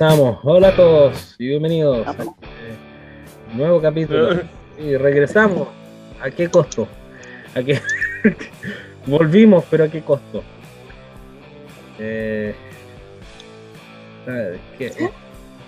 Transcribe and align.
Regresamos. 0.00 0.38
Hola 0.44 0.68
a 0.68 0.76
todos 0.76 1.34
y 1.38 1.48
bienvenidos 1.48 2.06
a 2.06 2.12
este 2.12 2.24
nuevo 3.52 3.82
capítulo. 3.82 4.40
Y 4.78 4.96
regresamos. 4.96 5.68
¿A 6.22 6.30
qué 6.30 6.48
costo? 6.48 6.88
¿A 7.54 7.62
qué? 7.62 7.78
Volvimos, 9.06 9.62
pero 9.70 9.84
¿a 9.84 9.88
qué 9.88 10.00
costo? 10.00 10.42
Eh, 11.98 12.54
¿qué, 14.78 14.90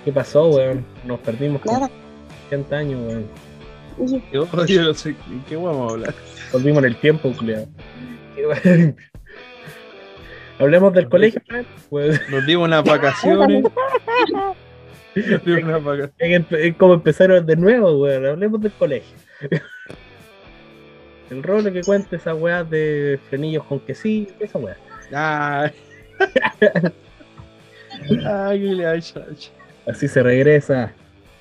¿Qué 0.02 0.12
pasó, 0.12 0.46
weón? 0.48 0.82
Nos 1.04 1.20
perdimos 1.20 1.60
con 1.60 1.74
Nada. 1.74 1.90
80 2.46 2.74
años, 2.74 3.00
weón. 3.06 3.26
Yo, 4.32 4.46
yo 4.66 4.82
no 4.82 4.94
sé 4.94 5.14
qué 5.46 5.56
vamos 5.56 5.90
a 5.90 5.94
hablar. 5.94 6.14
Volvimos 6.54 6.78
en 6.78 6.84
el 6.86 6.96
tiempo, 6.96 7.30
culiao. 7.36 7.66
Hablemos 10.62 10.92
del 10.94 11.08
colegio, 11.08 11.42
weón. 11.50 11.66
Pues, 11.90 12.30
Nos 12.30 12.46
dimos 12.46 12.68
unas 12.68 12.84
vacaciones. 12.84 13.64
Nos 15.14 15.44
dimos 15.44 15.62
unas 15.64 15.82
vacaciones. 15.84 16.46
Es 16.52 16.76
como 16.76 16.94
empezar 16.94 17.44
de 17.44 17.56
nuevo, 17.56 18.00
weón. 18.00 18.26
Hablemos 18.26 18.60
del 18.60 18.70
colegio. 18.72 19.16
El 21.30 21.42
rol 21.42 21.72
que 21.72 21.80
cuenta 21.80 22.14
esas 22.14 22.38
weas 22.38 22.68
de 22.70 23.18
frenillos 23.28 23.64
con 23.64 23.80
quesillo, 23.80 24.32
esa 24.38 24.58
wea. 24.58 24.76
Ay. 25.12 25.72
Ay. 28.24 29.02
Así 29.86 30.08
se 30.08 30.22
regresa 30.22 30.92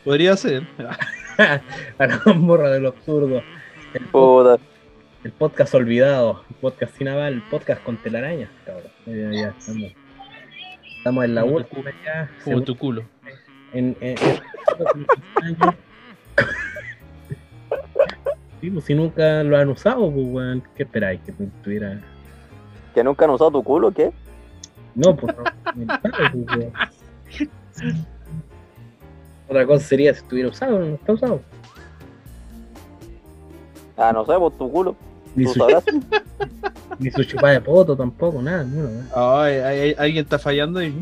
Podría 0.04 0.36
ser. 0.36 0.64
a 1.38 1.62
la 2.08 2.34
morra 2.34 2.72
de 2.72 2.80
lo 2.80 2.90
absurdo. 2.90 3.44
El, 3.94 4.06
Puta. 4.06 4.58
El 5.24 5.32
podcast 5.32 5.74
olvidado, 5.76 6.44
el 6.50 6.56
podcast 6.56 6.98
sin 6.98 7.08
aval, 7.08 7.34
el 7.34 7.42
podcast 7.44 7.84
con 7.84 7.98
telaraña, 7.98 8.50
cabrón. 8.66 8.92
Ya, 9.06 9.32
ya, 9.32 9.48
estamos, 9.58 9.92
estamos 10.98 11.26
en 11.26 11.36
la 11.36 11.42
Como 11.42 11.54
tu 11.54 11.58
última 11.60 11.92
ya. 12.04 12.30
Como 12.44 12.62
tu 12.62 12.78
culo. 12.78 13.04
en, 13.74 13.96
en- 14.02 14.18
en- 14.18 15.76
Sí, 18.60 18.70
pues 18.70 18.86
si 18.86 18.94
nunca 18.94 19.42
lo 19.44 19.58
han 19.58 19.70
usado, 19.70 20.12
pues 20.12 20.28
weón, 20.30 20.64
¿qué 20.76 20.84
esperáis? 20.84 21.20
Que 21.22 21.32
tuviera. 21.64 22.00
¿Que 22.94 23.04
nunca 23.04 23.26
han 23.26 23.32
usado 23.32 23.50
tu 23.52 23.64
culo 23.64 23.88
o 23.88 23.92
qué? 23.92 24.12
No, 24.94 25.16
pues 25.16 25.36
no. 25.36 25.44
pues. 26.46 26.68
Otra 29.48 29.66
cosa 29.66 29.86
sería 29.86 30.14
si 30.14 30.20
estuviera 30.22 30.50
usado, 30.50 30.78
no 30.80 30.94
está 30.96 31.14
usado. 31.14 31.42
Ah, 33.98 34.12
no 34.14 34.26
sé, 34.26 34.34
pues 34.38 34.58
tu 34.58 34.72
culo. 34.72 34.96
Ni 35.36 35.48
su, 35.48 35.66
ni 37.00 37.10
su 37.12 37.24
chupada 37.24 37.54
de 37.54 37.62
poto 37.62 37.96
tampoco, 37.96 38.42
nada, 38.42 38.64
ni 38.64 38.78
una, 38.78 38.90
weón. 38.90 39.08
Ay, 39.16 39.54
ay, 39.56 39.80
ay, 39.80 39.96
alguien 39.98 40.24
está 40.24 40.38
fallando 40.38 40.80
ahí. 40.80 40.94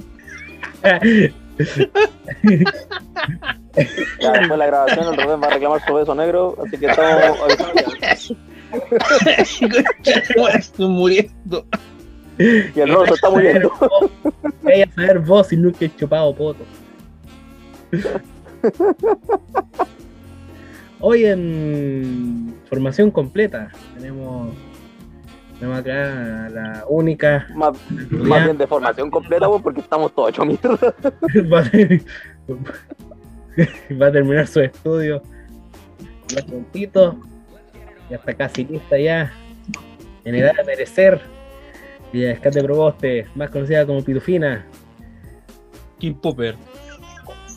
Ya 4.20 4.32
después 4.32 4.50
de 4.50 4.58
la 4.58 4.66
grabación 4.68 5.14
el 5.14 5.22
Rubén 5.22 5.42
va 5.42 5.48
a 5.48 5.50
reclamar 5.52 5.86
su 5.86 5.94
beso 5.94 6.16
negro, 6.16 6.56
así 6.66 6.78
que 6.78 6.88
estamos 6.88 7.40
avisando. 7.44 7.82
Estoy 10.54 10.88
muriendo. 10.88 11.66
Y 12.39 12.80
el 12.80 12.95
se 13.06 13.14
está 13.16 13.30
muriendo. 13.30 13.70
Vaya 14.62 14.86
a 14.86 14.92
saber 14.94 15.20
vos 15.20 15.48
si 15.48 15.58
nunca 15.58 15.84
he 15.84 15.94
chupado 15.94 16.34
poto. 16.34 16.64
Hoy 21.02 21.26
en 21.26 22.56
formación 22.70 23.12
completa. 23.12 23.70
Tenemos, 23.98 24.54
tenemos 25.58 25.80
acá 25.80 26.46
a 26.46 26.50
la 26.50 26.86
única 26.88 27.48
Más, 27.56 27.78
más 28.12 28.46
bien 28.46 28.58
de 28.58 28.68
formación 28.68 29.12
completa, 29.12 29.48
pues, 29.48 29.62
porque 29.62 29.82
estamos 29.82 30.14
todos 30.14 30.30
hechos 30.30 30.46
mierda. 30.46 30.78
va 31.52 31.60
a, 31.60 31.64
va 33.96 34.08
a 34.08 34.12
terminar 34.12 34.48
su 34.48 34.62
estudio. 34.62 35.22
Ya 36.28 36.46
prontito 36.46 37.20
ya 38.10 38.18
está 38.18 38.34
casi 38.34 38.66
lista 38.66 38.98
ya. 38.98 39.32
En 40.26 40.36
edad 40.36 40.54
de 40.56 40.64
merecer. 40.64 41.22
Y 42.12 42.24
es 42.24 42.40
Kate 42.40 42.64
Proboste 42.64 43.28
más 43.36 43.52
conocida 43.52 43.86
como 43.86 44.04
Pitufina. 44.04 44.66
Kim 46.00 46.16
Popper. 46.16 46.56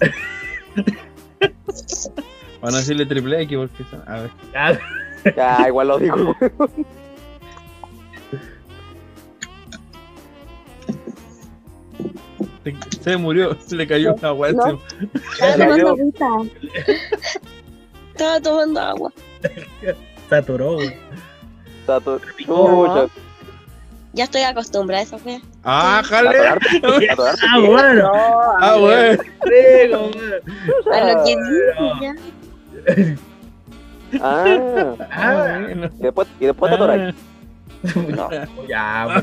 Van 2.62 2.74
a 2.74 2.78
decirle 2.78 3.04
triple 3.06 3.42
X 3.42 3.58
porque 3.58 3.84
son- 3.90 4.02
A 4.08 4.20
ver. 4.20 4.30
Ah, 4.54 4.78
Ya, 5.36 5.68
igual 5.68 5.88
lo 5.88 5.98
digo. 5.98 6.34
Se- 12.64 13.00
Se 13.02 13.16
murió, 13.16 13.56
se 13.60 13.74
le 13.76 13.86
cayó 13.86 14.14
una 14.14 14.28
No. 14.30 14.48
encima. 14.48 14.78
Estaba 15.42 15.56
tomando 15.66 15.88
agüita. 15.90 16.28
Estaba 18.12 18.40
tomando 18.40 18.80
agua. 18.80 19.12
güey. 20.76 20.96
Todo. 21.96 22.20
Chucha. 22.38 23.08
Ya 24.14 24.24
estoy 24.24 24.42
acostumbrada 24.42 25.00
a 25.00 25.04
esa 25.04 25.16
wea. 25.24 25.40
Ah, 25.64 26.02
jale. 26.04 26.28
Ah 26.48 27.58
bueno 27.58 28.10
Ah, 28.60 28.76
bueno. 28.78 29.22
Rico, 29.42 30.10
güey. 30.12 30.98
A 31.00 31.12
lo 31.14 31.24
que 31.24 31.34
no. 31.36 31.50
dije 31.50 32.00
ya. 32.02 32.14
Ah, 34.20 34.94
Ah, 35.10 35.58
bueno. 35.62 35.86
y 35.98 36.02
después, 36.02 36.28
y 36.40 36.46
después 36.46 36.70
te 36.70 36.76
atoras. 36.76 37.14
No. 38.08 38.28
ya. 38.68 39.22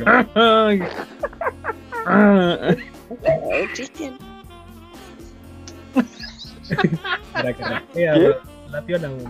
Ah. 2.05 2.75
Cristian. 3.73 4.17
para 7.33 7.53
que 7.53 7.63
raspea, 7.63 8.13
¿Qué? 8.13 8.35
la 8.69 8.81
piola 8.81 9.07
güey. 9.09 9.27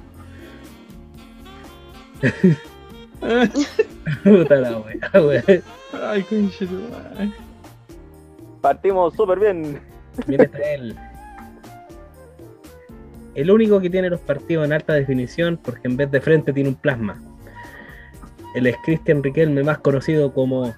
puta 4.24 4.56
la 4.56 4.78
wea 4.80 5.22
güey 5.22 5.64
Ay, 5.94 6.24
madre. 6.92 7.32
Partimos 8.62 9.14
súper 9.16 9.40
bien. 9.40 9.80
Mira, 10.28 10.44
está 10.44 10.74
él. 10.74 10.96
El 13.40 13.52
único 13.52 13.80
que 13.80 13.90
tiene 13.90 14.10
los 14.10 14.20
partidos 14.20 14.66
en 14.66 14.74
alta 14.74 14.94
definición 14.94 15.58
porque 15.64 15.88
en 15.88 15.96
vez 15.96 16.12
de 16.12 16.20
frente 16.20 16.52
tiene 16.52 16.70
un 16.70 16.76
plasma. 16.76 17.18
Él 18.54 18.68
es 18.68 18.76
Cristian 18.84 19.24
Riquelme, 19.24 19.64
más 19.64 19.78
conocido 19.78 20.34
como 20.34 20.76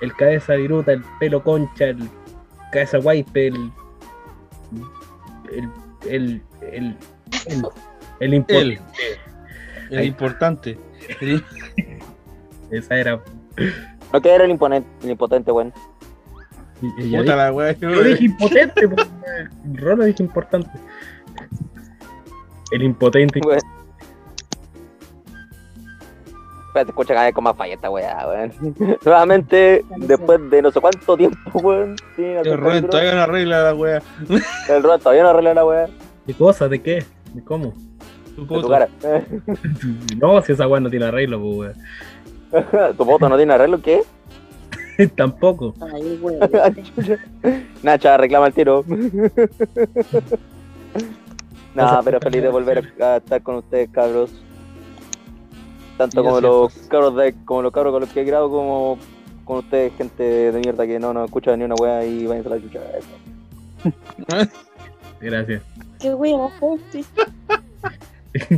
el 0.00 0.12
cabeza 0.14 0.54
viruta, 0.54 0.92
el 0.92 1.02
pelo 1.20 1.42
concha, 1.42 1.86
el 1.88 2.08
cabeza 2.72 2.96
guaype, 2.98 3.48
el. 3.48 3.70
el. 5.52 5.68
el. 6.10 6.42
el. 6.72 6.96
el, 7.46 7.64
el 8.20 8.34
impotente. 8.34 8.80
El 9.90 10.04
importante. 10.04 10.78
Esa 12.70 12.96
era. 12.96 13.20
No 14.12 14.20
que 14.22 14.34
era 14.34 14.44
el 14.44 14.50
imponente, 14.50 14.88
el 15.02 15.10
impotente, 15.10 15.52
weón. 15.52 15.72
y 16.80 17.10
yo 17.10 17.18
Puta 17.18 17.32
dije- 17.32 17.36
la 17.36 17.52
weá. 17.52 17.72
Yo 17.72 18.02
dije 18.02 18.24
impotente, 18.24 18.88
Rolo 19.74 20.04
dije 20.04 20.22
importante. 20.22 20.70
El 22.72 22.82
impotente. 22.82 23.40
Weón. 23.44 23.58
Espérate, 26.68 26.90
escucha 26.90 27.14
cada 27.14 27.26
vez 27.26 27.34
con 27.34 27.44
más 27.44 27.56
falla 27.56 27.74
esta 27.74 27.88
weá, 27.88 28.26
weón. 28.28 28.52
Nuevamente, 29.04 29.82
después 29.96 30.50
de 30.50 30.60
no 30.60 30.70
sé 30.70 30.80
cuánto 30.80 31.16
tiempo, 31.16 31.58
weón. 31.60 31.94
hacer 32.12 32.46
El 32.46 32.58
Rubén 32.58 32.86
todavía 32.86 33.14
no 33.14 33.20
arregla 33.22 33.62
la 33.62 33.74
weá. 33.74 34.02
El 34.68 34.82
Rubén 34.82 35.00
todavía 35.00 35.22
no 35.22 35.28
arregla 35.30 35.54
la 35.54 35.64
weá. 35.64 35.86
¿De 36.26 36.34
cosa? 36.34 36.68
¿De 36.68 36.82
qué? 36.82 37.04
¿De 37.32 37.42
cómo? 37.42 37.72
Tu 38.34 38.42
De 38.42 38.46
poto. 38.48 38.62
tu 38.62 38.68
cara. 38.68 38.88
No, 40.18 40.42
si 40.42 40.52
esa 40.52 40.68
weá 40.68 40.80
no 40.80 40.90
tiene 40.90 41.06
arreglo, 41.06 41.40
pues 41.40 41.76
¿Tu 42.96 43.04
foto 43.04 43.28
no 43.28 43.36
tiene 43.36 43.54
arreglo? 43.54 43.80
¿Qué? 43.80 44.02
weón. 44.98 45.10
Tampoco. 45.16 45.74
Ay, 45.80 46.18
weón. 46.20 46.40
Nacha, 47.82 48.18
reclama 48.18 48.48
el 48.48 48.52
tiro. 48.52 48.84
Nada, 51.76 52.02
pero 52.02 52.20
feliz 52.20 52.42
de 52.42 52.48
volver 52.48 52.92
a 53.00 53.16
estar 53.18 53.42
con 53.42 53.56
ustedes, 53.56 53.90
cabros. 53.90 54.30
Tanto 55.98 56.24
como 56.24 56.40
los 56.40 56.72
cabros 56.88 57.16
de, 57.16 57.34
como 57.44 57.62
los 57.62 57.72
cabros 57.72 57.92
con 57.92 58.00
los 58.00 58.10
que 58.10 58.22
he 58.22 58.24
grabado, 58.24 58.50
como 58.50 58.98
con 59.44 59.58
ustedes, 59.58 59.92
gente 59.96 60.22
de 60.22 60.58
mierda 60.58 60.86
que 60.86 60.98
no 60.98 61.12
nos 61.12 61.26
escucha 61.26 61.54
ni 61.56 61.64
una 61.64 61.74
wea 61.74 62.04
y 62.04 62.26
vayan 62.26 62.46
a 62.46 62.48
la 62.50 62.60
chucha. 62.60 62.80
Gracias. 65.20 65.62
Qué 66.00 66.14
wea, 66.14 66.50
gente. 66.58 67.04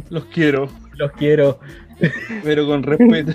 Los 0.10 0.24
quiero, 0.26 0.68
Los 0.94 1.12
quiero. 1.12 1.58
pero 2.44 2.66
con 2.66 2.82
respeto. 2.82 3.32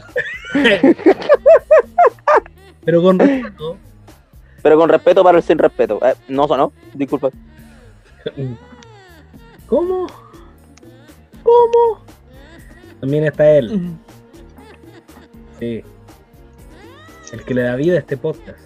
Pero 2.86 3.02
con 3.02 3.20
respeto. 3.20 3.78
Pero 4.62 4.78
con 4.78 4.90
respeto 4.90 5.24
para 5.24 5.38
el 5.38 5.44
sin 5.44 5.58
respeto. 5.58 6.00
Eh, 6.06 6.16
no 6.30 6.48
sonó, 6.48 6.72
disculpa. 6.94 7.30
¿Cómo? 9.68 10.07
¿Cómo? 11.44 12.04
También 13.00 13.25
está 13.25 13.50
él. 13.51 13.92
Sí. 15.60 15.83
El 17.31 17.44
que 17.44 17.54
le 17.54 17.63
da 17.63 17.75
vida 17.75 17.95
a 17.95 18.00
este 18.00 18.15
podcast. 18.15 18.60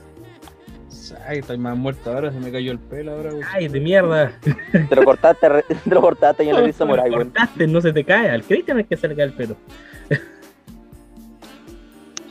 Ay, 1.26 1.40
estoy 1.40 1.58
más 1.58 1.78
muerto 1.78 2.12
ahora, 2.12 2.32
se 2.32 2.40
me 2.40 2.52
cayó 2.52 2.72
el 2.72 2.80
pelo 2.80 3.14
ahora. 3.14 3.32
Ay, 3.54 3.68
de 3.68 3.80
mierda. 3.80 4.32
Te 4.72 4.96
lo 4.96 5.04
cortaste, 5.04 5.48
te 5.84 5.96
lo 5.96 6.02
cortaste 6.02 6.44
y 6.44 6.50
en 6.50 6.56
la 6.56 6.62
risa 6.62 6.80
samurai, 6.80 7.10
weón. 7.10 7.30
Cortaste, 7.30 7.68
no 7.68 7.82
se 7.82 7.94
te 7.94 8.04
cae. 8.04 8.30
Al 8.30 8.44
Cristian 8.44 8.80
es 8.80 8.88
que 8.88 8.98
se 8.98 9.08
le 9.08 9.16
cae 9.16 9.26
el 9.26 9.34
pelo. 9.34 9.56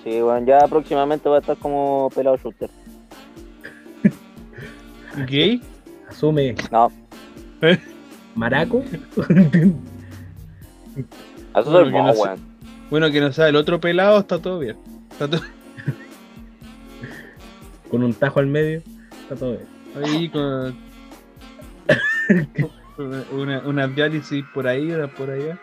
Sí, 0.05 0.23
weón, 0.23 0.47
ya 0.47 0.59
próximamente 0.69 1.29
va 1.29 1.37
a 1.37 1.41
estar 1.41 1.57
como 1.57 2.11
pelado 2.15 2.37
shooter. 2.37 2.71
¿Gay? 5.27 5.63
Asume. 6.09 6.55
No, 6.71 6.93
Maraco. 8.37 8.85
eso 11.55 11.71
Bueno, 11.71 11.91
que 11.91 12.03
no 12.03 12.13
sé. 12.13 12.21
weón. 12.23 12.41
Bueno, 12.91 13.11
que 13.11 13.21
no 13.21 13.33
sea 13.33 13.49
el 13.49 13.57
otro 13.57 13.81
pelado, 13.81 14.21
está 14.21 14.39
todo 14.39 14.59
bien. 14.61 14.77
Está 15.11 15.27
todo 15.29 15.41
con 17.91 18.03
un 18.03 18.15
tajo 18.15 18.41
al 18.41 18.47
medio. 18.47 18.83
Está 19.23 19.35
todo 19.37 19.53
bien. 19.53 19.67
ahí 20.05 20.29
con. 20.29 20.77
una, 23.33 23.61
una 23.61 23.87
diálisis 23.89 24.45
por 24.53 24.67
ahí, 24.69 24.91
una 24.91 25.07
por 25.09 25.31
allá. 25.31 25.59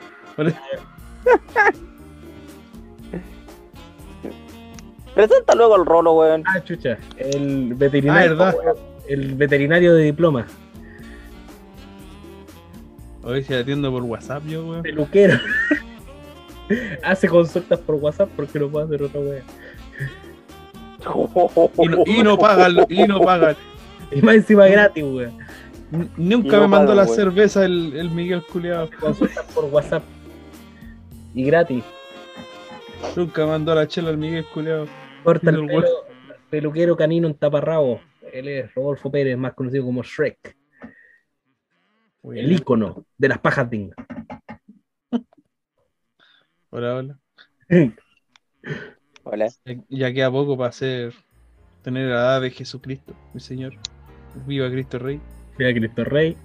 Presenta 5.13 5.53
luego 5.55 5.75
el 5.75 5.85
rolo, 5.85 6.13
weón. 6.13 6.43
Ah, 6.47 6.63
chucha. 6.63 6.97
El 7.17 7.71
Ah, 7.71 7.75
veterinario. 7.77 8.37
el 9.07 9.35
veterinario 9.35 9.93
de 9.93 10.03
diploma. 10.05 10.47
Hoy 13.23 13.43
se 13.43 13.55
atiendo 13.57 13.91
por 13.91 14.03
WhatsApp 14.03 14.43
yo, 14.45 14.65
weón. 14.67 14.83
Peluquero. 14.83 15.37
Hace 17.03 17.27
consultas 17.27 17.79
por 17.79 17.95
WhatsApp 17.95 18.29
porque 18.35 18.59
no 18.59 18.69
puede 18.69 18.85
hacer 18.85 19.03
otra 19.03 19.19
wea. 19.21 19.41
Y 21.77 21.87
no, 21.89 22.03
y 22.05 22.23
no 22.23 22.37
pagan, 22.37 22.85
y 22.87 23.03
no 23.05 23.19
pagan. 23.19 23.57
Y 24.11 24.21
más 24.21 24.35
encima 24.35 24.67
gratis, 24.67 25.03
wea. 25.03 25.31
N- 25.91 26.09
Nunca 26.15 26.55
no 26.55 26.61
me 26.63 26.67
mandó 26.69 26.95
la 26.95 27.03
weón. 27.03 27.15
cerveza 27.15 27.65
el, 27.65 27.93
el 27.97 28.09
Miguel 28.09 28.41
Culeado. 28.43 28.89
Consultas 29.01 29.43
por 29.53 29.65
WhatsApp. 29.65 30.03
Y 31.35 31.43
gratis. 31.43 31.83
Nunca 33.17 33.45
mandó 33.45 33.75
la 33.75 33.85
chela 33.87 34.09
al 34.09 34.17
Miguel 34.17 34.45
Culeado. 34.53 34.87
Corta 35.25 35.49
el 35.49 35.57
El 35.57 35.67
pelo. 35.67 35.87
Peluquero 36.49 36.95
canino 36.95 37.27
en 37.27 37.33
taparrabo. 37.33 37.99
Él 38.31 38.47
es 38.47 38.73
Rodolfo 38.73 39.11
Pérez, 39.11 39.37
más 39.37 39.53
conocido 39.53 39.83
como 39.83 40.03
Shrek. 40.03 40.55
El 42.23 42.51
ícono 42.51 43.05
de 43.17 43.27
las 43.27 43.39
pajas 43.39 43.69
dingas. 43.69 43.97
Hola, 46.69 46.95
hola. 46.95 47.19
Hola. 49.25 49.47
Ya, 49.65 49.75
ya 49.89 50.13
queda 50.13 50.31
poco 50.31 50.57
para 50.57 50.71
ser. 50.71 51.13
Tener 51.81 52.07
la 52.07 52.15
edad 52.15 52.41
de 52.41 52.49
Jesucristo, 52.49 53.13
mi 53.33 53.41
Señor. 53.41 53.73
Viva 54.47 54.69
Cristo 54.69 54.99
Rey. 54.99 55.19
Mira 55.57 55.73
Cristo 55.73 56.03
Rey. 56.05 56.37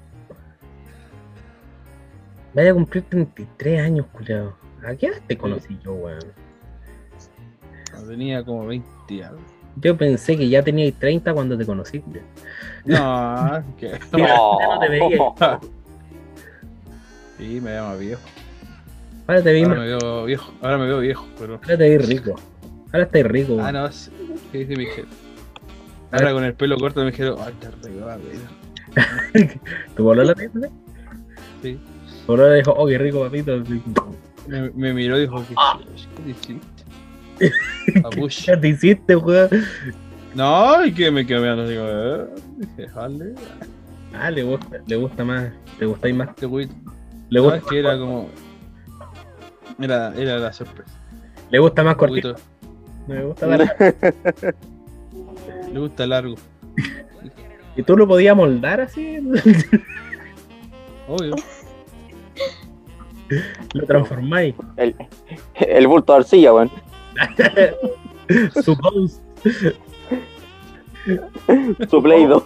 Vaya 2.55 2.73
a 2.73 2.75
cumplir 2.75 3.05
33 3.05 3.81
años, 3.81 4.07
culiado. 4.07 4.57
¿A 4.85 4.97
qué 4.97 5.07
edad 5.07 5.23
te 5.27 5.39
conocí 5.39 5.79
yo, 5.85 5.95
weón? 5.95 6.33
Tenía 8.07 8.45
como 8.45 8.67
20 8.67 8.89
y 9.09 9.23
algo. 9.23 9.58
Yo 9.81 9.97
pensé 9.97 10.37
que 10.37 10.49
ya 10.49 10.63
tenías 10.63 10.95
30 10.99 11.33
cuando 11.35 11.57
te 11.57 11.65
conocí. 11.67 12.03
No, 12.85 13.63
que. 13.79 13.99
Ya 14.17 14.37
no 14.67 14.79
te 14.81 14.89
veía. 14.89 15.19
Sí, 17.39 17.61
me 17.61 17.75
llama 17.75 17.95
viejo. 17.97 18.21
Ahora 19.27 19.43
te 19.43 19.53
vi, 19.53 19.63
Ahora 19.63 19.75
más- 19.77 19.85
me 19.85 19.87
veo 19.97 20.25
viejo. 20.25 20.53
Ahora 20.63 20.79
me 20.79 20.87
veo 20.87 20.99
viejo, 21.01 21.27
pero. 21.39 21.55
ahora 21.63 21.77
te 21.79 21.89
vi 21.91 21.99
rico. 21.99 22.35
Ahora 22.93 23.05
estás 23.05 23.23
rico, 23.25 23.59
Ah, 23.61 23.71
no, 23.71 23.93
sí. 23.93 24.11
¿Qué 24.51 24.59
dice 24.59 24.77
mi 24.77 24.87
jefe? 24.87 25.07
Ahora 26.11 26.33
con 26.33 26.43
el 26.45 26.55
pelo 26.55 26.79
corto 26.79 27.01
me 27.05 27.11
dijeron, 27.11 27.37
ay, 27.45 27.53
te 27.61 27.67
arreglaba, 27.67 28.17
weón. 29.37 29.51
¿Tu 29.95 30.03
bolola 30.03 30.35
te 30.35 30.49
dice? 30.49 30.71
Sí. 31.63 31.79
Tu 32.27 32.37
dijo, 32.37 32.73
oh, 32.77 32.87
qué 32.87 32.97
rico, 32.97 33.21
papito. 33.21 33.63
Me, 34.47 34.71
me 34.71 34.95
miró 34.95 35.19
y 35.19 35.23
dijo, 35.23 35.45
¿qué, 35.47 35.55
¿qué 36.17 36.23
te 36.23 36.31
hiciste? 36.31 36.78
¿Qué 38.45 38.57
te 38.57 38.69
hiciste, 38.69 39.17
weón? 39.17 39.49
No, 40.35 40.85
y 40.85 40.93
que 40.93 41.11
me 41.11 41.27
quedé 41.27 41.41
mirando, 41.41 41.67
digo, 41.69 41.85
eh, 41.87 42.27
dije, 42.57 42.89
jale, 42.89 43.35
Ah, 44.15 44.31
le 44.31 44.43
gusta, 44.43 44.79
le 44.87 44.97
gusta 44.97 45.25
más, 45.25 45.51
le 45.79 45.87
gustáis 45.87 46.15
más. 46.15 46.29
este 46.31 46.47
güey. 46.47 46.69
Le 47.29 47.39
No, 47.41 47.45
gusta, 47.45 47.59
es 47.59 47.65
que 47.65 47.79
era 47.79 47.99
como. 47.99 48.29
Era, 49.81 50.13
era 50.17 50.39
la 50.39 50.53
sorpresa. 50.53 50.91
le 51.51 51.59
gusta 51.59 51.83
más 51.85 51.97
cortito. 51.97 52.35
poquito- 52.35 52.49
Me 53.07 53.23
gusta 53.25 53.47
dar. 53.47 53.77
Le 55.73 55.79
gusta 55.81 56.07
largo. 56.07 56.35
¿Y 57.77 57.83
tú 57.83 57.97
lo 57.97 58.09
podías 58.09 58.35
moldar 58.35 58.81
así? 58.81 59.19
Obvio. 61.09 61.35
lo 63.75 63.87
transformáis. 63.87 64.55
El, 64.77 64.95
el 65.55 65.87
bulto 65.87 66.13
de 66.15 66.19
arcilla, 66.21 66.55
weón. 66.55 66.71
Suppose. 66.71 66.88
Su 71.91 72.03
Play-Doh. 72.03 72.45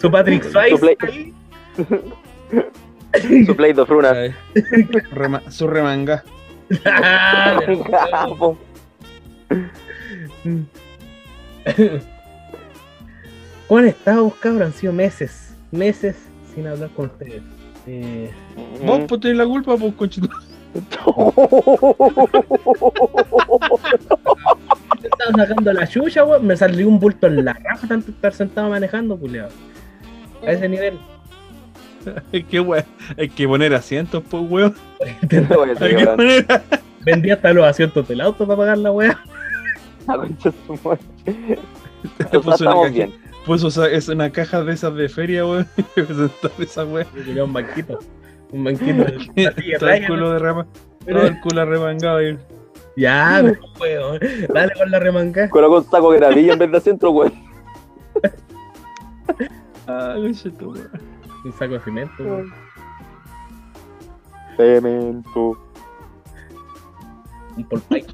Su 0.00 0.10
Patrick 0.10 0.42
Su 0.44 0.50
Swayze. 0.50 0.78
play- 0.78 0.96
ahí. 1.02 1.34
Su 3.46 3.56
Play-Doh 3.56 3.86
Fruna. 3.86 4.10
Ay, 4.10 4.34
rema- 5.12 5.50
su 5.50 5.66
remanga. 5.68 6.24
¿Cómo 13.68 13.78
han 13.80 13.86
estado, 13.86 14.30
cabros? 14.40 14.62
Han 14.62 14.72
sido 14.72 14.92
meses, 14.92 15.54
meses 15.72 16.16
sin 16.54 16.66
hablar 16.66 16.90
con 16.90 17.06
ustedes. 17.06 17.42
Eh, 17.86 18.30
Vos 18.84 19.00
pues 19.08 19.20
tenés 19.20 19.36
la 19.36 19.46
culpa, 19.46 19.76
pues 19.76 19.94
conchito. 19.94 20.28
estaba 25.02 25.46
sacando 25.46 25.72
la 25.72 25.86
chucha, 25.86 26.24
weón. 26.24 26.46
Me 26.46 26.56
salió 26.56 26.88
un 26.88 26.98
bulto 26.98 27.26
en 27.26 27.44
la 27.44 27.52
raja 27.54 27.86
tanto 27.86 28.10
estar 28.10 28.32
sentado 28.32 28.70
manejando, 28.70 29.16
culiado. 29.16 29.50
A 30.46 30.52
ese 30.52 30.68
nivel. 30.68 30.98
Es 32.32 32.44
que, 32.44 32.60
weón, 32.60 32.84
hay 33.16 33.28
que 33.28 33.48
poner 33.48 33.74
asientos, 33.74 34.22
pues, 34.28 34.42
weón. 34.48 34.74
Hay 35.80 35.96
que 35.96 36.06
poner. 36.06 36.46
Vendí 37.04 37.30
hasta 37.30 37.52
los 37.52 37.64
asientos 37.64 38.06
del 38.08 38.20
auto 38.20 38.46
para 38.46 38.56
pagar 38.58 38.78
la 38.78 38.92
weá. 38.92 39.18
La 40.06 40.16
concha 40.16 40.50
de 40.50 40.56
su 40.66 40.76
sea, 40.76 42.40
Puso 42.40 42.62
una, 42.64 42.74
caja, 42.74 42.88
bien. 42.90 43.12
puso 43.44 43.86
es 43.86 44.08
una 44.08 44.30
caja 44.30 44.62
de 44.62 44.72
esas 44.72 44.94
de 44.94 45.08
feria, 45.08 45.44
weón. 45.44 45.66
Y 45.96 46.00
me 46.00 46.06
sentó 46.06 46.50
en 46.56 46.62
esa 46.62 46.84
weón. 46.84 47.06
Yo 47.16 47.24
quería 47.24 47.44
un 47.44 47.52
banquito. 47.52 47.98
Un 48.52 48.64
banquito. 48.64 49.04
de- 49.04 49.76
Todo 49.78 49.88
el 49.90 50.06
culo 50.06 50.30
de 50.32 50.38
rama. 50.38 50.66
Todo 51.06 51.22
el 51.26 51.40
culo 51.40 51.60
arremangado 51.62 52.16
ahí. 52.18 52.38
Ya, 52.96 53.42
pero, 53.78 54.10
weón. 54.12 54.20
Dale 54.52 54.72
con 54.74 54.90
la 54.90 54.98
remanga. 54.98 55.50
Colocó 55.50 55.78
un 55.78 55.84
saco 55.84 56.12
de 56.12 56.18
gravilla 56.18 56.52
en 56.54 56.58
vez 56.58 56.72
de 56.72 56.80
centro, 56.80 57.10
weón. 57.10 57.32
Ah, 59.88 60.14
conchito, 60.16 60.70
weón. 60.70 60.90
Un 61.44 61.52
saco 61.52 61.74
de 61.74 61.80
cemento, 61.80 62.22
weón. 62.24 62.52
Cemento. 64.56 65.58
Un 67.56 67.64
polpaico. 67.68 68.12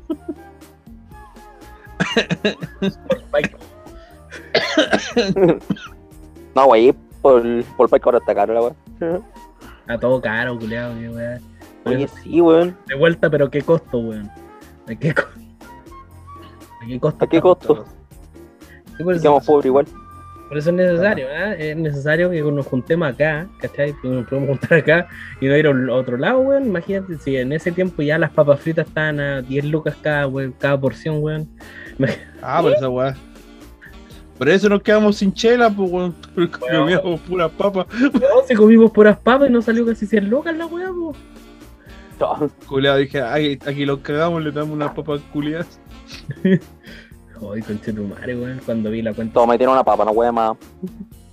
Un 2.82 2.96
polpaico. 3.08 3.58
No, 6.54 6.66
wey, 6.66 6.92
por, 7.22 7.42
por 7.76 7.88
el 7.94 8.00
ahora 8.04 8.18
está 8.18 8.34
caro 8.34 8.52
la 8.54 8.60
weón. 8.60 9.24
Está 9.82 9.98
todo 9.98 10.20
caro, 10.20 10.58
culiado, 10.58 10.94
qué 10.98 11.08
weá. 11.08 11.40
Oye, 11.84 12.08
sí, 12.22 12.40
weón. 12.40 12.76
De 12.86 12.94
vuelta, 12.94 13.28
pero 13.28 13.50
qué 13.50 13.62
costo, 13.62 13.98
weón. 13.98 14.30
¿De 14.86 14.96
qué, 14.98 15.12
co- 15.14 15.22
¿De 16.80 16.86
qué 16.88 17.00
costo? 17.00 17.24
¿A 17.24 17.28
qué 17.28 17.36
estamos 17.38 17.58
costo? 17.58 17.84
Sí, 18.98 19.04
Quedamos 19.20 19.44
pobres 19.46 19.66
igual. 19.66 19.86
por 20.48 20.58
eso 20.58 20.70
es 20.70 20.76
necesario, 20.76 21.26
¿eh? 21.28 21.70
Es 21.70 21.76
necesario 21.76 22.30
que 22.30 22.42
nos 22.42 22.66
juntemos 22.66 23.08
acá, 23.08 23.48
¿cachai? 23.60 23.94
Que 24.00 24.08
Nos 24.08 24.26
podemos 24.28 24.50
juntar 24.50 24.78
acá 24.78 25.08
y 25.40 25.46
no 25.46 25.56
ir 25.56 25.66
a 25.66 25.94
otro 25.94 26.16
lado, 26.16 26.40
weón. 26.40 26.66
Imagínate 26.66 27.18
si 27.18 27.36
en 27.36 27.52
ese 27.52 27.72
tiempo 27.72 28.02
ya 28.02 28.18
las 28.18 28.30
papas 28.30 28.60
fritas 28.60 28.86
estaban 28.86 29.18
a 29.18 29.42
10 29.42 29.64
lucas 29.64 29.96
cada, 30.02 30.26
weón, 30.28 30.52
cada 30.58 30.78
porción, 30.78 31.22
weón. 31.22 31.48
Ah, 32.42 32.60
por 32.62 32.72
esa 32.72 32.88
weá. 32.88 33.16
Por 34.38 34.48
eso 34.48 34.68
nos 34.68 34.82
quedamos 34.82 35.16
sin 35.16 35.32
chela, 35.32 35.70
pues, 35.70 35.90
weón. 35.90 36.14
Porque 36.34 36.58
Weón. 36.64 36.80
comíamos 36.82 37.20
puras 37.20 37.50
papas. 37.52 37.86
No, 38.00 38.10
si 38.46 38.54
comimos 38.54 38.90
puras 38.90 39.18
papas 39.18 39.48
y 39.48 39.52
nos 39.52 39.64
salió 39.64 39.86
casi 39.86 40.06
100 40.06 40.28
lucas 40.30 40.56
la 40.56 40.66
weá, 40.66 40.88
po. 40.88 41.14
Culeado, 42.68 42.98
dije, 42.98 43.20
ay, 43.20 43.58
aquí 43.66 43.84
los 43.84 43.98
cagamos, 44.00 44.42
le 44.42 44.50
damos 44.52 44.70
unas 44.74 44.92
papas 44.92 45.20
culiadas. 45.32 45.80
Joder, 47.34 47.64
conche 47.64 47.92
tu 47.92 48.04
madre, 48.04 48.36
weón. 48.36 48.60
Cuando 48.64 48.90
vi 48.90 49.02
la 49.02 49.12
cuenta, 49.12 49.34
Todos 49.34 49.48
metieron 49.48 49.74
una 49.74 49.84
papa, 49.84 50.04
no 50.04 50.12
weón 50.12 50.34
más. 50.34 50.56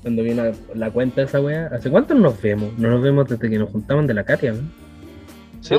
cuando 0.01 0.24
vi 0.24 0.34
la, 0.34 0.51
la 0.75 0.91
cuenta 0.91 1.22
de 1.22 1.27
esa 1.27 1.39
weá, 1.41 1.68
¿hace 1.68 1.89
cuánto 1.89 2.13
no 2.15 2.22
nos 2.22 2.41
vemos? 2.41 2.77
No 2.77 2.89
nos 2.89 3.01
vemos 3.01 3.27
desde 3.27 3.50
que 3.50 3.58
nos 3.60 3.70
juntaban 3.70 4.08
de 4.08 4.13
la 4.13 4.24
Katia, 4.24 4.53
¿no? 4.53 4.62
Sí. 5.62 5.75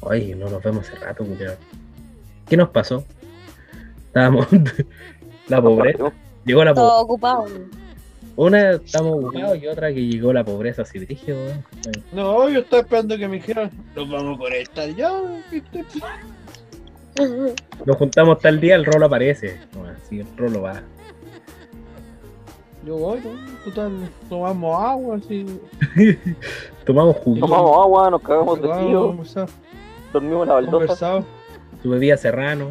Oye, 0.00 0.34
no 0.34 0.48
nos 0.48 0.62
vemos 0.62 0.88
hace 0.88 0.96
rato, 1.04 1.24
culiao. 1.24 1.54
¿Qué 2.48 2.56
nos 2.56 2.68
pasó? 2.70 3.04
Estábamos. 4.08 4.46
la 5.48 5.62
pobreza. 5.62 6.12
Llegó 6.44 6.64
la 6.64 6.74
pobreza. 6.74 6.88
Todo 6.88 7.00
ocupado. 7.02 7.46
Una 8.36 8.70
estamos 8.70 9.24
ocupados 9.24 9.58
y 9.60 9.66
otra 9.66 9.92
que 9.92 10.06
llegó 10.06 10.32
la 10.32 10.44
pobreza 10.44 10.82
así 10.82 11.00
weón. 11.26 11.64
No, 12.12 12.48
yo 12.48 12.60
estaba 12.60 12.82
esperando 12.82 13.18
que 13.18 13.26
me 13.26 13.38
dijeran, 13.38 13.68
nos 13.96 14.08
vamos 14.08 14.36
a 14.36 14.38
conectar 14.38 14.88
ya. 14.94 15.10
Nos 17.84 17.96
juntamos 17.96 18.38
tal 18.38 18.60
día, 18.60 18.76
el 18.76 18.84
rolo 18.84 19.06
aparece. 19.06 19.58
Así 19.92 20.20
el 20.20 20.26
rolo 20.36 20.62
va. 20.62 20.80
Yo 22.86 22.96
voy, 22.96 23.18
¿no? 23.18 23.30
total, 23.64 24.08
tomamos 24.28 24.84
agua, 24.84 25.16
así. 25.16 25.44
Tomamos 26.86 27.16
jugo. 27.16 27.40
Tomamos 27.40 27.76
agua, 27.76 28.10
nos 28.10 28.22
cagamos 28.22 28.62
de 28.62 28.68
conversamos, 28.68 29.50
dormimos 30.12 30.42
en 30.42 30.48
la 30.48 30.54
baldosa. 30.54 31.24
Tu 31.82 31.90
bebida 31.90 32.16
serrano. 32.16 32.70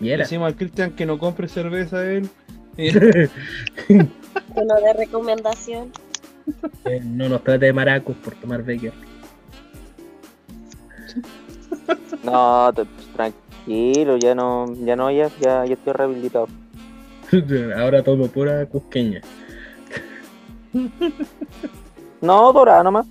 Y 0.00 0.04
Le 0.06 0.14
era. 0.14 0.24
decimos 0.24 0.46
al 0.48 0.56
Cristian 0.56 0.92
que 0.92 1.06
no 1.06 1.18
compre 1.18 1.48
cerveza 1.48 1.98
a 1.98 2.04
él. 2.10 2.28
Y- 2.76 2.88
Uno 4.56 4.74
de 4.82 4.92
recomendación. 4.96 5.90
Eh, 6.84 7.00
no 7.02 7.28
nos 7.30 7.42
trate 7.42 7.64
de 7.66 7.72
maracos 7.72 8.14
por 8.16 8.34
tomar 8.34 8.62
Becker. 8.62 8.92
No, 12.22 12.70
te- 12.74 12.84
tranquilo, 13.14 14.16
ya 14.18 14.34
no, 14.34 14.66
ya 14.84 14.94
no, 14.96 15.10
ya, 15.10 15.28
ya, 15.40 15.64
ya 15.66 15.74
estoy 15.74 15.92
rehabilitado. 15.92 16.48
Ahora 17.76 18.02
tomo 18.02 18.28
pura 18.28 18.64
cusqueña. 18.66 19.20
No, 22.20 22.52
dorada 22.52 22.82
nomás. 22.82 23.06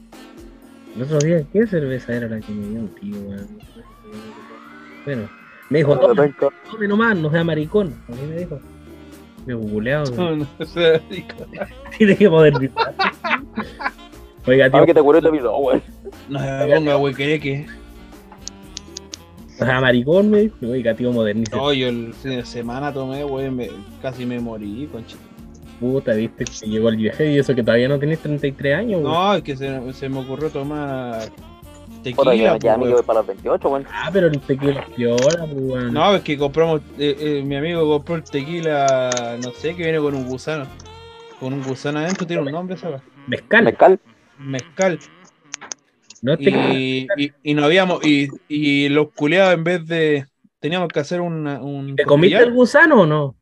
El 0.96 1.04
otro 1.04 1.20
día, 1.20 1.44
¿qué 1.52 1.66
cerveza 1.68 2.14
era 2.14 2.28
la 2.28 2.40
que 2.40 2.52
me 2.52 2.68
dio 2.68 2.80
un 2.82 2.96
tío? 2.96 3.18
Bueno, 5.06 5.30
me 5.74 5.80
dijo, 5.80 5.98
tome, 5.98 6.34
tome 6.72 6.88
nomás, 6.88 7.18
no 7.18 7.32
sea 7.32 7.44
maricón. 7.44 7.94
A 8.08 8.12
mí 8.12 8.22
me 8.30 8.36
dijo. 8.38 8.60
Me 9.46 9.54
googleado, 9.56 10.10
No, 10.16 10.36
no, 10.38 10.48
o 10.60 10.66
sea, 10.66 11.00
digo, 11.10 11.28
tiene 11.98 12.16
que 12.16 12.30
modernizar. 12.30 12.94
Oiga, 14.46 14.66
A 14.66 14.70
tío, 14.70 14.80
ver 14.80 14.88
que 14.88 14.94
te 14.94 15.02
curé 15.02 15.22
te 15.22 15.30
pido, 15.32 15.58
weón. 15.58 15.82
no 16.30 16.40
se 16.40 16.74
ponga 16.76 16.98
huequereque. 16.98 17.66
no 19.60 19.66
sea 19.66 19.82
maricón, 19.82 20.30
me 20.30 20.42
dijo. 20.42 20.56
Oiga, 20.62 20.94
tío, 20.96 21.12
moderniza. 21.12 21.56
No, 21.58 21.74
yo 21.74 21.88
el 21.90 22.14
fin 22.14 22.32
de 22.38 22.46
semana 22.46 22.94
tomé, 22.94 23.24
güey, 23.24 23.50
me- 23.52 23.70
casi 24.02 24.26
me 24.26 24.40
morí, 24.40 24.88
concha. 24.92 25.18
Puta, 25.80 26.14
viste 26.14 26.46
que 26.46 26.68
llegó 26.70 26.88
el 26.90 26.98
viaje 26.98 27.32
y 27.34 27.40
eso 27.40 27.54
que 27.54 27.64
todavía 27.64 27.88
no 27.90 28.00
tenés 28.00 28.20
33 28.20 28.78
años, 28.78 29.02
weón. 29.02 29.12
No, 29.14 29.36
es 29.36 29.44
que 29.44 29.58
se, 29.58 29.94
se 29.94 30.08
me 30.08 30.20
ocurrió 30.20 30.50
tomar 30.50 31.24
Tequila. 32.04 32.36
ya 32.36 32.58
pues, 32.58 32.64
me 32.64 32.70
weón. 32.70 32.90
quedo 32.90 33.04
para 33.04 33.20
las 33.20 33.28
28, 33.28 33.70
weón. 33.70 33.88
Ah, 33.92 34.10
pero 34.12 34.28
el 34.28 34.40
tequila 34.40 34.82
es 34.82 34.90
piola, 34.90 35.46
pues, 35.46 35.54
weón. 35.56 35.94
No, 35.94 36.16
es 36.16 36.22
que 36.22 36.38
compramos, 36.38 36.82
eh, 36.98 37.16
eh, 37.20 37.44
mi 37.46 37.56
amigo 37.56 37.88
compró 37.88 38.16
el 38.16 38.24
tequila, 38.24 39.38
no 39.42 39.52
sé, 39.52 39.76
que 39.76 39.84
viene 39.84 40.00
con 40.00 40.16
un 40.16 40.28
gusano. 40.28 40.68
Con 41.40 41.54
un 41.54 41.64
gusano 41.64 42.00
adentro, 42.00 42.28
tiene 42.28 42.44
un 42.44 42.52
nombre, 42.52 42.78
¿sabes? 42.78 43.02
Mezcal, 43.28 43.64
Mezcal. 43.64 44.00
Mezcal. 44.38 45.00
no. 46.22 46.34
Y, 46.40 47.08
y, 47.18 47.32
y 47.44 47.54
no 47.54 47.66
habíamos, 47.66 48.06
y, 48.06 48.30
y 48.48 48.90
los 48.90 49.12
culeados 49.14 49.54
en 49.54 49.64
vez 49.64 49.86
de, 49.86 50.26
teníamos 50.60 50.88
que 50.88 51.00
hacer 51.02 51.20
una, 51.20 51.62
un... 51.62 51.96
¿Te 51.96 52.06
comiste 52.06 52.38
el 52.38 52.54
gusano 52.54 53.02
o 53.02 53.06
no? 53.06 53.36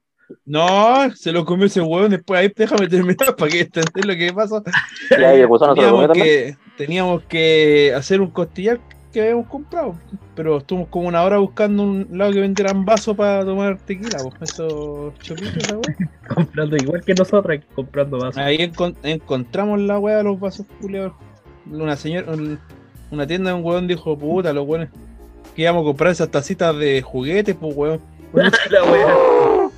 No, 0.46 1.12
se 1.16 1.32
lo 1.32 1.46
comió 1.46 1.68
ese 1.68 1.82
huevón, 1.82 2.10
después 2.10 2.40
ahí 2.40 2.52
déjame 2.56 2.88
terminar 2.88 3.36
para 3.38 3.52
que 3.52 3.60
entender 3.62 4.06
lo 4.06 4.16
que 4.16 4.34
pasó. 4.34 4.64
Ya, 5.10 5.34
el 5.34 5.46
gusano 5.46 5.76
se 5.76 5.82
lo 5.82 5.92
comió 5.92 6.08
teníamos, 6.08 6.18
también. 6.18 6.58
Teníamos 6.86 7.24
que 7.24 7.94
hacer 7.96 8.22
un 8.22 8.30
costillar 8.32 8.80
que 9.14 9.22
habíamos 9.22 9.48
comprado, 9.48 9.96
pero 10.36 10.58
estuvimos 10.60 10.88
como 10.90 11.08
una 11.08 11.22
hora 11.24 11.38
buscando 11.38 11.84
un 11.84 12.08
lado 12.12 12.32
que 12.32 12.40
vendieran 12.40 12.86
vasos 12.86 13.16
para 13.18 13.44
tomar 13.44 13.78
tequila, 13.78 14.20
pues 14.24 14.52
esos 14.54 15.14
chopitos, 15.20 15.58
esa. 15.58 15.78
Comprando 16.34 16.78
igual 16.78 17.02
que 17.04 17.14
nosotros, 17.14 17.60
comprando 17.76 18.18
vasos. 18.20 18.38
Ahí 18.38 18.58
encon- 18.60 18.96
encontramos 19.04 19.82
la 19.82 20.00
wea 20.00 20.18
de 20.18 20.24
los 20.24 20.40
vasos 20.40 20.66
culiados. 20.80 21.12
Una 21.70 21.96
señora, 21.98 22.32
un- 22.32 22.58
una 23.12 23.28
tienda 23.28 23.50
de 23.52 23.58
un 23.58 23.66
huevón 23.66 23.88
dijo, 23.88 24.18
puta, 24.18 24.54
los 24.54 24.66
hueones, 24.66 24.90
que 25.56 25.64
íbamos 25.64 25.82
a 25.82 25.86
comprar 25.86 26.12
esas 26.14 26.30
tacitas 26.32 26.76
de 26.78 27.02
juguetes, 27.02 27.56
pues 27.60 27.76
huevón. 27.76 28.00
la 28.70 28.84
wea. 28.86 29.16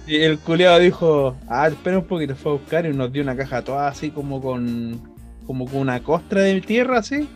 Y 0.06 0.18
el 0.18 0.38
culiado 0.38 0.78
dijo, 0.80 1.36
ah, 1.48 1.68
espera 1.70 1.98
un 1.98 2.06
poquito, 2.06 2.36
fue 2.36 2.52
a 2.52 2.56
buscar 2.56 2.86
y 2.86 2.94
nos 2.94 3.12
dio 3.12 3.24
una 3.24 3.36
caja 3.36 3.64
toda 3.64 3.88
así 3.88 4.12
como 4.12 4.40
con 4.42 5.02
como 5.46 5.66
con 5.66 5.80
una 5.80 6.02
costra 6.02 6.42
de 6.42 6.62
tierra 6.62 7.00
así. 7.00 7.28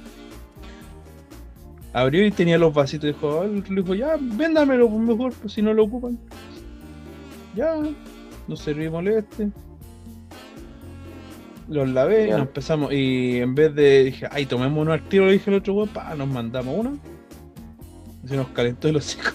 Abrió 1.94 2.26
y 2.26 2.32
tenía 2.32 2.58
los 2.58 2.74
vasitos 2.74 3.10
y 3.10 3.14
dijo, 3.14 3.46
dijo, 3.48 3.96
ya, 3.96 4.18
véndamelo 4.20 4.88
pues 4.90 5.02
mejor, 5.02 5.34
pues 5.34 5.54
si 5.54 5.62
no 5.62 5.74
lo 5.74 5.86
ocupan. 5.86 6.18
Ya, 7.56 7.74
nos 8.48 8.60
servimos 8.60 9.06
este. 9.06 9.50
Los 11.68 11.90
lavé 11.90 12.28
y 12.28 12.32
nos 12.32 12.42
empezamos. 12.42 12.94
Y 12.94 13.38
en 13.40 13.56
vez 13.56 13.74
de 13.74 14.04
dije, 14.06 14.28
ay, 14.32 14.46
tomémonos 14.46 14.94
al 14.94 15.10
tiro, 15.10 15.26
le 15.26 15.34
dije 15.34 15.50
al 15.50 15.58
otro 15.58 15.74
weón, 15.74 15.90
pa, 15.90 16.14
nos 16.16 16.28
mandamos 16.28 16.76
uno. 16.78 16.98
Y 18.24 18.28
se 18.28 18.38
nos 18.38 18.48
calentó 18.50 18.88
el 18.90 18.98
hocico. 18.98 19.32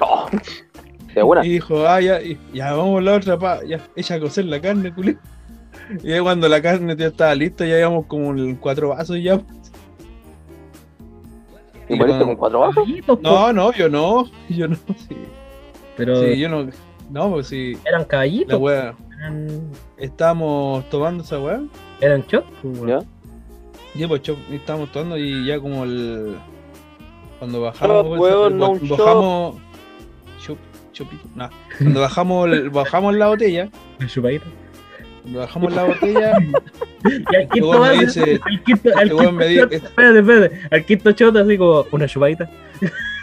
Una. 1.24 1.44
Y 1.44 1.50
dijo, 1.50 1.86
ah, 1.86 2.00
ya, 2.00 2.22
y- 2.22 2.38
ya 2.54 2.72
vamos 2.72 3.02
la 3.02 3.14
otra, 3.14 3.38
pa, 3.38 3.64
ya, 3.64 3.80
echa 3.96 4.14
a 4.14 4.20
cocer 4.20 4.44
la 4.44 4.60
carne, 4.60 4.94
culé. 4.94 5.18
Y 6.04 6.12
ahí 6.12 6.20
cuando 6.20 6.48
la 6.48 6.60
carne 6.62 6.94
ya 6.96 7.06
estaba 7.08 7.34
lista, 7.34 7.66
ya 7.66 7.78
íbamos 7.78 8.06
como 8.06 8.30
en 8.32 8.56
cuatro 8.56 8.90
vasos 8.90 9.18
ya. 9.22 9.40
¿Y 11.88 11.96
moriste 11.96 12.24
con 12.24 12.36
cuatro 12.36 12.60
vasos? 12.60 12.88
Po. 13.06 13.18
No, 13.22 13.52
no, 13.52 13.72
yo 13.72 13.88
no, 13.88 14.30
yo 14.48 14.68
no, 14.68 14.76
sí. 15.08 15.16
pero 15.96 16.22
Sí, 16.22 16.38
yo 16.38 16.48
no, 16.48 16.68
no, 17.10 17.30
pues 17.32 17.48
sí, 17.48 17.76
eran 17.84 18.02
la 18.02 18.06
caballitos. 18.06 18.60
wea, 18.60 18.94
Eran, 19.18 19.70
estábamos 19.96 20.88
tomando 20.88 21.24
esa 21.24 21.40
wea, 21.40 21.60
eran 22.00 22.24
po, 22.26 22.44
weón. 22.62 22.88
¿Ya? 22.88 22.98
y 23.92 24.06
pues 24.06 24.22
cho- 24.22 24.36
estábamos 24.52 24.92
tomando 24.92 25.18
y 25.18 25.44
ya 25.44 25.58
como 25.58 25.82
el, 25.82 26.36
cuando 27.40 27.60
bajamos, 27.62 28.06
Shot, 28.06 28.18
weón, 28.20 28.58
no 28.58 28.70
un 28.70 28.88
bajamos, 28.88 29.56
chup, 30.40 30.58
chupito, 30.92 31.26
no, 31.34 31.50
cuando 31.78 32.00
bajamos, 32.02 32.48
el- 32.52 32.70
bajamos 32.70 33.16
la 33.16 33.26
botella, 33.26 33.68
chupadita. 34.06 34.46
Bajamos 35.24 35.72
la 35.74 35.84
botella, 35.84 36.32
Y 37.32 37.36
al 37.36 37.48
quinto 37.48 37.70
weón 37.70 37.82
me 37.98 38.04
vaso, 38.04 38.20
dice- 38.24 38.40
al 38.44 38.62
quinto, 38.64 38.88
al 38.96 39.02
este 39.04 39.16
quinto 39.16 39.32
me 39.32 39.46
dice- 39.46 39.76
espérate, 39.76 40.18
espérate, 40.18 40.60
al 40.70 40.84
quinto 40.84 41.10
shot 41.12 41.36
así 41.36 41.58
como 41.58 41.86
una 41.92 42.06
chupadita. 42.06 42.50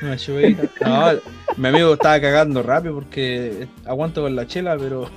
Una 0.01 0.15
chubadita. 0.15 0.63
No, 0.85 1.19
mi 1.57 1.67
amigo 1.69 1.93
estaba 1.93 2.19
cagando 2.21 2.61
rápido 2.61 2.93
porque 2.95 3.67
aguanto 3.85 4.21
con 4.21 4.35
la 4.35 4.45
chela, 4.45 4.77
pero. 4.77 5.09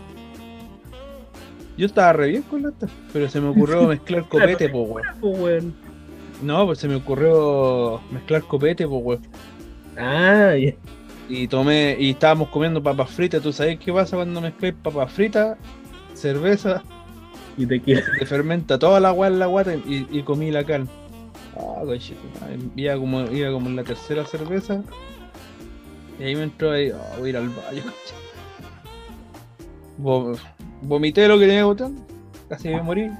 Yo 1.76 1.86
estaba 1.86 2.12
re 2.12 2.28
bien 2.28 2.42
con 2.42 2.62
la 2.62 2.68
esta, 2.70 2.86
pero 3.12 3.28
se 3.28 3.40
me 3.40 3.48
ocurrió 3.48 3.82
mezclar 3.86 4.26
copete, 4.28 4.68
pues 4.68 4.88
weón. 4.88 5.06
po, 5.20 5.28
weón. 5.30 5.74
No, 6.42 6.66
pues 6.66 6.78
se 6.78 6.88
me 6.88 6.94
ocurrió 6.96 8.00
mezclar 8.10 8.42
copete, 8.42 8.86
pues 8.86 9.02
weón. 9.04 9.26
Ah, 9.96 10.54
ya. 10.56 10.72
Y 11.28 11.46
tomé, 11.48 11.96
y 11.98 12.10
estábamos 12.10 12.48
comiendo 12.48 12.82
papas 12.82 13.10
fritas. 13.10 13.40
¿Tú 13.42 13.52
sabes 13.52 13.78
qué 13.78 13.92
pasa 13.92 14.16
cuando 14.16 14.40
mezclas 14.40 14.74
papas 14.82 15.12
fritas, 15.12 15.56
cerveza? 16.20 16.82
y 17.56 17.66
tequila. 17.66 18.02
Se 18.18 18.26
fermenta 18.26 18.78
toda 18.78 19.00
la 19.00 19.08
agua 19.08 19.26
en 19.28 19.38
la 19.38 19.46
guata 19.46 19.74
y, 19.74 20.06
y 20.10 20.22
comí 20.22 20.50
la 20.50 20.64
carne. 20.64 20.88
Ah, 21.56 21.82
coche, 21.84 22.14
iba 22.76 22.96
como, 22.96 23.22
iba 23.30 23.52
como 23.52 23.68
en 23.68 23.76
la 23.76 23.84
tercera 23.84 24.24
cerveza. 24.24 24.82
Y 26.18 26.24
ahí 26.24 26.36
me 26.36 26.44
entró 26.44 26.72
ahí, 26.72 26.90
ah, 26.90 27.16
voy 27.18 27.28
a 27.28 27.30
ir 27.30 27.36
al 27.36 27.48
baño, 27.48 27.82
Vomité 30.82 31.28
lo 31.28 31.38
que 31.38 31.44
tenía 31.44 31.60
que 31.60 31.64
botar, 31.64 31.90
casi 32.48 32.68
me 32.68 32.82
morí. 32.82 33.10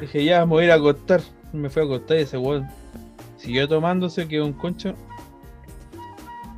Dije, 0.00 0.24
ya, 0.24 0.46
me 0.46 0.52
voy 0.52 0.62
a 0.62 0.66
ir 0.66 0.72
a 0.72 0.76
acostar. 0.76 1.20
Me 1.52 1.68
fui 1.68 1.82
a 1.82 1.84
acostar 1.84 2.16
y 2.16 2.20
ese 2.20 2.38
weón 2.38 2.66
siguió 3.36 3.68
tomándose, 3.68 4.26
quedó 4.26 4.46
un 4.46 4.54
concho. 4.54 4.94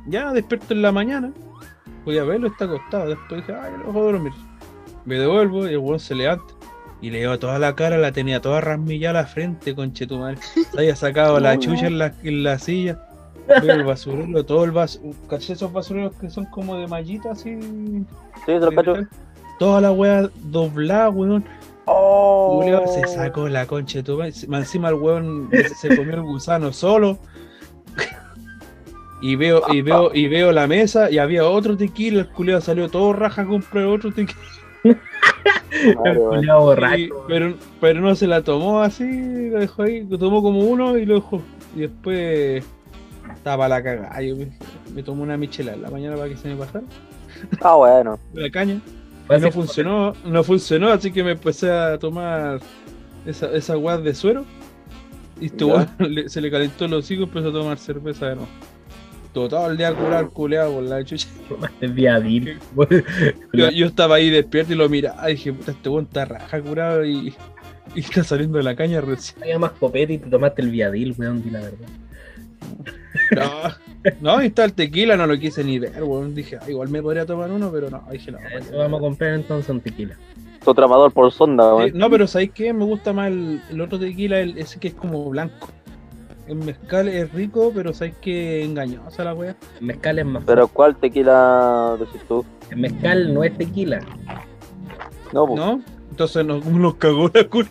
Ya, 0.07 0.31
despierto 0.31 0.73
en 0.73 0.81
la 0.81 0.93
mañana. 0.93 1.33
Voy 2.05 2.17
a 2.17 2.23
verlo, 2.23 2.47
está 2.47 2.65
acostado. 2.65 3.09
Después 3.09 3.45
dije, 3.45 3.59
ay, 3.59 3.73
no 3.85 3.91
puedo 3.91 4.13
dormir. 4.13 4.31
Me 5.07 5.15
devuelvo 5.15 5.65
y 5.69 5.71
el 5.71 5.77
weón 5.77 6.01
se 6.01 6.13
levanta. 6.13 6.53
Y 7.01 7.11
le 7.11 7.19
veo 7.19 7.39
toda 7.39 7.57
la 7.59 7.75
cara, 7.75 7.97
la 7.97 8.11
tenía 8.11 8.41
toda 8.41 8.59
rasmillada 8.59 9.21
la 9.21 9.25
frente, 9.25 9.73
conche 9.73 10.05
tu 10.05 10.17
madre. 10.17 10.37
Se 10.53 10.77
había 10.77 10.97
sacado 10.97 11.39
la 11.39 11.57
chucha 11.59 11.87
en 11.87 11.97
la, 11.97 12.13
en 12.23 12.43
la 12.43 12.59
silla. 12.59 12.99
El 13.47 13.85
basurero, 13.85 14.45
todo 14.45 14.65
el 14.65 14.71
basurero. 14.71 15.15
¿Caché 15.29 15.53
esos 15.53 15.71
basureros 15.71 16.13
que 16.17 16.29
son 16.29 16.43
como 16.47 16.75
de 16.75 16.87
mallita 16.87 17.31
así? 17.31 17.57
Sí. 18.45 18.59
Toda 19.59 19.79
la 19.79 19.93
wea 19.93 20.29
doblada, 20.43 21.09
weón. 21.09 21.45
Oh. 21.85 22.59
Julio 22.61 22.83
se 22.87 23.07
sacó 23.07 23.47
la 23.47 23.65
concha 23.65 23.99
de 23.99 24.03
tu 24.03 24.17
madre. 24.17 24.33
Más 24.49 24.63
Encima 24.63 24.89
el 24.89 24.95
weón 24.95 25.49
se 25.79 25.95
comió 25.95 26.15
el 26.15 26.23
gusano 26.23 26.73
solo. 26.73 27.17
Y 29.21 29.37
veo, 29.37 29.61
y 29.71 29.81
veo, 29.81 30.13
y 30.13 30.27
veo 30.27 30.51
la 30.51 30.67
mesa 30.67 31.09
y 31.09 31.17
había 31.17 31.45
otro 31.45 31.77
tequila, 31.77 32.19
el 32.19 32.27
culiao 32.27 32.61
salió 32.61 32.87
todo 32.89 33.13
raja 33.13 33.43
a 33.43 33.45
comprar 33.45 33.85
otro 33.85 34.11
tequila. 34.11 34.37
Borracho. 35.95 37.25
pero, 37.27 37.55
pero 37.79 38.01
no 38.01 38.15
se 38.15 38.27
la 38.27 38.41
tomó 38.41 38.81
así, 38.81 39.49
lo 39.49 39.59
dejó 39.59 39.83
ahí, 39.83 40.05
lo 40.07 40.17
tomó 40.17 40.41
como 40.41 40.59
uno 40.59 40.97
y 40.97 41.05
lo 41.05 41.15
dejó. 41.15 41.41
Y 41.75 41.81
después 41.81 42.65
estaba 43.33 43.63
para 43.63 43.75
la 43.75 43.83
cagada. 43.83 44.21
Yo 44.21 44.35
me, 44.35 44.47
me 44.93 45.03
tomé 45.03 45.23
una 45.23 45.37
michela 45.37 45.73
en 45.73 45.81
la 45.81 45.89
mañana 45.89 46.15
para 46.15 46.29
que 46.29 46.37
se 46.37 46.49
me 46.49 46.55
pasara. 46.55 46.85
Ah, 47.61 47.75
bueno. 47.75 48.19
la 48.33 48.49
caña. 48.49 48.81
No 49.29 49.51
funcionó, 49.51 50.13
no 50.25 50.43
funcionó, 50.43 50.89
así 50.89 51.11
que 51.11 51.21
me 51.21 51.31
empecé 51.31 51.69
a 51.69 51.97
tomar 51.97 52.61
esa, 53.25 53.51
esa 53.51 53.77
weá 53.77 53.97
de 53.97 54.15
suero. 54.15 54.45
Y 55.39 55.47
este 55.47 55.65
se 56.29 56.41
le 56.41 56.49
calentó 56.49 56.85
el 56.85 56.93
hocico 56.93 57.21
y 57.21 57.25
empezó 57.25 57.49
a 57.49 57.53
tomar 57.53 57.77
cerveza 57.77 58.27
de 58.27 58.35
nuevo. 58.35 58.49
Todo, 59.33 59.69
el 59.69 59.77
día 59.77 59.93
curar, 59.93 60.29
culeado 60.29 60.73
por 60.73 60.83
la 60.83 61.03
chucha. 61.03 61.27
Viadil. 61.81 62.57
Yo, 63.53 63.69
yo 63.69 63.85
estaba 63.85 64.15
ahí 64.15 64.29
despierto 64.29 64.73
y 64.73 64.75
lo 64.75 64.89
miraba 64.89 65.29
y 65.29 65.35
dije, 65.35 65.53
puta, 65.53 65.71
este 65.71 65.89
weón 65.89 66.05
está 66.05 66.25
raja 66.25 66.61
curado 66.61 67.05
y, 67.05 67.35
y 67.95 67.99
está 67.99 68.23
saliendo 68.23 68.57
de 68.57 68.63
la 68.63 68.75
caña 68.75 69.01
recién. 69.01 69.41
Había 69.43 69.59
más 69.59 69.71
copete 69.71 70.13
y 70.13 70.17
te 70.17 70.29
tomaste 70.29 70.61
el 70.63 70.71
viadil, 70.71 71.13
weón, 71.17 71.43
di 71.43 71.49
la 71.51 71.59
verdad. 71.61 71.87
No, 73.35 73.71
no, 74.21 74.43
y 74.43 74.47
está 74.47 74.63
el 74.65 74.73
tequila, 74.73 75.17
no 75.17 75.27
lo 75.27 75.37
quise 75.37 75.63
ni 75.63 75.79
ver, 75.79 76.03
weón. 76.03 76.33
Dije, 76.33 76.57
ah, 76.61 76.69
igual 76.69 76.89
me 76.89 77.01
podría 77.01 77.25
tomar 77.25 77.51
uno, 77.51 77.71
pero 77.71 77.89
no, 77.89 78.03
dije 78.11 78.31
no. 78.31 78.39
Eso 78.39 78.77
vamos 78.77 78.99
a 78.99 79.01
comprar 79.01 79.33
entonces 79.33 79.69
un 79.69 79.81
tequila. 79.81 80.15
Tu 80.63 80.73
tramador 80.73 81.11
por 81.13 81.31
sonda, 81.31 81.63
Sí, 81.69 81.75
weón. 81.75 81.91
no, 81.97 82.09
pero 82.09 82.27
¿sabéis 82.27 82.51
qué? 82.51 82.73
Me 82.73 82.85
gusta 82.85 83.13
más 83.13 83.27
el, 83.31 83.61
el 83.69 83.81
otro 83.81 83.99
tequila, 83.99 84.39
el, 84.39 84.57
ese 84.57 84.79
que 84.79 84.89
es 84.89 84.93
como 84.93 85.29
blanco. 85.29 85.69
El 86.47 86.55
mezcal 86.55 87.07
es 87.09 87.31
rico, 87.33 87.71
pero 87.75 87.93
¿sabéis 87.93 88.15
qué? 88.21 88.63
Engañosa 88.63 89.23
la 89.23 89.33
wea. 89.33 89.55
El 89.79 89.85
mezcal 89.87 90.19
es 90.19 90.25
más 90.25 90.43
Pero 90.45 90.67
¿cuál 90.69 90.95
tequila 90.95 91.95
decís 91.99 92.21
tú? 92.27 92.45
El 92.71 92.77
mezcal 92.77 93.33
no 93.33 93.43
es 93.43 93.57
tequila. 93.57 93.99
No, 95.33 95.45
pues. 95.45 95.59
¿No? 95.59 95.81
Entonces 96.09 96.45
nos, 96.45 96.65
nos 96.65 96.95
cagó 96.95 97.29
la 97.33 97.43
cura. 97.47 97.67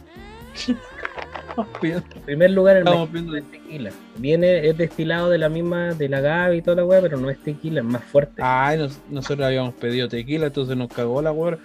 En 1.83 2.03
primer 2.27 2.51
lugar, 2.51 2.77
el 2.77 2.83
Estamos 2.87 3.11
mezcal 3.11 3.27
no 3.27 3.33
viendo. 3.33 3.37
es 3.57 3.63
tequila. 3.63 3.91
Viene, 4.19 4.69
es 4.69 4.77
destilado 4.77 5.31
de 5.31 5.39
la 5.39 5.49
misma, 5.49 5.95
de 5.95 6.09
la 6.11 6.19
agave 6.19 6.57
y 6.59 6.63
toda 6.63 6.77
la 6.77 6.85
weá, 6.85 7.01
pero 7.01 7.17
no 7.17 7.31
es 7.31 7.39
tequila, 7.39 7.81
es 7.81 7.87
más 7.87 8.05
fuerte. 8.05 8.43
Ay, 8.45 8.77
nos- 8.79 9.01
nosotros 9.11 9.47
habíamos 9.47 9.73
pedido 9.75 10.07
tequila, 10.09 10.49
entonces 10.49 10.77
nos 10.77 10.89
cagó 10.89 11.23
la 11.23 11.33
wea. 11.33 11.57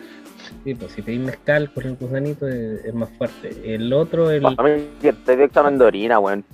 Sí, 0.64 0.74
pues 0.76 0.94
si 0.94 1.02
pedís 1.02 1.20
mezcal 1.20 1.72
con 1.74 1.86
el 1.86 1.96
gusanito 1.98 2.48
es, 2.48 2.86
es 2.86 2.94
más 2.94 3.10
fuerte. 3.18 3.76
El 3.76 3.92
otro, 3.92 4.32
el 4.32 4.46
A 4.46 4.50
mí 4.52 4.88
que 5.02 5.12
te 5.14 5.36
dio 5.36 5.46
examen 5.46 5.78
de 5.78 5.84
orina, 5.86 6.20
weón. 6.20 6.46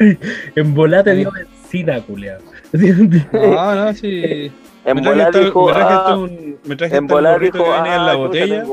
en 0.56 0.74
volate 0.74 1.14
dio 1.14 1.30
benzina, 1.32 2.00
culeado. 2.02 2.42
No, 3.32 3.74
no, 3.74 3.92
sí. 3.94 4.50
En 4.82 4.96
me 4.96 5.02
traje, 5.02 5.16
volar 5.18 5.26
esta- 5.28 5.44
dijo, 5.44 5.66
me 5.66 5.72
traje 5.74 5.92
ah, 5.92 5.98
esta 5.98 6.16
un- 6.16 6.58
me 6.64 6.76
traje 6.76 6.96
en 6.96 7.06
gorrito 7.06 7.58
dijo, 7.58 7.64
que 7.70 7.70
venía 7.82 7.96
en 7.96 8.06
la 8.06 8.12
ah, 8.12 8.16
botella. 8.16 8.64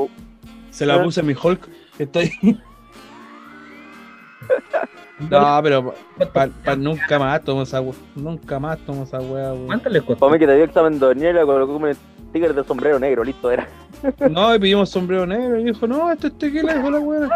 Se 0.70 0.86
la 0.86 0.94
Ah. 0.94 1.02
puse 1.02 1.20
a 1.20 1.22
mi 1.22 1.34
Hulk. 1.40 1.68
Está 1.98 2.20
ahí. 2.20 2.32
No, 5.30 5.60
pero 5.62 5.94
pa, 6.32 6.48
pa- 6.64 6.76
nunca 6.76 7.18
más 7.18 7.42
tomo 7.42 7.62
esa 7.62 7.80
wea. 7.80 7.92
Nunca 8.14 8.58
más 8.58 8.78
tomo 8.86 9.02
esa 9.02 9.18
wea, 9.20 9.52
weón. 9.52 9.66
¿Cuánto 9.66 9.88
le 9.90 10.00
Para 10.00 10.14
costó? 10.14 10.30
mí 10.30 10.38
que 10.38 10.46
te 10.46 10.54
dio 10.54 10.64
examen 10.64 10.98
colocó 11.44 11.72
como 11.74 11.86
un 11.86 11.94
sticker 12.30 12.54
de 12.54 12.64
sombrero 12.64 12.98
negro, 12.98 13.24
listo 13.24 13.50
era. 13.50 13.66
No, 14.30 14.54
y 14.54 14.58
pedimos 14.60 14.88
sombrero 14.90 15.26
negro 15.26 15.58
y 15.60 15.64
dijo, 15.64 15.86
no, 15.86 16.10
esto 16.12 16.28
es 16.28 16.38
tequila, 16.38 16.74
dijo 16.74 16.90
la 16.90 17.00
wea. 17.00 17.28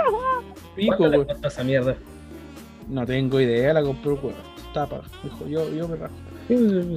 Pico, 0.76 0.96
¿Cuánto 0.96 1.08
le 1.08 1.16
weón. 1.18 1.26
costó 1.28 1.48
esa 1.48 1.64
mierda? 1.64 1.94
No 2.88 3.06
tengo 3.06 3.40
idea, 3.40 3.72
la 3.72 3.82
compró 3.82 4.14
weón. 4.14 4.34
Tapa. 4.74 5.02
Dijo, 5.22 5.46
yo, 5.48 5.72
yo 5.74 5.88
me 5.88 5.96
rajo. 5.96 6.14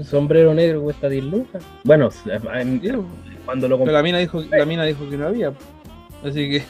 Sombrero 0.04 0.54
negro 0.54 0.82
cuesta 0.82 1.08
10 1.10 1.24
lucas. 1.26 1.64
Bueno, 1.84 2.10
en- 2.26 2.80
weón. 2.82 3.06
cuando 3.46 3.68
lo 3.68 3.76
Pero 3.76 3.78
compré, 3.80 3.94
la 3.94 4.04
mina 4.04 4.18
dijo, 4.20 4.42
la 4.42 4.66
mina 4.66 4.84
dijo 4.86 5.10
que 5.10 5.18
no 5.18 5.28
había. 5.28 5.54
Así 6.24 6.50
que, 6.50 6.64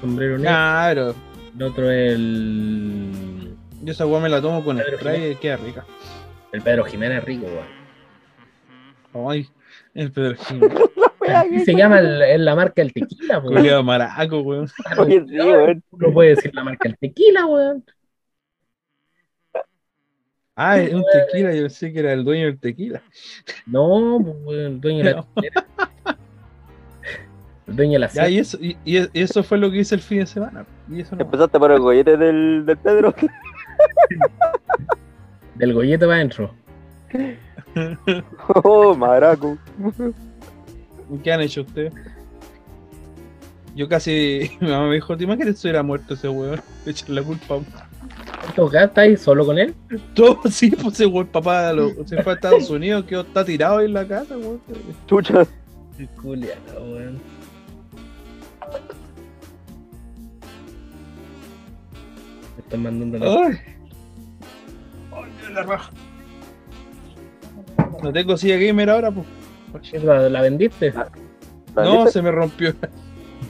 sombrero 0.00 0.38
negro. 0.38 0.50
pero 0.88 1.14
El 1.56 1.62
otro 1.62 1.90
es 1.90 2.12
el. 2.14 3.54
yo 3.82 3.92
esa 3.92 4.06
weá 4.06 4.20
me 4.20 4.28
la 4.28 4.40
tomo 4.40 4.64
con 4.64 4.76
Pedro 4.76 4.98
spray 4.98 5.32
y 5.32 5.34
queda 5.36 5.56
rica. 5.56 5.84
El 6.52 6.62
Pedro 6.62 6.84
Jiménez 6.84 7.24
rico, 7.24 7.46
weón. 7.46 9.28
Ay, 9.30 9.48
el 9.94 10.10
Pedro 10.12 10.36
Jiménez. 10.36 10.78
Así 11.26 11.60
se 11.64 11.74
llama 11.74 11.98
el- 12.00 12.22
es 12.22 12.40
la 12.40 12.54
marca 12.54 12.82
del 12.82 12.92
tequila, 12.92 13.38
weón. 13.38 13.86
Maraco, 13.86 14.40
weón. 14.40 14.68
Oye, 14.98 15.24
sí, 15.26 15.38
weón. 15.38 15.82
No 15.92 16.12
puede 16.12 16.30
decir 16.30 16.54
la 16.54 16.64
marca 16.64 16.88
del 16.88 16.98
tequila, 16.98 17.46
weón. 17.46 17.84
Ah, 20.56 20.78
es 20.78 20.92
un 20.94 21.02
tequila, 21.12 21.52
yo 21.52 21.62
pensé 21.62 21.92
que 21.92 21.98
era 21.98 22.12
el 22.12 22.24
dueño 22.24 22.44
del 22.46 22.58
tequila. 22.60 23.02
No, 23.66 24.16
weón, 24.18 24.66
el 24.74 24.80
dueño 24.80 25.04
de 25.04 25.14
la 25.14 25.22
tequila. 25.34 25.66
El 27.66 27.76
dueño 27.76 27.92
de 27.94 27.98
la 28.00 28.08
Ya, 28.08 28.28
y 28.28 28.32
sierra. 28.32 28.40
eso, 28.42 28.58
y, 28.60 28.76
y 28.84 29.08
eso 29.20 29.42
fue 29.42 29.58
lo 29.58 29.70
que 29.70 29.78
hice 29.78 29.94
el 29.94 30.00
fin 30.02 30.18
de 30.20 30.26
semana. 30.26 30.64
Y 30.88 31.00
eso 31.00 31.16
no. 31.16 31.22
Empezaste 31.22 31.58
por 31.58 31.72
el 31.72 31.80
gollete 31.80 32.16
del, 32.16 32.64
del 32.66 32.76
Pedro. 32.76 33.14
Del 35.54 35.72
gollete 35.72 36.04
para 36.06 36.16
adentro. 36.16 36.54
Oh, 38.62 38.94
maraco. 38.94 39.58
¿Qué 41.22 41.32
han 41.32 41.40
hecho 41.40 41.62
ustedes? 41.62 41.92
Yo 43.74 43.88
casi, 43.88 44.50
mi 44.60 44.68
mamá 44.68 44.88
me 44.88 44.94
dijo, 44.94 45.16
¿te 45.16 45.24
imaginas 45.24 45.46
que 45.46 45.52
estuviera 45.54 45.82
muerto 45.82 46.14
ese 46.14 46.28
weón? 46.28 46.60
Le 46.84 46.90
echan 46.92 47.14
la 47.14 47.22
culpa. 47.22 47.60
¿Cuánto 48.42 48.68
gasta 48.68 49.00
ahí 49.02 49.16
solo 49.16 49.44
con 49.46 49.58
él? 49.58 49.74
Todo 50.14 50.40
sí, 50.50 50.70
pues 50.70 50.94
ese 50.94 51.06
weón, 51.06 51.26
papá 51.26 51.72
lo- 51.72 51.90
se 52.06 52.22
fue 52.22 52.32
a 52.32 52.34
Estados 52.36 52.70
Unidos, 52.70 53.04
quedó, 53.04 53.22
está 53.22 53.44
tirado 53.44 53.78
ahí 53.78 53.86
en 53.86 53.94
la 53.94 54.06
casa, 54.06 54.36
weón. 54.36 54.60
Chucha. 55.06 55.46
Juliano, 56.16 56.60
weón. 56.80 57.20
Me 62.56 62.62
están 62.62 62.82
mandando 62.82 63.18
la. 63.18 63.26
Ay. 63.46 63.58
Ay, 65.12 65.52
la 65.54 65.62
raja. 65.62 65.90
No 68.02 68.12
tengo 68.12 68.36
silla 68.36 68.56
gamer 68.56 68.90
ahora, 68.90 69.10
pues. 69.10 69.26
¿La, 70.02 70.28
la 70.28 70.40
vendiste? 70.42 70.92
No, 71.74 72.06
se 72.06 72.22
me 72.22 72.30
rompió. 72.30 72.74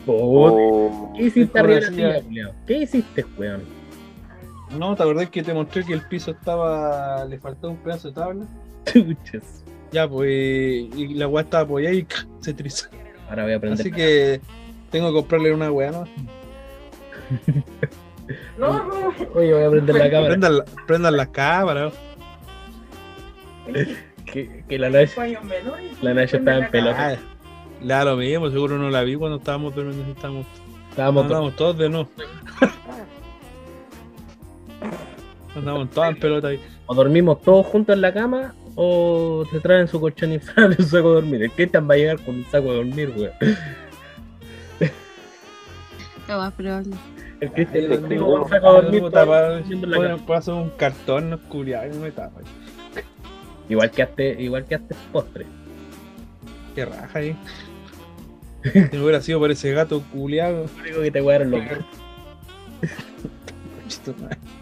Oh. 0.07 1.13
¿Qué 1.17 1.25
hiciste 1.25 1.59
arriba 1.59 1.81
de 1.81 1.91
la 1.91 2.21
la? 2.21 2.53
¿Qué 2.67 2.79
hiciste, 2.79 3.25
weón? 3.39 3.63
No, 4.79 4.95
¿te 4.97 5.03
acordás 5.03 5.29
que 5.31 5.43
te 5.43 5.53
mostré 5.55 5.85
que 5.85 5.93
el 5.93 6.03
piso 6.09 6.31
estaba. 6.33 7.25
le 7.27 7.39
faltaba 7.39 7.73
un 7.73 7.79
pedazo 7.79 8.09
de 8.09 8.15
tabla? 8.15 8.45
Chuches. 8.87 9.63
Ya, 9.93 10.09
pues. 10.09 10.29
Y 10.31 11.15
la 11.15 11.29
weá 11.29 11.45
estaba 11.45 11.63
apoyada 11.65 11.95
y 11.95 12.07
se 12.41 12.55
trizó. 12.55 12.89
Ahora 13.29 13.45
voy 13.45 13.53
a 13.53 13.57
aprender. 13.57 13.81
Así 13.81 13.93
que 13.93 14.41
tengo 14.91 15.09
que 15.09 15.15
comprarle 15.15 15.53
una 15.53 15.71
weá, 15.71 15.91
¿no? 15.93 16.05
Oye, 19.35 19.53
voy 19.55 19.63
a 19.65 19.71
prender 19.71 19.95
la 19.97 20.11
cámara. 20.11 20.29
Prendan, 20.29 20.57
la- 20.59 20.65
prendan 20.87 21.17
las 21.17 21.29
cámaras. 21.29 21.95
Que, 24.25 24.65
que 24.69 24.79
la 24.79 24.91
Nash, 24.91 25.13
la 26.01 26.15
Nash 26.15 26.35
estaba 26.35 26.59
en 26.59 26.71
pelota. 26.71 27.09
Ah, 27.09 27.17
le 27.81 27.87
da 27.89 28.05
lo 28.05 28.17
mismo, 28.17 28.51
seguro 28.51 28.79
no 28.79 28.91
la 28.91 29.03
vi 29.03 29.17
cuando 29.17 29.39
estábamos 29.39 29.75
durmiendo. 29.75 30.13
Estábamos, 30.13 30.47
Estábamos 30.91 31.23
todos. 31.23 31.25
andábamos 31.25 31.57
todos 31.57 31.79
de 31.79 31.89
no. 31.89 32.09
Andábamos 35.57 35.91
todos 35.91 36.09
en 36.09 36.17
pelota 36.19 36.49
ahí. 36.49 36.61
O 36.87 36.95
dormimos 36.95 37.41
todos 37.43 37.67
juntos 37.67 37.95
en 37.95 38.01
la 38.01 38.13
cama 38.13 38.55
o 38.77 39.45
se 39.51 39.61
traen 39.61 39.87
su 39.89 40.01
colchón 40.01 40.33
inflable 40.33 40.77
y 40.79 40.83
un 40.83 40.89
saco 40.89 41.09
de 41.11 41.15
dormir. 41.15 41.43
El 41.43 41.51
Cristian 41.53 41.89
va 41.89 41.95
a 41.95 41.97
llegar 41.97 42.19
con 42.21 42.37
un 42.37 42.45
saco 42.47 42.71
de 42.71 42.77
dormir, 42.77 43.13
weón. 43.17 43.33
Lo 46.29 46.39
más 46.39 46.53
probable. 46.55 46.95
El 47.41 47.53
Cristian 47.53 48.09
tengo 48.09 48.43
un 48.43 48.49
saco 48.49 48.83
de 48.83 48.83
dormir 48.83 49.03
Bueno, 49.97 50.19
paso 50.27 50.57
un 50.57 50.71
cartón, 50.71 51.31
no 51.31 51.39
culiado, 51.49 51.87
y 51.87 51.91
no 51.91 52.01
me 52.01 52.11
tapa. 52.11 52.41
Igual 53.69 53.91
que 53.91 54.03
hazte, 54.03 54.43
igual 54.43 54.65
que 54.65 54.75
hazte 54.75 54.95
postre. 55.13 55.47
Qué 56.75 56.85
raja 56.85 57.19
ahí. 57.19 57.37
Si 58.65 58.97
no 58.97 59.03
hubiera 59.03 59.21
sido 59.21 59.39
por 59.41 59.51
ese 59.51 59.73
gato 59.73 60.03
culiado. 60.11 60.65
Lo 60.77 60.83
único 60.83 61.03
que 61.03 61.11
te 61.11 61.21
guardaron 61.21 61.51
los 61.51 61.61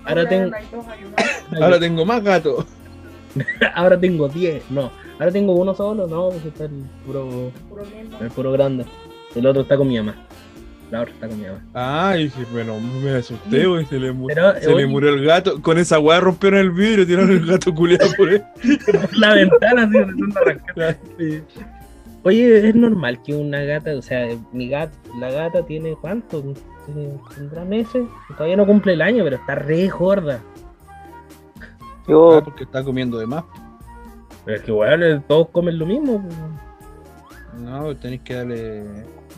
Ahora 0.05 0.29
tengo, 0.29 0.51
Ahora 1.61 1.79
tengo 1.79 2.05
más 2.05 2.23
gatos. 2.23 2.67
ahora 3.75 3.99
tengo 3.99 4.29
10, 4.29 4.71
no. 4.71 4.91
Ahora 5.19 5.33
tengo 5.33 5.53
uno 5.53 5.75
solo, 5.75 6.07
no, 6.07 6.31
pues 6.31 6.45
está 6.45 6.65
el 6.65 6.85
puro, 7.07 7.53
el 8.21 8.31
puro 8.31 8.53
grande. 8.53 8.85
El 9.35 9.47
otro 9.47 9.63
está 9.63 9.77
con 9.77 9.89
mi 9.89 9.97
mamá. 9.99 10.17
La 10.93 11.01
otra 11.01 11.15
está 11.15 11.27
con 11.29 11.41
mi 11.41 11.47
mamá. 11.47 11.61
Ah, 11.75 12.15
y 12.19 12.25
dije, 12.25 12.45
pero 12.53 12.79
me 12.79 13.11
asusté, 13.17 13.67
güey. 13.67 13.87
Se, 13.87 13.99
le, 13.99 14.13
mu- 14.13 14.27
Pero, 14.27 14.55
se 14.61 14.69
le 14.69 14.75
oye, 14.75 14.87
murió 14.87 15.09
el 15.09 15.25
gato. 15.25 15.61
Con 15.63 15.79
esa 15.79 15.99
weá 15.99 16.21
rompieron 16.21 16.61
el 16.61 16.71
vidrio, 16.71 17.07
tiraron 17.07 17.31
el 17.31 17.47
gato 17.47 17.75
culiado 17.75 18.11
por 18.17 18.29
por 18.29 19.19
la 19.19 19.35
ventana, 19.35 19.91
así. 20.77 21.43
Oye, 22.25 22.69
es 22.69 22.75
normal 22.77 23.21
que 23.25 23.35
una 23.35 23.63
gata, 23.63 23.97
o 23.97 24.03
sea, 24.03 24.29
mi 24.53 24.69
gata, 24.69 24.97
la 25.19 25.31
gata 25.33 25.67
tiene 25.67 25.97
cuánto, 26.01 26.41
Tiene- 26.87 27.19
tendrá 27.35 27.65
meses, 27.65 28.05
todavía 28.37 28.57
no 28.57 28.65
cumple 28.67 28.93
el 28.93 29.03
año, 29.03 29.25
pero 29.25 29.37
está 29.37 29.55
re 29.57 29.89
gorda. 29.89 30.41
Ah, 31.61 32.05
Yo, 32.07 32.43
porque 32.45 32.63
está 32.65 32.85
comiendo 32.85 33.19
de 33.19 33.27
más. 33.27 33.43
Pero 34.45 34.57
es 34.57 34.63
que 34.63 34.71
weón, 34.73 35.25
todos 35.27 35.49
comen 35.49 35.79
lo 35.79 35.87
mismo. 35.87 36.23
pues. 36.23 37.61
No, 37.63 37.97
tenéis 37.97 38.21
que 38.23 38.35
darle. 38.35 38.85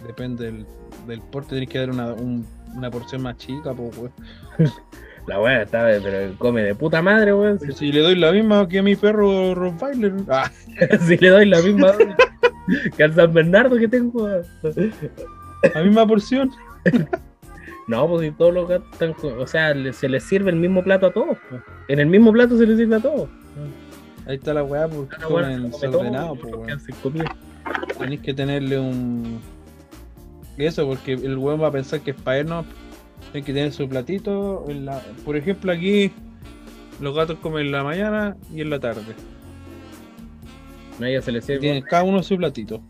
Depende 0.07 0.45
del, 0.47 0.67
del 1.07 1.21
porte, 1.21 1.51
tenéis 1.51 1.71
que 1.71 1.79
darle 1.79 1.95
una, 1.95 2.13
un- 2.13 2.47
una 2.77 2.91
porción 2.91 3.23
más 3.23 3.37
chica, 3.37 3.73
pues, 3.73 3.97
weón. 3.99 4.13
La 5.27 5.41
weá 5.41 5.63
está, 5.63 5.87
pero 6.03 6.35
come 6.37 6.63
de 6.63 6.75
puta 6.75 7.01
madre, 7.01 7.33
weón. 7.33 7.59
Si 7.59 7.91
le 7.93 8.01
doy 8.01 8.15
la 8.15 8.31
misma 8.31 8.69
que 8.69 8.81
a 8.81 8.83
mi 8.83 8.95
perro 8.95 9.55
Rottweiler. 9.55 10.13
Ah, 10.29 10.51
si 11.07 11.17
le 11.17 11.29
doy 11.31 11.47
la 11.47 11.63
misma 11.63 11.93
que 12.97 13.05
al 13.05 13.15
San 13.15 13.33
Bernardo 13.33 13.77
que 13.77 13.89
tengo. 13.89 14.29
la 14.29 15.83
misma 15.83 16.07
porción. 16.07 16.51
No, 17.87 18.09
pues 18.09 18.23
si 18.23 18.31
todos 18.31 18.55
los 18.55 18.67
gatos 18.67 18.89
están. 18.93 19.15
O 19.39 19.47
sea, 19.47 19.75
se 19.93 20.09
les 20.09 20.25
sirve 20.25 20.51
el 20.51 20.57
mismo 20.57 20.83
plato 20.83 21.05
a 21.07 21.13
todos. 21.13 21.37
pues. 21.51 21.61
En 21.89 22.01
el 22.01 22.07
mismo 22.07 22.33
plato 22.33 22.57
se 22.57 22.65
les 22.67 22.79
sirve 22.79 22.97
a 22.97 23.01
todos. 23.01 23.29
Ahí 24.27 24.37
está 24.37 24.55
la 24.55 24.63
weá, 24.65 24.89
porque 24.89 25.15
Cada 25.15 25.29
weón 25.29 25.45
comen 25.45 25.71
desordenado, 25.71 26.35
pues. 26.35 27.23
Tenéis 27.99 28.21
que 28.23 28.33
tenerle 28.33 28.79
un. 28.79 29.39
Eso, 30.57 30.87
porque 30.87 31.13
el 31.15 31.37
weón 31.39 31.61
va 31.61 31.69
a 31.69 31.73
pensar 31.73 32.01
que 32.01 32.13
es 32.13 32.17
para 32.21 32.39
él, 32.39 32.47
¿no? 32.47 32.65
Tiene 33.33 33.45
que 33.45 33.53
tener 33.53 33.73
su 33.73 33.89
platito. 33.89 34.65
en 34.69 34.85
la- 34.87 35.03
Por 35.25 35.37
ejemplo, 35.37 35.73
aquí 35.73 36.13
los 37.01 37.15
gatos 37.15 37.39
comen 37.41 37.67
en 37.67 37.73
la 37.73 37.83
mañana 37.83 38.37
y 38.53 38.61
en 38.61 38.71
la 38.71 38.79
tarde. 38.79 39.03
No, 41.01 41.07
se 41.23 41.33
les 41.33 41.45
sirve. 41.45 41.59
tienen 41.61 41.83
cada 41.83 42.05
uno 42.05 42.23
su 42.23 42.37
platito. 42.37 42.81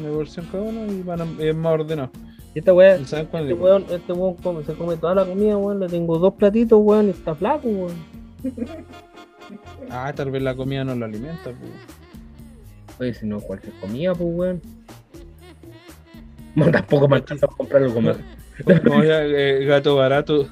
Una 0.00 0.10
porción 0.10 0.46
cada 0.50 0.64
uno 0.64 0.92
y 0.92 1.02
van 1.02 1.20
a- 1.20 1.26
es 1.42 1.54
más 1.54 1.72
ordenado. 1.72 2.10
Y 2.52 2.58
esta 2.58 2.72
weá, 2.74 2.96
¿Y 2.98 3.04
saben 3.04 3.26
cuál 3.26 3.44
este 3.44 3.54
es? 3.54 3.60
weón, 3.60 3.84
este 3.90 4.12
weón 4.12 4.34
come- 4.34 4.64
se 4.64 4.74
come 4.74 4.96
toda 4.96 5.14
la 5.14 5.24
comida, 5.24 5.56
weón. 5.56 5.78
Le 5.78 5.86
tengo 5.86 6.18
dos 6.18 6.34
platitos, 6.34 6.80
weón, 6.82 7.06
y 7.06 7.10
está 7.10 7.34
flaco, 7.36 7.68
weón. 7.68 7.94
Ah, 9.90 10.12
tal 10.14 10.30
vez 10.32 10.42
la 10.42 10.54
comida 10.56 10.84
no 10.84 10.94
lo 10.96 11.04
alimenta. 11.04 11.44
Pues. 11.44 11.70
Oye, 12.98 13.14
si 13.14 13.26
no, 13.26 13.40
cualquier 13.40 13.72
comida, 13.74 14.14
pues, 14.14 14.28
weón. 14.32 14.62
No, 16.54 16.70
tampoco 16.70 17.08
me 17.08 17.16
alcanza 17.16 17.46
a 17.46 17.48
comprar 17.48 17.82
algo 17.82 18.00
más. 18.00 18.16
Como 18.64 19.02
ya, 19.04 19.24
eh, 19.24 19.64
gato 19.64 19.96
barato. 19.96 20.48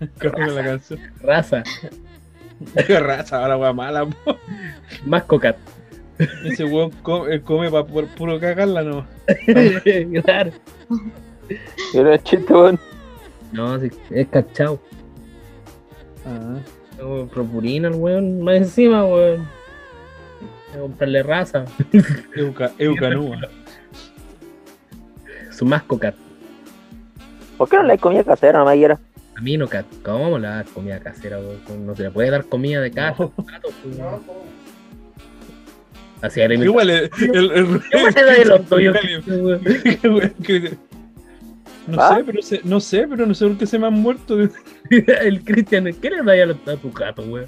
Como 0.20 0.46
la 0.46 0.64
canción. 0.64 1.00
Raza, 1.20 1.62
Raza, 2.88 3.42
ahora 3.42 3.56
weá 3.56 3.72
mala. 3.72 4.06
po. 4.06 4.38
más 5.04 5.24
cocat. 5.24 5.56
Ese 6.44 6.64
weón 6.64 6.90
come, 7.02 7.40
come 7.42 7.70
para 7.70 7.84
puro 7.84 8.40
cagarla, 8.40 8.82
no. 8.82 9.06
claro. 10.24 10.52
No 11.94 12.16
chiste, 12.18 12.52
weón. 12.52 12.78
No, 13.52 13.78
sí, 13.78 13.90
es 14.10 14.28
cachao. 14.28 14.80
Ah, 16.26 16.56
Tengo 16.96 17.26
propurina 17.28 17.88
el 17.88 17.94
weón, 17.94 18.42
más 18.42 18.56
encima, 18.56 19.04
weón. 19.04 19.46
Voy 20.70 20.76
a 20.76 20.80
comprarle 20.80 21.22
raza. 21.22 21.64
Euca, 22.34 22.72
Eucanúa. 22.78 23.38
Su 25.58 25.66
más 25.66 25.82
cocat. 25.82 26.14
¿Por 27.56 27.68
qué 27.68 27.76
no 27.78 27.82
le 27.82 27.92
hay 27.94 27.98
comida 27.98 28.22
casera, 28.22 28.60
nomás 28.60 28.76
era? 28.76 28.96
A 29.36 29.40
mí 29.40 29.56
no 29.56 29.66
cat. 29.66 29.84
¿Cómo 30.04 30.38
le 30.38 30.46
dar 30.46 30.64
comida 30.66 31.00
casera? 31.00 31.38
No 31.84 31.96
se 31.96 32.04
le 32.04 32.10
puede 32.12 32.30
dar 32.30 32.44
comida 32.44 32.80
de 32.80 32.92
casa. 32.92 33.24
No. 33.24 33.32
gato. 33.44 33.68
Así 36.22 36.40
era 36.40 36.54
Igual 36.54 36.90
el, 36.90 37.10
el, 37.34 37.50
el, 37.52 37.66
Igual 37.92 38.14
era 38.16 38.32
de 38.34 38.44
los 38.44 38.66
tuyos, 38.66 38.96
el- 39.04 40.32
que- 40.44 40.76
No 41.88 42.00
¿Ah? 42.00 42.16
sé, 42.16 42.24
pero 42.24 42.42
se, 42.42 42.60
no 42.64 42.78
sé, 42.80 43.06
pero 43.08 43.26
no 43.26 43.34
sé 43.34 43.46
por 43.48 43.58
qué 43.58 43.66
se 43.66 43.78
me 43.80 43.86
han 43.88 43.94
muerto. 43.94 44.36
El 44.90 45.42
Cristian, 45.44 45.84
¿qué 46.00 46.10
le 46.10 46.22
da 46.22 46.32
a, 46.32 46.46
los- 46.46 46.68
a 46.68 46.76
tu 46.76 46.92
gato, 46.92 47.22
weón? 47.22 47.46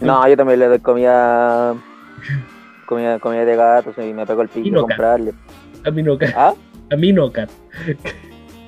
No, 0.00 0.26
yo 0.28 0.36
también 0.36 0.58
le 0.58 0.66
doy 0.68 0.78
comida. 0.78 1.74
Comida, 2.86 3.18
comida 3.18 3.44
de 3.44 3.56
gatos 3.56 3.94
y 3.98 4.12
me 4.12 4.26
pego 4.26 4.42
el 4.42 4.48
pico 4.48 4.68
no 4.70 4.80
comprarle. 4.82 5.32
A 5.86 5.90
mí 5.90 6.02
no 6.02 6.18
cat. 6.18 6.32
¿Ah? 6.36 6.54
A 6.90 6.96
mí 6.96 7.12
no 7.12 7.30
cat. 7.30 7.50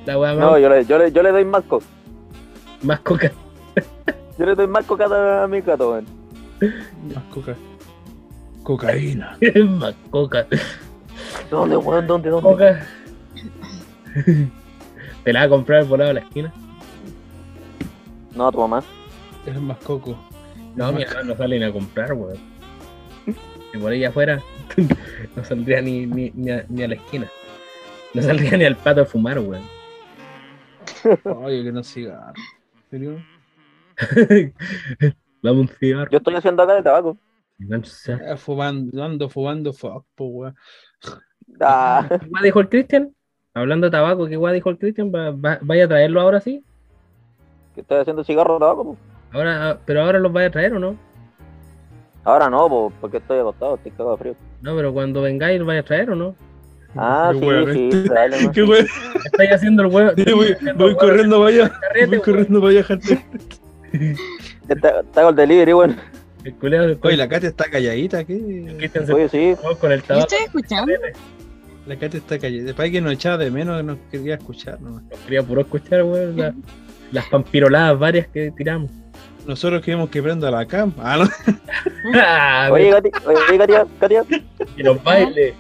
La 0.07 0.19
weá 0.19 0.35
No, 0.35 0.59
yo 0.59 0.69
le, 0.69 0.85
yo 0.85 0.99
le, 0.99 1.13
yo 1.13 1.23
le 1.23 1.31
doy 1.33 1.45
más 1.45 1.63
coca. 1.65 1.87
más 2.83 3.01
cocat. 3.01 3.33
Yo 4.39 4.47
le 4.47 4.55
doy 4.55 4.67
más 4.67 4.85
coca 4.87 5.43
a 5.45 5.47
mi 5.47 5.61
gato, 5.61 5.91
weón. 5.93 6.07
Más 7.15 7.25
coca. 7.33 7.55
Cocaína. 8.63 9.37
más 9.69 9.95
coca. 10.11 10.47
¿Dónde, 11.51 11.77
weón? 11.77 12.07
¿Dónde, 12.07 12.31
dónde? 12.31 12.49
Coca. 12.49 12.87
¿Te 15.25 15.33
la 15.33 15.41
va 15.41 15.47
a 15.47 15.49
comprar 15.49 15.85
por 15.87 15.99
lado 15.99 16.09
de 16.09 16.15
la 16.15 16.21
esquina? 16.21 16.53
No, 18.35 18.51
tu 18.51 18.59
mamá. 18.59 18.83
Es 19.47 19.61
más 19.61 19.79
coco. 19.79 20.17
No, 20.75 20.93
mi 20.93 21.03
hermano 21.03 21.25
no 21.25 21.37
salen 21.37 21.63
a 21.65 21.73
comprar, 21.73 22.13
weón. 22.15 22.39
Si 23.73 23.79
por 23.79 23.93
ella 23.93 24.09
afuera, 24.09 24.41
no 25.37 25.45
saldría 25.45 25.81
ni, 25.83 26.07
ni, 26.07 26.31
ni, 26.35 26.51
a, 26.51 26.65
ni 26.69 26.83
a 26.83 26.89
la 26.89 26.95
esquina. 26.95 27.27
No 28.15 28.23
saldría 28.23 28.57
ni 28.59 28.65
al 28.65 28.77
pato 28.77 29.03
a 29.03 29.05
fumar, 29.07 29.39
weón. 29.39 29.63
Oye, 31.25 31.65
que 31.65 31.73
no 31.73 31.83
siga. 31.83 32.33
¿En 32.37 32.91
serio? 32.91 33.19
Dame 35.43 35.61
un 35.61 35.69
cigarro. 35.69 36.11
Yo 36.11 36.19
estoy 36.19 36.35
haciendo 36.35 36.63
acá 36.63 36.75
de 36.75 36.83
tabaco. 36.83 37.17
Ah, 37.71 38.37
Fumando, 38.37 39.03
ando 39.03 39.29
fumando 39.29 39.73
fuck, 39.73 40.05
po, 40.15 40.25
weón. 40.27 40.55
Ah, 41.61 42.07
¿Qué 42.09 42.27
guay 42.29 42.45
dijo 42.45 42.61
el 42.61 42.69
Cristian? 42.69 43.15
Hablando 43.55 43.87
de 43.87 43.91
tabaco, 43.93 44.27
¿qué 44.27 44.37
guay 44.37 44.55
dijo 44.55 44.71
el 44.71 44.79
Cristian? 44.79 45.13
¿Va- 45.15 45.31
va- 45.31 45.59
¿Vaya 45.63 45.85
a 45.85 45.89
traerlo 45.89 46.21
ahora 46.21 46.41
sí? 46.41 46.65
que 47.75 47.81
estoy 47.81 47.99
haciendo 48.01 48.23
cigarro 48.25 48.55
de 48.55 48.61
tabaco, 48.61 48.85
po. 48.85 48.97
Ahora, 49.33 49.79
pero 49.87 50.03
ahora 50.03 50.19
los 50.19 50.33
vaya 50.33 50.49
a 50.49 50.51
traer 50.51 50.75
o 50.75 50.79
no? 50.79 50.97
Ahora 52.25 52.51
no, 52.51 52.69
po, 52.69 52.93
porque 53.01 53.17
estoy 53.19 53.39
acostado, 53.39 53.77
estoy 53.77 53.93
cagado 53.93 54.13
de 54.13 54.19
frío. 54.19 54.35
No, 54.61 54.77
pero 54.77 54.93
cuando 54.93 55.23
vengáis, 55.23 55.59
¿los 55.59 55.67
vaya 55.67 55.81
a 55.81 55.85
traer 55.85 56.11
o 56.11 56.15
no? 56.17 56.35
Ah, 56.97 57.33
Qué 57.33 57.65
sí, 57.73 57.91
sí, 57.93 58.09
dale, 58.09 58.43
no. 58.43 58.53
Qué 58.53 58.63
weón. 58.63 58.87
Estáis 59.25 59.53
haciendo 59.53 59.83
el 59.85 59.89
huevo. 59.93 60.13
Voy, 60.37 60.57
voy 60.77 60.95
corriendo 60.97 61.39
para 61.39 61.49
allá. 61.49 61.73
Voy 62.07 62.19
corriendo 62.21 62.61
para 62.61 62.71
allá, 62.73 62.85
gente. 62.85 63.25
Está, 64.69 65.01
está 65.01 65.23
con 65.23 65.31
el 65.31 65.37
delivery, 65.37 65.73
weón. 65.75 65.97
El 66.45 66.55
culeado 66.55 66.89
se 66.95 66.99
Oye, 67.03 67.17
la 67.17 67.29
Katy 67.29 67.47
está 67.47 67.65
calladita, 67.71 68.25
¿qué? 68.25 68.35
Oye, 69.15 69.29
sí. 69.29 69.55
con 69.81 69.93
el 69.93 70.03
tabaco. 70.03 70.27
escuchando. 70.45 70.93
La 71.87 71.97
Katy 71.97 72.17
está 72.19 72.39
calladita. 72.39 72.75
Para 72.75 72.91
que 72.91 73.01
nos 73.01 73.13
echaba 73.13 73.39
de 73.39 73.51
menos, 73.51 73.83
no 73.85 73.97
quería 74.11 74.35
escuchar 74.35 74.81
nomás. 74.81 75.03
No 75.05 75.17
quería 75.25 75.43
puro 75.43 75.61
escuchar, 75.63 76.03
weón. 76.03 76.37
la- 76.37 76.55
las 77.13 77.27
pampiroladas 77.27 77.99
varias 77.99 78.27
que 78.29 78.51
tiramos. 78.57 78.91
Nosotros 79.47 79.83
queremos 79.83 80.09
que 80.09 80.23
prenda 80.23 80.51
la 80.51 80.65
cam. 80.67 80.93
Ah, 80.99 81.19
no. 81.19 81.55
Ah, 82.15 82.69
Oye, 82.73 82.91
Katia, 82.91 83.13
oye, 83.27 83.59
Katia, 83.59 83.87
Katia. 84.01 84.25
que 84.77 84.83
nos 84.83 85.03
baile. 85.05 85.55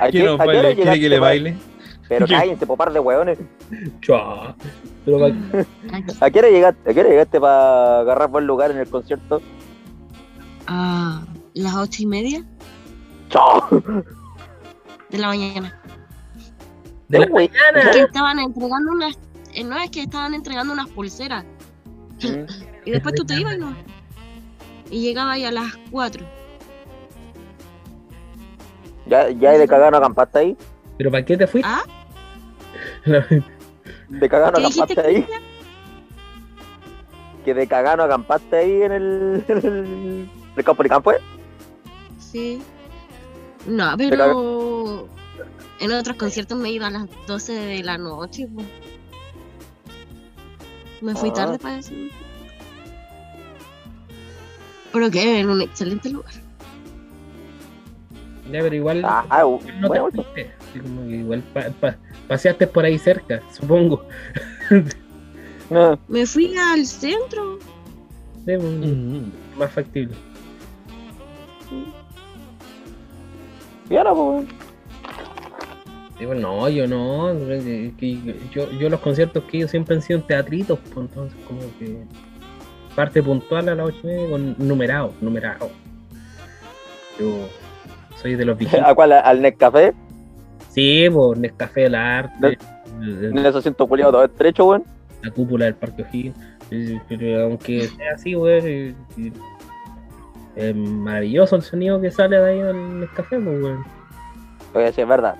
¿A 0.00 0.06
qué, 0.06 0.10
¿Quién 0.22 0.36
baile? 0.36 0.74
¿Quiere 0.74 1.00
que 1.00 1.08
le 1.08 1.18
baile? 1.18 1.56
Pero 2.08 2.26
cállense, 2.26 2.66
po 2.66 2.76
par 2.76 2.92
de 2.92 3.00
hueones. 3.00 3.38
Chua. 4.00 4.54
Pero 5.04 5.18
pa-. 5.18 5.34
¿A 6.26 6.30
qué 6.30 6.38
hora 6.38 6.48
llegaste, 6.48 6.90
a 6.90 6.94
qué 6.94 7.00
hora 7.00 7.08
llegaste 7.10 7.40
para 7.40 8.00
agarrar 8.00 8.28
buen 8.30 8.46
lugar 8.46 8.70
en 8.70 8.78
el 8.78 8.88
concierto? 8.88 9.42
A 10.66 11.22
las 11.54 11.74
ocho 11.74 12.02
y 12.02 12.06
media 12.06 12.44
¡Chao! 13.30 13.66
de 15.10 15.18
la 15.18 15.28
mañana. 15.28 15.80
de 17.08 17.18
la 17.20 17.26
mañana. 17.26 17.90
Que 17.92 18.00
estaban 18.00 18.38
entregando 18.38 18.92
unas. 18.92 19.18
eh, 19.54 19.64
No 19.64 19.76
es 19.78 19.90
que 19.90 20.02
estaban 20.02 20.34
entregando 20.34 20.72
unas 20.72 20.88
pulseras. 20.88 21.44
Y 22.84 22.90
después 22.90 23.14
tú 23.14 23.24
te 23.24 23.34
ibas 23.40 23.54
y 23.54 23.58
no. 23.58 23.74
Y 24.90 25.02
llegaba 25.02 25.32
ahí 25.32 25.44
a 25.44 25.50
las 25.52 25.76
cuatro. 25.90 26.24
¿Ya, 29.08 29.30
ya 29.30 29.52
de 29.52 29.66
cagano 29.68 29.96
acampaste 29.96 30.38
ahí? 30.38 30.56
¿Pero 30.96 31.10
para 31.10 31.24
qué 31.24 31.36
te 31.36 31.46
fuiste? 31.46 31.68
¿Ah? 31.70 31.82
¿De 34.08 34.28
cagano 34.28 34.58
¿Qué 34.58 34.62
dijiste, 34.64 34.82
acampaste 34.82 35.00
ahí? 35.00 35.26
¿Que 37.44 37.54
de 37.54 37.66
cagano 37.66 38.02
acampaste 38.02 38.56
ahí 38.56 38.82
en 38.82 38.92
el, 38.92 39.44
en 39.48 39.56
el, 39.58 40.28
el 40.56 40.64
campo 40.64 40.82
de 40.82 40.88
campo? 40.88 41.12
eh? 41.12 41.18
Sí. 42.18 42.60
No, 43.66 43.94
pero. 43.96 45.08
En 45.80 45.92
otros 45.92 46.16
conciertos 46.16 46.58
me 46.58 46.70
iba 46.70 46.88
a 46.88 46.90
las 46.90 47.06
12 47.26 47.52
de 47.52 47.82
la 47.84 47.96
noche. 47.98 48.48
po. 48.48 48.62
Me 51.00 51.14
fui 51.14 51.30
Ah. 51.30 51.34
tarde 51.34 51.58
para 51.58 51.78
eso. 51.78 51.92
Pero 54.92 55.10
que 55.10 55.40
en 55.40 55.48
un 55.50 55.62
excelente 55.62 56.10
lugar. 56.10 56.32
Ya, 58.50 58.60
pero 58.62 58.74
igual 58.74 59.02
Ah, 59.04 59.24
ah, 59.28 59.42
no 59.80 59.88
bueno, 59.88 60.10
te 60.10 60.16
fuiste. 60.22 60.50
Así 60.70 60.78
como 60.80 61.02
que 61.06 61.16
igual 61.16 61.42
pa- 61.52 61.68
pa- 61.80 61.96
paseaste 62.26 62.66
por 62.66 62.84
ahí 62.84 62.98
cerca, 62.98 63.42
supongo. 63.52 64.04
no. 65.70 65.98
Me 66.08 66.26
fui 66.26 66.56
al 66.56 66.86
centro. 66.86 67.58
Sí, 68.44 68.54
pues, 68.56 68.62
Mm. 68.62 69.30
Más 69.58 69.70
factible. 69.72 70.14
Y 73.90 73.96
ahora, 73.96 74.14
pues, 74.14 74.46
Digo, 76.18 76.34
no, 76.34 76.68
yo 76.68 76.86
no. 76.88 77.32
yo, 78.52 78.70
yo 78.72 78.88
los 78.90 79.00
conciertos 79.00 79.44
que 79.44 79.58
yo 79.60 79.68
siempre 79.68 79.94
han 79.94 80.02
sido 80.02 80.18
en 80.18 80.26
teatritos, 80.26 80.78
pues 80.92 80.96
entonces 81.08 81.38
como 81.46 81.60
que 81.78 81.96
parte 82.96 83.22
puntual 83.22 83.68
a 83.68 83.74
las 83.76 83.86
ocho 83.86 84.00
y 84.02 84.06
media 84.06 84.28
con 84.30 84.54
numerado, 84.58 85.12
numerado. 85.20 85.70
Yo 87.20 87.48
soy 88.20 88.34
de 88.34 88.44
los 88.44 88.58
viejitos. 88.58 88.86
¿a 88.86 88.94
cuál? 88.94 89.12
¿Al 89.12 89.42
Nescafé? 89.42 89.94
Sí, 90.70 91.08
por 91.10 91.36
Nescafé 91.38 91.82
del 91.82 91.94
Arte. 91.94 92.58
En 93.00 93.38
ese 93.38 93.58
asiento 93.58 93.86
culiado 93.86 94.12
todo 94.12 94.24
estrecho, 94.24 94.66
weón. 94.66 94.84
la 95.22 95.30
cúpula 95.30 95.66
del 95.66 95.74
Parque 95.74 96.02
O'Higgins. 96.02 96.36
Pero 97.08 97.44
aunque 97.44 97.88
sea 97.88 98.14
así, 98.14 98.36
weón, 98.36 98.66
eh, 98.66 98.94
eh, 99.16 99.32
es 100.56 100.74
maravilloso 100.74 101.56
el 101.56 101.62
sonido 101.62 102.00
que 102.00 102.10
sale 102.10 102.36
de 102.36 102.50
ahí 102.50 102.58
en 102.58 103.02
el 103.02 103.12
café, 103.12 103.38
pues, 103.38 103.62
weón. 103.62 103.84
Oye, 104.74 104.92
sí, 104.92 105.00
es 105.00 105.08
verdad. 105.08 105.36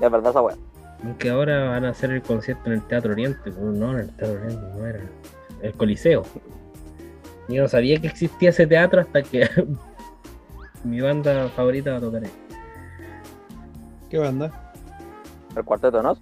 Es 0.00 0.10
verdad 0.10 0.30
esa 0.30 0.40
weá. 0.40 0.56
Aunque 1.04 1.30
ahora 1.30 1.70
van 1.70 1.84
a 1.84 1.90
hacer 1.90 2.12
el 2.12 2.22
concierto 2.22 2.62
en 2.66 2.74
el 2.74 2.82
Teatro 2.82 3.12
Oriente, 3.12 3.50
no, 3.60 3.92
en 3.92 3.98
el 3.98 4.10
Teatro 4.16 4.40
Oriente, 4.40 4.66
no 4.76 4.86
era. 4.86 5.00
El 5.60 5.72
Coliseo. 5.74 6.24
Yo 7.48 7.62
no 7.62 7.68
sabía 7.68 8.00
que 8.00 8.06
existía 8.06 8.50
ese 8.50 8.66
teatro 8.66 9.00
hasta 9.00 9.22
que 9.22 9.48
mi 10.84 11.00
banda 11.00 11.48
favorita 11.50 11.92
va 11.92 11.96
a 11.98 12.00
tocar 12.00 12.24
ahí. 12.24 12.30
¿Qué 14.08 14.18
banda? 14.18 14.72
El 15.56 15.64
cuarteto 15.64 15.96
de 15.96 16.02
nos. 16.02 16.20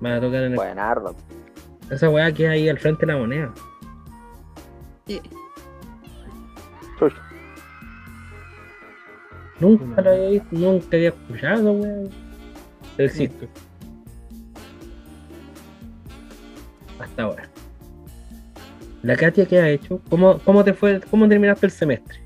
Van 0.00 0.12
a 0.12 0.20
tocar 0.20 0.42
en 0.42 0.52
el... 0.52 0.56
Buenardo. 0.56 1.14
esa 1.90 2.10
weá 2.10 2.32
que 2.32 2.44
es 2.44 2.50
ahí 2.50 2.68
al 2.68 2.78
frente 2.78 3.06
de 3.06 3.12
la 3.12 3.18
moneda. 3.18 3.54
Sí. 5.06 5.20
Chuch. 6.98 7.14
Nunca 9.60 10.02
lo 10.02 10.10
había 10.10 10.28
visto, 10.30 10.48
nunca 10.50 10.96
había 10.96 11.08
escuchado, 11.10 11.72
weón. 11.72 12.10
Pero 12.96 13.08
existe, 13.08 13.48
hasta 16.98 17.22
ahora. 17.22 17.53
La 19.04 19.16
Katia, 19.16 19.44
¿qué 19.44 19.60
ha 19.60 19.68
hecho? 19.68 20.00
¿Cómo, 20.08 20.38
cómo 20.38 20.64
te 20.64 20.72
fue? 20.72 20.98
¿Cómo 21.10 21.28
terminaste 21.28 21.66
el 21.66 21.72
semestre? 21.72 22.18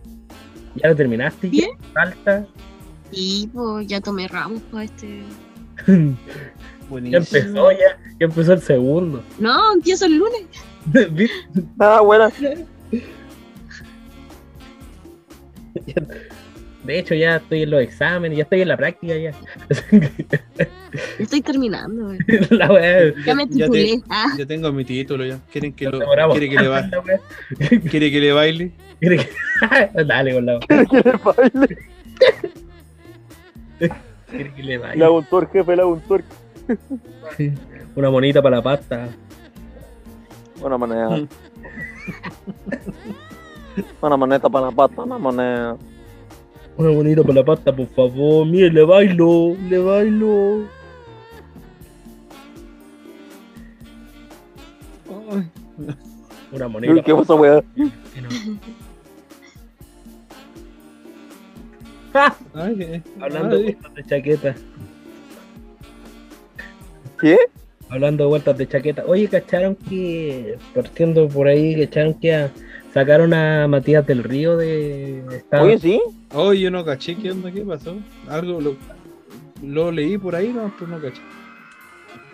¿Ya 0.77 0.89
lo 0.89 0.95
terminaste? 0.97 1.49
Bien. 1.49 1.71
¿Falta? 1.93 2.47
Y 3.11 3.49
pues 3.49 3.89
ya 3.89 4.01
tomé 4.01 4.29
ramos 4.29 4.63
para 4.71 4.85
este. 4.85 5.23
ya 5.89 5.95
Buenísimo. 6.89 7.19
empezó, 7.19 7.73
ya, 7.73 7.99
ya 8.21 8.27
empezó 8.27 8.53
el 8.53 8.63
segundo. 8.63 9.25
No, 9.41 9.73
empiezo 9.75 10.07
el 10.07 10.19
lunes. 10.19 10.43
Ah, 11.81 12.01
buena. 12.01 12.31
De 16.89 16.99
hecho, 16.99 17.15
ya 17.15 17.37
estoy 17.37 17.65
en 17.65 17.71
los 17.71 17.83
exámenes, 17.83 18.39
ya 18.39 18.45
estoy 18.45 18.63
en 18.63 18.69
la 18.69 18.77
práctica 18.79 19.15
ya. 19.15 19.33
Estoy 21.19 21.43
terminando. 21.43 22.15
la. 22.51 23.13
Ya 23.27 23.35
me 23.35 23.45
Ya 23.51 23.67
te- 23.67 23.73
titulé. 23.73 24.03
Ah, 24.09 24.29
Ya 24.39 24.47
tengo 24.47 24.73
mi 24.73 24.87
título 24.87 25.27
ya. 25.27 25.39
¿Quieren 25.53 25.75
que, 25.75 25.85
lo. 25.85 25.99
¿quiere 26.31 26.49
que 26.49 26.57
le 26.57 26.69
ba- 26.69 26.81
La 26.91 27.01
weá. 27.01 27.21
¿Quiere 27.91 28.11
que 28.11 28.21
le 28.21 28.33
baile? 28.33 28.73
¿Quiere 29.01 29.19
que- 29.19 30.05
Dale 30.05 30.33
con 30.33 30.47
la. 30.47 30.59
¿Quiere 30.61 31.13
baile? 31.23 31.79
¿Quiere 34.31 34.55
que 34.55 34.63
le 34.63 34.69
Le 34.69 34.79
vaya? 34.79 35.05
hago 35.05 35.19
un 35.31 35.49
jefe, 35.53 35.77
le 35.77 35.83
hago 35.83 35.93
un. 35.93 36.23
Una 37.97 38.11
monita 38.11 38.41
para 38.41 38.57
la 38.57 38.63
pasta. 38.63 39.09
Una 40.63 40.79
moneda. 40.79 41.21
Una 44.01 44.17
moneda 44.17 44.49
para 44.49 44.67
la 44.67 44.73
pata, 44.73 45.03
una 45.03 45.19
moneda. 45.19 45.77
Una 46.79 46.91
bonita 46.91 47.23
para 47.23 47.35
la 47.35 47.45
pasta, 47.45 47.75
por 47.75 47.89
favor. 47.89 48.47
Mire, 48.47 48.71
le 48.71 48.85
bailo, 48.85 49.57
le 49.69 49.79
bailo. 49.79 50.69
Una 56.53 56.69
monita. 56.69 56.93
¿Qué? 57.75 57.91
¡Ja! 62.13 62.37
ay, 62.55 62.77
eh, 62.83 63.03
Hablando 63.21 63.57
de 63.57 63.63
vueltas 63.65 63.95
de 63.95 64.05
chaqueta. 64.05 64.55
¿Qué? 67.21 67.37
Hablando 67.91 68.25
de 68.25 68.29
vueltas 68.31 68.57
de 68.59 68.69
chaqueta. 68.69 69.05
Oye, 69.07 69.29
¿cacharon 69.29 69.75
que, 69.77 70.57
partiendo 70.75 71.29
por 71.29 71.49
ahí, 71.49 71.77
cacharon 71.85 72.15
que 72.15 72.35
a- 72.35 72.51
sacaron 72.93 73.33
a 73.35 73.67
Matías 73.69 74.07
del 74.07 74.23
Río 74.25 74.57
de 74.57 75.25
Estado? 75.37 75.65
Oye, 75.65 75.79
sí. 75.79 76.01
Oye, 76.35 76.61
yo 76.61 76.71
no 76.71 76.85
caché 76.85 77.17
qué 77.17 77.31
onda, 77.33 77.51
qué 77.53 77.61
pasó. 77.63 77.97
Algo 78.29 78.61
lo, 78.61 78.77
lo 79.63 79.91
leí 79.93 80.19
por 80.19 80.35
ahí, 80.35 80.53
no, 80.53 80.73
pero 80.79 80.91
no 80.91 81.01
caché. 81.01 81.21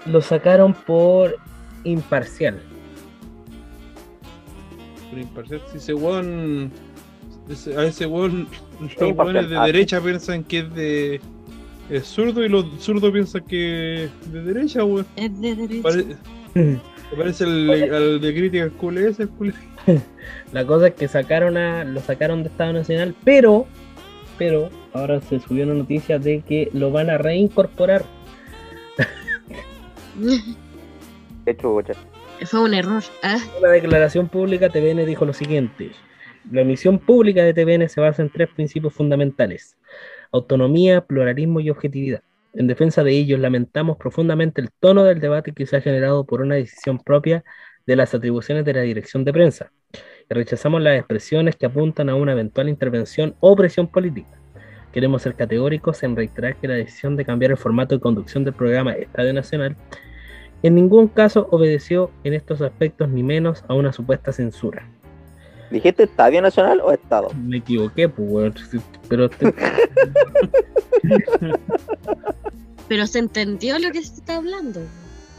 Lo 0.06 0.20
sacaron 0.20 0.74
por 0.74 1.36
imparcial. 1.84 2.60
Por 5.10 5.18
imparcial, 5.18 5.60
si 5.70 5.78
ese 5.78 5.94
weón. 5.94 6.70
ese- 7.48 7.76
A 7.76 7.84
ese 7.84 8.06
weón, 8.06 8.48
los 8.80 9.16
weones 9.16 9.48
de 9.50 9.56
Ah, 9.56 9.66
derecha 9.66 10.00
piensan 10.00 10.44
que 10.44 10.58
es 10.60 10.74
de. 10.74 11.20
Es 11.90 12.06
zurdo 12.06 12.42
y 12.44 12.48
los 12.48 12.64
zurdos 12.82 13.12
piensan 13.12 13.44
que 13.44 14.04
es 14.04 14.32
de 14.32 14.42
derecha, 14.42 14.84
weón. 14.84 15.06
es 15.16 15.40
de 15.40 15.54
derecha. 15.54 15.82
Pare- 15.82 16.16
¿Te 17.14 17.20
parece 17.20 17.44
el, 17.44 18.20
de 18.20 18.34
crítica 18.34 18.68
cool 18.70 18.98
ese, 18.98 19.28
cool? 19.28 19.54
La 20.52 20.66
cosa 20.66 20.88
es 20.88 20.94
que 20.94 21.06
sacaron 21.06 21.56
a, 21.56 21.84
lo 21.84 22.00
sacaron 22.00 22.42
de 22.42 22.48
Estado 22.48 22.72
Nacional, 22.72 23.14
pero, 23.22 23.68
pero 24.36 24.68
ahora 24.92 25.20
se 25.20 25.38
subió 25.38 25.62
una 25.62 25.74
noticia 25.74 26.18
de 26.18 26.40
que 26.40 26.70
lo 26.72 26.90
van 26.90 27.10
a 27.10 27.18
reincorporar. 27.18 28.04
Qué 31.44 31.56
chucha. 31.56 31.92
Fue 32.46 32.60
un 32.60 32.74
error. 32.74 33.04
Ah, 33.22 33.38
En 33.58 33.58
una 33.60 33.70
declaración 33.70 34.28
pública, 34.28 34.68
TVN 34.68 35.06
dijo 35.06 35.24
lo 35.24 35.34
siguiente. 35.34 35.92
La 36.50 36.64
misión 36.64 36.98
pública 36.98 37.44
de 37.44 37.54
TVN 37.54 37.88
se 37.88 38.00
basa 38.00 38.22
en 38.22 38.30
tres 38.30 38.48
principios 38.48 38.92
fundamentales. 38.92 39.76
Autonomía, 40.32 41.00
pluralismo 41.02 41.60
y 41.60 41.70
objetividad. 41.70 42.24
En 42.54 42.66
defensa 42.66 43.02
de 43.02 43.12
ellos, 43.12 43.40
lamentamos 43.40 43.96
profundamente 43.96 44.60
el 44.60 44.70
tono 44.80 45.04
del 45.04 45.20
debate 45.20 45.52
que 45.52 45.66
se 45.66 45.76
ha 45.76 45.80
generado 45.80 46.24
por 46.24 46.40
una 46.40 46.54
decisión 46.54 46.98
propia 46.98 47.44
de 47.86 47.96
las 47.96 48.14
atribuciones 48.14 48.64
de 48.64 48.72
la 48.72 48.82
dirección 48.82 49.24
de 49.24 49.32
prensa. 49.32 49.72
Y 50.30 50.34
rechazamos 50.34 50.80
las 50.80 50.96
expresiones 50.98 51.56
que 51.56 51.66
apuntan 51.66 52.08
a 52.08 52.14
una 52.14 52.32
eventual 52.32 52.68
intervención 52.68 53.34
o 53.40 53.56
presión 53.56 53.88
política. 53.88 54.40
Queremos 54.92 55.22
ser 55.22 55.34
categóricos 55.34 56.02
en 56.04 56.14
reiterar 56.14 56.56
que 56.56 56.68
la 56.68 56.74
decisión 56.74 57.16
de 57.16 57.24
cambiar 57.24 57.50
el 57.50 57.56
formato 57.56 57.96
de 57.96 58.00
conducción 58.00 58.44
del 58.44 58.54
programa 58.54 58.92
Estadio 58.92 59.32
Nacional 59.32 59.76
en 60.64 60.74
ningún 60.74 61.08
caso 61.08 61.46
obedeció 61.50 62.10
en 62.24 62.32
estos 62.32 62.62
aspectos 62.62 63.10
ni 63.10 63.22
menos 63.22 63.62
a 63.68 63.74
una 63.74 63.92
supuesta 63.92 64.32
censura. 64.32 64.88
¿Dijiste 65.70 66.04
Estadio 66.04 66.40
Nacional 66.42 66.80
o 66.80 66.92
Estado? 66.92 67.30
Me 67.34 67.56
equivoqué, 67.58 68.08
pues. 68.08 68.52
Pero 69.08 69.28
te- 69.28 69.54
pero 72.88 73.06
se 73.06 73.18
entendió 73.18 73.78
lo 73.78 73.90
que 73.90 74.02
se 74.02 74.14
está 74.14 74.36
hablando. 74.36 74.80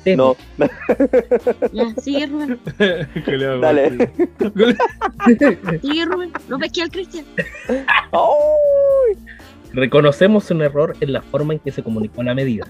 sí, 0.03 0.15
No. 0.15 0.35
Ya, 1.71 1.93
sigue 2.01 2.25
Rubén. 2.27 2.59
¿Qué 3.25 3.38
le 3.38 3.47
hago? 3.47 3.61
Dale. 3.61 4.11
Sigue 5.81 6.05
Rubén. 6.05 6.31
No 6.49 6.57
pesqué 6.59 6.81
al 6.83 6.89
Cristian. 6.91 7.25
Reconocemos 9.73 10.49
un 10.51 10.61
error 10.61 10.95
en 11.01 11.13
la 11.13 11.21
forma 11.21 11.53
en 11.53 11.59
que 11.59 11.71
se 11.71 11.83
comunicó 11.83 12.23
la 12.23 12.33
medida. 12.33 12.65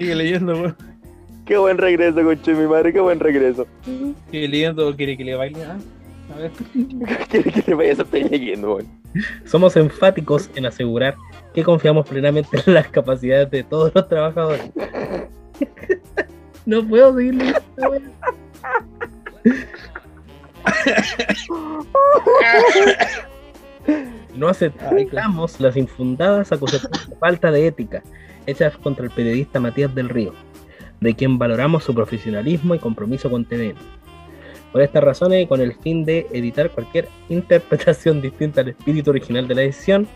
Sigue 0.00 0.14
leyendo, 0.14 0.54
weón. 0.54 0.76
Qué 1.44 1.58
buen 1.58 1.76
regreso, 1.76 2.24
conche 2.24 2.54
mi 2.54 2.66
madre, 2.66 2.90
qué 2.90 3.00
buen 3.00 3.20
regreso. 3.20 3.66
Sigue 4.30 4.48
leyendo, 4.48 4.96
quiere 4.96 5.14
que 5.14 5.24
le 5.24 5.34
baile. 5.34 5.62
Ah, 5.62 5.78
a 6.34 6.38
ver. 6.38 6.50
Quiere 7.28 7.52
que 7.52 7.62
le 7.66 7.74
vayas 7.74 7.98
a 7.98 8.02
estar 8.04 8.30
leyendo, 8.30 8.76
weón. 8.76 8.88
Somos 9.44 9.76
enfáticos 9.76 10.48
en 10.54 10.64
asegurar 10.64 11.16
que 11.52 11.62
confiamos 11.62 12.08
plenamente 12.08 12.48
en 12.66 12.72
las 12.72 12.88
capacidades 12.88 13.50
de 13.50 13.62
todos 13.62 13.92
los 13.94 14.08
trabajadores. 14.08 14.70
no 16.64 16.88
puedo 16.88 17.14
seguir 17.14 17.34
leyendo, 17.34 17.60
weón. 17.76 18.10
No 24.34 24.48
aceptamos 24.48 25.60
las 25.60 25.76
infundadas 25.76 26.52
acusaciones 26.52 27.06
de 27.06 27.16
falta 27.16 27.50
de 27.50 27.66
ética 27.66 28.02
hechas 28.50 28.76
contra 28.76 29.04
el 29.04 29.10
periodista 29.10 29.60
Matías 29.60 29.94
del 29.94 30.08
Río, 30.08 30.34
de 31.00 31.14
quien 31.14 31.38
valoramos 31.38 31.84
su 31.84 31.94
profesionalismo 31.94 32.74
y 32.74 32.78
compromiso 32.78 33.30
con 33.30 33.44
TVN. 33.44 33.76
Por 34.72 34.82
estas 34.82 35.02
razones 35.02 35.42
y 35.42 35.46
con 35.46 35.60
el 35.60 35.74
fin 35.74 36.04
de 36.04 36.26
evitar 36.32 36.70
cualquier 36.70 37.08
interpretación 37.28 38.20
distinta 38.22 38.60
al 38.60 38.68
espíritu 38.68 39.10
original 39.10 39.48
de 39.48 39.54
la 39.54 39.62
decisión, 39.62 40.06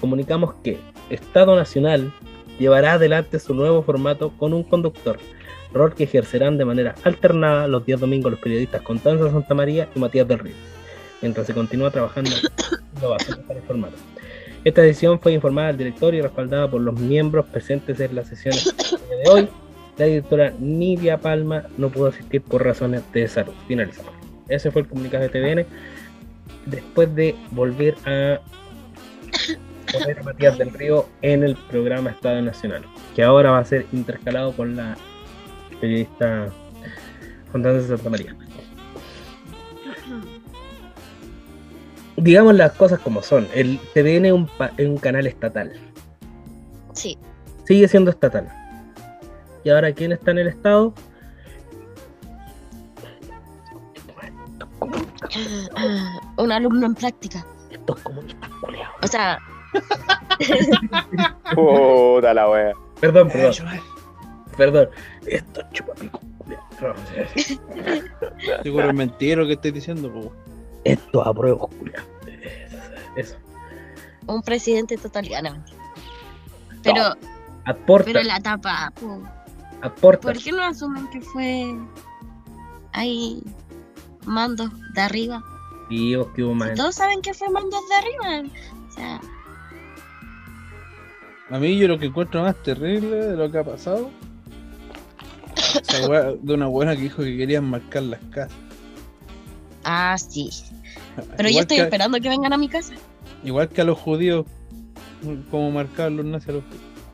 comunicamos 0.00 0.54
que 0.62 0.78
Estado 1.10 1.56
Nacional 1.56 2.12
llevará 2.58 2.94
adelante 2.94 3.38
su 3.38 3.54
nuevo 3.54 3.82
formato 3.82 4.30
con 4.36 4.52
un 4.52 4.62
conductor, 4.62 5.18
rol 5.72 5.94
que 5.94 6.04
ejercerán 6.04 6.58
de 6.58 6.64
manera 6.64 6.94
alternada 7.04 7.66
los 7.68 7.86
días 7.86 8.00
domingos 8.00 8.32
los 8.32 8.40
periodistas 8.40 8.82
Constanza 8.82 9.30
Santamaría 9.30 9.88
y 9.94 9.98
Matías 9.98 10.28
del 10.28 10.38
Río, 10.38 10.54
mientras 11.22 11.46
se 11.46 11.54
continúa 11.54 11.90
trabajando 11.90 12.30
en 12.30 12.96
innovaciones 12.98 13.44
para 13.46 13.58
el 13.60 13.66
formato. 13.66 14.11
Esta 14.64 14.82
decisión 14.82 15.18
fue 15.18 15.32
informada 15.32 15.68
al 15.68 15.76
directorio 15.76 16.20
y 16.20 16.22
respaldada 16.22 16.70
por 16.70 16.80
los 16.80 16.98
miembros 16.98 17.46
presentes 17.46 17.98
en 17.98 18.14
las 18.14 18.28
sesiones 18.28 18.74
de 18.76 19.30
hoy. 19.30 19.48
La 19.98 20.06
directora 20.06 20.52
Nidia 20.58 21.18
Palma 21.18 21.64
no 21.76 21.90
pudo 21.90 22.06
asistir 22.06 22.42
por 22.42 22.64
razones 22.64 23.02
de 23.12 23.26
salud. 23.28 23.52
Finalizamos. 23.66 24.12
Ese 24.48 24.70
fue 24.70 24.82
el 24.82 24.88
comunicado 24.88 25.24
de 25.24 25.28
TVN. 25.28 25.66
Después 26.66 27.14
de 27.14 27.34
volver 27.50 27.96
a 28.06 28.40
Romero 29.92 30.24
Matías 30.24 30.56
del 30.58 30.72
Río 30.72 31.06
en 31.22 31.42
el 31.42 31.56
programa 31.56 32.10
Estado 32.10 32.40
Nacional, 32.40 32.84
que 33.14 33.22
ahora 33.22 33.50
va 33.50 33.58
a 33.58 33.64
ser 33.64 33.86
intercalado 33.92 34.52
con 34.52 34.76
la 34.76 34.96
periodista 35.80 36.46
Constanza 37.50 37.88
Santa 37.88 38.10
María. 38.10 38.36
Digamos 42.22 42.54
las 42.54 42.72
cosas 42.72 43.00
como 43.00 43.22
son. 43.22 43.48
El 43.54 43.78
TVN 43.94 44.26
es 44.26 44.32
un, 44.32 44.46
pa- 44.46 44.70
es 44.76 44.86
un 44.88 44.96
canal 44.98 45.26
estatal. 45.26 45.72
Sí. 46.92 47.18
Sigue 47.64 47.88
siendo 47.88 48.10
estatal. 48.10 48.48
Y 49.64 49.70
ahora, 49.70 49.92
¿quién 49.92 50.12
está 50.12 50.30
en 50.32 50.38
el 50.38 50.48
Estado? 50.48 50.92
Un 56.36 56.52
alumno 56.52 56.86
en 56.86 56.94
práctica. 56.94 57.44
Estos 57.70 58.00
comunistas 58.00 58.50
culiados. 58.60 58.94
O 59.02 59.06
sea, 59.06 59.38
Puta 61.54 62.34
la 62.34 62.50
wea. 62.50 62.72
Perdón, 63.00 63.28
perdón. 63.30 63.54
Perdón. 64.56 64.88
Estos 65.26 65.64
chupapicos 65.72 66.20
culiados. 66.38 66.66
No, 66.80 66.94
Seguro 68.62 68.88
es 68.88 68.94
mentira 68.94 69.40
lo 69.40 69.46
que 69.46 69.54
estoy 69.54 69.70
diciendo, 69.70 70.12
po. 70.12 70.32
Estos 70.84 71.26
apruebos 71.26 71.68
culiados. 71.78 72.06
Eso. 73.16 73.36
un 74.26 74.42
presidente 74.42 74.96
total 74.96 75.28
gana. 75.28 75.64
Pero, 76.82 77.14
Aporta. 77.64 78.04
pero 78.06 78.22
la 78.22 78.40
tapa, 78.40 78.92
po, 79.00 79.22
aporta. 79.82 80.28
¿por 80.32 80.38
qué 80.42 80.50
no 80.52 80.62
asumen 80.62 81.08
que 81.10 81.20
fue 81.20 81.74
ahí 82.92 83.42
mandos 84.24 84.70
de 84.94 85.00
arriba? 85.00 85.42
Y 85.90 86.14
vos 86.16 86.28
que 86.34 86.42
hubo 86.42 86.54
más. 86.54 86.74
Todos 86.74 86.94
saben 86.96 87.20
que 87.22 87.34
fue 87.34 87.48
mandos 87.50 87.80
de 87.88 87.94
arriba. 87.94 88.50
O 88.88 88.92
sea, 88.92 89.20
A 91.50 91.58
mí 91.58 91.76
yo 91.78 91.86
lo 91.86 91.98
que 91.98 92.06
encuentro 92.06 92.42
más 92.42 92.56
terrible 92.62 93.16
de 93.16 93.36
lo 93.36 93.50
que 93.50 93.58
ha 93.58 93.64
pasado. 93.64 94.10
De 96.42 96.54
una 96.54 96.66
buena 96.66 96.96
que 96.96 97.02
dijo 97.02 97.22
que 97.22 97.36
querían 97.36 97.68
marcar 97.68 98.02
las 98.04 98.20
casas. 98.30 98.56
ah, 99.84 100.16
sí. 100.18 100.50
Pero 101.36 101.48
yo 101.48 101.60
estoy 101.60 101.78
que, 101.78 101.82
esperando 101.84 102.20
que 102.20 102.28
vengan 102.28 102.52
a 102.52 102.58
mi 102.58 102.68
casa. 102.68 102.94
igual 103.44 103.68
que 103.68 103.80
a 103.80 103.84
los 103.84 103.98
judíos, 103.98 104.46
como 105.50 105.70
marcaban 105.70 106.16
los 106.16 106.26
nazis 106.26 106.50
a 106.50 106.52
los, 106.52 106.64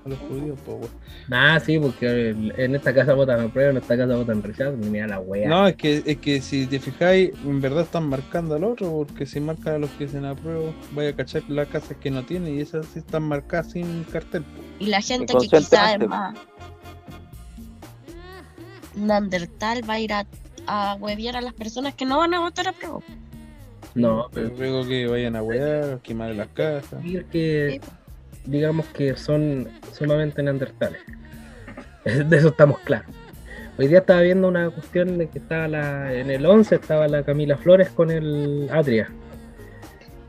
a 0.05 0.09
los 0.09 0.19
judíos, 0.21 0.59
pues. 0.65 0.91
Ah, 1.31 1.61
sí, 1.61 1.79
porque 1.79 2.31
en 2.31 2.75
esta 2.75 2.95
casa 2.95 3.13
votan 3.13 3.41
apruebo, 3.41 3.71
en 3.71 3.77
esta 3.77 3.97
casa 3.97 4.17
votan 4.17 4.43
rechazo. 4.43 4.77
Mira 4.77 5.07
la 5.07 5.21
wea. 5.21 5.49
No, 5.49 5.69
es 5.69 5.77
que, 5.77 6.03
es 6.07 6.17
que 6.19 6.41
si 6.41 6.67
te 6.67 6.81
fijáis, 6.81 7.33
en 7.45 7.61
verdad 7.61 7.83
están 7.83 8.09
marcando 8.09 8.55
al 8.55 8.65
otro, 8.65 9.05
porque 9.07 9.27
si 9.27 9.39
marcan 9.41 9.75
a 9.75 9.79
los 9.79 9.91
que 9.91 10.09
se 10.09 10.19
apruebo, 10.27 10.73
vaya 10.93 11.11
a 11.11 11.17
cachar 11.17 11.43
las 11.49 11.69
casas 11.69 11.97
que 12.01 12.11
no 12.11 12.25
tienen 12.25 12.57
y 12.57 12.61
esas 12.61 12.87
sí 12.87 13.01
están 13.01 13.25
marcadas 13.25 13.73
sin 13.73 14.05
cartel. 14.05 14.45
Y 14.79 14.87
la 14.87 15.03
gente 15.03 15.35
que 15.39 15.49
quizá 15.49 15.95
es 15.95 16.09
más 16.09 16.35
Neandertal 18.99 19.89
va 19.89 19.95
a 19.95 20.01
ir 20.01 20.13
a, 20.13 20.27
a 20.67 20.95
hueviar 20.95 21.37
a 21.37 21.41
las 21.41 21.55
personas 21.55 21.95
que 21.95 22.05
no 22.05 22.19
van 22.19 22.35
a 22.35 22.41
votar 22.41 22.69
a 22.69 22.73
prueba. 22.73 23.01
No, 23.99 24.29
pero 24.33 24.49
luego 24.57 24.87
que 24.87 25.07
vayan 25.07 25.37
a 25.37 25.41
a 25.41 25.99
quemar 26.03 26.35
las 26.35 26.49
casas. 26.49 27.03
decir 27.03 27.25
que 27.27 27.81
digamos 28.45 28.87
que 28.87 29.17
son 29.17 29.69
sumamente 29.93 30.43
neandertales. 30.43 31.01
De 32.05 32.37
eso 32.37 32.49
estamos 32.49 32.79
claros. 32.81 33.11
Hoy 33.79 33.87
día 33.89 33.99
estaba 33.99 34.23
viendo 34.23 34.49
una 34.49 34.71
cuestión 34.71 35.19
de 35.19 35.29
que 35.29 35.39
estaba 35.39 35.69
la, 35.69 36.13
en 36.13 36.31
el 36.31 36.45
11 36.45 36.75
estaba 36.75 37.07
la 37.07 37.23
Camila 37.23 37.57
Flores 37.57 37.91
con 37.91 38.11
el 38.11 38.69
Atria. 38.73 39.09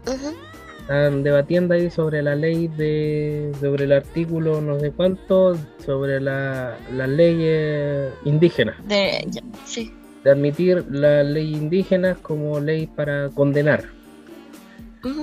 Ujú. 0.06 0.36
Estaban 0.82 1.24
debatiendo 1.24 1.74
ahí 1.76 1.90
sobre 1.90 2.22
la 2.22 2.36
ley 2.36 2.68
de. 2.68 3.52
sobre 3.60 3.86
el 3.86 3.92
artículo 3.92 4.62
no 4.62 4.80
sé 4.80 4.92
cuánto, 4.92 5.56
sobre 5.86 6.20
la, 6.20 6.78
las 6.94 7.10
leyes 7.10 8.12
indígenas. 8.26 8.76
De, 8.88 9.28
sí. 9.66 9.94
De 10.30 10.34
admitir 10.34 10.86
la 10.92 11.24
ley 11.24 11.56
indígena 11.56 12.14
como 12.22 12.60
ley 12.60 12.86
para 12.86 13.30
condenar. 13.30 13.86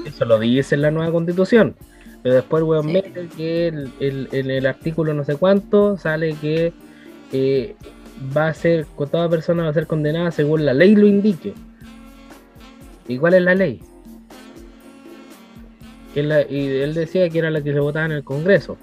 Eso 0.05 0.25
lo 0.25 0.37
dice 0.41 0.75
en 0.75 0.83
la 0.83 0.91
nueva 0.91 1.13
constitución. 1.13 1.77
Pero 2.25 2.35
después, 2.35 2.65
weón, 2.65 2.87
Sí. 2.87 2.93
mete 2.93 3.29
que 3.37 3.69
el, 3.69 3.89
el- 4.01 4.29
en 4.33 4.51
el 4.51 4.67
artículo 4.67 5.15
no 5.15 5.23
sé 5.23 5.37
cuánto 5.37 5.97
sale 5.97 6.35
que 6.41 6.73
eh, 7.33 7.77
va 8.37 8.49
a 8.49 8.55
ser, 8.55 8.85
toda 8.97 9.29
persona 9.29 9.63
va 9.63 9.69
a 9.69 9.75
ser 9.75 9.87
condenada 9.87 10.33
según 10.33 10.67
la 10.67 10.75
ley 10.75 10.97
lo 10.97 11.07
indique. 11.07 11.55
¿Y 13.07 13.17
cuál 13.19 13.35
es 13.35 13.43
la 13.43 13.55
ley? 13.55 13.81
Que 16.15 16.25
la- 16.25 16.43
y 16.51 16.67
él 16.67 16.95
decía 16.95 17.29
que 17.31 17.39
era 17.39 17.51
la 17.51 17.63
que 17.63 17.73
se 17.73 17.79
votaba 17.79 18.07
en 18.07 18.13
el 18.13 18.25
Congreso. 18.25 18.77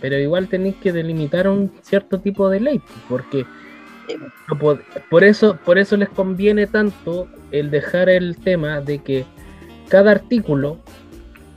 Pero 0.00 0.18
igual 0.18 0.48
tenéis 0.48 0.74
que 0.82 0.92
delimitar 0.92 1.46
un 1.46 1.70
cierto 1.82 2.18
tipo 2.18 2.48
de 2.48 2.58
ley, 2.58 2.80
porque 3.08 3.46
por 5.10 5.24
eso, 5.24 5.56
por 5.64 5.78
eso 5.78 5.96
les 5.96 6.08
conviene 6.08 6.66
tanto 6.66 7.28
el 7.50 7.70
dejar 7.70 8.08
el 8.08 8.36
tema 8.36 8.80
de 8.80 8.98
que 8.98 9.24
cada 9.88 10.10
artículo 10.12 10.78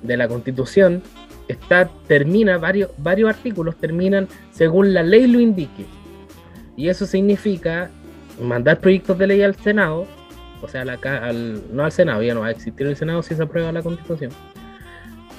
de 0.03 0.17
la 0.17 0.27
constitución 0.27 1.01
está, 1.47 1.89
termina, 2.07 2.57
varios, 2.57 2.89
varios 2.97 3.29
artículos 3.29 3.75
terminan 3.77 4.27
según 4.51 4.93
la 4.93 5.03
ley 5.03 5.27
lo 5.27 5.39
indique. 5.39 5.85
Y 6.77 6.89
eso 6.89 7.05
significa 7.05 7.89
mandar 8.41 8.79
proyectos 8.79 9.17
de 9.17 9.27
ley 9.27 9.41
al 9.41 9.55
Senado, 9.55 10.05
o 10.61 10.67
sea, 10.67 10.81
al- 10.81 11.61
no 11.75 11.83
al 11.85 11.91
Senado, 11.91 12.21
ya 12.23 12.33
no 12.33 12.41
va 12.41 12.47
a 12.47 12.51
existir 12.51 12.85
el 12.87 12.95
Senado 12.95 13.23
si 13.23 13.35
se 13.35 13.43
aprueba 13.43 13.71
la 13.71 13.81
constitución. 13.81 14.31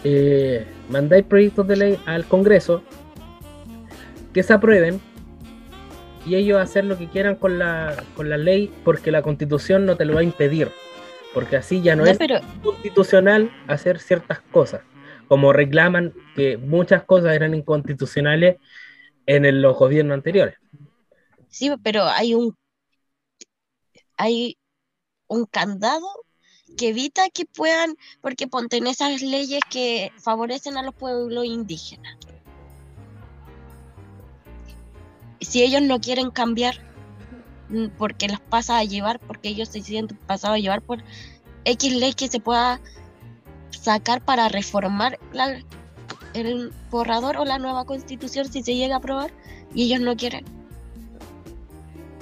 Eh, 0.05 0.67
mandáis 0.89 1.25
proyectos 1.25 1.67
de 1.67 1.77
ley 1.77 1.99
al 2.07 2.25
Congreso 2.27 2.83
que 4.33 4.43
se 4.43 4.53
aprueben 4.53 5.01
y 6.27 6.35
ellos 6.35 6.61
hacer 6.61 6.85
lo 6.85 6.99
que 6.99 7.09
quieran 7.09 7.37
con 7.37 7.59
la, 7.59 8.03
con 8.17 8.29
la 8.29 8.37
ley 8.37 8.73
porque 8.85 9.11
la 9.11 9.23
constitución 9.23 9.87
no 9.87 9.97
te 9.97 10.05
lo 10.05 10.15
va 10.15 10.21
a 10.21 10.25
impedir. 10.25 10.71
Porque 11.33 11.57
así 11.57 11.83
ya 11.83 11.95
no, 11.95 12.05
No, 12.05 12.11
es 12.11 12.19
pero 12.19 12.41
constitucional 12.63 13.51
hacer 13.69 13.99
ciertas 14.01 14.41
cosas, 14.51 14.81
como 15.29 15.53
reclaman 15.53 16.15
que 16.35 16.57
muchas 16.57 17.05
cosas 17.05 17.35
eran 17.35 17.55
inconstitucionales 17.55 18.57
en 19.27 19.45
el- 19.45 19.61
los 19.61 19.77
gobiernos 19.77 20.15
anteriores. 20.15 20.57
sí, 21.49 21.71
pero 21.83 22.05
hay 22.05 22.35
un 22.35 22.57
hay 24.17 24.57
un 25.29 25.45
candado 25.47 26.07
que 26.77 26.89
evita 26.89 27.29
que 27.31 27.45
puedan, 27.47 27.97
porque 28.21 28.47
ponte 28.47 28.79
en 28.79 28.87
esas 28.87 29.23
leyes 29.23 29.61
que 29.71 30.11
favorecen 30.23 30.77
a 30.77 30.83
los 30.83 30.95
pueblos 30.95 31.45
indígenas. 31.45 32.17
Si 35.41 35.63
ellos 35.63 35.83
no 35.83 36.01
quieren 36.01 36.31
cambiar 36.31 36.77
mm, 37.69 37.87
porque 37.99 38.29
los 38.29 38.41
pasa 38.41 38.79
a 38.79 38.85
llevar, 38.85 39.19
porque 39.21 39.49
ellos 39.49 39.69
se 39.69 39.83
sienten 39.83 40.17
pasados 40.19 40.57
a 40.57 40.61
llevar 40.61 40.83
por 40.83 41.03
X 41.65 41.95
ley 41.95 42.15
que 42.15 42.29
se 42.29 42.41
pueda 42.41 42.81
sacar 43.71 44.25
para 44.25 44.49
reformar 44.49 45.19
el 46.35 46.73
borrador 46.91 47.37
o 47.37 47.45
la 47.45 47.59
nueva 47.59 47.85
constitución 47.85 48.51
si 48.51 48.63
se 48.63 48.75
llega 48.75 48.97
a 48.97 48.99
aprobar 48.99 49.31
y 49.75 49.85
ellos 49.85 50.01
no 50.01 50.17
quieren. 50.17 50.45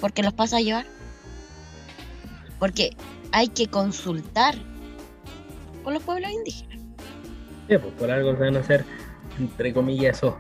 Porque 0.01 0.23
los 0.23 0.33
pasa 0.33 0.59
a 0.59 0.61
llevar 0.61 0.87
porque 2.59 2.97
hay 3.33 3.49
que 3.49 3.67
consultar 3.67 4.55
con 5.83 5.93
los 5.93 6.03
pueblos 6.03 6.31
indígenas. 6.31 6.79
Sí, 7.69 7.77
pues 7.79 7.93
por 7.99 8.11
algo 8.11 8.33
se 8.33 8.39
van 8.39 8.57
a 8.57 8.61
hacer, 8.61 8.85
entre 9.39 9.75
comillas, 9.75 10.17
esos 10.17 10.35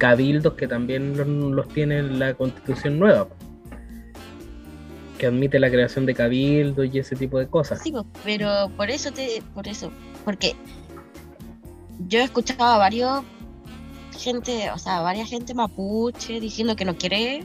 cabildos 0.00 0.54
que 0.54 0.66
también 0.66 1.16
los, 1.16 1.28
los 1.28 1.68
tiene 1.68 2.02
la 2.02 2.32
constitución 2.32 2.98
nueva, 2.98 3.28
que 5.18 5.26
admite 5.26 5.60
la 5.60 5.70
creación 5.70 6.06
de 6.06 6.14
cabildos 6.14 6.88
y 6.90 6.98
ese 6.98 7.14
tipo 7.14 7.38
de 7.38 7.46
cosas. 7.46 7.82
Sí, 7.82 7.92
pero 8.24 8.70
por 8.78 8.90
eso 8.90 9.12
te, 9.12 9.42
por 9.54 9.68
eso, 9.68 9.92
porque 10.24 10.56
yo 12.08 12.20
he 12.20 12.24
escuchado 12.24 12.64
a 12.64 12.78
varios 12.78 13.22
gente, 14.18 14.70
o 14.70 14.78
sea, 14.78 15.02
varias 15.02 15.28
gente 15.28 15.52
mapuche 15.52 16.40
diciendo 16.40 16.76
que 16.76 16.86
no 16.86 16.96
quiere 16.96 17.44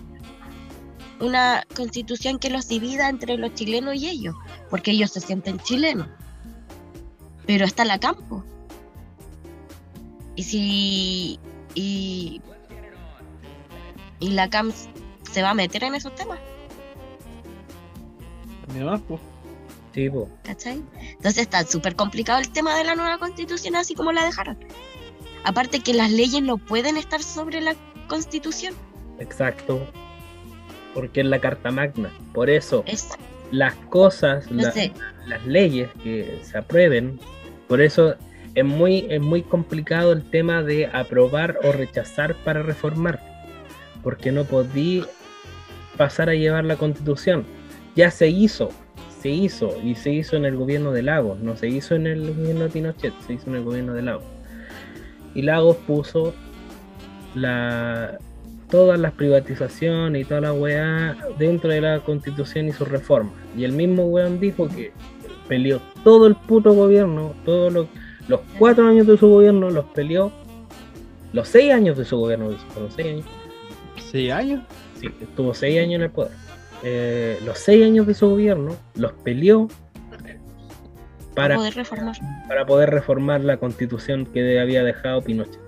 una 1.19 1.65
constitución 1.75 2.39
que 2.39 2.49
los 2.49 2.69
divida 2.69 3.09
entre 3.09 3.37
los 3.37 3.53
chilenos 3.53 3.95
y 3.95 4.07
ellos, 4.07 4.35
porque 4.69 4.91
ellos 4.91 5.11
se 5.11 5.19
sienten 5.19 5.59
chilenos. 5.59 6.07
Pero 7.45 7.65
está 7.65 7.83
la 7.83 7.99
campo. 7.99 8.45
Y 10.37 10.43
si 10.43 11.39
y, 11.75 12.41
y 14.19 14.29
la 14.31 14.49
CAM 14.49 14.71
se 15.31 15.41
va 15.43 15.51
a 15.51 15.53
meter 15.53 15.83
en 15.83 15.93
esos 15.95 16.15
temas. 16.15 16.39
Además, 18.69 19.01
pues, 19.07 19.21
Sí, 19.93 20.09
pues, 20.09 20.25
¿Cachai? 20.43 20.83
Entonces 21.11 21.37
está 21.43 21.63
súper 21.65 21.95
complicado 21.95 22.39
el 22.39 22.49
tema 22.49 22.75
de 22.75 22.83
la 22.83 22.95
nueva 22.95 23.17
constitución 23.17 23.77
así 23.77 23.95
como 23.95 24.11
la 24.11 24.25
dejaron. 24.25 24.57
Aparte 25.45 25.79
que 25.79 25.93
las 25.93 26.11
leyes 26.11 26.41
no 26.41 26.57
pueden 26.57 26.97
estar 26.97 27.23
sobre 27.23 27.61
la 27.61 27.75
constitución. 28.09 28.73
exacto. 29.19 29.87
Porque 30.93 31.21
es 31.21 31.27
la 31.27 31.39
Carta 31.39 31.71
Magna. 31.71 32.09
Por 32.33 32.49
eso, 32.49 32.83
Es, 32.87 33.09
las 33.51 33.75
cosas, 33.89 34.49
no 34.51 34.63
la- 34.63 34.71
sé, 34.71 34.91
las 35.27 35.45
leyes 35.45 35.89
que 36.03 36.41
se 36.43 36.57
aprueben, 36.57 37.17
por 37.69 37.79
eso 37.81 38.15
es 38.55 38.63
muy, 38.63 39.05
es 39.09 39.21
muy 39.21 39.43
complicado 39.43 40.13
el 40.13 40.23
tema 40.23 40.63
de 40.63 40.87
aprobar 40.87 41.59
o 41.63 41.73
rechazar 41.73 42.35
para 42.35 42.63
reformar, 42.63 43.19
porque 44.01 44.31
no 44.31 44.45
podí 44.45 45.03
pasar 45.97 46.29
a 46.29 46.35
llevar 46.35 46.63
la 46.63 46.77
constitución. 46.77 47.45
Ya 47.95 48.11
se 48.11 48.29
hizo, 48.29 48.69
se 49.21 49.29
hizo, 49.29 49.77
y 49.83 49.95
se 49.95 50.11
hizo 50.11 50.37
en 50.37 50.45
el 50.45 50.55
gobierno 50.55 50.93
de 50.93 51.03
Lagos, 51.03 51.39
no 51.39 51.57
se 51.57 51.67
hizo 51.67 51.95
en 51.95 52.07
el 52.07 52.33
gobierno 52.33 52.63
de 52.63 52.69
Pinochet, 52.69 53.13
se 53.27 53.33
hizo 53.33 53.49
en 53.49 53.57
el 53.57 53.63
gobierno 53.63 53.93
de 53.93 54.01
Lagos. 54.01 54.23
Y 55.33 55.41
Lagos 55.41 55.75
puso 55.85 56.33
todas 58.69 58.97
las 58.97 59.11
privatizaciones 59.11 60.21
y 60.21 60.25
toda 60.25 60.39
la 60.39 60.53
weá 60.53 61.17
dentro 61.37 61.69
de 61.69 61.81
la 61.81 61.99
constitución 61.99 62.69
y 62.69 62.71
sus 62.71 62.87
reformas. 62.87 63.33
Y 63.57 63.65
el 63.65 63.73
mismo 63.73 64.05
weón 64.05 64.39
dijo 64.39 64.69
que 64.69 64.93
peleó 65.49 65.81
todo 66.05 66.27
el 66.27 66.35
puto 66.35 66.71
gobierno, 66.71 67.33
todos 67.43 67.73
los, 67.73 67.87
los 68.27 68.41
cuatro 68.57 68.87
años 68.87 69.07
de 69.07 69.17
su 69.17 69.27
gobierno 69.27 69.69
los 69.69 69.85
peleó, 69.85 70.31
los 71.33 71.47
seis 71.47 71.73
años 71.73 71.97
de 71.97 72.05
su 72.05 72.17
gobierno, 72.17 72.51
fueron 72.73 72.91
seis 72.91 73.07
años, 73.07 73.25
¿Seis 74.11 74.31
años? 74.31 74.63
sí, 74.99 75.09
estuvo 75.21 75.53
seis 75.53 75.79
años 75.79 75.95
en 75.95 76.01
el 76.03 76.11
poder. 76.11 76.31
Eh, 76.83 77.39
los 77.43 77.57
seis 77.57 77.85
años 77.85 78.07
de 78.07 78.13
su 78.13 78.29
gobierno 78.29 78.75
los 78.95 79.13
peleó 79.13 79.67
para, 81.35 81.55
poder 81.55 81.75
reformar. 81.75 82.15
para 82.47 82.65
poder 82.65 82.89
reformar 82.89 83.41
la 83.41 83.57
constitución 83.57 84.25
que 84.25 84.59
había 84.59 84.83
dejado 84.83 85.21
Pinochet. 85.21 85.59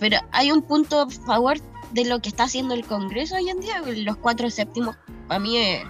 Pero 0.00 0.18
hay 0.32 0.50
un 0.50 0.62
punto 0.62 1.02
a 1.02 1.10
favor 1.10 1.58
de 1.92 2.04
lo 2.04 2.20
que 2.20 2.28
está 2.28 2.44
haciendo 2.44 2.74
el 2.74 2.84
Congreso 2.84 3.36
hoy 3.36 3.48
en 3.50 3.60
día, 3.60 3.82
los 3.84 4.16
cuatro 4.16 4.48
séptimos, 4.50 4.96
para 5.26 5.40
mí 5.40 5.56
eh, 5.56 5.82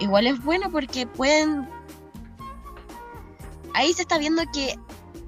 igual 0.00 0.26
es 0.26 0.42
bueno 0.42 0.70
porque 0.70 1.06
pueden... 1.06 1.68
Ahí 3.74 3.92
se 3.92 4.02
está 4.02 4.18
viendo 4.18 4.42
que 4.52 4.78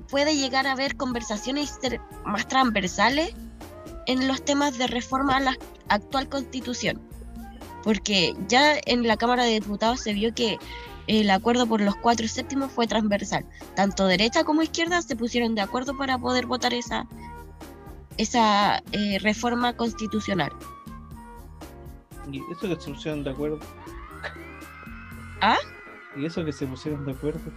puede 0.09 0.37
llegar 0.37 0.67
a 0.67 0.73
haber 0.73 0.97
conversaciones 0.97 1.79
más 2.25 2.47
transversales 2.49 3.35
en 4.07 4.29
los 4.29 4.45
temas 4.45 4.79
de 4.79 4.87
reforma 4.87 5.37
a 5.37 5.41
la 5.41 5.59
actual 5.89 6.29
constitución. 6.29 7.01
Porque 7.83 8.35
ya 8.49 8.77
en 8.87 9.07
la 9.07 9.17
Cámara 9.17 9.45
de 9.45 9.61
Diputados 9.61 10.01
se 10.01 10.13
vio 10.13 10.35
que 10.35 10.59
el 11.07 11.31
acuerdo 11.31 11.67
por 11.67 11.81
los 11.81 11.97
cuatro 11.97 12.27
séptimos 12.27 12.71
fue 12.73 12.87
transversal. 12.87 13.45
Tanto 13.75 14.07
derecha 14.07 14.45
como 14.45 14.63
izquierda 14.63 15.03
se 15.03 15.17
pusieron 15.17 15.55
de 15.55 15.61
acuerdo 15.61 15.97
para 15.97 16.19
poder 16.19 16.47
votar 16.47 16.75
esa, 16.75 17.07
esa 18.17 18.83
eh, 18.93 19.19
reforma 19.21 19.77
constitucional. 19.77 20.53
¿Y 22.31 22.41
eso 22.51 22.69
que 22.69 22.81
se 22.81 22.91
pusieron 22.91 23.23
de 23.23 23.31
acuerdo? 23.31 23.61
¿Ah? 25.41 25.59
¿Y 26.17 26.27
eso 26.27 26.45
que 26.45 26.53
se 26.53 26.67
pusieron 26.67 27.05
de 27.05 27.13
acuerdo? 27.13 27.53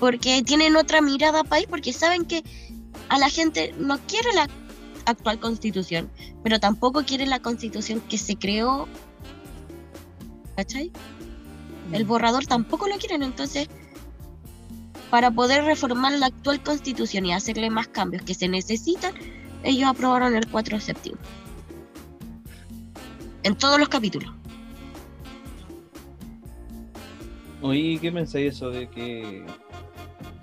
Porque 0.00 0.42
tienen 0.42 0.74
otra 0.76 1.00
mirada 1.00 1.44
país, 1.44 1.66
porque 1.70 1.92
saben 1.92 2.24
que 2.24 2.42
a 3.08 3.18
la 3.18 3.28
gente 3.28 3.72
no 3.78 3.98
quiere 3.98 4.32
la 4.32 4.48
actual 5.04 5.38
constitución, 5.38 6.10
pero 6.42 6.58
tampoco 6.58 7.04
quiere 7.04 7.26
la 7.26 7.40
constitución 7.40 8.00
que 8.00 8.18
se 8.18 8.34
creó. 8.36 8.88
¿Cachai? 10.56 10.90
El 11.92 12.04
borrador 12.04 12.46
tampoco 12.46 12.88
lo 12.88 12.96
quieren, 12.96 13.22
entonces 13.22 13.68
para 15.10 15.30
poder 15.30 15.64
reformar 15.64 16.12
la 16.12 16.26
actual 16.26 16.62
constitución 16.62 17.26
y 17.26 17.32
hacerle 17.32 17.68
más 17.68 17.88
cambios 17.88 18.22
que 18.22 18.34
se 18.34 18.48
necesitan, 18.48 19.12
ellos 19.64 19.88
aprobaron 19.88 20.36
el 20.36 20.48
4 20.48 20.80
séptimo. 20.80 21.18
En 23.42 23.56
todos 23.56 23.78
los 23.78 23.88
capítulos. 23.88 24.32
Oye, 27.60 27.98
¿qué 28.00 28.12
pensáis 28.12 28.54
eso 28.54 28.70
de 28.70 28.88
que 28.88 29.44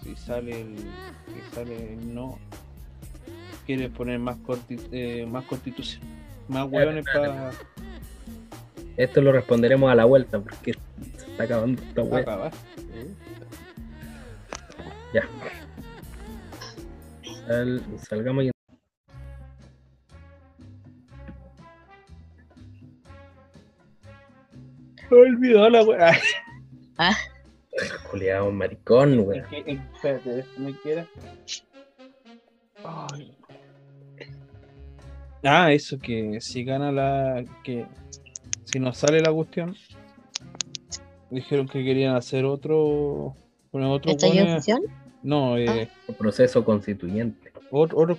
si 0.08 0.16
sale 0.16 0.62
el, 0.62 0.76
que 0.76 1.55
sale 1.55 1.93
el 1.93 2.16
no, 2.16 2.39
quiere 3.66 3.89
poner 3.89 4.20
más, 4.20 4.38
corti- 4.38 4.80
eh, 4.91 5.26
más 5.30 5.43
constitución? 5.43 6.01
Más 6.47 6.66
hueones 6.72 7.03
para 7.14 7.51
Esto 8.95 9.22
lo 9.22 9.34
responderemos 9.34 9.91
a 9.91 9.95
la 9.95 10.05
vuelta 10.05 10.39
porque 10.39 10.74
se 11.18 11.32
está 11.32 11.43
acabando 11.43 11.82
esta 11.82 12.01
acabar. 12.18 12.51
Ya. 15.14 15.28
Sal- 17.47 17.82
salgamos 18.08 18.45
y 18.45 18.51
olvidó 25.12 25.70
la 25.70 25.84
wea. 25.84 26.12
Juliado, 28.12 28.51
maricón. 28.51 29.32
Es 29.34 29.45
que- 29.47 29.80
Espérate, 29.95 30.45
me 30.58 30.74
quiera. 30.80 31.08
Ay. 32.84 33.34
Ah, 35.43 35.72
eso 35.72 35.97
que 35.99 36.39
si 36.41 36.64
gana 36.64 36.91
la. 36.91 37.43
que 37.64 37.86
si 38.66 38.80
nos 38.80 38.97
sale 38.97 39.22
la 39.22 39.32
cuestión. 39.32 39.76
Dijeron 41.30 41.68
que 41.68 41.84
querían 41.84 42.16
hacer 42.16 42.45
otro. 42.45 43.36
Poner 43.72 43.88
otro. 43.89 44.12
¿Estallido 44.12 44.45
pone- 44.45 44.88
no, 45.24 45.58
eh, 45.58 45.89
Proceso 46.18 46.64
constituyente. 46.64 47.51
otro, 47.70 47.99
otro, 47.99 48.18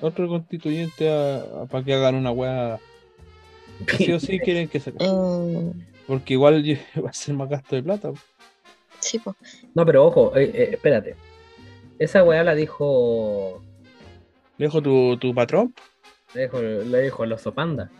otro 0.00 0.28
constituyente 0.28 1.10
a- 1.10 1.36
a- 1.62 1.66
para 1.66 1.84
que 1.84 1.92
hagan 1.94 2.14
una 2.14 2.30
weá. 2.30 2.78
Sí 3.98 4.10
o 4.12 4.18
sí 4.20 4.38
quieren 4.40 4.68
que 4.68 4.80
se. 4.80 4.90
Eh, 4.98 5.72
Porque 6.06 6.32
igual 6.34 6.62
va 7.04 7.10
a 7.10 7.12
ser 7.12 7.34
más 7.34 7.48
gasto 7.48 7.76
de 7.76 7.82
plata. 7.82 8.12
Sí, 9.06 9.18
pues. 9.18 9.36
No, 9.74 9.84
pero 9.86 10.04
ojo, 10.06 10.36
eh, 10.36 10.50
eh, 10.54 10.68
espérate. 10.72 11.14
Esa 11.98 12.22
weá 12.24 12.42
la 12.44 12.54
dijo. 12.54 13.62
Le 14.58 14.66
dijo 14.66 14.82
tu, 14.82 15.16
tu 15.18 15.34
patrón. 15.34 15.74
La 16.34 16.42
dijo, 16.42 16.60
la 16.60 16.98
dijo 16.98 17.24
el 17.24 17.32
oso 17.32 17.52
panda. 17.54 17.90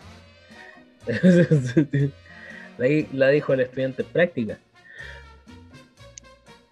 la, 2.79 2.89
la 3.13 3.29
dijo 3.29 3.53
el 3.55 3.61
estudiante 3.61 4.03
en 4.03 4.09
práctica. 4.09 4.59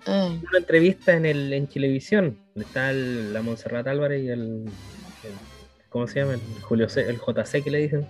Eh, 0.06 0.40
Una 0.48 0.58
entrevista 0.58 1.14
en 1.16 1.24
el 1.26 1.52
en 1.52 1.68
Chilevisión. 1.68 2.38
Está 2.56 2.90
el- 2.90 3.32
la 3.32 3.42
Montserrat 3.42 3.86
Álvarez 3.86 4.22
y 4.22 4.28
el, 4.28 4.40
el- 5.22 5.88
¿Cómo 5.88 6.06
se 6.06 6.20
llama? 6.20 6.34
El 6.34 6.40
Julio 6.62 6.88
C, 6.88 7.08
el 7.08 7.18
JC 7.18 7.62
que 7.62 7.70
le 7.70 7.78
dicen. 7.78 8.06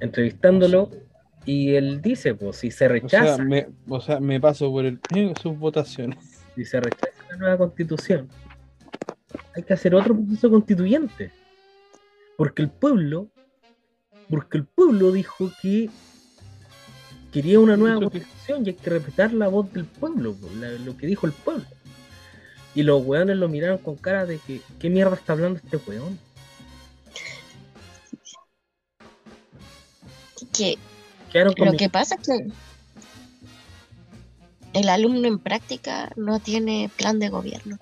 Entrevistándolo. 0.00 0.90
Y 1.50 1.74
él 1.76 2.02
dice, 2.02 2.34
pues, 2.34 2.58
si 2.58 2.70
se 2.70 2.84
O 2.84 2.88
rechaza. 2.90 3.36
sea, 3.36 3.42
me, 3.44 3.68
o 3.88 4.00
sea, 4.02 4.20
me 4.20 4.38
paso 4.38 4.70
por 4.70 4.84
el 4.84 5.00
sus 5.42 5.58
votaciones. 5.58 6.42
si 6.54 6.62
se 6.66 6.78
rechaza 6.78 7.08
la 7.30 7.36
nueva 7.38 7.56
constitución, 7.56 8.28
hay 9.56 9.62
que 9.62 9.72
hacer 9.72 9.94
otro 9.94 10.14
proceso 10.14 10.50
constituyente. 10.50 11.30
Porque 12.36 12.60
el 12.60 12.68
pueblo, 12.68 13.28
porque 14.28 14.58
el 14.58 14.64
pueblo 14.66 15.10
dijo 15.10 15.50
que 15.62 15.88
quería 17.32 17.58
una 17.60 17.78
nueva 17.78 17.96
constitución 17.98 18.66
y 18.66 18.68
hay 18.68 18.74
que 18.74 18.90
respetar 18.90 19.32
la 19.32 19.48
voz 19.48 19.72
del 19.72 19.86
pueblo, 19.86 20.36
la- 20.60 20.72
lo 20.72 20.98
que 20.98 21.06
dijo 21.06 21.26
el 21.26 21.32
pueblo. 21.32 21.64
Y 22.74 22.82
los 22.82 23.02
weones 23.06 23.38
lo 23.38 23.48
miraron 23.48 23.78
con 23.78 23.96
cara 23.96 24.26
de 24.26 24.38
que, 24.38 24.60
¿qué 24.78 24.90
mierda 24.90 25.16
está 25.16 25.32
hablando 25.32 25.58
este 25.64 25.78
weón? 25.78 26.18
que 30.52 30.76
Quedaron 31.32 31.54
Lo 31.58 31.72
que 31.72 31.88
pasa 31.88 32.16
es 32.16 32.26
que 32.26 32.46
el 34.72 34.88
alumno 34.88 35.26
en 35.28 35.38
práctica 35.38 36.10
no 36.16 36.40
tiene 36.40 36.90
plan 36.96 37.18
de 37.18 37.28
gobierno. 37.28 37.78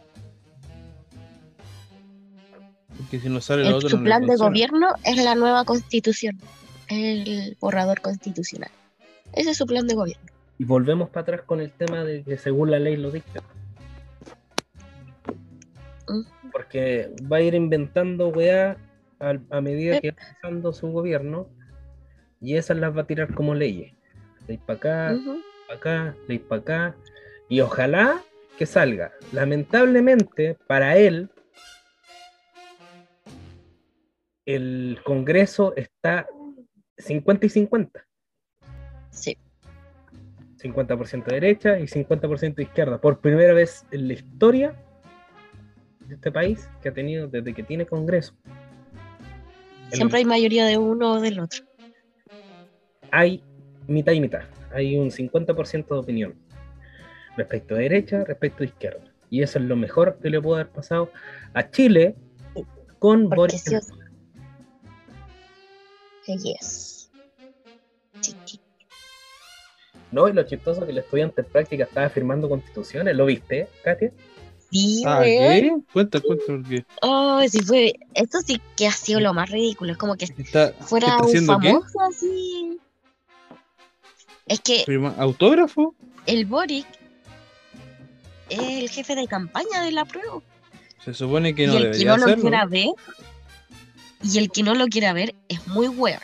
Porque 2.97 3.21
si 3.21 3.29
no 3.29 3.41
sale 3.41 3.63
el 3.63 3.69
El- 3.69 3.75
otro. 3.75 3.89
su 3.91 3.99
no 3.99 4.05
plan 4.05 4.27
de 4.27 4.37
gobierno 4.37 4.89
es 5.05 5.23
la 5.23 5.35
nueva 5.35 5.65
constitución, 5.65 6.39
el 6.89 7.57
borrador 7.61 8.01
constitucional. 8.01 8.71
Ese 9.33 9.51
es 9.51 9.57
su 9.57 9.67
plan 9.67 9.87
de 9.87 9.95
gobierno. 9.95 10.25
Y 10.59 10.65
volvemos 10.65 11.11
para 11.11 11.23
atrás 11.23 11.43
con 11.43 11.61
el 11.61 11.71
tema 11.71 12.03
de 12.05 12.23
que 12.25 12.39
según 12.39 12.71
la 12.71 12.79
ley 12.79 12.97
lo 12.97 13.11
dicta. 13.11 13.43
Mm. 16.09 16.51
Porque 16.51 17.15
va 17.31 17.37
a 17.37 17.41
ir 17.43 17.55
inventando 17.55 18.29
weá 18.29 18.79
al- 19.19 19.45
a, 19.51 19.61
medida 19.61 20.01
que 20.01 20.13
va 20.13 20.17
pasando 20.41 20.73
su 20.73 20.89
gobierno 20.89 21.49
y 22.47 22.57
esas 22.57 22.77
las 22.77 22.97
va 22.97 23.03
a 23.03 23.07
tirar 23.07 23.35
como 23.35 23.55
leyes. 23.55 23.93
Ley 24.47 24.59
para 24.59 24.77
acá, 24.79 25.17
para 25.67 25.79
acá, 25.79 26.17
ley 26.29 26.39
para 26.39 26.61
acá. 26.63 26.97
Y 27.49 27.61
ojalá 27.61 28.23
que 28.57 28.67
salga. 28.67 29.13
Lamentablemente, 29.33 30.57
para 30.69 30.97
él, 30.97 31.29
el 34.45 34.99
Congreso 35.05 35.75
está 35.77 36.27
50 36.99 37.47
y 37.47 37.49
50. 37.49 38.07
Sí. 39.11 39.37
50% 40.63 41.25
derecha 41.27 41.79
y 41.81 41.85
50% 41.89 42.61
izquierda. 42.63 43.01
Por 43.01 43.19
primera 43.21 43.53
vez 43.55 43.85
en 43.91 44.07
la 44.09 44.15
historia 44.15 44.75
de 46.07 46.15
este 46.15 46.31
país 46.31 46.69
que 46.81 46.91
ha 46.91 46.95
tenido 46.95 47.27
desde 47.27 47.53
que 47.55 47.63
tiene 47.65 47.87
Congreso. 47.87 48.35
El- 49.91 49.97
Siempre 49.97 50.19
hay 50.19 50.25
mayoría 50.25 50.65
de 50.65 50.79
uno 50.79 51.15
o 51.15 51.21
del 51.21 51.41
otro. 51.41 51.65
Hay 53.11 53.43
mitad 53.87 54.13
y 54.13 54.21
mitad. 54.21 54.43
Hay 54.73 54.97
un 54.97 55.11
50% 55.11 55.87
de 55.89 55.95
opinión 56.01 56.35
respecto 57.37 57.75
a 57.75 57.79
derecha, 57.79 58.25
respecto 58.25 58.63
a 58.63 58.67
izquierda. 58.67 59.05
Y 59.31 59.43
eso 59.43 59.59
es 59.59 59.65
lo 59.65 59.77
mejor 59.77 60.19
que 60.23 60.31
le 60.31 60.41
pudo 60.41 60.55
haber 60.57 60.69
pasado 60.69 61.11
a 61.55 61.71
Chile 61.71 62.15
con 62.99 63.25
Porque 63.29 63.37
Boris 63.37 63.63
sí 63.63 63.75
o 63.75 63.81
sí. 63.81 63.93
Yes. 66.27 67.11
Sí, 68.21 68.35
sí. 68.45 68.61
No, 70.11 70.29
y 70.29 70.33
lo 70.33 70.43
chistoso 70.45 70.81
es 70.81 70.87
que 70.87 70.93
el 70.93 70.99
estudiante 70.99 71.43
en 71.43 71.47
práctica 71.49 71.85
estaba 71.85 72.09
firmando 72.09 72.49
constituciones, 72.49 73.15
¿lo 73.17 73.27
viste, 73.27 73.69
Katia? 73.85 74.13
Sí, 74.71 75.03
Ah. 75.07 75.21
¿qué? 75.23 75.73
Cuenta, 75.93 76.21
cuenta, 76.21 76.45
porque 76.47 76.85
Oh, 77.03 77.41
sí 77.49 77.61
fue. 77.61 77.95
Esto 78.15 78.41
sí 78.41 78.61
que 78.77 78.87
ha 78.89 78.93
sido 78.93 79.21
lo 79.21 79.33
más 79.35 79.51
ridículo. 79.51 79.93
Es 79.93 79.99
como 79.99 80.17
que 80.17 80.25
está, 80.25 80.73
fuera 80.81 81.07
está 81.09 81.23
un 81.23 81.29
haciendo 81.29 81.59
qué? 81.61 81.69
famoso 81.69 82.01
así. 82.01 82.79
Es 84.47 84.61
que 84.61 84.85
Firma- 84.87 85.15
¿Autógrafo? 85.19 85.95
el 86.27 86.47
Boric 86.47 86.87
es 88.49 88.61
el 88.61 88.89
jefe 88.89 89.15
de 89.17 89.27
campaña 89.27 89.83
de 89.83 89.93
la 89.93 90.05
prueba. 90.05 90.41
Se 91.05 91.15
supone 91.15 91.55
que 91.55 91.67
no 91.67 91.75
y 91.75 91.77
el 91.79 91.97
que 91.99 92.05
no 92.05 92.17
lo 92.17 92.25
hacerlo. 92.25 92.43
quiera 92.43 92.67
ver, 92.67 92.87
y 94.23 94.39
el 94.39 94.51
que 94.51 94.63
no 94.63 94.75
lo 94.75 94.87
quiera 94.87 95.13
ver 95.13 95.35
es 95.49 95.67
muy 95.69 95.89
weón. 95.89 96.21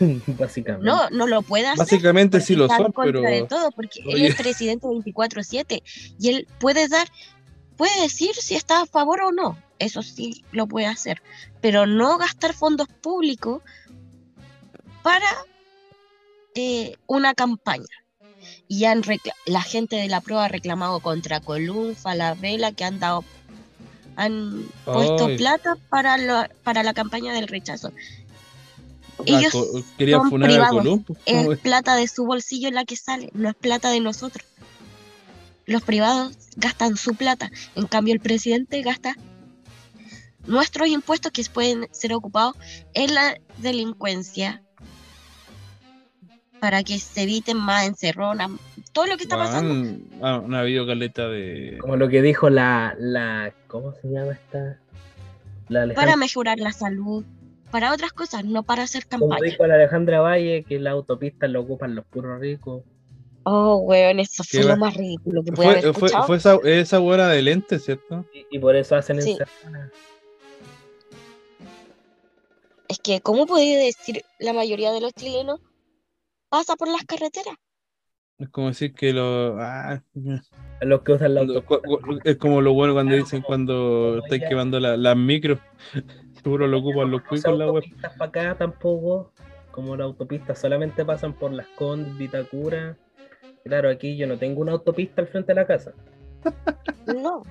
Básicamente. 0.26 0.86
No, 0.86 1.10
no 1.10 1.26
lo 1.26 1.42
puede 1.42 1.66
hacer. 1.66 1.78
Básicamente 1.78 2.40
sí 2.40 2.56
lo 2.56 2.68
son, 2.68 2.92
pero 2.92 3.20
de 3.20 3.46
todo, 3.48 3.70
porque 3.70 4.00
él 4.04 4.22
es 4.24 4.34
presidente 4.34 4.86
24-7 4.86 5.82
y 6.18 6.28
él 6.28 6.48
puede 6.58 6.88
dar, 6.88 7.06
puede 7.76 8.00
decir 8.02 8.34
si 8.34 8.54
está 8.56 8.82
a 8.82 8.86
favor 8.86 9.22
o 9.22 9.32
no. 9.32 9.58
Eso 9.78 10.02
sí 10.02 10.44
lo 10.52 10.66
puede 10.66 10.86
hacer, 10.86 11.22
pero 11.60 11.86
no 11.86 12.18
gastar 12.18 12.52
fondos 12.52 12.88
públicos 13.00 13.62
para 15.02 15.26
eh, 16.54 16.96
una 17.06 17.34
campaña. 17.34 17.86
Y 18.68 18.84
han 18.86 19.02
la 19.46 19.62
gente 19.62 19.96
de 19.96 20.08
la 20.08 20.20
prueba 20.20 20.46
ha 20.46 20.48
reclamado 20.48 21.00
contra 21.00 21.40
Colum, 21.40 21.94
Falabella, 21.94 22.72
que 22.72 22.84
han 22.84 22.98
dado, 22.98 23.24
han 24.16 24.66
puesto 24.84 25.28
plata 25.36 25.76
para, 25.88 26.18
lo- 26.18 26.48
para 26.64 26.82
la 26.82 26.92
campaña 26.94 27.34
del 27.34 27.48
rechazo. 27.48 27.92
Ellos 29.26 29.52
querían 29.96 30.28
son 30.28 30.40
privados. 30.40 30.78
Column. 30.78 31.04
pues, 31.04 31.18
¿cómo 31.24 31.52
es 31.52 31.58
plata 31.60 31.94
de 31.96 32.08
su 32.08 32.24
bolsillo 32.24 32.70
la 32.70 32.84
que 32.84 32.96
sale, 32.96 33.30
no 33.34 33.48
es 33.50 33.54
plata 33.54 33.90
de 33.90 34.00
nosotros. 34.00 34.44
Los 35.64 35.82
privados 35.82 36.34
gastan 36.56 36.96
su 36.96 37.14
plata, 37.14 37.50
en 37.76 37.86
cambio 37.86 38.14
el 38.14 38.20
presidente 38.20 38.82
gasta 38.82 39.14
nuestros 40.46 40.88
impuestos 40.88 41.30
que 41.30 41.44
pueden 41.44 41.88
ser 41.92 42.14
ocupados 42.14 42.56
en 42.94 43.14
la 43.14 43.38
delincuencia 43.58 44.62
para 46.62 46.84
que 46.84 46.96
se 47.00 47.22
eviten 47.22 47.56
más 47.56 47.88
encerronas, 47.88 48.48
todo 48.92 49.06
lo 49.06 49.16
que 49.16 49.24
está 49.24 49.36
pasando. 49.36 49.98
Han 50.24 50.54
habido 50.54 50.86
caleta 50.86 51.26
de. 51.26 51.76
Como 51.80 51.96
lo 51.96 52.08
que 52.08 52.22
dijo 52.22 52.50
la, 52.50 52.94
la 53.00 53.52
¿cómo 53.66 53.92
se 53.94 54.06
llama 54.08 54.34
esta? 54.34 54.78
La 55.68 55.92
Para 55.92 56.14
mejorar 56.14 56.60
la 56.60 56.70
salud, 56.70 57.24
para 57.72 57.92
otras 57.92 58.12
cosas, 58.12 58.44
no 58.44 58.62
para 58.62 58.84
hacer 58.84 59.08
como 59.08 59.30
campaña. 59.30 59.50
dijo 59.50 59.66
la 59.66 59.74
Alejandra 59.74 60.20
Valle, 60.20 60.62
que 60.62 60.78
la 60.78 60.92
autopista 60.92 61.48
lo 61.48 61.62
ocupan 61.62 61.96
los 61.96 62.04
puros 62.04 62.38
ricos. 62.38 62.84
Oh, 63.42 63.78
weón, 63.78 64.20
eso 64.20 64.44
fue 64.44 64.62
lo 64.62 64.76
más 64.76 64.94
ridículo 64.94 65.42
que 65.42 65.50
pude 65.50 65.66
haber 65.66 65.82
Fue, 65.82 65.92
fue, 65.94 66.06
escuchado. 66.10 66.26
fue 66.28 66.36
esa, 66.36 66.58
esa 66.62 66.98
buena 67.00 67.26
de 67.26 67.42
lente, 67.42 67.80
¿cierto? 67.80 68.24
Y, 68.32 68.46
y 68.56 68.60
por 68.60 68.76
eso 68.76 68.94
hacen 68.94 69.20
Sí. 69.20 69.32
encerronas. 69.32 69.90
Es 72.86 73.00
que, 73.00 73.20
¿cómo 73.20 73.46
podía 73.46 73.78
decir 73.80 74.22
la 74.38 74.52
mayoría 74.52 74.92
de 74.92 75.00
los 75.00 75.12
chilenos 75.12 75.58
pasa 76.52 76.76
por 76.76 76.88
las 76.88 77.02
carreteras? 77.04 77.56
Es 78.38 78.48
como 78.50 78.68
decir 78.68 78.92
que 78.92 79.12
lo. 79.12 79.56
Ah, 79.58 80.02
los 80.82 81.00
que 81.02 81.12
usan 81.12 81.34
la 81.34 81.40
cuando- 81.64 82.20
es 82.24 82.36
como 82.36 82.60
lo 82.60 82.74
bueno 82.74 82.92
cuando 82.92 83.14
dicen 83.14 83.40
cuando 83.42 83.72
como 83.74 84.16
estáis 84.24 84.42
ella- 84.42 84.48
quemando 84.50 84.78
la- 84.80 84.96
las 84.96 85.16
micros. 85.16 85.58
Seguro 86.42 86.66
lo 86.66 86.78
ocupan 86.78 87.10
los 87.10 87.22
cuicos 87.22 87.56
la 87.58 87.66
web. 87.66 87.76
autopistas 87.84 88.16
para 88.18 88.28
acá 88.28 88.58
tampoco, 88.58 89.32
como 89.70 89.96
la 89.96 90.04
autopista 90.04 90.54
solamente 90.54 91.04
pasan 91.04 91.32
por 91.34 91.52
las 91.52 91.66
Condes, 91.68 92.16
Vitacura. 92.18 92.96
Claro, 93.64 93.88
aquí 93.90 94.16
yo 94.16 94.26
no 94.26 94.36
tengo 94.38 94.60
una 94.60 94.72
autopista 94.72 95.22
al 95.22 95.28
frente 95.28 95.54
de 95.54 95.60
la 95.60 95.66
casa. 95.66 95.92
No. 97.06 97.42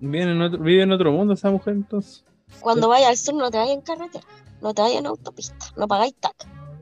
Vive 0.00 0.22
en 0.24 0.42
otro, 0.42 0.58
vive 0.60 0.82
en 0.82 0.92
otro 0.92 1.10
mundo 1.12 1.32
esa 1.32 1.50
mujer 1.50 1.74
entonces. 1.74 2.24
Cuando 2.60 2.88
vayas 2.88 3.08
al 3.08 3.16
sur 3.16 3.34
no 3.34 3.50
te 3.50 3.56
vayas 3.58 3.74
en 3.74 3.80
carretera, 3.80 4.24
no 4.60 4.74
te 4.74 4.82
vayas 4.82 4.98
en 5.00 5.06
autopista, 5.06 5.66
no 5.76 5.88
pagáis 5.88 6.14
TAC. 6.16 6.34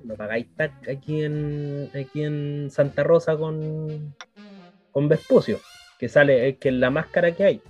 No 0.04 0.14
pagáis 0.16 0.46
tac 0.54 0.88
aquí 0.88 1.24
en 1.24 1.90
aquí 1.94 2.22
en 2.22 2.70
Santa 2.70 3.02
Rosa 3.02 3.36
con 3.36 4.14
con 4.92 5.08
Vespucio, 5.08 5.60
que 5.98 6.08
sale 6.08 6.48
es 6.48 6.58
que 6.58 6.68
es 6.68 6.74
la 6.74 6.90
más 6.90 7.06
cara 7.06 7.32
que 7.34 7.44
hay. 7.44 7.62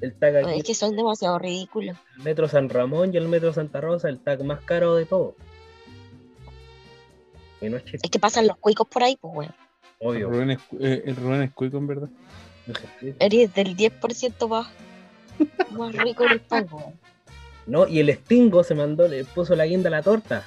El 0.00 0.12
tag 0.14 0.36
aquí, 0.36 0.58
Es 0.58 0.64
que 0.64 0.74
son 0.74 0.94
demasiado 0.96 1.38
ridículos. 1.38 1.96
el 2.18 2.24
metro 2.24 2.48
San 2.48 2.68
Ramón 2.68 3.14
y 3.14 3.16
el 3.16 3.28
metro 3.28 3.52
Santa 3.52 3.80
Rosa, 3.80 4.08
el 4.08 4.18
tag 4.18 4.44
más 4.44 4.60
caro 4.60 4.94
de 4.96 5.06
todo. 5.06 5.34
Y 7.60 7.70
no 7.70 7.78
es 7.78 7.84
que 7.84 8.18
pasan 8.18 8.46
los 8.46 8.58
cuicos 8.58 8.86
por 8.88 9.02
ahí, 9.02 9.16
pues, 9.18 9.34
weón. 9.34 9.54
El 10.00 10.08
obvio. 10.08 10.30
Rubén 10.30 10.50
es, 10.50 10.58
eh, 10.78 11.04
el 11.06 11.16
Rubén 11.16 11.42
es 11.42 11.52
cuico 11.52 11.78
en 11.78 11.86
verdad. 11.86 12.08
Eres 13.18 13.54
del 13.54 13.74
10% 13.76 14.48
más, 14.48 14.68
más 15.70 15.94
rico 15.94 16.24
del 16.24 16.40
país, 16.40 16.70
weón. 16.70 16.94
No, 17.66 17.86
y 17.88 18.00
el 18.00 18.12
Stingo 18.14 18.62
se 18.64 18.74
mandó, 18.74 19.08
le 19.08 19.24
puso 19.24 19.56
la 19.56 19.66
guinda 19.66 19.88
a 19.88 19.90
la 19.90 20.02
torta. 20.02 20.44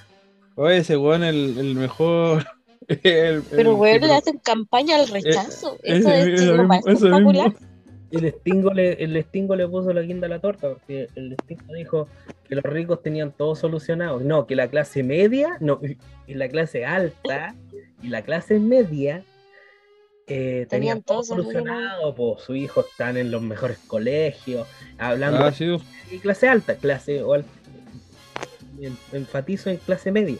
Oye, 0.55 0.77
ese 0.77 0.97
weón 0.97 1.23
el, 1.23 1.57
el 1.57 1.75
mejor. 1.75 2.45
el- 2.87 3.43
Pero, 3.43 3.75
weón, 3.75 4.01
le 4.01 4.13
hacen 4.13 4.37
campaña 4.39 4.95
al 4.97 5.07
rechazo. 5.07 5.75
eh, 5.83 5.97
Eso 5.97 6.11
es 6.11 6.41
más 6.67 6.85
mismo, 6.85 6.91
eso 6.91 6.91
espectacular. 7.07 7.49
mismo. 7.51 7.67
El 8.11 8.31
Stingo, 8.31 8.73
le, 8.73 8.93
el 9.03 9.23
Stingo 9.23 9.55
le 9.55 9.67
puso 9.67 9.93
la 9.93 10.01
guinda 10.01 10.25
a 10.25 10.29
la 10.31 10.39
torta, 10.39 10.69
porque 10.69 11.07
el 11.15 11.35
Stingo 11.43 11.73
dijo 11.75 12.07
que 12.47 12.55
los 12.55 12.63
ricos 12.63 13.03
tenían 13.03 13.31
todo 13.31 13.55
solucionado. 13.55 14.19
No, 14.19 14.47
que 14.47 14.55
la 14.55 14.67
clase 14.67 15.03
media, 15.03 15.57
no, 15.59 15.79
y 16.25 16.33
la 16.33 16.49
clase 16.49 16.85
alta 16.85 17.53
y 18.01 18.07
la 18.07 18.23
clase 18.23 18.59
media 18.59 19.23
eh, 20.29 20.67
tenían, 20.69 21.01
todo 21.01 21.17
todo 21.23 21.35
solucionado. 21.35 22.15
Pues 22.15 22.43
sus 22.43 22.55
hijos 22.55 22.85
están 22.91 23.17
en 23.17 23.31
los 23.31 23.41
mejores 23.41 23.77
colegios, 23.87 24.67
hablando 24.97 25.43
Ah, 25.45 25.51
sí, 25.51 25.65
de 26.11 26.19
clase 26.19 26.47
alta, 26.47 26.75
clase 26.75 27.21
o 27.23 27.33
al- 27.33 27.45
en- 28.79 28.97
enfatizo 29.11 29.69
en 29.69 29.77
clase 29.77 30.11
media. 30.11 30.37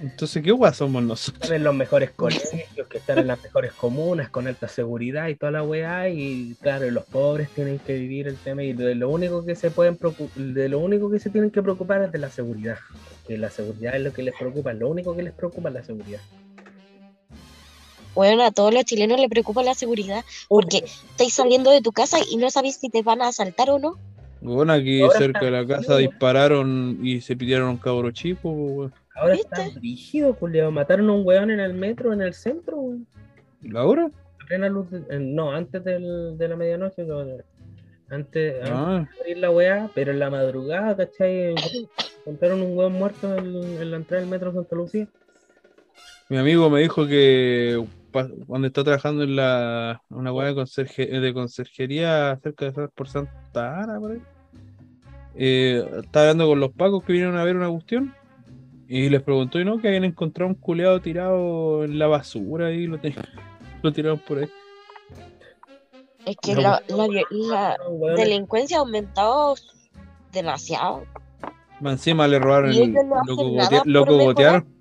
entonces, 0.00 0.42
¿qué 0.42 0.52
weón 0.52 0.72
somos 0.74 1.02
nosotros? 1.02 1.42
están 1.42 1.56
en 1.56 1.64
los 1.64 1.74
mejores 1.74 2.10
colegios, 2.16 2.86
que 2.88 2.98
están 2.98 3.18
en 3.18 3.26
las 3.26 3.42
mejores 3.42 3.72
comunas, 3.72 4.30
con 4.30 4.46
alta 4.46 4.68
seguridad 4.68 5.26
y 5.28 5.34
toda 5.34 5.50
la 5.52 5.62
weá, 5.64 6.08
y 6.08 6.54
claro, 6.62 6.88
los 6.90 7.04
pobres 7.04 7.48
tienen 7.50 7.78
que 7.80 7.94
vivir 7.94 8.28
el 8.28 8.36
tema, 8.36 8.62
y 8.62 8.72
de 8.72 8.94
lo 8.94 9.10
único 9.10 9.44
que 9.44 9.56
se 9.56 9.70
pueden 9.70 9.98
de 10.36 10.68
lo 10.68 10.78
único 10.78 11.10
que 11.10 11.18
se 11.18 11.30
tienen 11.30 11.50
que 11.50 11.62
preocupar 11.62 12.02
es 12.04 12.12
de 12.12 12.18
la 12.18 12.30
seguridad, 12.30 12.78
que 13.26 13.36
la 13.36 13.50
seguridad 13.50 13.96
es 13.96 14.02
lo 14.02 14.12
que 14.12 14.22
les 14.22 14.34
preocupa, 14.38 14.72
lo 14.72 14.88
único 14.88 15.14
que 15.16 15.22
les 15.24 15.32
preocupa 15.34 15.68
es 15.68 15.74
la 15.74 15.82
seguridad. 15.84 16.20
Bueno, 18.18 18.42
a 18.42 18.50
todos 18.50 18.74
los 18.74 18.84
chilenos 18.84 19.20
les 19.20 19.28
preocupa 19.30 19.62
la 19.62 19.74
seguridad, 19.74 20.24
porque 20.48 20.78
estáis 20.78 21.32
saliendo 21.32 21.70
de 21.70 21.80
tu 21.80 21.92
casa 21.92 22.16
y 22.28 22.36
no 22.36 22.50
sabéis 22.50 22.74
si 22.74 22.88
te 22.90 23.02
van 23.02 23.22
a 23.22 23.28
asaltar 23.28 23.70
o 23.70 23.78
no. 23.78 23.96
Bueno, 24.40 24.72
aquí 24.72 25.02
Ahora 25.02 25.18
cerca 25.18 25.44
de 25.44 25.52
la 25.52 25.64
casa 25.64 25.98
dispararon 25.98 26.98
y 27.00 27.20
se 27.20 27.36
pidieron 27.36 27.68
un 27.68 27.76
cabro 27.76 28.10
chico, 28.10 28.50
weón. 28.50 28.92
Ahora 29.14 29.34
¿Viste? 29.34 29.48
está 29.62 29.78
rígido, 29.80 30.34
culiao, 30.34 30.72
mataron 30.72 31.08
a 31.10 31.12
un 31.12 31.24
weón 31.24 31.52
en 31.52 31.60
el 31.60 31.74
metro, 31.74 32.12
en 32.12 32.20
el 32.22 32.34
centro, 32.34 32.78
weón. 32.78 33.06
¿La 33.62 33.84
hora? 33.84 34.10
A 34.42 34.46
plena 34.48 34.68
luz, 34.68 34.90
de- 34.90 35.20
no, 35.20 35.52
antes 35.52 35.84
del- 35.84 36.36
de 36.36 36.48
la 36.48 36.56
medianoche, 36.56 37.04
no, 37.04 37.20
antes, 37.20 37.44
antes 38.10 38.54
Ah, 38.64 39.06
de 39.14 39.20
abrir 39.20 39.38
la 39.38 39.50
weá, 39.52 39.90
pero 39.94 40.10
en 40.10 40.18
la 40.18 40.28
madrugada, 40.28 40.96
¿cachai? 40.96 41.54
Encontraron 42.26 42.62
un 42.62 42.76
weón 42.76 42.94
muerto 42.94 43.32
en, 43.36 43.46
en 43.80 43.90
la 43.92 43.96
entrada 43.98 44.22
del 44.22 44.28
metro 44.30 44.52
Santa 44.52 44.74
Lucía. 44.74 45.06
mi 46.28 46.36
amigo 46.36 46.68
me 46.68 46.80
dijo 46.80 47.06
que 47.06 47.80
cuando 48.46 48.66
está 48.66 48.82
trabajando 48.84 49.22
en 49.22 49.36
la 49.36 50.02
una 50.10 50.32
weá 50.32 50.48
de, 50.48 50.54
conserje- 50.54 51.20
de 51.20 51.34
conserjería 51.34 52.38
cerca 52.42 52.70
de 52.70 52.88
por 52.88 53.08
Santa 53.08 53.82
Ana, 53.82 53.98
por 54.00 54.12
ahí, 54.12 54.22
eh, 55.34 55.84
estaba 56.02 56.24
hablando 56.26 56.46
con 56.48 56.60
los 56.60 56.72
pacos 56.72 57.04
que 57.04 57.12
vinieron 57.12 57.36
a 57.36 57.44
ver 57.44 57.56
una 57.56 57.68
cuestión 57.70 58.14
y 58.88 59.08
les 59.10 59.22
preguntó 59.22 59.60
y 59.60 59.64
no 59.64 59.78
que 59.80 59.88
habían 59.88 60.04
encontrado 60.04 60.48
un 60.48 60.54
culeado 60.54 61.00
tirado 61.00 61.84
en 61.84 61.98
la 61.98 62.06
basura 62.06 62.72
y 62.72 62.86
lo, 62.86 62.98
ten- 62.98 63.14
lo 63.82 63.92
tiraron 63.92 64.18
por 64.18 64.38
ahí. 64.38 64.48
Es 66.24 66.36
que 66.42 66.54
No, 66.54 66.60
la, 66.62 67.76
delincuencia 68.16 68.78
ha 68.78 68.80
aumentado 68.80 69.54
demasiado. 70.32 71.04
Encima 71.82 72.26
le 72.26 72.38
robaron 72.38 72.70
el, 72.72 72.92
no 72.92 73.22
lo, 73.24 73.36
cogotea- 73.36 73.82
cogotearon. 74.06 74.77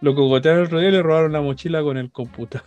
Lo 0.00 0.14
cogotearon 0.14 0.60
el 0.60 0.66
otro 0.66 0.78
día 0.80 0.88
y 0.88 0.92
le 0.92 1.02
robaron 1.02 1.32
la 1.32 1.40
mochila 1.40 1.82
con 1.82 1.96
el 1.96 2.10
computador. 2.10 2.66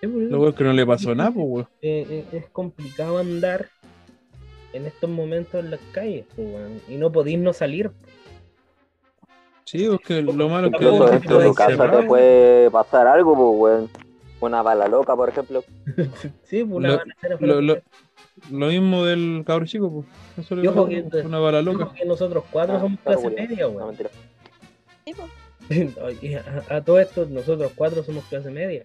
Pues, 0.00 0.12
bueno 0.12 0.48
es 0.48 0.54
que 0.54 0.64
no 0.64 0.72
le 0.72 0.86
pasó 0.86 1.14
nada, 1.14 1.30
pues, 1.30 1.46
weón. 1.48 1.68
eh, 1.82 2.06
eh, 2.08 2.24
es 2.32 2.48
complicado 2.50 3.18
andar 3.18 3.68
en 4.72 4.86
estos 4.86 5.08
momentos 5.10 5.54
en 5.64 5.70
las 5.70 5.80
calles, 5.92 6.26
pues, 6.36 6.48
weón, 6.48 6.80
y 6.88 6.96
no 6.96 7.10
podéis 7.10 7.38
no 7.38 7.52
salir. 7.52 7.90
Sí, 9.64 9.88
porque 9.88 10.22
lo 10.22 10.48
malo 10.48 10.68
es 10.68 10.74
que 10.74 10.84
Incluso 10.84 11.06
dentro 11.10 11.38
de 11.38 11.46
tu 11.48 11.54
casa 11.54 11.90
te 11.90 12.02
puede 12.04 12.70
pasar 12.70 13.06
algo, 13.08 13.34
pues, 13.34 13.60
weón. 13.80 13.90
Una 14.38 14.60
bala 14.62 14.86
loca, 14.86 15.16
por 15.16 15.28
ejemplo. 15.30 15.64
Sí, 16.44 16.62
pues 16.62 16.70
una 16.76 16.88
Lo- 17.30 17.38
fue 17.38 17.62
Lo, 17.62 17.76
lo 18.50 18.66
mismo 18.68 19.04
del 19.04 19.42
cabro 19.46 19.64
chico, 19.66 19.90
pues. 19.90 20.06
Eso 20.46 20.54
le 20.54 20.62
Y 20.64 20.66
ojo 20.68 20.86
pasó, 20.86 21.10
que- 21.10 21.26
una 21.26 21.38
bala 21.38 21.62
Yo 21.62 21.72
loca. 21.72 21.92
que 21.94 22.04
nosotros 22.04 22.44
cuatro 22.50 22.76
Ah, 22.76 22.80
somos 22.80 23.00
clase 23.00 23.26
weón. 23.26 23.34
media, 23.34 23.62
No, 23.64 23.70
weón. 23.70 23.86
mentira. 23.88 24.10
A, 26.70 26.76
a 26.76 26.80
todo 26.84 26.98
esto, 27.00 27.26
nosotros 27.26 27.72
cuatro 27.74 28.02
somos 28.04 28.24
clase 28.24 28.50
media. 28.50 28.84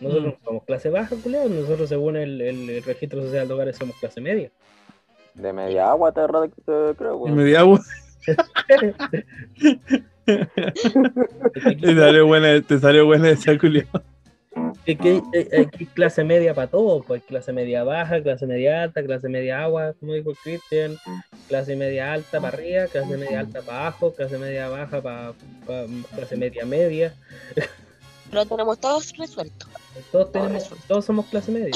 Nosotros 0.00 0.24
Mm. 0.24 0.26
no 0.28 0.38
somos 0.44 0.64
clase 0.64 0.88
baja, 0.90 1.16
culeo. 1.16 1.48
Nosotros, 1.48 1.88
según 1.88 2.16
el, 2.16 2.40
el- 2.40 2.70
el 2.70 2.82
registro 2.82 3.22
social 3.22 3.46
de 3.48 3.54
hogares, 3.54 3.76
somos 3.76 3.96
clase 3.96 4.20
media. 4.20 4.50
De 5.34 5.52
media 5.52 5.90
agua 5.90 6.12
te, 6.12 6.20
te 6.20 6.94
creo, 6.96 7.16
Y 7.16 7.22
weón. 7.22 7.36
me 7.36 7.44
di 7.44 7.54
agua. 7.54 7.80
Te 11.80 11.94
salió 11.96 12.26
buena, 12.26 12.60
te 12.62 12.78
salió 12.78 13.06
buena 13.06 13.30
esa 13.30 13.56
culia. 13.58 13.86
Es 14.86 14.98
que 14.98 15.08
hay, 15.10 15.22
hay- 15.52 15.86
clase 15.86 16.24
media 16.24 16.54
para 16.54 16.68
todo, 16.68 17.02
pues 17.02 17.22
clase 17.24 17.52
media 17.52 17.84
baja, 17.84 18.22
clase 18.22 18.46
media 18.46 18.82
alta, 18.84 19.02
clase 19.02 19.28
media 19.28 19.62
agua, 19.64 19.94
como 19.98 20.14
dijo 20.14 20.32
Cristian, 20.42 20.96
clase 21.48 21.76
media 21.76 22.12
alta 22.12 22.40
para 22.40 22.56
arriba, 22.56 22.86
clase 22.86 23.16
media 23.16 23.40
alta 23.40 23.62
para 23.62 23.80
abajo, 23.80 24.12
clase 24.14 24.38
media 24.38 24.68
baja 24.68 25.02
para 25.02 25.34
clase 26.14 26.36
media 26.36 26.64
media. 26.64 27.14
Lo 28.32 28.46
tenemos 28.46 28.78
todos 28.78 29.12
resuelto. 29.16 29.66
Todos 30.12 30.30
tenemos, 30.32 30.70
todos 30.86 31.04
somos 31.04 31.26
clase 31.26 31.50
media. 31.50 31.74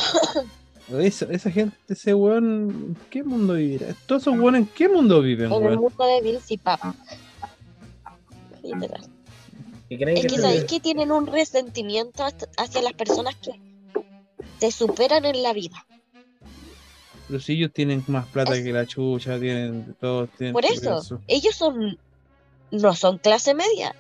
Esa, 1.01 1.25
esa 1.33 1.51
gente, 1.51 1.77
ese 1.89 2.15
weón, 2.15 2.71
¿en 2.71 2.97
qué 3.11 3.25
mundo 3.25 3.55
vivirá? 3.55 3.87
Todos 4.07 4.23
esos 4.23 4.39
weones, 4.39 4.61
¿en 4.63 4.67
qué 4.67 4.89
mundo 4.89 5.21
viven, 5.21 5.51
En 5.51 5.65
el 5.65 5.79
mundo 5.79 6.07
de 6.07 6.21
Vince 6.21 6.55
y 6.55 6.59
Papa. 6.59 6.95
Literal. 8.63 9.01
Creen 9.99 10.17
Es 10.17 10.23
que 10.23 10.29
que 10.29 10.37
se- 10.37 10.43
sabéis 10.43 10.65
que 10.65 10.81
tienen 10.81 11.11
un 11.13 11.27
resentimiento 11.27 12.25
hacia 12.57 12.83
las 12.83 12.93
personas 12.95 13.35
que 13.37 13.53
te 14.61 14.71
superan 14.71 15.25
en 15.25 15.43
la 15.43 15.53
vida. 15.53 15.87
Si 17.41 17.53
ellos 17.55 17.73
tienen 17.73 18.05
más 18.07 18.27
plata 18.27 18.53
que 18.63 18.73
la 18.73 18.87
chucha, 18.87 19.39
tienen 19.41 19.97
todos 20.01 20.29
tienen 20.37 20.53
Por 20.53 20.65
eso, 20.65 21.21
ellos 21.27 21.55
son 21.55 21.99
no 22.71 22.95
son 22.95 23.19
clase 23.19 23.55
media. 23.55 23.95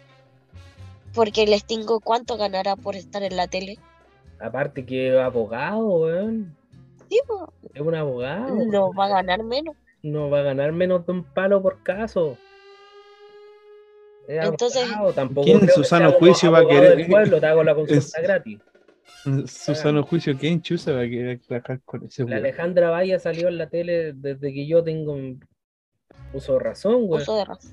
Porque 1.14 1.47
les 1.47 1.64
tengo 1.64 2.01
cuánto 2.01 2.36
ganará 2.36 2.74
por 2.76 2.97
estar 2.97 3.22
en 3.22 3.36
la 3.36 3.47
tele. 3.47 3.78
aparte 4.40 4.84
que 4.84 5.09
es 5.14 5.16
abogado, 5.18 5.78
weón. 5.86 6.57
Sí, 7.09 7.20
po, 7.26 7.53
Es 7.72 7.80
un 7.80 7.95
abogado. 7.95 8.55
no 8.66 8.92
va 8.92 9.07
a 9.07 9.09
ganar 9.09 9.42
menos. 9.45 9.76
no 10.03 10.28
va 10.28 10.40
a 10.40 10.42
ganar 10.42 10.72
menos 10.72 11.07
de 11.07 11.12
un 11.12 11.24
palo 11.24 11.62
por 11.62 11.82
caso. 11.82 12.36
Es 14.28 14.46
Entonces- 14.46 14.88
tampoco 15.14 15.44
¿Quién 15.44 15.60
en 15.62 15.68
su 15.70 15.84
sano 15.84 16.12
juicio 16.12 16.50
va 16.50 16.60
a 16.60 16.66
querer- 16.66 17.06
pueblo, 17.08 17.40
te 17.40 17.46
hago 17.46 17.62
la 17.62 17.74
consulta 17.76 17.98
Es- 18.18 18.22
gratis. 18.22 18.58
Susano 19.46 20.02
Juicio, 20.02 20.36
¿quién 20.38 20.60
chusa 20.60 20.92
va 20.92 21.00
a 21.00 21.08
querer 21.08 21.40
trabajar 21.40 21.80
con 21.84 22.04
ese 22.04 22.24
La? 22.24 22.36
Alejandra 22.36 22.90
Valle 22.90 23.18
salió 23.18 23.48
en 23.48 23.56
la 23.58 23.68
tele 23.70 24.12
desde 24.12 24.52
que 24.52 24.66
yo 24.66 24.84
tengo 24.84 25.16
uso 26.34 26.52
de 26.54 26.58
razón, 26.58 27.06
güey. 27.06 27.22
Uso 27.22 27.34
de 27.36 27.44
razón. 27.46 27.72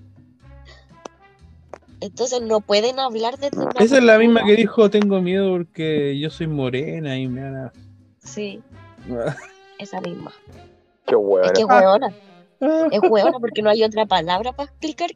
Entonces 1.99 2.41
no 2.41 2.61
pueden 2.61 2.99
hablar 2.99 3.37
desde 3.37 3.57
una 3.59 3.71
Esa 3.79 3.97
es 3.97 4.03
la 4.03 4.17
misma 4.17 4.43
que 4.45 4.55
dijo, 4.55 4.89
tengo 4.89 5.21
miedo 5.21 5.51
porque 5.51 6.17
yo 6.19 6.29
soy 6.29 6.47
morena 6.47 7.17
y 7.17 7.27
me 7.27 7.43
van 7.43 7.55
a... 7.57 7.73
Sí, 8.19 8.61
esa 9.79 10.01
misma. 10.01 10.31
Qué 11.05 11.15
weón. 11.15 11.45
Es 11.45 11.51
que 11.51 11.61
es 11.61 11.67
hueona. 11.67 12.13
Es 12.91 12.99
hueona 13.09 13.39
porque 13.39 13.61
no 13.61 13.69
hay 13.69 13.83
otra 13.83 14.05
palabra 14.05 14.51
para 14.53 14.69
explicar 14.69 15.09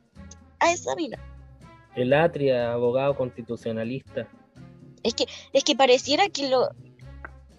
a 0.59 0.71
esa 0.71 0.95
mina. 0.95 1.17
El 1.95 2.13
Atria, 2.13 2.73
abogado 2.73 3.15
constitucionalista. 3.15 4.27
Es 5.03 5.13
que, 5.13 5.25
es 5.53 5.63
que 5.63 5.75
pareciera 5.75 6.27
que 6.29 6.49
lo, 6.49 6.69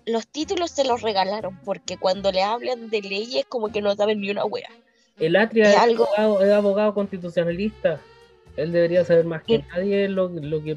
los 0.04 0.26
títulos 0.26 0.70
se 0.70 0.84
los 0.84 1.02
regalaron, 1.02 1.58
porque 1.64 1.96
cuando 1.96 2.32
le 2.32 2.42
hablan 2.42 2.90
de 2.90 3.00
leyes 3.02 3.44
como 3.48 3.68
que 3.72 3.80
no 3.80 3.94
saben 3.94 4.20
ni 4.20 4.30
una 4.30 4.44
wea. 4.44 4.68
El 5.18 5.36
Atria 5.36 5.70
Es 5.70 5.76
algo- 5.78 6.06
abogado, 6.16 6.42
es 6.44 6.52
abogado 6.52 6.94
constitucionalista. 6.94 8.00
Él 8.56 8.72
debería 8.72 9.04
saber 9.04 9.24
más 9.24 9.42
que 9.42 9.58
Sí. 9.58 9.64
nadie 9.74 10.08
lo, 10.08 10.28
lo 10.28 10.62
que 10.62 10.76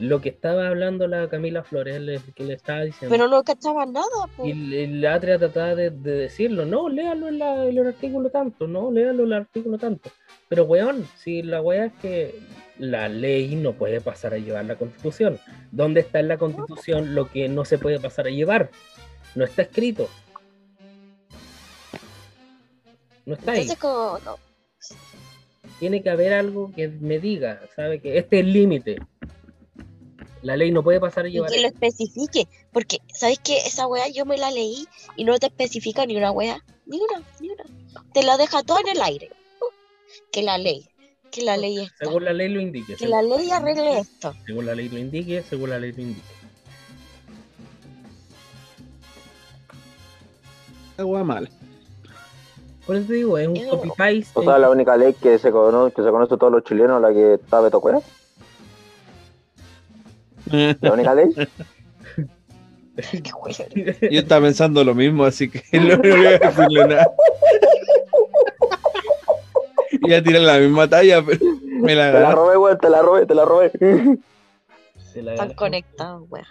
lo 0.00 0.20
que 0.20 0.28
estaba 0.28 0.68
hablando 0.68 1.08
la 1.08 1.28
Camila 1.28 1.64
Flores, 1.64 2.22
que 2.36 2.44
le 2.44 2.54
estaba 2.54 2.82
diciendo. 2.82 3.12
Pero 3.12 3.26
no 3.26 3.42
cachaban 3.42 3.92
nada, 3.92 4.06
po. 4.36 4.46
Y 4.46 4.52
el, 4.52 4.72
el 4.72 5.06
Atria 5.06 5.38
trataba 5.40 5.74
de, 5.74 5.90
de 5.90 6.12
decirlo, 6.12 6.64
no, 6.64 6.88
léalo 6.88 7.26
en, 7.26 7.40
la- 7.40 7.66
en 7.66 7.76
el 7.76 7.86
artículo 7.88 8.30
tanto, 8.30 8.68
no, 8.68 8.92
léalo 8.92 9.24
en 9.24 9.26
el 9.26 9.32
artículo 9.32 9.76
tanto. 9.76 10.10
Pero 10.48 10.64
weón, 10.64 11.06
si 11.22 11.42
la 11.42 11.60
weá 11.60 11.86
es 11.86 11.92
que 12.00 12.40
la 12.78 13.08
ley 13.08 13.54
no 13.54 13.74
puede 13.74 14.00
pasar 14.00 14.34
a 14.34 14.38
llevar 14.38 14.64
la 14.64 14.76
constitución. 14.76 15.38
¿Dónde 15.72 16.00
está 16.00 16.20
en 16.20 16.28
la 16.28 16.38
constitución 16.38 17.14
lo 17.14 17.30
que 17.30 17.48
no 17.48 17.64
se 17.64 17.78
puede 17.78 18.00
pasar 18.00 18.26
a 18.26 18.30
llevar? 18.30 18.70
No 19.34 19.44
está 19.44 19.62
escrito. 19.62 20.08
No 23.26 23.34
está 23.34 23.52
ahí. 23.52 23.62
Entonces 23.62 23.78
como, 23.78 24.18
no, 24.24 24.38
Tiene 25.78 26.02
que 26.02 26.10
haber 26.10 26.32
algo 26.32 26.72
que 26.72 26.88
me 26.88 27.18
diga, 27.18 27.60
¿sabe? 27.76 28.00
Que 28.00 28.16
este 28.16 28.38
es 28.38 28.44
el 28.46 28.52
límite. 28.52 28.96
La 30.40 30.56
ley 30.56 30.70
no 30.70 30.82
puede 30.82 31.00
pasar 31.00 31.26
a 31.26 31.28
y 31.28 31.32
llevar. 31.32 31.50
que 31.50 31.60
lo 31.60 31.66
especifique, 31.66 32.46
porque, 32.72 32.98
¿sabes 33.12 33.40
qué? 33.40 33.58
Esa 33.58 33.86
wea 33.86 34.08
yo 34.08 34.24
me 34.24 34.38
la 34.38 34.50
leí 34.50 34.86
y 35.16 35.24
no 35.24 35.36
te 35.38 35.46
especifica 35.46 36.06
ni 36.06 36.16
una 36.16 36.30
wea, 36.30 36.64
ni 36.86 37.00
una, 37.00 37.26
ni 37.40 37.50
una. 37.50 37.64
Te 38.14 38.22
la 38.22 38.36
deja 38.36 38.62
todo 38.62 38.78
en 38.78 38.88
el 38.96 39.02
aire. 39.02 39.30
Que 40.32 40.42
la 40.42 40.58
ley, 40.58 40.86
que 41.30 41.42
la 41.42 41.56
ley 41.56 41.78
está, 41.78 42.04
Según 42.06 42.24
la 42.24 42.32
ley 42.32 42.48
lo 42.48 42.60
indique. 42.60 42.94
que 42.96 43.08
la 43.08 43.22
ley 43.22 43.50
arregle 43.50 43.98
esto. 43.98 44.34
Según 44.46 44.66
la 44.66 44.74
ley 44.74 44.88
lo 44.88 44.98
indique, 44.98 45.42
según 45.42 45.70
la 45.70 45.78
ley 45.78 45.92
lo 45.92 46.02
indique. 46.02 46.22
Weá 50.98 51.22
mala. 51.24 51.48
Por 52.86 52.96
eso 52.96 53.06
te 53.06 53.12
digo, 53.14 53.38
es 53.38 53.46
un 53.48 53.54
Yo- 53.54 53.68
copy 53.70 53.88
paste. 53.90 54.26
¿Tú 54.34 54.42
sabes 54.42 54.60
la 54.62 54.70
única 54.70 54.96
ley 54.96 55.14
que 55.14 55.38
se 55.38 55.50
conoce, 55.50 55.94
que 55.94 56.02
se 56.02 56.10
conoce 56.10 56.36
todos 56.36 56.52
los 56.52 56.64
chilenos, 56.64 57.00
la 57.00 57.12
que 57.12 57.34
está 57.34 57.60
Beto 57.60 57.80
Cueva? 57.80 58.00
La 60.46 60.92
única 60.92 61.14
ley. 61.14 61.28
Yo 64.10 64.18
estaba 64.20 64.46
pensando 64.46 64.82
lo 64.82 64.92
mismo, 64.94 65.24
así 65.24 65.48
que 65.48 65.62
no, 65.78 65.96
no 65.96 65.98
voy 65.98 66.26
a 66.26 66.38
decirle 66.38 66.86
nada. 66.88 67.06
Iba 70.08 70.18
a 70.18 70.22
tirar 70.22 70.42
la 70.42 70.58
misma 70.58 70.88
talla, 70.88 71.22
pero 71.24 71.38
me 71.62 71.94
la 71.94 72.12
Te 72.12 72.20
la 72.20 72.32
robé, 72.32 72.56
weón, 72.56 72.78
te 72.78 72.88
la 72.90 73.02
robé, 73.02 73.26
te 73.26 73.34
la 73.34 73.44
robé. 73.44 73.70
Se 75.12 75.22
la 75.22 75.32
Están 75.34 75.54
conectados, 75.54 76.24
wea. 76.30 76.46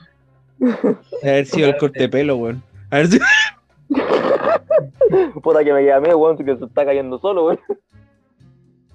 haber 1.24 1.46
sido 1.46 1.70
el 1.70 1.78
corte 1.78 2.00
de 2.02 2.10
pelo, 2.10 2.38
weón. 2.38 2.62
A 2.92 2.98
ver 2.98 3.08
si... 3.08 3.20
Puta 5.44 5.64
que 5.64 5.74
me 5.74 5.84
queda 5.84 5.96
a 5.98 6.00
mí, 6.00 6.10
weón, 6.10 6.38
que 6.38 6.44
se 6.58 6.66
está 6.66 6.86
cayendo 6.86 7.18
solo, 7.20 7.46
weón. 7.48 7.60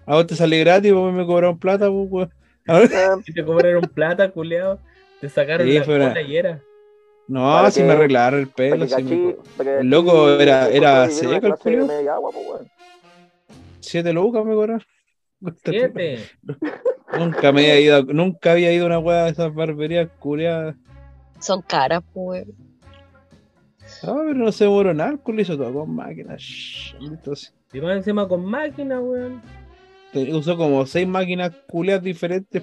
A 0.07 0.15
vos 0.17 0.27
te 0.27 0.35
sale 0.37 0.59
gratis, 0.61 0.93
vos 0.93 1.13
me 1.13 1.25
cobraron 1.27 1.59
plata, 1.59 1.87
pues, 1.91 2.09
weón. 2.11 2.33
A 2.69 2.79
ver- 2.79 2.91
Si 3.25 3.33
te 3.33 3.45
cobraron 3.45 3.83
plata, 3.83 4.31
culeado, 4.31 4.79
te 5.21 5.29
sacaron 5.29 5.67
Sí, 5.67 5.79
la 5.79 5.85
fue 5.85 5.97
una- 5.97 6.09
cola 6.09 6.23
y 6.23 6.37
era. 6.37 6.61
No, 7.29 7.41
Para 7.53 7.71
si 7.71 7.81
que- 7.81 7.87
me 7.87 7.93
arreglaron 7.95 8.41
el 8.41 8.47
Para 8.49 8.71
pelo. 8.71 8.85
que 8.87 8.91
si 8.95 9.03
me 9.05 9.35
para 9.57 9.71
que 9.75 9.79
El 9.81 9.91
loco 9.91 10.29
era- 10.31 10.69
era 10.69 11.09
seco, 11.09 11.33
el 11.33 11.41
clase 11.41 11.77
Siete 13.83 14.13
lucas 14.13 14.45
me 14.45 14.55
cobraron. 14.55 14.83
Siete. 15.65 16.19
Nunca 17.19 17.53
me 17.53 17.61
había 17.61 17.79
ido, 17.81 18.03
nunca 18.05 18.53
había 18.53 18.73
ido 18.73 18.85
a 18.85 18.87
una 18.87 18.99
weá 18.99 19.25
de 19.25 19.31
esas 19.33 19.53
barberías 19.55 20.09
culiadas. 20.19 20.77
Son 21.41 21.61
caras, 21.61 22.03
pues. 22.15 22.47
Ah, 24.03 24.15
pero 24.27 24.33
no 24.35 24.51
se 24.51 24.65
demoró 24.65 24.95
nada, 24.95 25.19
el 25.27 25.41
hizo 25.43 25.59
todo 25.59 25.75
con 25.75 25.95
máquinas. 25.95 26.95
Entonces, 27.01 27.53
Y 27.75 27.83
más 27.83 27.99
encima 27.99 28.27
con 28.27 28.47
máquina, 28.47 28.99
weón. 28.99 29.43
te- 30.15 30.33
usó 30.35 30.57
como 30.57 30.87
seis 30.87 31.07
máquinas 31.07 31.53
culiadas 31.69 32.03
diferentes 32.03 32.63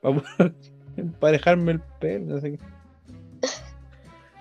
para 0.00 0.16
emparejarme 0.96 1.72
el 1.72 1.80
pelo. 2.00 2.34
No 2.34 2.40
sé 2.40 2.52
qué. 2.52 2.58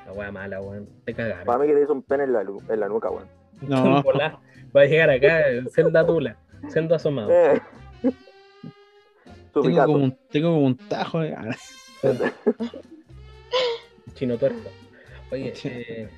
La 0.08 0.14
wea 0.14 0.32
mala, 0.32 0.62
weón. 0.62 0.90
Te 1.06 1.14
cagaron. 1.14 1.46
Para 1.46 1.60
mí 1.60 1.68
que 1.68 1.74
te 1.76 1.84
hizo 1.84 1.94
un 1.94 2.02
pene 2.02 2.24
en 2.24 2.34
la, 2.34 2.42
en 2.42 2.80
la 2.80 2.88
nuca, 2.88 3.12
weón. 3.12 3.28
No. 3.62 4.02
Va 4.76 4.82
a 4.82 4.86
llegar 4.86 5.10
acá, 5.10 5.44
senda 5.74 6.06
tula, 6.06 6.38
sendo 6.70 6.96
asomado. 6.96 7.32
Eh. 7.32 7.62
Tengo 9.54 9.86
como, 9.86 10.04
un, 10.04 10.18
tengo 10.32 10.50
como 10.54 10.66
un 10.66 10.78
tajo. 10.78 11.20
de- 11.20 11.34
ah, 11.36 11.56
Chino 14.16 14.38
tuerto. 14.38 14.70
Oye, 15.32 15.56
Sí. 15.56 15.70
eh, 15.72 16.10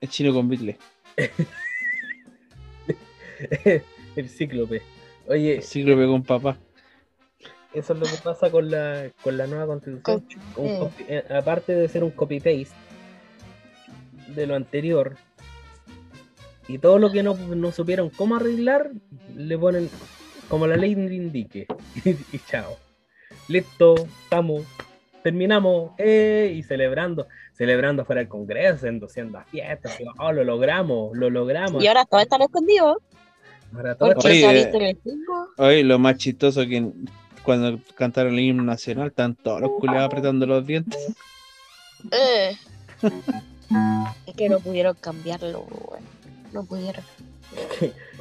Es 0.00 0.10
chino 0.10 0.32
con 0.34 0.48
bitle. 0.48 0.76
el 4.16 4.28
cíclope. 4.28 4.82
Oye, 5.28 5.60
lo 5.76 5.96
pegó 5.96 6.14
un 6.14 6.22
papá. 6.24 6.56
eso 7.72 7.92
es 7.94 7.98
lo 7.98 8.06
que 8.06 8.16
pasa 8.22 8.50
con 8.50 8.70
la, 8.70 9.10
con 9.22 9.36
la 9.36 9.46
nueva 9.46 9.66
constitución. 9.66 10.24
Un 10.56 10.66
eh. 10.66 10.78
copy- 10.78 11.04
eh, 11.08 11.24
aparte 11.34 11.74
de 11.74 11.88
ser 11.88 12.04
un 12.04 12.10
copy-paste 12.10 12.74
de 14.28 14.46
lo 14.46 14.54
anterior, 14.54 15.16
Y 16.68 16.78
todo 16.78 16.98
lo 16.98 17.12
que 17.12 17.22
no, 17.22 17.34
no 17.34 17.72
supieron 17.72 18.10
cómo 18.10 18.36
arreglar, 18.36 18.90
le 19.36 19.58
ponen 19.58 19.90
como 20.48 20.66
la 20.66 20.76
ley 20.76 20.94
le 20.94 21.14
indique. 21.14 21.66
y 22.04 22.38
chao. 22.50 22.76
Listo, 23.48 23.94
estamos, 24.22 24.62
terminamos, 25.22 25.92
eh, 25.98 26.52
y 26.56 26.62
celebrando, 26.62 27.26
celebrando 27.52 28.04
fuera 28.04 28.20
del 28.20 28.28
Congreso, 28.28 28.86
haciendo 28.86 29.08
fiestas, 29.08 30.00
y, 30.00 30.04
oh, 30.18 30.32
lo 30.32 30.44
logramos, 30.44 31.16
lo 31.16 31.28
logramos. 31.28 31.82
Y 31.82 31.86
ahora 31.86 32.04
todo 32.04 32.20
están 32.20 32.42
escondidos. 32.42 32.98
Ahora 33.74 33.94
todo- 33.96 34.12
el 34.12 34.98
cinco. 35.02 35.48
Oye, 35.58 35.84
lo 35.84 35.98
más 35.98 36.16
chistoso 36.16 36.62
que 36.62 36.90
cuando 37.42 37.78
cantaron 37.96 38.34
el 38.34 38.40
himno 38.40 38.62
nacional, 38.62 39.08
están 39.08 39.34
todos 39.34 39.60
los 39.60 39.70
culiados 39.78 40.06
apretando 40.06 40.46
los 40.46 40.66
dientes. 40.66 41.14
Eh. 42.10 42.56
es 44.26 44.34
que 44.34 44.48
no 44.48 44.60
pudieron 44.60 44.94
cambiarlo, 44.94 45.60
weón. 45.60 46.13
No 46.54 46.64
pudieron. 46.64 47.02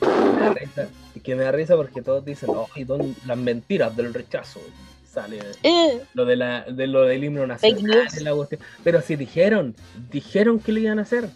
me 0.02 0.40
da 0.42 0.54
risa, 0.54 0.88
y 1.16 1.20
que 1.20 1.36
me 1.36 1.44
da 1.44 1.52
risa 1.52 1.76
porque 1.76 2.02
todos 2.02 2.26
dicen, 2.26 2.50
oh, 2.52 2.68
y 2.76 2.84
don- 2.84 3.16
las 3.26 3.38
mentiras 3.38 3.96
del 3.96 4.14
rechazo. 4.14 4.60
Sale 5.06 5.38
Eh. 5.62 6.02
lo 6.16 6.26
de 6.26 6.36
la 6.36 6.64
de 6.64 6.88
lo 6.88 7.04
del 7.04 7.24
himno 7.24 7.46
nacional 7.46 7.80
Fake 7.80 7.88
news. 7.88 8.20
y 8.20 8.24
la 8.24 8.34
cuestión. 8.34 8.60
pero 8.84 9.00
si 9.00 9.16
dijeron 9.16 9.76
dijeron 10.12 10.60
que 10.60 10.72
lo 10.72 10.80
iban 10.80 10.98
a 10.98 11.04
hacer 11.04 11.30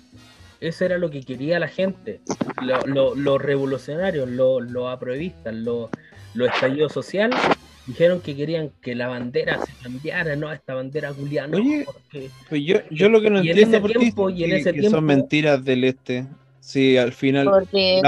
eso 0.60 0.84
era 0.84 0.98
lo 0.98 1.12
que 1.12 1.22
quería 1.22 1.60
la 1.60 1.68
gente 1.68 2.20
Lo- 2.64 2.82
lo- 2.88 3.14
los 3.14 3.40
revolucionarios 3.40 4.28
los 4.28 4.64
los 4.72 4.88
apruebistas 4.92 5.54
los 5.54 5.92
los 6.34 6.50
estallidos 6.52 6.92
sociales 6.92 7.40
dijeron 7.86 8.20
que 8.20 8.36
querían 8.36 8.72
que 8.82 8.96
la 8.96 9.10
bandera 9.10 9.64
se 9.64 9.72
cambiara 9.84 10.36
no 10.36 10.52
esta 10.52 10.74
bandera 10.74 11.14
culiana 11.14 11.56
Oye, 11.56 11.86
porque 11.86 12.32
Pues 12.50 12.64
yo, 12.66 12.78
yo 12.90 13.10
lo 13.10 13.22
que 13.22 13.30
no 13.30 13.44
Y 13.44 13.52
en 13.52 13.60
entiendo 13.60 13.78
ese 13.78 13.82
por 13.82 13.92
qué 13.94 14.00
tiempo- 14.00 14.28
dicen 14.30 14.40
y 14.40 14.44
en 14.46 14.50
que, 14.50 14.58
ese 14.58 14.74
que 14.74 14.80
tiempo- 14.80 14.98
son 14.98 15.06
mentiras 15.06 15.64
del 15.64 15.84
este. 15.84 16.26
Sí, 16.68 16.98
al 16.98 17.14
final 17.14 17.46
Porque 17.46 18.02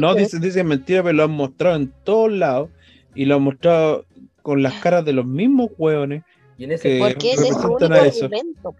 no 0.00 0.14
que- 0.16 0.20
dicen, 0.22 0.40
dicen 0.40 0.66
mentiras, 0.66 1.04
pero 1.04 1.12
lo 1.18 1.22
han 1.22 1.30
mostrado 1.30 1.76
en 1.76 1.92
todos 2.02 2.32
lados 2.32 2.68
y 3.14 3.26
lo 3.26 3.36
han 3.36 3.42
mostrado 3.42 4.06
con 4.42 4.60
las 4.60 4.74
caras 4.82 5.04
de 5.04 5.12
los 5.12 5.24
mismos 5.24 5.70
hueones. 5.78 6.24
y 6.58 6.64
en 6.64 6.72
ese 6.72 6.88
que 6.88 6.98
porque 6.98 7.30
ese 7.30 7.48
es 7.48 7.54
su 7.54 7.72
único 7.72 7.94
argumento. 7.94 8.74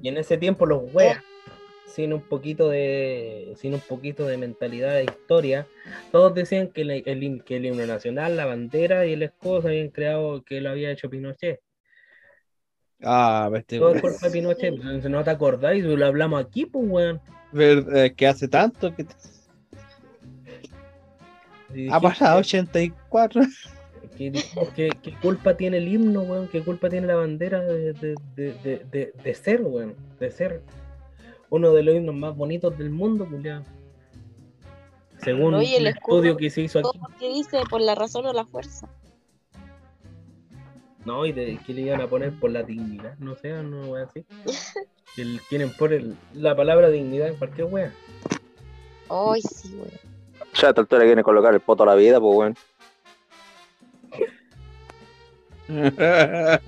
y 0.00 0.08
en 0.08 0.16
ese 0.16 0.38
tiempo 0.38 0.64
los 0.64 0.82
weas 0.94 1.20
sin 1.86 2.12
un 2.12 2.20
poquito 2.20 2.68
de 2.68 3.52
sin 3.56 3.74
un 3.74 3.80
poquito 3.80 4.24
de 4.28 4.36
mentalidad 4.36 4.94
de 4.94 5.04
historia 5.04 5.66
todos 6.12 6.32
decían 6.32 6.68
que, 6.68 6.82
el, 6.82 6.90
hin- 7.20 7.42
que 7.42 7.56
el 7.56 7.66
himno 7.66 7.84
nacional 7.84 8.36
la 8.36 8.46
bandera 8.46 9.06
y 9.06 9.14
el 9.14 9.24
escudo 9.24 9.62
se 9.62 9.68
habían 9.70 9.88
creado 9.88 10.44
que 10.44 10.60
lo 10.60 10.70
había 10.70 10.92
hecho 10.92 11.10
Pinochet 11.10 11.58
Ah, 13.02 13.50
este 13.56 13.78
todo 13.78 13.88
es 13.94 14.02
weón. 14.02 14.12
culpa 14.14 14.26
de 14.28 14.32
Pinochet 14.32 14.74
no 15.08 15.24
te 15.24 15.30
acordáis 15.30 15.82
lo 15.84 16.06
hablamos 16.06 16.44
aquí 16.44 16.64
pues 16.66 16.84
weón 16.88 17.20
Ver- 17.52 17.86
eh, 17.94 18.12
que 18.14 18.26
hace 18.26 18.46
tanto 18.48 18.94
que 18.94 19.06
ha 21.90 22.00
pasado 22.00 22.38
84. 22.40 23.42
que- 23.42 24.08
que 24.16 24.30
dijimos 24.30 24.68
que- 24.70 24.88
¿Qué 25.02 25.14
culpa 25.20 25.56
tiene 25.56 25.78
el 25.78 25.88
himno, 25.88 26.22
weón? 26.22 26.48
¿Qué 26.48 26.62
culpa 26.62 26.88
tiene 26.88 27.06
la 27.06 27.16
bandera 27.16 27.60
de, 27.60 27.92
de, 27.94 28.14
de, 28.36 28.54
de, 28.64 28.84
de- 28.90 29.12
de 29.22 29.34
ser, 29.34 29.62
weón? 29.62 29.94
De 30.18 30.30
ser 30.30 30.62
uno 31.48 31.72
de 31.72 31.82
los 31.82 31.94
himnos 31.96 32.14
más 32.14 32.36
bonitos 32.36 32.76
del 32.78 32.90
mundo, 32.90 33.26
culiao. 33.28 33.62
Según 35.22 35.52
No, 35.52 35.60
el 35.60 35.86
escudo, 35.86 36.16
estudio 36.18 36.36
que 36.36 36.50
se 36.50 36.62
hizo 36.62 36.78
aquí. 36.78 36.98
porque 36.98 37.28
dice 37.28 37.58
por 37.68 37.80
la 37.80 37.94
razón 37.94 38.26
o 38.26 38.32
la 38.32 38.44
fuerza. 38.46 38.88
No, 41.04 41.24
y 41.26 41.32
de 41.32 41.58
que 41.66 41.72
le 41.72 41.82
iban 41.82 42.00
a 42.00 42.06
poner 42.08 42.32
por 42.32 42.50
la 42.50 42.62
dignidad, 42.62 43.14
no 43.18 43.34
sé, 43.36 43.50
no 43.62 43.86
voy 43.86 44.00
a 44.02 44.04
decir. 44.06 44.24
El- 45.16 45.40
quieren 45.48 45.70
poner 45.72 46.04
la 46.34 46.54
palabra 46.54 46.88
dignidad 46.88 47.28
en 47.28 47.36
cualquier 47.36 47.66
wea. 47.66 47.92
Ay, 49.08 49.40
sí, 49.42 49.74
weón. 49.74 49.90
Ya 50.54 50.66
a 50.68 50.70
esta 50.70 50.80
altura 50.80 51.04
quieren 51.04 51.24
colocar 51.24 51.52
el 51.54 51.60
poto 51.60 51.82
a 51.82 51.86
la 51.86 51.94
vida, 51.94 52.20
pues 52.20 52.36
weón. 52.36 52.56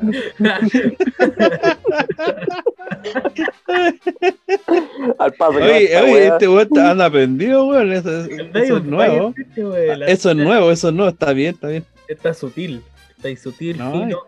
Al 5.19 5.33
paso 5.35 5.59
que 5.59 5.65
oye, 5.65 6.13
wea. 6.13 6.29
este 6.35 6.49
weón 6.49 6.63
está- 6.63 6.91
anda 6.91 7.07
aprendido, 7.07 7.67
weón. 7.67 7.93
Eso, 7.93 8.11
eso 8.25 8.47
David 8.53 8.73
es 8.77 8.85
nuevo. 8.85 9.35
Este, 9.37 10.13
Eso 10.13 10.31
es 10.31 10.37
nuevo, 10.37 10.71
eso 10.71 10.89
es 10.89 10.95
nuevo. 10.95 11.11
Está 11.11 11.33
bien, 11.33 11.55
está 11.55 11.69
bien. 11.69 11.85
Está 12.09 12.35
sutil. 12.35 12.83
Está 13.23 13.29
ahí 13.29 13.37
sutil, 13.37 13.79
No, 13.79 13.93
fino, 13.93 14.19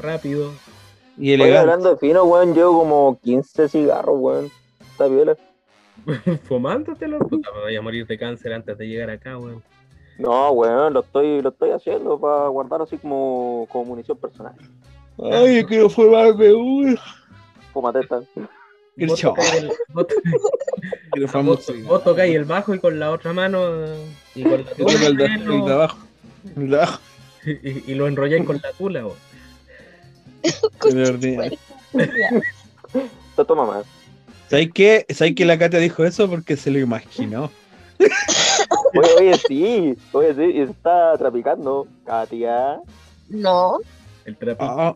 rápido. 0.00 0.52
Y 1.18 1.22
Oye, 1.22 1.34
elegante. 1.34 1.58
hablando 1.58 1.90
de 1.90 1.96
fino, 1.96 2.22
weón, 2.22 2.54
llevo 2.54 2.78
como 2.78 3.18
15 3.24 3.68
cigarros, 3.68 4.14
weón. 4.20 4.50
Está 4.92 5.08
viola. 5.08 5.36
Fumándotelo, 6.44 7.18
puta, 7.18 7.50
me 7.56 7.60
voy 7.62 7.74
a 7.74 7.82
morir 7.82 8.06
de 8.06 8.16
cáncer 8.16 8.52
antes 8.52 8.78
de 8.78 8.86
llegar 8.86 9.10
acá, 9.10 9.36
weón. 9.36 9.64
No, 10.18 10.52
weón, 10.52 10.92
lo 10.94 11.00
estoy, 11.00 11.42
lo 11.42 11.48
estoy 11.48 11.70
haciendo 11.70 12.20
para 12.20 12.46
guardar 12.46 12.82
así 12.82 12.98
como, 12.98 13.66
como 13.68 13.84
munición 13.86 14.16
personal. 14.16 14.54
Ay, 15.32 15.60
yo 15.62 15.66
quiero 15.66 15.90
formarme 15.90 16.52
uno. 16.54 16.94
Fúmate 17.72 17.98
esta. 17.98 18.20
Vos 18.96 19.20
tocáis 19.20 19.54
el, 19.54 19.72
vos, 19.92 20.06
Quiero 21.10 21.26
vos- 21.26 21.30
famoso. 21.32 21.72
vos 21.84 22.04
tocáis 22.04 22.32
el 22.36 22.44
bajo 22.44 22.72
y 22.76 22.78
con 22.78 23.00
la 23.00 23.10
otra 23.10 23.32
mano 23.32 23.58
y 24.36 24.44
con 24.44 24.52
la 24.52 24.56
de, 24.58 24.64
tula, 24.76 25.06
el 25.06 25.16
de 25.16 25.72
abajo. 25.72 25.98
El 26.56 26.70
de 26.70 26.76
abajo. 26.76 27.00
y, 27.62 27.92
y 27.92 27.94
lo 27.94 28.06
enrolláis 28.08 28.44
con 28.44 28.60
la 28.62 28.72
tula, 28.72 29.02
vos. 29.04 29.16
Ordinario. 30.82 31.58
Esto 33.30 33.44
toma 33.44 33.66
más. 33.66 33.84
¿Sabes 34.48 34.70
qué? 34.74 35.06
¿Sabes 35.10 35.34
que 35.34 35.44
la 35.44 35.58
Katia 35.58 35.78
dijo 35.78 36.04
eso? 36.04 36.28
Porque 36.28 36.56
se 36.56 36.70
lo 36.70 36.78
imaginó. 36.78 37.50
Oye, 38.96 39.10
oye, 39.18 39.34
sí. 39.48 39.96
Oye, 40.12 40.34
sí. 40.34 40.42
Y 40.42 40.64
se 40.66 40.70
está 40.72 41.16
trapicando. 41.18 41.88
Katia. 42.04 42.78
No, 43.28 43.78
El 44.24 44.36
trapito. 44.36 44.64
Ah, 44.64 44.94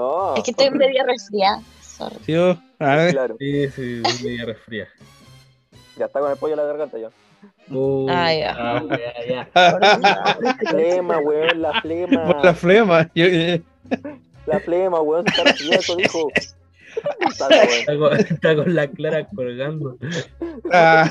Oh. 0.00 0.34
es 0.36 0.44
que 0.44 0.52
estoy 0.52 0.70
media 0.70 1.02
resfriada. 1.04 1.60
Sorry. 1.82 2.14
tío. 2.24 2.56
A 2.78 2.94
ver. 2.94 3.10
Claro. 3.12 3.36
Sí, 3.40 3.68
sí, 3.70 4.02
media 4.22 4.44
resfría. 4.44 4.86
Ya 5.96 6.04
está 6.04 6.20
con 6.20 6.30
el 6.30 6.36
pollo 6.36 6.52
en 6.54 6.58
la 6.60 6.66
garganta 6.66 6.98
ya. 6.98 7.08
Uh, 7.70 8.06
Ah, 8.10 8.32
ya. 8.32 8.56
ah, 8.58 8.82
ya. 9.28 9.48
La 9.54 10.54
flema, 10.70 11.18
weón, 11.18 11.60
la 11.62 11.80
flema. 11.82 12.26
Por 12.26 12.44
la 12.44 12.54
flema. 12.54 13.10
Yo- 13.14 13.26
La 14.46 14.60
flema, 14.60 15.00
weón, 15.00 15.24
se 15.28 15.42
está 15.42 15.74
eso 15.76 15.96
dijo. 15.96 16.28
Está 17.20 17.48
con, 17.98 18.12
está 18.18 18.56
con 18.56 18.74
la 18.74 18.88
clara 18.88 19.26
colgando. 19.28 19.96
Ah, 20.72 21.08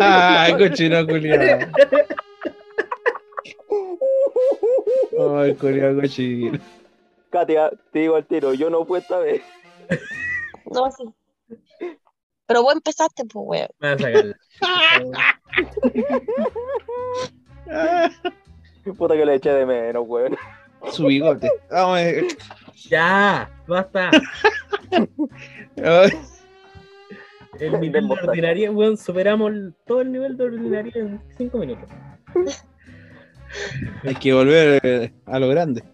Ay, 0.46 0.52
cochino 0.58 1.06
culiado. 1.06 1.66
Ay, 5.36 5.54
culiado 5.54 6.00
cochino. 6.00 6.58
Katia, 7.30 7.70
te 7.92 8.00
digo 8.00 8.16
al 8.16 8.26
tiro, 8.26 8.54
yo 8.54 8.70
no 8.70 8.84
fui 8.84 8.98
esta 9.00 9.18
vez. 9.18 9.42
No, 10.72 10.90
sí. 10.90 11.04
Pero 12.46 12.62
vos 12.62 12.74
empezaste, 12.74 13.24
pues, 13.24 13.44
weón. 13.46 13.68
Me 13.78 13.94
vas 13.94 14.04
a. 14.04 14.10
Ah, 17.70 18.10
Puta 18.98 19.14
que 19.14 19.24
le 19.24 19.34
eché 19.36 19.50
de 19.50 19.66
menos, 19.66 20.04
weón. 20.06 20.36
Su 20.92 21.06
bigote. 21.06 21.50
Vamos 21.70 21.98
a 21.98 22.02
ver. 22.02 22.24
Ya, 22.90 23.50
basta. 23.66 24.10
El 27.58 27.80
nivel 27.80 28.08
de 28.08 28.14
ordinaria, 28.14 28.70
weón, 28.70 28.96
superamos 28.96 29.50
el- 29.52 29.74
todo 29.86 30.02
el 30.02 30.12
nivel 30.12 30.36
de 30.36 30.44
ordinaria 30.44 30.92
en 30.96 31.20
5 31.38 31.58
minutos. 31.58 31.88
Hay 34.02 34.14
que 34.16 34.34
volver 34.34 34.80
eh, 34.84 35.14
a 35.24 35.38
lo 35.38 35.48
grande. 35.48 35.84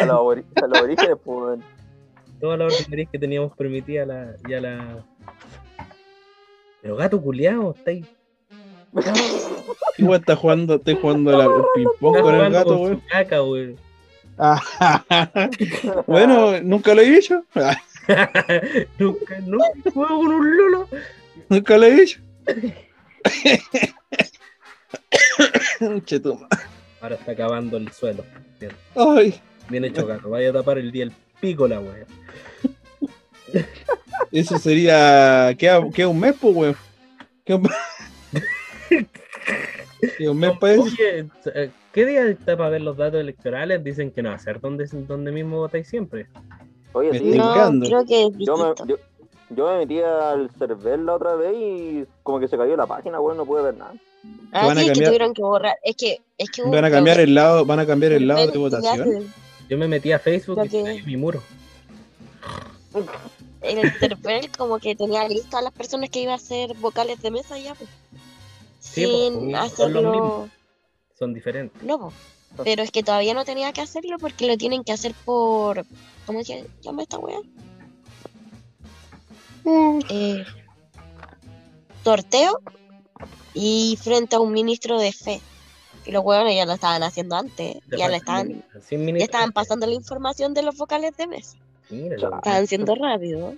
A 0.00 0.04
los, 0.04 0.18
orígenes, 0.20 1.16
pues, 1.24 1.38
weón. 1.38 1.64
Todas 2.40 2.58
las 2.58 2.74
ordinarias 2.74 3.08
que 3.10 3.18
teníamos 3.18 3.56
permitida 3.56 4.04
la, 4.04 4.34
ya 4.48 4.60
la. 4.60 5.06
Pero 6.86 6.94
gato 6.94 7.20
culiao, 7.20 7.74
está 7.76 7.90
ahí. 7.90 8.04
Igual 9.98 10.20
está 10.20 10.36
jugando, 10.36 10.76
estoy 10.76 10.94
jugando 10.94 11.36
la- 11.36 11.46
el 11.46 11.62
ping-pong 11.74 12.14
Está 12.16 12.22
con 12.22 12.34
el 12.34 12.40
jugando 12.46 12.58
gato, 12.58 12.88
su 12.94 13.02
caca, 13.08 13.42
weón. 13.42 13.76
Ah, 14.38 15.02
bueno, 16.06 16.60
nunca 16.62 16.94
lo 16.94 17.00
he 17.02 17.10
dicho. 17.10 17.42
Nunca, 19.00 19.40
nunca 19.40 19.66
juego 19.92 20.16
con 20.18 20.28
un 20.28 20.56
lolo. 20.56 20.88
Nunca 21.48 21.76
lo 21.76 21.86
he 21.86 21.90
dicho. 22.02 22.20
Chetuma. 26.04 26.46
Ahora 27.00 27.16
está 27.16 27.32
acabando 27.32 27.78
el 27.78 27.90
suelo. 27.90 28.24
Bien, 28.60 28.70
Ay, 28.94 29.40
bien 29.68 29.84
hecho 29.86 30.06
gato. 30.06 30.30
Vaya 30.30 30.50
a 30.50 30.52
tapar 30.52 30.78
el 30.78 30.92
día 30.92 31.02
el 31.02 31.12
pico 31.40 31.66
la 31.66 31.80
weón. 31.80 32.06
Eso 34.32 34.58
sería. 34.58 35.54
Queda, 35.58 35.88
queda 35.90 36.08
un 36.08 36.20
mes, 36.20 36.34
pues, 36.40 36.54
weón. 36.54 36.76
Queda 37.44 37.56
un, 37.58 37.68
queda 40.18 40.30
un 40.30 40.38
mes 40.38 40.52
para 40.58 40.72
eso. 40.74 40.82
Oye, 40.82 41.26
eh, 41.54 41.70
¿qué 41.92 42.06
día 42.06 42.26
está 42.26 42.56
para 42.56 42.70
ver 42.70 42.80
los 42.82 42.96
datos 42.96 43.20
electorales? 43.20 43.82
Dicen 43.84 44.10
que 44.10 44.22
no 44.22 44.30
va 44.30 44.36
a 44.36 44.38
ser 44.38 44.60
donde, 44.60 44.86
donde 44.86 45.32
mismo 45.32 45.58
votáis 45.58 45.88
siempre. 45.88 46.26
Oye, 46.92 47.10
Me 47.12 47.18
sí, 47.18 47.24
estoy 47.26 47.38
No, 47.38 47.50
brincando. 47.52 47.86
creo 47.86 48.04
que 48.04 48.22
es 48.26 48.30
yo 48.38 48.56
me, 48.56 48.88
yo, 48.88 48.96
Yo 49.50 49.68
me 49.68 49.78
metí 49.78 50.00
al 50.00 50.50
server 50.58 50.98
la 51.00 51.14
otra 51.14 51.34
vez 51.34 51.54
y 51.56 52.04
como 52.22 52.40
que 52.40 52.48
se 52.48 52.56
cayó 52.56 52.76
la 52.76 52.86
página, 52.86 53.20
weón, 53.20 53.36
no 53.36 53.44
pude 53.46 53.62
ver 53.62 53.76
nada. 53.76 53.94
Ah, 54.52 54.66
van 54.66 54.78
a 54.78 54.80
es 54.80 54.86
que 54.86 54.92
cambiar- 54.92 55.08
tuvieron 55.10 55.34
que 55.34 55.42
borrar. 55.42 55.76
Es 55.84 55.94
que, 55.96 56.20
es 56.38 56.50
que 56.50 56.62
Van 56.62 56.84
a 56.84 56.88
un 56.88 56.92
cambiar 56.92 57.20
el 57.20 57.34
lado, 57.34 57.64
van 57.64 57.78
a 57.80 57.86
cambiar 57.86 58.12
el 58.12 58.26
lado 58.26 58.46
de 58.48 58.58
votación. 58.58 59.24
Yo 59.68 59.78
me 59.78 59.86
metí 59.88 60.10
a 60.12 60.18
Facebook 60.18 60.60
y 60.64 60.68
se 60.68 60.82
cayó 60.82 61.04
mi 61.06 61.16
muro. 61.16 61.42
En 63.66 63.78
el 63.78 63.98
server 63.98 64.50
como 64.56 64.78
que 64.78 64.94
tenía 64.94 65.26
listas 65.28 65.54
a 65.54 65.62
las 65.62 65.72
personas 65.72 66.10
que 66.10 66.20
iban 66.20 66.32
a 66.32 66.36
hacer 66.36 66.74
vocales 66.74 67.20
de 67.22 67.30
mesa 67.30 67.58
ya, 67.58 67.74
pues. 67.74 67.90
Sí, 68.80 69.04
pues, 69.04 69.12
Sin 69.12 69.32
son 69.32 69.52
los 69.52 69.60
hacerlo. 69.72 70.10
mismos. 70.12 70.50
Son 71.18 71.34
diferentes. 71.34 71.82
No, 71.82 71.98
pues. 71.98 72.14
Pero 72.64 72.82
es 72.82 72.90
que 72.90 73.02
todavía 73.02 73.34
no 73.34 73.44
tenía 73.44 73.72
que 73.72 73.80
hacerlo 73.82 74.18
porque 74.18 74.46
lo 74.46 74.56
tienen 74.56 74.84
que 74.84 74.92
hacer 74.92 75.14
por. 75.24 75.84
¿Cómo 76.24 76.42
se 76.42 76.64
llama 76.82 77.02
esta 77.02 77.18
wea? 77.18 77.38
Eh, 80.08 80.44
sorteo 82.04 82.60
y 83.52 83.98
frente 84.00 84.36
a 84.36 84.40
un 84.40 84.52
ministro 84.52 84.98
de 84.98 85.12
fe. 85.12 85.40
Y 86.04 86.12
los 86.12 86.24
huevones 86.24 86.54
ya 86.54 86.66
lo 86.66 86.74
estaban 86.74 87.02
haciendo 87.02 87.36
antes. 87.36 87.78
Ya 87.96 88.08
le 88.08 88.16
estaban, 88.18 88.64
ya 88.90 89.24
estaban 89.24 89.52
pasando 89.52 89.86
la 89.86 89.94
información 89.94 90.54
de 90.54 90.62
los 90.62 90.76
vocales 90.76 91.16
de 91.16 91.26
mesa. 91.26 91.56
Estaban 91.90 92.66
siendo 92.66 92.94
rápido. 92.94 93.54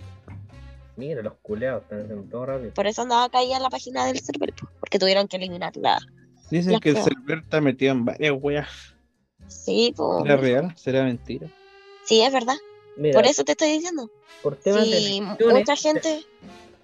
mira, 0.97 1.23
los 1.23 1.35
culeados 1.43 1.83
están 1.85 2.03
haciendo 2.03 2.25
todo 2.31 2.47
rápido. 2.47 2.73
Por 2.75 2.87
eso 2.87 3.03
andaba 3.03 3.29
caída 3.29 3.59
la 3.61 3.71
página 3.71 4.05
del 4.07 4.19
server, 4.19 4.53
porque 4.81 4.99
tuvieron 4.99 5.29
que 5.29 5.37
eliminarla. 5.37 5.99
Dicen 6.51 6.73
Las 6.73 6.81
que 6.81 6.91
el 6.91 6.97
server 6.97 7.39
está 7.39 7.61
metido 7.61 7.93
en 7.93 8.05
varias 8.05 8.35
weas. 8.41 8.69
Sí, 9.47 9.93
pues. 9.97 10.23
¿Será 10.23 10.37
real? 10.37 10.73
¿Será 10.77 11.05
mentira? 11.05 11.49
Sí, 12.05 12.23
es 12.23 12.33
verdad. 12.33 12.57
Mira, 12.97 13.15
Por 13.15 13.27
eso 13.27 13.45
te 13.45 13.53
estoy 13.53 13.69
diciendo. 13.71 14.11
por 14.43 14.57
temas 14.57 14.85
de 14.91 14.97
Sí, 14.97 15.19
elecciones, 15.19 15.59
mucha 15.59 15.77
gente. 15.77 16.21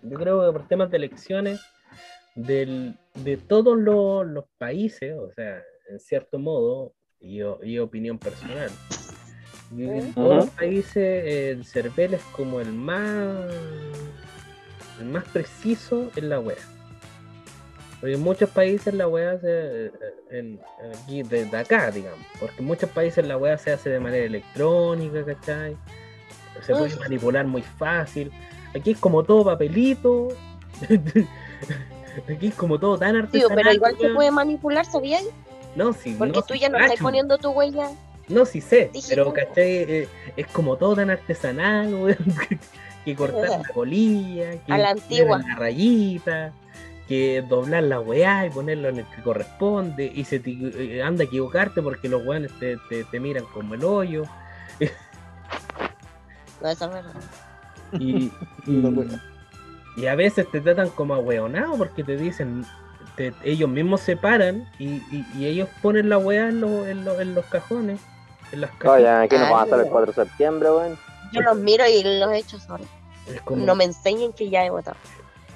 yo 0.03 0.19
creo 0.19 0.47
que 0.47 0.53
por 0.59 0.69
temas 0.69 0.91
de 0.91 0.97
elecciones 0.99 1.61
del, 2.35 2.97
de 3.15 3.37
todos 3.37 3.77
los, 3.79 4.27
los 4.27 4.45
países, 4.59 5.15
o 5.19 5.31
sea, 5.35 5.63
en 5.91 5.99
cierto 6.01 6.39
modo, 6.39 6.93
y, 7.21 7.41
y 7.63 7.79
opinión 7.79 8.19
personal, 8.19 8.71
en 9.73 10.12
los 10.17 10.51
países 10.51 10.97
el 10.97 11.65
CERVEL 11.65 12.15
es 12.15 12.23
como 12.33 12.61
el 12.61 12.73
más 12.73 13.47
el 15.01 15.07
más 15.07 15.25
preciso 15.25 16.11
en 16.17 16.29
la 16.29 16.41
wea. 16.41 16.57
Porque 18.01 18.15
en 18.15 18.21
muchos 18.21 18.51
países 18.51 18.93
la 18.95 19.09
wea 19.09 19.39
se 19.39 19.91
en, 20.31 20.61
aquí 21.03 21.23
desde 21.23 21.57
acá, 21.57 21.91
digamos, 21.91 22.27
porque 22.39 22.57
en 22.59 22.67
muchos 22.67 22.91
países 22.91 23.27
la 23.27 23.37
wea 23.37 23.57
se 23.57 23.73
hace 23.73 23.91
de 23.91 24.01
manera 24.01 24.25
electrónica, 24.25 25.25
¿cachai? 25.25 25.77
Se 26.62 26.73
puede 26.73 26.95
manipular 26.97 27.47
muy 27.47 27.62
fácil. 27.62 28.31
Aquí 28.75 28.93
es 28.93 28.99
como 28.99 29.23
todo 29.25 29.45
papelito. 29.45 30.29
Aquí 32.29 32.49
es 32.49 32.55
como 32.55 32.79
todo 32.79 32.99
tan 32.99 33.12
Tío, 33.12 33.23
artesanal. 33.23 33.57
pero 33.57 33.73
igual 33.73 33.97
se 33.99 34.09
puede 34.11 34.31
manipular, 34.31 34.87
¿sabías? 34.87 35.25
No, 35.75 35.93
sí, 35.93 36.15
Porque 36.17 36.35
no, 36.35 36.43
tú 36.43 36.55
ya 36.55 36.69
no 36.69 36.79
estás 36.79 37.01
poniendo 37.01 37.39
tu 37.39 37.51
huella. 37.51 37.91
No, 38.29 38.47
sí 38.47 38.61
sé, 38.61 38.91
Digital. 38.93 39.09
pero 39.25 39.33
¿cachai? 39.35 39.70
Eh, 39.77 40.09
es 40.37 40.47
como 40.49 40.77
todo 40.77 40.97
tan 40.97 41.11
artesanal, 41.11 41.93
weón, 41.95 42.16
que, 42.49 42.59
que 43.05 43.14
cortar 43.14 43.61
la 43.61 43.68
colilla, 43.75 44.53
que 44.64 44.72
A 44.72 44.79
la 44.79 44.95
poner 44.95 45.03
antigua. 45.03 45.39
la 45.47 45.55
rayita, 45.57 46.53
que 47.07 47.45
doblar 47.47 47.83
la 47.83 48.01
weá 48.01 48.47
y 48.47 48.51
ponerlo 48.51 48.89
en 48.89 49.01
el 49.01 49.05
que 49.14 49.22
corresponde, 49.22 50.11
y 50.14 50.25
se 50.25 50.41
te, 50.41 50.53
eh, 50.53 51.03
anda 51.03 51.25
a 51.25 51.27
equivocarte 51.27 51.83
porque 51.83 52.09
los 52.09 52.25
weones 52.25 52.51
te, 52.59 52.79
te, 52.89 53.05
te 53.05 53.20
miran 53.20 53.45
como 53.53 53.75
el 53.75 53.85
hoyo, 53.85 54.25
No, 56.62 56.70
es 56.70 56.79
verdad. 56.81 57.12
y, 57.99 58.33
a 60.07 60.14
veces 60.14 60.51
te 60.51 60.61
tratan 60.61 60.89
como 60.91 61.14
a 61.14 61.18
weonado 61.18 61.77
porque 61.77 62.03
te 62.03 62.16
dicen, 62.16 62.64
te- 63.16 63.35
ellos 63.45 63.68
mismos 63.68 64.01
se 64.01 64.16
paran 64.16 64.66
y, 64.79 64.95
y, 65.12 65.27
y 65.37 65.45
ellos 65.47 65.68
ponen 65.83 66.09
la 66.09 66.18
weá 66.18 66.49
en, 66.49 66.61
los- 66.62 66.87
en, 66.87 67.05
los- 67.05 67.20
en 67.20 67.35
los 67.35 67.45
cajones, 67.47 68.01
en 68.55 68.61
las 68.63 68.71
cajas. 68.73 68.97
Oye, 68.99 69.09
aquí 69.09 69.35
nos 69.37 69.45
Ay, 69.47 69.51
vamos 69.53 69.61
a 69.61 69.65
estar 69.65 69.79
el 69.81 69.85
weón. 69.85 69.93
4 70.07 70.13
de 70.13 70.29
septiembre, 70.29 70.71
weón. 70.71 70.99
Yo 71.33 71.41
los 71.43 71.57
miro 71.57 71.85
y 71.89 72.03
los 72.19 72.33
echo 72.33 72.59
solo. 72.59 72.85
Es 73.33 73.41
como- 73.43 73.65
No 73.65 73.75
me 73.75 73.85
enseñen 73.85 74.33
que 74.33 74.49
ya 74.51 74.65
he 74.65 74.71
votado. 74.71 74.97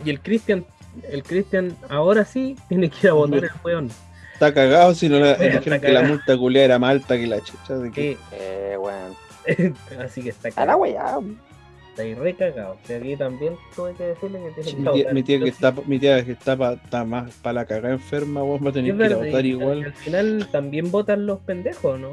Y 0.05 0.11
el 0.11 0.21
Cristian, 0.21 0.65
el 1.11 1.23
Cristian 1.23 1.77
ahora 1.89 2.25
sí 2.25 2.57
tiene 2.69 2.91
que 2.91 2.97
ir 3.07 3.11
a 3.11 3.13
votar 3.15 3.45
el 3.45 3.51
weón. 3.65 3.91
Está 4.35 4.55
cagado 4.55 4.95
si 4.95 5.09
no 5.09 5.19
le 5.19 5.35
dijeron 5.37 5.81
que 5.81 5.89
la 5.93 6.03
multa 6.03 6.37
culia 6.39 6.65
era 6.65 6.79
más 6.79 6.91
alta 6.91 7.17
que 7.17 7.27
la 7.27 7.41
chucha. 7.41 7.77
De 7.79 7.91
que... 7.91 8.13
Sí, 8.15 8.19
Eh, 8.33 8.77
weón. 8.79 9.17
así 10.05 10.23
que 10.23 10.29
está 10.31 10.51
cagado. 10.51 10.85
Está 10.85 12.03
ahí 12.03 12.15
re 12.15 12.35
cagado. 12.37 12.77
Y 12.89 12.93
aquí 12.93 13.17
también 13.17 13.57
tuve 13.75 13.93
que 13.95 14.05
decirle 14.05 14.39
que 14.55 14.63
tiene 14.63 14.71
que 14.71 14.77
Mi 14.77 14.83
tía, 14.85 14.93
votar. 15.03 15.15
mi 15.15 15.23
tía 15.25 15.39
que 15.41 15.49
está, 15.49 15.75
mi 15.87 15.99
tía 15.99 16.25
que 16.25 16.33
está, 16.33 16.57
pa- 16.57 16.73
está 16.75 17.05
más 17.05 17.33
para 17.43 17.55
la 17.55 17.65
cagada 17.67 17.91
enferma, 17.95 18.43
vos 18.43 18.65
va 18.65 18.71
a 18.71 18.73
tener 18.73 18.97
que 18.97 19.05
ir 19.07 19.13
a 19.13 19.17
votar 19.17 19.45
igual. 19.47 19.85
Al 19.85 19.95
final 19.95 20.49
también 20.53 20.91
votan 20.93 21.27
los 21.27 21.41
pendejos, 21.41 21.99
¿no? 21.99 22.11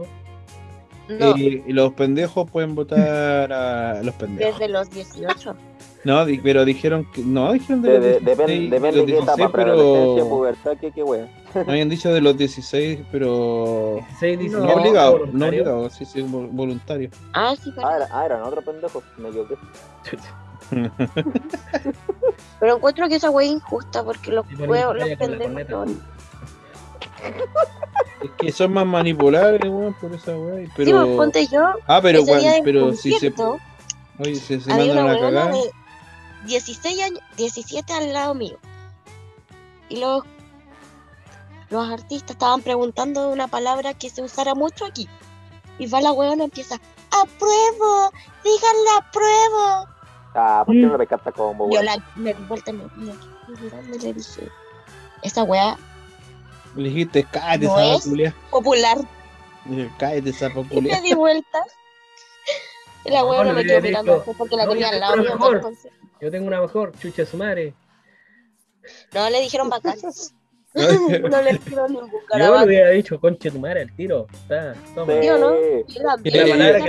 No, 1.08 1.36
Eh, 1.36 1.64
y 1.68 1.72
los 1.74 1.94
pendejos 1.94 2.50
pueden 2.50 2.74
votar 2.76 3.52
a 3.54 4.02
los 4.04 4.14
pendejos. 4.16 4.58
desde 4.60 4.72
los 4.72 4.90
18. 4.90 5.56
No, 6.04 6.24
di- 6.26 6.38
pero 6.40 6.66
dijeron 6.66 7.06
que. 7.12 7.22
No, 7.22 7.52
dijeron 7.54 7.82
de 7.82 7.90
De- 7.90 7.96
los 7.96 8.04
de- 8.04 8.20
16. 8.20 8.38
Depende 8.38 8.70
depende 8.76 8.98
los 8.98 9.06
de 9.08 9.12
qué 9.14 9.18
etapa, 9.20 9.36
16, 9.36 9.50
pero. 9.56 10.30
pubertad, 10.30 10.72
qué, 10.80 10.92
qué 10.92 11.04
weón. 11.04 11.28
No 11.56 11.62
habían 11.72 11.90
dicho 11.90 12.14
de 12.14 12.22
los 12.22 12.38
16, 12.38 13.00
pero. 13.12 13.96
16, 14.10 14.40
17, 14.40 14.68
No, 14.68 14.74
obligado, 14.74 15.12
no 15.14 15.20
voluntario. 15.26 15.62
obligado, 15.64 15.90
sí, 15.90 16.06
sí, 16.06 16.20
vol- 16.22 16.50
voluntario. 16.52 17.10
Ah, 17.34 17.56
sí, 17.62 17.72
pero, 17.76 17.88
Ah, 17.88 17.96
era- 17.98 18.08
ah, 18.12 18.26
eran 18.26 18.42
otros 18.44 18.64
pendejos. 18.64 19.04
Me 19.18 19.30
equivoqué. 19.30 19.56
pero 22.60 22.76
encuentro 22.76 23.08
que 23.08 23.16
esa 23.16 23.30
wea 23.30 23.48
es 23.48 23.54
injusta 23.54 24.04
porque 24.04 24.32
los 24.32 24.46
ponen 24.48 24.70
huevos, 24.70 24.96
los 24.98 25.10
pendejos. 25.18 25.90
No- 27.24 28.26
Es 28.26 28.32
que 28.38 28.52
son 28.52 28.74
más 28.74 28.86
manipulables, 28.86 29.62
weón, 29.70 29.94
por 29.96 30.14
esa 30.14 30.36
weá. 30.38 30.66
Sí, 30.66 30.72
Pero. 30.76 31.06
pues 31.06 31.16
ponte 31.18 31.48
yo. 31.48 31.62
ah, 31.88 32.00
pero 32.02 32.20
ese 32.20 32.26
día 32.26 32.40
weón, 32.52 32.54
del 32.54 32.64
pero 32.64 32.94
si 32.94 33.12
se. 33.14 33.34
Oye, 34.20 34.36
se 34.36 34.56
había 34.72 34.94
mandan 34.96 35.04
una 35.06 35.14
a 35.14 35.20
cagar. 35.20 35.52
de 35.54 35.72
16 36.46 37.04
años, 37.04 37.20
17 37.38 37.94
al 37.94 38.14
lado 38.14 38.34
mío. 38.34 38.58
Y 39.90 39.98
los, 40.00 40.24
los 41.70 41.90
artistas 41.90 42.32
estaban 42.32 42.62
preguntando 42.62 43.30
una 43.30 43.48
palabra 43.48 43.94
que 43.94 44.10
se 44.10 44.22
usara 44.22 44.56
mucho 44.56 44.86
aquí. 44.86 45.08
Y 45.78 45.88
va 45.88 46.00
la 46.02 46.14
huevona 46.14 46.44
y 46.44 46.46
empieza, 46.46 46.76
¡apruebo! 47.12 48.12
¡Díganle 48.44 48.90
apruebo! 48.98 49.88
Ah, 50.34 50.64
¿por 50.66 50.76
qué 50.76 50.82
no 50.82 50.98
me 50.98 51.08
canta 51.08 51.32
como, 51.32 51.66
Yo 51.66 51.80
weón? 51.82 51.86
la, 51.86 51.98
me 52.16 52.34
di 52.34 52.44
vuelta 52.44 52.72
y 52.72 52.74
me, 52.74 52.84
me 52.96 53.14
y 53.96 54.00
le 54.00 54.14
dije, 54.14 54.50
esa 55.22 55.44
wea 55.44 55.78
Le 56.76 56.90
dijiste, 56.90 57.26
cállate, 57.32 57.66
No 57.66 57.80
esa 57.80 58.36
popular. 58.52 58.98
Dije, 59.66 59.90
Cállate, 59.98 60.30
esa 60.30 60.48
Y 60.48 60.52
culia. 60.52 60.96
me 60.96 61.02
di 61.02 61.14
vuelta. 61.14 61.60
Y 63.06 63.10
la 63.12 63.22
No, 63.22 63.30
huevona 63.30 63.54
le 63.54 63.56
me 63.56 63.64
quedó 63.66 63.82
mirando 63.82 64.24
porque 64.38 64.56
la 64.56 64.66
"No, 64.66 64.72
tenía 64.72 64.88
yo 64.90 64.94
al 64.94 65.00
lado 65.00 65.14
tengo 65.14 65.24
mío. 65.26 65.34
mejor". 65.36 65.48
todo 65.48 65.56
el 65.56 65.62
concierto. 65.62 66.00
Yo 66.22 66.32
tengo 66.32 66.48
una 66.48 66.62
mejor, 66.62 66.92
chucha 67.00 67.26
su 67.26 67.38
madre. 67.38 67.74
No 69.14 69.30
le 69.30 69.42
dijeron 69.42 69.70
bacán. 69.70 69.96
no 70.76 71.42
le 71.42 71.54
dijeron 71.54 71.94
ningún 71.94 72.12
Yo 72.38 72.38
le 72.60 72.66
hubiera 72.66 72.90
dicho, 72.90 73.18
conche 73.18 73.50
tu 73.50 73.60
madre 73.60 73.84
al 73.84 73.96
tiro. 73.96 74.28
Está, 74.34 74.74
toma. 74.94 75.14
Sí. 75.14 75.20
¿Sí 75.22 75.30
o 75.30 75.38
no? 75.38 75.56
Y 75.56 75.86
Y- 76.26 76.30
y- 76.30 76.38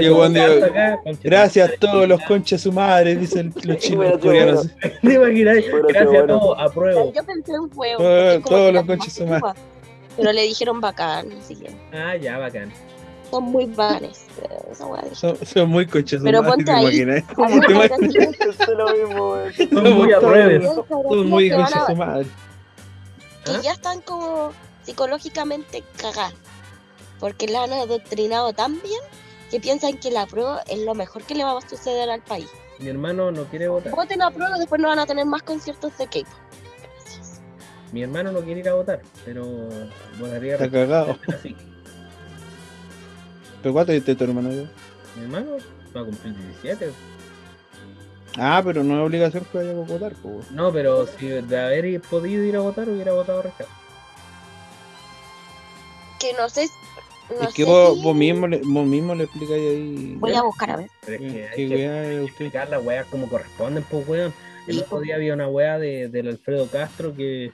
y- 0.04 1.10
y 1.12 1.16
Gracias 1.22 1.64
a 1.68 1.68
madre. 1.68 1.78
todos 1.78 2.08
los 2.08 2.20
conches 2.22 2.60
su 2.62 2.72
madre, 2.72 3.14
dicen 3.14 3.54
los 3.62 3.76
chinos 3.78 4.18
coreanos. 4.18 4.68
Gracias 5.02 6.22
a 6.22 6.26
todos, 6.26 6.56
apruebo. 6.58 7.12
Yo 7.12 7.24
pensé 7.24 7.52
en 7.52 7.70
huevo. 7.72 8.40
Todos- 8.44 8.72
los 8.74 8.86
más 8.86 9.12
son 9.12 9.28
antigua. 9.32 9.54
Pero 10.16 10.32
le 10.32 10.42
dijeron 10.42 10.80
bacán, 10.80 11.30
así 11.40 11.54
que 11.56 11.70
Ah, 11.92 12.16
ya, 12.16 12.38
bacán. 12.38 12.72
son 13.30 13.44
muy 13.44 13.66
bacanes. 13.66 14.24
Esa 14.70 14.86
Son, 15.14 15.36
son 15.46 15.68
muy 15.68 15.86
conches 15.86 16.20
su 16.20 16.24
Pero 16.24 16.42
ponte 16.44 16.64
¿te 16.64 16.70
ahí. 16.70 16.82
imaginas? 17.00 17.26
¿Te 17.26 17.40
una 17.40 17.54
imaginas? 17.56 17.88
canción 17.88 18.34
Es 18.40 18.68
lo 18.68 18.92
mismo, 18.94 19.30
weón. 19.32 19.52
Son 19.54 19.92
muy 19.94 20.12
apruebes. 20.12 20.64
Son 20.88 21.26
muy 21.28 21.50
conches 21.50 21.76
a- 21.76 21.86
su 21.86 21.96
madre. 21.96 22.26
que 23.44 23.50
¿Ah? 23.52 23.60
ya 23.62 23.72
están 23.72 24.00
como 24.00 24.52
psicológicamente 24.84 25.82
cagadas. 25.96 26.34
Porque 27.20 27.46
la 27.48 27.64
han 27.64 27.72
adoctrinado 27.72 28.52
tan 28.52 28.80
bien 28.82 29.00
que 29.50 29.60
piensan 29.60 29.96
que 29.98 30.10
la 30.10 30.26
prueba 30.26 30.62
es 30.68 30.80
lo 30.80 30.94
mejor 30.94 31.22
que 31.22 31.34
le 31.34 31.44
va 31.44 31.56
a 31.58 31.68
suceder 31.68 32.10
al 32.10 32.22
país. 32.22 32.48
Mi 32.78 32.88
hermano 32.88 33.30
no 33.30 33.44
quiere 33.44 33.68
votar. 33.68 33.92
Voten 33.94 34.20
a 34.20 34.30
prueba, 34.30 34.58
después 34.58 34.80
no 34.80 34.88
van 34.88 34.98
a 34.98 35.06
tener 35.06 35.24
más 35.24 35.42
conciertos 35.42 35.96
de 35.96 36.04
K-pop. 36.06 36.26
Mi 37.96 38.02
hermano 38.02 38.30
no 38.30 38.40
quiere 38.42 38.60
ir 38.60 38.68
a 38.68 38.74
votar, 38.74 39.00
pero 39.24 39.46
votaría 40.20 40.52
Está 40.56 40.70
cagado. 40.70 41.18
así. 41.28 41.56
¿Pero 43.62 43.72
cuánto 43.72 43.92
dice 43.92 44.14
tu 44.14 44.24
hermano? 44.24 44.50
yo? 44.52 44.64
Mi 45.16 45.22
hermano 45.22 45.52
va 45.96 46.00
a 46.02 46.04
cumplir 46.04 46.34
17. 46.60 46.90
Ah, 48.36 48.60
pero 48.62 48.84
no 48.84 48.98
es 49.00 49.06
obligación 49.06 49.46
que 49.50 49.56
vaya 49.56 49.70
a 49.70 49.74
votar, 49.76 50.12
pues. 50.22 50.50
No, 50.50 50.70
pero 50.74 51.06
si 51.06 51.26
de 51.26 51.58
haber 51.58 51.98
podido 52.02 52.44
ir 52.44 52.56
a 52.56 52.60
votar, 52.60 52.86
hubiera 52.86 53.14
votado 53.14 53.40
rechazo. 53.40 53.70
Que 56.20 56.34
no 56.34 56.50
sé, 56.50 56.68
No 57.30 57.48
es 57.48 57.54
que 57.54 57.64
sé 57.64 57.70
vos, 57.70 57.96
si- 57.96 58.02
vos 58.04 58.14
mismo 58.14 58.46
le, 58.46 58.60
vos 58.62 58.86
mismo 58.86 59.14
le 59.14 59.24
explicáis 59.24 59.70
ahí. 59.70 60.16
Voy 60.18 60.34
a 60.34 60.42
buscar 60.42 60.70
a 60.72 60.76
ver. 60.76 60.90
Pero 61.06 61.24
es 61.24 61.32
que 61.32 61.38
¿Qué 61.38 61.48
hay 61.48 61.56
que 61.56 61.64
usted? 61.74 62.22
explicar 62.24 62.68
las 62.68 62.84
weas 62.84 63.06
como 63.06 63.26
corresponden, 63.30 63.84
pues 63.90 64.06
weón. 64.06 64.34
El 64.66 64.80
otro 64.80 65.00
día 65.00 65.14
había 65.14 65.32
una 65.32 65.48
wea 65.48 65.78
de, 65.78 66.08
del 66.08 66.28
Alfredo 66.28 66.66
Castro 66.68 67.14
que, 67.14 67.52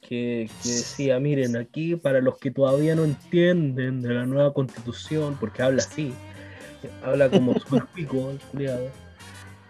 que, 0.00 0.50
que 0.62 0.68
decía, 0.68 1.18
miren, 1.20 1.56
aquí 1.56 1.96
para 1.96 2.20
los 2.20 2.38
que 2.38 2.50
todavía 2.50 2.94
no 2.94 3.04
entienden 3.04 4.02
de 4.02 4.14
la 4.14 4.26
nueva 4.26 4.52
constitución, 4.52 5.36
porque 5.38 5.62
habla 5.62 5.82
así, 5.82 6.12
habla 7.04 7.28
como 7.30 7.54
súper 7.60 7.84
pico. 7.94 8.32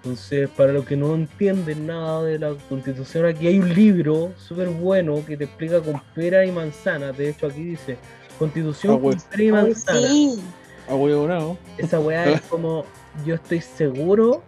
Entonces, 0.02 0.48
para 0.56 0.72
los 0.72 0.86
que 0.86 0.96
no 0.96 1.14
entienden 1.14 1.86
nada 1.86 2.22
de 2.24 2.38
la 2.38 2.54
constitución, 2.68 3.26
aquí 3.26 3.48
hay 3.48 3.58
un 3.58 3.74
libro 3.74 4.32
súper 4.38 4.68
bueno 4.68 5.22
que 5.26 5.36
te 5.36 5.44
explica 5.44 5.80
con 5.80 6.00
pera 6.14 6.46
y 6.46 6.52
manzana. 6.52 7.12
De 7.12 7.28
hecho, 7.28 7.48
aquí 7.48 7.62
dice, 7.62 7.98
constitución 8.38 8.96
Ah, 8.96 9.00
con 9.02 9.20
pera 9.30 9.42
y 9.42 9.52
manzana. 9.52 10.08
sí. 10.08 10.40
Ah. 10.88 11.54
Esa 11.76 12.00
weá 12.00 12.30
es 12.30 12.40
como, 12.48 12.84
yo 13.26 13.34
estoy 13.34 13.60
seguro 13.60 14.42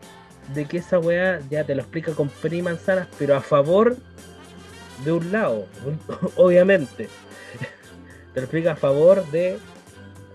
de 0.55 0.65
que 0.65 0.79
esa 0.79 0.99
weá 0.99 1.41
ya 1.51 1.65
te 1.65 1.75
lo 1.75 1.83
explica 1.83 2.13
con 2.15 2.29
pera 2.29 2.57
y 2.57 2.63
manzanas, 2.63 3.09
pero 3.19 3.37
a 3.37 3.41
favor 3.41 3.97
de 5.05 5.13
un 5.13 5.33
lado, 5.33 5.67
obviamente. 6.37 7.09
Te 8.35 8.41
lo 8.41 8.45
explica 8.45 8.73
a 8.73 8.77
favor 8.77 9.25
de 9.31 9.59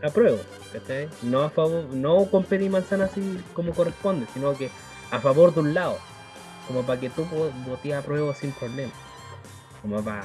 apruebo, 0.03 0.39
¿cachai? 0.71 1.09
No 1.23 1.41
a 1.41 1.49
favor, 1.49 1.85
no 1.93 2.25
con 2.25 2.43
pera 2.43 2.63
y 2.63 2.69
manzana 2.69 3.05
así 3.05 3.39
como 3.53 3.73
corresponde, 3.73 4.27
sino 4.33 4.55
que 4.55 4.69
a 5.11 5.19
favor 5.19 5.53
de 5.53 5.61
un 5.61 5.73
lado, 5.73 5.97
como 6.67 6.83
para 6.83 6.99
que 6.99 7.09
tú 7.09 7.25
votes 7.65 7.93
a 7.93 7.99
apruebo 7.99 8.33
sin 8.35 8.51
problema. 8.51 8.91
Como 9.81 10.03
para 10.03 10.23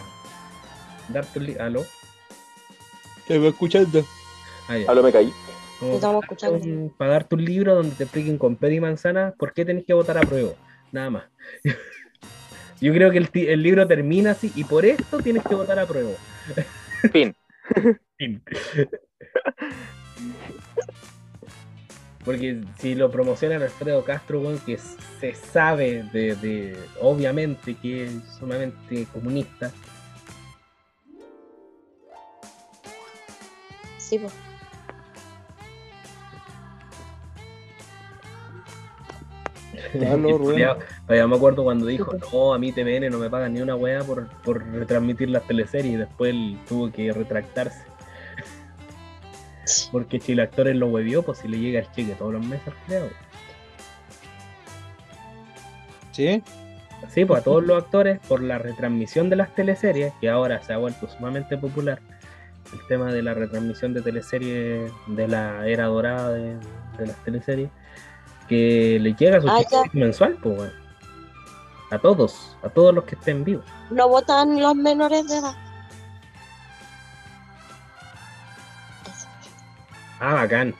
darte 1.09 1.38
un 1.38 1.47
li- 1.47 1.57
¿Aló? 1.59 1.84
Te 3.26 3.38
voy 3.38 3.49
escuchando. 3.49 4.05
Ah. 4.68 4.76
Hablo, 4.88 5.03
me 5.03 5.12
caí. 5.12 5.32
Como 5.80 5.95
Estamos 5.95 6.20
para, 6.26 6.34
escuchando. 6.34 6.64
un, 6.64 6.95
para 6.97 7.12
darte 7.12 7.34
un 7.36 7.45
libro 7.45 7.74
donde 7.74 7.95
te 7.97 8.05
expliquen 8.05 8.36
con 8.38 8.57
pera 8.57 8.74
y 8.74 8.80
manzana 8.80 9.32
por 9.38 9.53
qué 9.53 9.64
tenés 9.64 9.84
que 9.86 9.95
votar 9.95 10.18
a 10.18 10.22
prueba. 10.22 10.53
Nada 10.93 11.11
más. 11.11 11.24
Yo 12.83 12.93
creo 12.93 13.11
que 13.11 13.18
el, 13.18 13.30
el 13.33 13.62
libro 13.62 13.87
termina 13.87 14.33
así 14.33 14.53
y 14.55 14.64
por 14.64 14.85
esto 14.85 15.18
tienes 15.20 15.43
que 15.45 15.55
votar 15.55 15.78
a 15.78 15.87
prueba. 15.87 16.11
Fin. 17.12 17.35
Fin. 18.18 18.43
Porque 22.24 22.61
si 22.78 22.95
lo 22.95 23.11
promociona 23.11 23.57
el 23.57 23.62
Alfredo 23.62 24.05
Castro, 24.05 24.41
weón, 24.41 24.59
que 24.61 24.78
se 24.78 25.35
sabe 25.35 26.05
de, 26.12 26.37
de- 26.37 26.76
obviamente 27.01 27.74
que 27.74 28.05
es 28.07 28.12
sumamente 28.39 29.07
comunista, 29.12 29.70
Sí, 33.99 34.18
pues. 34.18 34.33
Ya, 39.95 40.76
todavía 41.07 41.26
me 41.26 41.37
acuerdo 41.37 41.64
cuando 41.64 41.87
dijo, 41.87 42.12
no, 42.33 42.55
a 42.55 42.59
mí 42.59 42.72
TVN 42.72 43.11
no 43.11 43.18
me 43.18 43.30
pagan 43.30 43.55
ni 43.55 43.61
una 43.61 43.74
weá 43.74 44.03
por, 44.03 44.28
por 44.43 44.64
retransmitir 44.64 45.30
las 45.30 45.47
teleseries 45.47 45.95
y 45.95 45.97
después 45.97 46.30
él 46.30 46.59
tuvo 46.68 46.91
que 46.91 47.12
retractarse. 47.12 47.85
Porque 49.93 50.20
Chile 50.20 50.43
Actores 50.43 50.76
lo 50.76 50.89
huevió, 50.89 51.22
pues 51.22 51.39
si 51.39 51.49
le 51.49 51.59
llega 51.59 51.80
el 51.80 51.91
cheque 51.91 52.14
todos 52.14 52.33
los 52.33 52.47
meses, 52.47 52.72
creo. 52.87 53.09
¿Sí? 56.12 56.43
Sí, 57.09 57.24
pues 57.24 57.41
a 57.41 57.45
todos 57.45 57.64
los 57.64 57.83
actores 57.83 58.20
por 58.28 58.43
la 58.43 58.59
retransmisión 58.59 59.28
de 59.28 59.37
las 59.37 59.55
teleseries, 59.55 60.12
que 60.20 60.28
ahora 60.28 60.62
se 60.62 60.72
ha 60.72 60.78
vuelto 60.78 61.09
sumamente 61.09 61.59
popular. 61.59 62.01
El 62.72 62.87
tema 62.87 63.12
de 63.12 63.22
la 63.22 63.35
retransmisión 63.35 63.93
de 63.93 64.03
teleseries 64.03 64.91
de 65.09 65.28
la 65.28 65.66
era 65.66 65.87
dorada 65.87 66.30
de, 66.33 66.57
de 66.99 67.07
las 67.07 67.16
teleseries, 67.24 67.70
que 68.49 68.99
le 69.01 69.14
llega 69.14 69.40
su 69.40 69.49
Ah, 69.49 69.61
mensual, 69.93 70.36
pues. 70.43 70.72
A 71.90 71.99
todos, 71.99 72.57
a 72.62 72.68
todos 72.70 72.95
los 72.95 73.05
que 73.05 73.14
estén 73.16 73.45
vivos. 73.45 73.64
No 73.90 74.09
votan 74.09 74.61
los 74.61 74.74
menores 74.74 75.26
de 75.28 75.36
edad. 75.38 75.55
Ah, 80.20 80.34
bacán. 80.34 80.74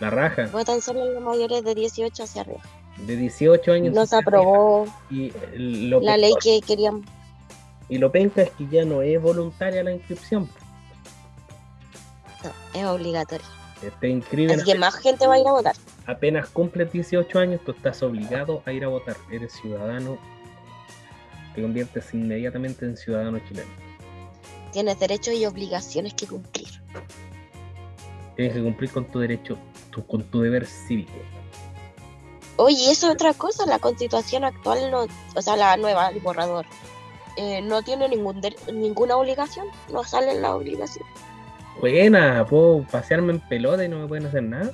La 0.00 0.10
raja. 0.10 0.46
Votan 0.52 0.80
solo 0.80 1.04
los 1.12 1.22
mayores 1.22 1.64
de 1.64 1.74
18 1.74 2.22
hacia 2.22 2.42
arriba. 2.42 2.60
De 2.98 3.16
18 3.16 3.72
años. 3.72 3.94
No 3.94 4.06
se 4.06 4.16
aprobó 4.16 4.86
Y 5.10 5.26
eh, 5.28 5.34
lo, 5.56 6.00
la 6.00 6.16
ley 6.16 6.32
que 6.40 6.60
querían. 6.60 7.04
y 7.88 7.98
lo 7.98 8.10
penca 8.12 8.42
es 8.42 8.50
que 8.52 8.66
ya 8.68 8.84
no 8.84 9.02
es 9.02 9.20
voluntaria 9.20 9.82
la 9.82 9.92
inscripción. 9.92 10.48
No, 12.42 12.50
es 12.80 12.86
obligatorio. 12.86 13.46
Te 14.00 14.08
inscriben 14.08 14.60
Así 14.60 14.72
que 14.72 14.78
más 14.78 14.94
gente 14.96 15.26
va 15.26 15.34
a 15.34 15.38
ir 15.38 15.46
a 15.46 15.52
votar. 15.52 15.74
Apenas 16.06 16.48
cumples 16.48 16.92
18 16.92 17.38
años, 17.38 17.60
tú 17.64 17.72
estás 17.72 18.02
obligado 18.02 18.62
a 18.66 18.72
ir 18.72 18.84
a 18.84 18.88
votar. 18.88 19.16
Eres 19.30 19.52
ciudadano, 19.52 20.18
te 21.54 21.62
conviertes 21.62 22.12
inmediatamente 22.14 22.84
en 22.84 22.96
ciudadano 22.96 23.38
chileno. 23.48 23.70
Tienes 24.72 24.98
derechos 24.98 25.34
y 25.34 25.46
obligaciones 25.46 26.14
que 26.14 26.26
cumplir. 26.26 26.68
Tienes 28.36 28.54
que 28.54 28.62
cumplir 28.62 28.90
con 28.90 29.04
tu 29.06 29.20
derecho, 29.20 29.56
tu- 29.90 30.04
con 30.06 30.22
tu 30.24 30.40
deber 30.40 30.66
cívico. 30.66 31.12
Oye, 32.56 32.90
eso 32.90 33.06
es 33.08 33.14
otra 33.14 33.32
cosa. 33.34 33.66
La 33.66 33.78
constitución 33.78 34.44
actual, 34.44 34.90
no, 34.90 35.06
o 35.34 35.42
sea, 35.42 35.56
la 35.56 35.76
nueva, 35.76 36.08
el 36.08 36.20
borrador, 36.20 36.66
eh, 37.36 37.60
no 37.62 37.82
tiene 37.82 38.08
ningún 38.08 38.40
de- 38.40 38.54
ninguna 38.72 39.16
obligación. 39.16 39.66
No 39.92 40.02
sale 40.04 40.34
la 40.40 40.54
obligación. 40.56 41.04
Buena, 41.80 42.44
puedo 42.46 42.82
pasearme 42.90 43.32
en 43.32 43.40
pelota 43.40 43.84
y 43.84 43.88
no 43.88 43.98
me 44.00 44.06
pueden 44.08 44.26
hacer 44.26 44.42
nada. 44.42 44.70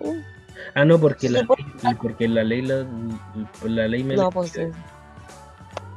Mm. 0.00 0.37
Ah, 0.74 0.84
no, 0.84 0.98
porque 1.00 1.28
la, 1.28 1.46
porque 2.00 2.28
la 2.28 2.44
ley 2.44 2.62
la, 2.62 2.86
la 3.64 3.88
ley 3.88 4.04
me 4.04 4.16
No, 4.16 4.30
pues 4.30 4.50
sí. 4.52 4.60
impide. 4.62 4.74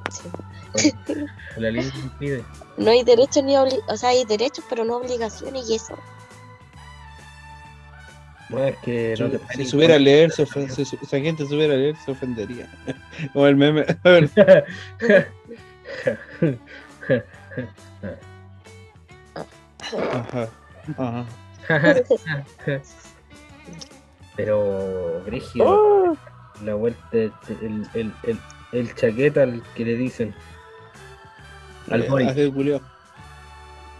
Sí. 0.10 0.30
La 1.58 1.70
ley 1.72 1.84
me 1.94 2.00
impide. 2.00 2.44
No 2.78 2.92
hay 2.92 3.04
derechos 3.04 3.44
ni 3.44 3.58
obli 3.58 3.76
o 3.88 3.98
sea, 3.98 4.10
hay 4.10 4.24
derechos, 4.26 4.64
pero 4.70 4.86
no 4.86 4.98
obligaciones 4.98 5.70
y 5.70 5.76
eso. 5.76 5.98
No, 8.50 8.64
es 8.64 8.76
que 8.78 9.16
no 9.20 9.30
te 9.30 9.40
Si 9.56 9.66
supiera 9.66 9.96
con- 9.96 10.04
leer, 10.04 10.32
se 10.32 10.46
si 10.46 10.82
esa 11.02 11.20
gente 11.20 11.44
supiera 11.46 11.74
leer, 11.76 11.96
se 12.04 12.12
ofendería. 12.12 12.70
Como 13.34 13.48
el 13.48 13.56
meme. 13.56 13.86
A 14.04 14.10
ver, 14.10 14.30
ajá. 20.14 20.48
Ajá. 20.98 21.26
Pero, 24.36 25.22
Grigio, 25.26 25.66
Oh, 25.68 26.18
la 26.64 26.76
vuelta, 26.76 27.00
el, 27.14 27.32
el, 27.94 28.12
el, 28.24 28.40
el 28.72 28.96
chaqueta 28.96 29.44
al 29.44 29.62
que 29.76 29.86
le 29.86 29.96
dicen. 29.96 30.34
Al. 31.90 32.04
Hace 32.28 32.44
el 32.44 32.54
culiao. 32.54 32.82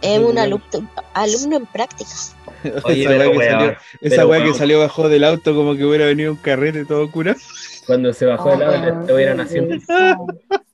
Es 0.00 0.18
un 0.18 0.36
alumno, 0.38 0.90
alumno 1.14 1.56
en 1.58 1.66
prácticas. 1.66 2.34
Oye, 2.84 3.04
esa 3.04 3.28
weá 3.28 3.30
que 3.30 3.50
salió, 3.50 3.76
esa 4.00 4.26
weá 4.26 4.44
que 4.44 4.54
salió 4.54 4.80
bajo 4.80 5.08
del 5.08 5.24
auto 5.24 5.54
como 5.54 5.76
que 5.76 5.84
hubiera 5.84 6.06
venido 6.06 6.32
un 6.32 6.38
carrete 6.38 6.84
todo 6.84 7.10
cura. 7.10 7.36
Cuando 7.86 8.12
se 8.12 8.26
bajó 8.26 8.50
del 8.56 8.62
auto, 8.62 8.78
le 8.78 8.88
Ah, 8.90 9.00
estuvieran 9.02 9.40
haciendo, 9.40 9.76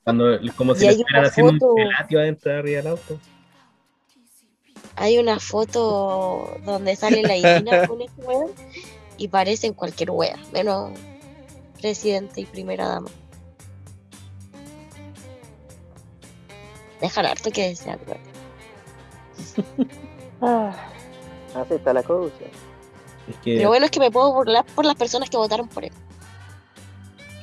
cuando, 0.03 0.39
como 0.55 0.73
si 0.75 0.85
le 0.85 0.91
estuvieran 0.93 1.25
haciendo 1.25 1.53
foto. 1.53 1.69
un 1.73 1.75
pelatio 1.75 2.19
adentro 2.19 2.51
de 2.51 2.57
arriba 2.57 2.77
del 2.77 2.87
auto. 2.87 3.19
Hay 4.95 5.17
una 5.17 5.39
foto 5.39 6.57
donde 6.65 6.95
sale 6.95 7.21
la 7.21 7.35
Irina 7.37 7.87
con 7.87 8.01
ese 8.01 8.13
weón 8.17 8.51
y 9.19 9.27
parecen 9.27 9.73
cualquier 9.73 10.09
wea, 10.11 10.37
menos 10.51 10.91
presidente 11.79 12.41
y 12.41 12.45
primera 12.45 12.87
dama. 12.87 13.09
Dejan 17.01 17.25
harto 17.25 17.49
que 17.51 17.67
desear, 17.69 17.99
weón. 18.07 18.19
ah, 20.41 20.75
así 21.55 21.75
está 21.75 21.93
la 21.93 22.03
cosa. 22.03 22.33
Es 23.29 23.37
que 23.37 23.61
Lo 23.61 23.69
bueno 23.69 23.85
es 23.85 23.91
que 23.91 23.99
me 23.99 24.11
puedo 24.11 24.33
burlar 24.33 24.65
por 24.75 24.85
las 24.85 24.95
personas 24.95 25.29
que 25.29 25.37
votaron 25.37 25.67
por 25.69 25.85
él. 25.85 25.91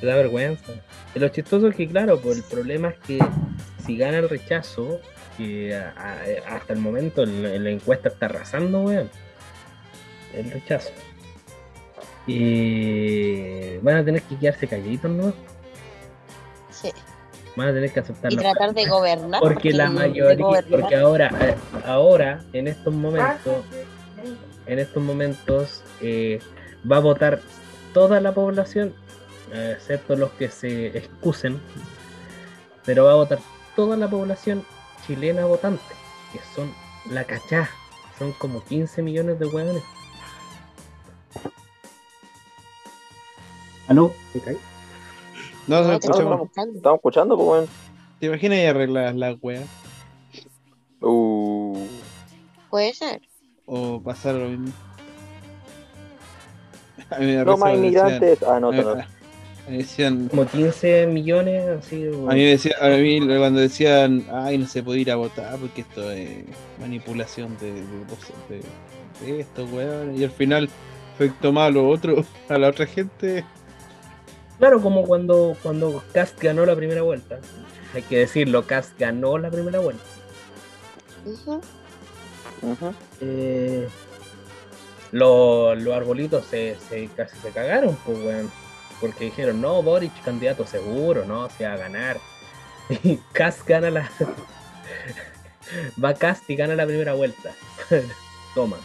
te 0.01 0.07
da 0.07 0.17
vergüenza. 0.17 0.73
Y 1.15 1.19
lo 1.19 1.29
chistoso 1.29 1.69
es 1.69 1.77
que, 1.77 1.89
claro, 1.89 2.21
pues 2.21 2.37
el 2.39 2.43
problema 2.43 2.89
es 2.89 2.99
que 2.99 3.19
si 3.87 3.97
gana 3.97 4.19
el 4.19 4.29
rechazo, 4.29 5.01
que 5.39 5.75
a- 5.75 5.95
a- 5.97 6.57
hasta 6.57 6.73
el 6.75 6.81
momento 6.81 7.23
en, 7.23 7.47
en 7.47 7.65
la 7.65 7.71
encuesta 7.71 8.09
está 8.11 8.27
arrasando, 8.27 8.83
weón. 8.83 9.09
El 10.35 10.51
rechazo. 10.51 10.91
Y 12.27 13.79
van 13.79 13.97
a 13.97 14.05
tener 14.05 14.23
que 14.23 14.37
quedarse 14.37 14.67
calladitos, 14.67 15.11
¿no? 15.11 15.33
Sí. 16.71 16.91
Van 17.57 17.69
a 17.69 17.73
tener 17.73 17.93
que 17.93 18.01
aceptar 18.01 18.33
Y 18.33 18.37
tratar 18.37 18.75
de 18.75 18.87
gobernar. 18.87 19.41
porque 19.41 19.73
la 19.73 19.91
mayoría 19.91 20.65
porque 20.69 20.97
ahora 20.97 21.31
eh, 21.41 21.55
ahora 21.87 22.45
en 22.53 22.69
estos 22.69 22.93
momentos 22.93 23.65
en 24.67 24.79
estos 24.79 25.03
momentos 25.03 25.83
eh, 26.03 26.41
va 26.91 26.97
a 26.97 27.01
votar 27.01 27.41
toda 27.95 28.21
la 28.21 28.33
población 28.33 28.93
eh, 29.53 29.75
excepto 29.77 30.17
los 30.17 30.33
que 30.33 30.51
se 30.51 30.89
excusen 30.99 31.59
pero 32.85 33.05
va 33.05 33.13
a 33.13 33.17
votar 33.17 33.39
toda 33.75 33.97
la 33.97 34.09
población 34.09 34.65
chilena 35.07 35.47
votante 35.47 35.83
que 36.33 36.41
son 36.55 36.71
la 37.11 37.25
cachá 37.25 37.71
son 38.19 38.33
como 38.33 38.65
15 38.65 39.03
millones 39.03 39.39
de 39.39 39.47
hueones. 39.47 39.83
¿Aló? 43.89 44.13
¿Me 44.35 44.41
caí? 44.41 44.57
No, 45.67 45.81
no, 45.83 45.89
No, 45.93 45.99
te 46.01 46.07
escuchamos. 46.07 46.49
estamos 46.75 46.97
escuchando, 46.99 47.37
pues, 47.37 47.49
weón. 47.49 47.67
¿Te 48.21 48.27
imaginas 48.27 48.59
y 48.59 48.65
arreglar 48.67 49.15
las 49.15 49.37
weas? 49.43 49.65
Uh, 51.01 51.87
Puede 52.71 52.95
ser. 52.95 53.21
O 53.67 54.01
pasar 54.01 54.35
lo 54.37 54.49
mismo. 54.49 54.73
No 57.45 57.57
más 57.57 57.75
inmigrantes. 57.75 58.43
Ah, 58.43 58.59
no, 58.59 58.73
decían- 58.73 58.85
no, 58.85 58.95
no. 58.97 59.05
me 59.71 59.77
decían, 59.79 60.29
Como 60.29 60.47
15 60.47 61.07
millones, 61.07 61.65
así. 61.69 62.05
a 62.05 62.09
mí, 62.11 62.25
me 62.27 62.45
decía, 62.47 62.75
a 62.81 62.89
mí 62.89 63.21
cuando 63.21 63.61
decían, 63.61 64.27
ay, 64.33 64.59
no 64.59 64.67
se 64.67 64.83
puede 64.83 65.01
ir 65.01 65.11
a 65.13 65.17
votar 65.17 65.57
porque 65.59 65.83
esto 65.83 66.11
es 66.11 66.45
manipulación 66.81 67.57
de, 67.59 67.73
de, 67.75 67.83
de, 68.49 68.63
de 69.33 69.41
esto, 69.41 69.65
weón. 69.67 70.17
Y 70.19 70.25
al 70.25 70.31
final 70.33 70.69
afectó 71.15 71.53
más 71.53 71.69
a 71.69 71.71
lo 71.71 71.89
otro, 71.89 72.25
a 72.49 72.59
la 72.59 72.69
otra 72.69 72.87
gente. 72.87 73.45
Claro, 74.59 74.81
como 74.81 75.05
cuando, 75.07 75.57
cuando 75.63 76.03
Cast 76.13 76.41
ganó 76.43 76.65
la 76.65 76.75
primera 76.75 77.03
vuelta. 77.03 77.39
Hay 77.95 78.03
que 78.03 78.19
decirlo, 78.19 78.67
Cast 78.67 78.99
ganó 78.99 79.39
la 79.39 79.51
primera 79.51 79.79
vuelta. 79.81 80.03
Eh, 83.21 83.89
los, 85.13 85.79
los 85.83 85.95
arbolitos 85.95 86.47
se, 86.47 86.77
se- 86.89 87.09
casi 87.17 87.37
se 87.39 87.51
cagaron, 87.51 87.97
pues, 88.05 88.19
weón. 88.19 88.51
Porque 89.01 89.27
dijeron, 89.27 89.61
no, 89.61 89.83
Boric, 89.83 90.23
candidato 90.25 90.67
seguro, 90.67 91.25
no, 91.27 91.49
se 91.51 91.67
va 91.67 91.75
a 91.75 91.77
ganar. 91.77 92.19
Y 93.03 93.17
Cast 93.33 93.67
gana 93.67 93.91
la. 93.91 94.11
Va 96.03 96.15
Cast 96.15 96.49
y 96.49 96.57
gana 96.57 96.75
la 96.77 96.87
primera 96.87 97.15
vuelta. 97.15 97.51
Toma. 98.55 98.77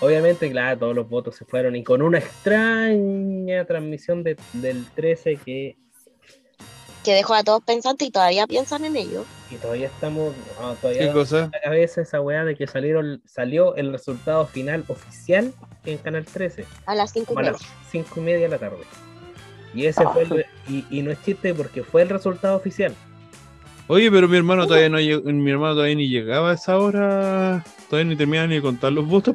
Obviamente, 0.00 0.50
claro, 0.50 0.78
todos 0.78 0.94
los 0.94 1.08
votos 1.08 1.34
se 1.36 1.44
fueron 1.44 1.74
y 1.74 1.82
con 1.82 2.02
una 2.02 2.18
extraña 2.18 3.64
transmisión 3.64 4.22
de- 4.22 4.36
del 4.52 4.86
13 4.94 5.36
que 5.44 5.76
Que 7.04 7.14
dejó 7.14 7.34
a 7.34 7.42
todos 7.42 7.62
pensantes 7.64 8.06
y 8.08 8.10
todavía 8.10 8.46
piensan 8.46 8.84
en 8.84 8.94
ello. 8.96 9.24
y 9.50 9.54
todavía 9.56 9.86
estamos, 9.86 10.34
no, 10.60 10.74
todavía 10.74 11.06
¿Qué 11.06 11.12
cosa? 11.12 11.48
la 11.52 11.60
cabeza 11.62 12.02
esa 12.02 12.20
weá 12.20 12.44
de 12.44 12.54
que 12.54 12.66
salieron, 12.66 13.22
salió 13.24 13.74
el 13.76 13.90
resultado 13.92 14.46
final 14.46 14.84
oficial 14.88 15.52
en 15.86 15.96
Canal 15.98 16.24
13. 16.26 16.64
A 16.86 16.94
las 16.94 17.12
cinco 17.12 17.32
y 17.32 17.34
como 17.34 17.38
a 17.40 17.42
media. 17.44 17.52
las 17.52 17.62
5 17.90 18.14
y 18.16 18.20
media 18.20 18.40
de 18.40 18.48
la 18.48 18.58
tarde. 18.58 18.84
Y 19.74 19.86
ese 19.86 20.04
fue 20.04 20.22
el, 20.24 20.44
y, 20.68 20.84
y 20.90 21.02
no 21.02 21.10
es 21.10 21.22
chiste 21.22 21.54
porque 21.54 21.82
fue 21.82 22.02
el 22.02 22.08
resultado 22.10 22.56
oficial. 22.56 22.94
Oye, 23.86 24.10
pero 24.10 24.28
mi 24.28 24.36
hermano 24.36 24.66
todavía 24.66 24.90
no 24.90 24.98
mi 24.98 25.50
hermano 25.50 25.74
todavía 25.74 25.94
ni 25.94 26.08
llegaba 26.10 26.50
a 26.50 26.54
esa 26.54 26.76
hora, 26.78 27.64
todavía 27.88 28.10
ni 28.10 28.16
terminaba 28.16 28.46
ni 28.48 28.56
de 28.56 28.62
contar 28.62 28.92
los 28.92 29.06
votos. 29.06 29.34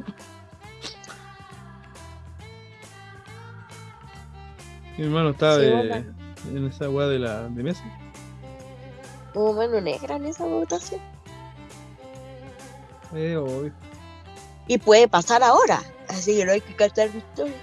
Mi 4.96 5.04
hermano 5.04 5.30
estaba 5.30 5.56
Sí, 5.56 5.60
de- 5.62 6.04
en 6.52 6.66
esa 6.66 6.88
weá 6.90 7.06
de 7.08 7.18
la 7.18 7.48
de 7.48 7.62
mesa. 7.62 7.82
Hubo 9.34 9.52
mano 9.54 9.80
negra 9.80 10.16
en 10.16 10.26
esa 10.26 10.44
votación. 10.44 11.00
Eh, 13.14 13.36
obvio. 13.36 13.72
Y 14.66 14.78
puede 14.78 15.08
pasar 15.08 15.42
ahora. 15.42 15.82
Así 16.08 16.36
que 16.36 16.44
no 16.44 16.52
hay 16.52 16.60
que 16.60 16.74
cantar 16.76 17.10
victoria. 17.10 17.54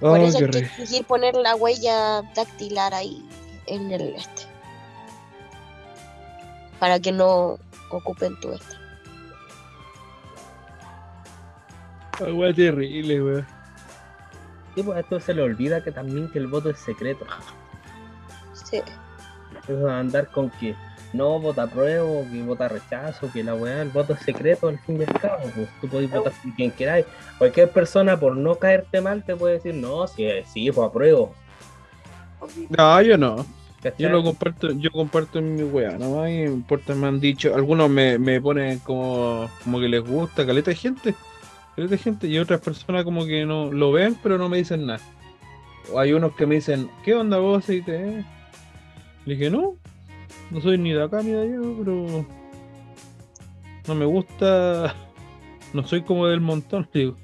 Por 0.00 0.10
Oh, 0.10 0.16
eso 0.16 0.38
qué 0.38 0.44
hay 0.44 0.50
que 0.50 0.58
exigir 0.58 1.04
poner 1.04 1.34
la 1.36 1.54
huella 1.56 2.22
dactilar 2.34 2.94
ahí 2.94 3.26
en 3.66 3.90
el 3.92 4.14
este. 4.14 4.42
Para 6.78 6.98
que 7.00 7.10
no 7.12 7.58
ocupen 7.90 8.38
tu 8.40 8.52
este. 8.52 8.76
Weá 12.32 12.52
terrible, 12.52 13.22
weá. 13.22 13.46
Y 14.78 14.82
pues 14.84 14.96
a 14.96 15.00
esto 15.00 15.18
se 15.18 15.34
le 15.34 15.42
olvida 15.42 15.82
que 15.82 15.90
también 15.90 16.30
que 16.30 16.38
el 16.38 16.46
voto 16.46 16.70
es 16.70 16.78
secreto. 16.78 17.26
Sí. 18.52 18.80
Eso 19.64 19.76
de 19.76 19.92
andar 19.92 20.30
con 20.30 20.50
que 20.50 20.76
no 21.12 21.40
vota 21.40 21.64
apruebo, 21.64 22.24
que 22.30 22.42
vota 22.44 22.68
rechazo, 22.68 23.28
que 23.32 23.42
la 23.42 23.56
weá, 23.56 23.82
el 23.82 23.88
voto 23.88 24.12
es 24.12 24.20
secreto 24.20 24.68
al 24.68 24.78
fin 24.78 25.00
y 25.00 25.02
al 25.02 25.20
cabo. 25.20 25.42
Pues 25.52 25.68
tú 25.80 25.88
podés 25.88 26.08
votar 26.08 26.32
por 26.32 26.54
quien 26.54 26.70
queráis. 26.70 27.06
Cualquier 27.38 27.70
persona 27.70 28.20
por 28.20 28.36
no 28.36 28.54
caerte 28.54 29.00
mal 29.00 29.24
te 29.24 29.34
puede 29.34 29.54
decir, 29.54 29.74
no, 29.74 30.06
sí, 30.06 30.28
sí, 30.46 30.70
pues 30.70 30.86
apruebo. 30.86 31.34
No, 32.68 33.02
yo 33.02 33.18
no. 33.18 33.44
¿cachai? 33.82 33.98
Yo 33.98 34.10
lo 34.10 34.22
comparto, 34.22 34.70
yo 34.70 34.92
comparto 34.92 35.40
en 35.40 35.56
mi 35.56 35.64
weá, 35.64 35.98
no 35.98 36.22
me 36.22 36.44
importa, 36.44 36.94
me 36.94 37.08
han 37.08 37.18
dicho, 37.18 37.52
algunos 37.52 37.90
me, 37.90 38.16
me 38.16 38.40
ponen 38.40 38.78
como, 38.78 39.50
como 39.64 39.80
que 39.80 39.88
les 39.88 40.04
gusta, 40.04 40.46
caleta 40.46 40.70
de 40.70 40.76
gente, 40.76 41.14
de 41.86 41.98
gente, 41.98 42.26
y 42.26 42.38
otras 42.38 42.60
personas 42.60 43.04
como 43.04 43.24
que 43.24 43.44
no 43.44 43.72
lo 43.72 43.92
ven, 43.92 44.16
pero 44.22 44.38
no 44.38 44.48
me 44.48 44.58
dicen 44.58 44.86
nada. 44.86 45.00
O 45.92 45.98
hay 45.98 46.12
unos 46.12 46.34
que 46.34 46.46
me 46.46 46.56
dicen, 46.56 46.90
¿qué 47.04 47.14
onda 47.14 47.38
vos? 47.38 47.68
Y 47.68 47.82
te... 47.82 48.24
Le 49.24 49.34
dije, 49.34 49.50
no, 49.50 49.76
no 50.50 50.60
soy 50.60 50.78
ni 50.78 50.92
de 50.92 51.02
acá 51.02 51.22
ni 51.22 51.30
de 51.30 51.42
allá, 51.42 51.58
pero 51.78 52.26
no 53.86 53.94
me 53.94 54.04
gusta, 54.04 54.94
no 55.72 55.86
soy 55.86 56.02
como 56.02 56.26
del 56.26 56.40
montón, 56.40 56.88
digo. 56.92 57.16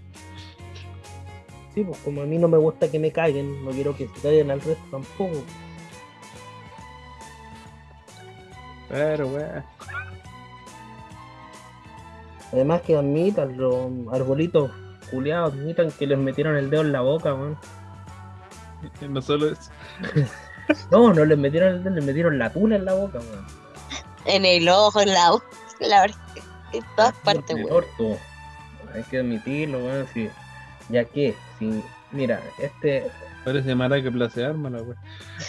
Sí, 1.74 1.82
pues 1.82 1.98
como 2.00 2.22
a 2.22 2.24
mí 2.24 2.38
no 2.38 2.46
me 2.46 2.58
gusta 2.58 2.90
que 2.90 2.98
me 3.00 3.10
caguen, 3.10 3.64
no 3.64 3.72
quiero 3.72 3.96
que 3.96 4.06
se 4.06 4.20
caigan 4.20 4.52
al 4.52 4.60
resto 4.60 4.84
tampoco. 4.90 5.42
Pero 8.88 9.26
weá. 9.26 9.73
Además 12.54 12.82
que 12.82 12.96
admitan, 12.96 13.56
los 13.56 13.90
arbolitos 14.12 14.70
culiados, 15.10 15.54
admitan 15.54 15.90
que 15.90 16.06
les 16.06 16.16
metieron 16.16 16.56
el 16.56 16.70
dedo 16.70 16.82
en 16.82 16.92
la 16.92 17.00
boca, 17.00 17.34
weón. 17.34 17.58
No 19.08 19.20
solo 19.20 19.48
eso. 19.48 19.70
No, 20.90 21.12
no 21.12 21.26
les 21.26 21.36
metieron 21.36 21.74
el 21.74 21.84
dedo, 21.84 21.94
les 21.96 22.04
metieron 22.04 22.38
la 22.38 22.50
tula 22.50 22.76
en 22.76 22.84
la 22.84 22.94
boca, 22.94 23.18
weón. 23.18 23.44
En 24.24 24.44
el 24.44 24.68
ojo, 24.68 25.00
en 25.00 25.12
la 25.12 25.32
boca, 25.32 25.46
la 25.80 26.02
verdad. 26.02 26.16
En 26.72 26.84
todas 26.94 27.14
partes, 27.16 27.56
weón. 27.56 27.72
orto. 27.72 28.18
Hay 28.94 29.02
que 29.02 29.18
admitirlo, 29.18 29.78
weón, 29.84 30.06
sí. 30.14 30.30
Ya 30.90 31.04
que, 31.04 31.34
si, 31.58 31.82
mira, 32.12 32.40
este 32.58 33.10
Parece 33.44 33.74
mara 33.74 34.00
que 34.00 34.12
place 34.12 34.44
arma 34.44 34.70
la 34.70 34.80
weá. 34.80 34.96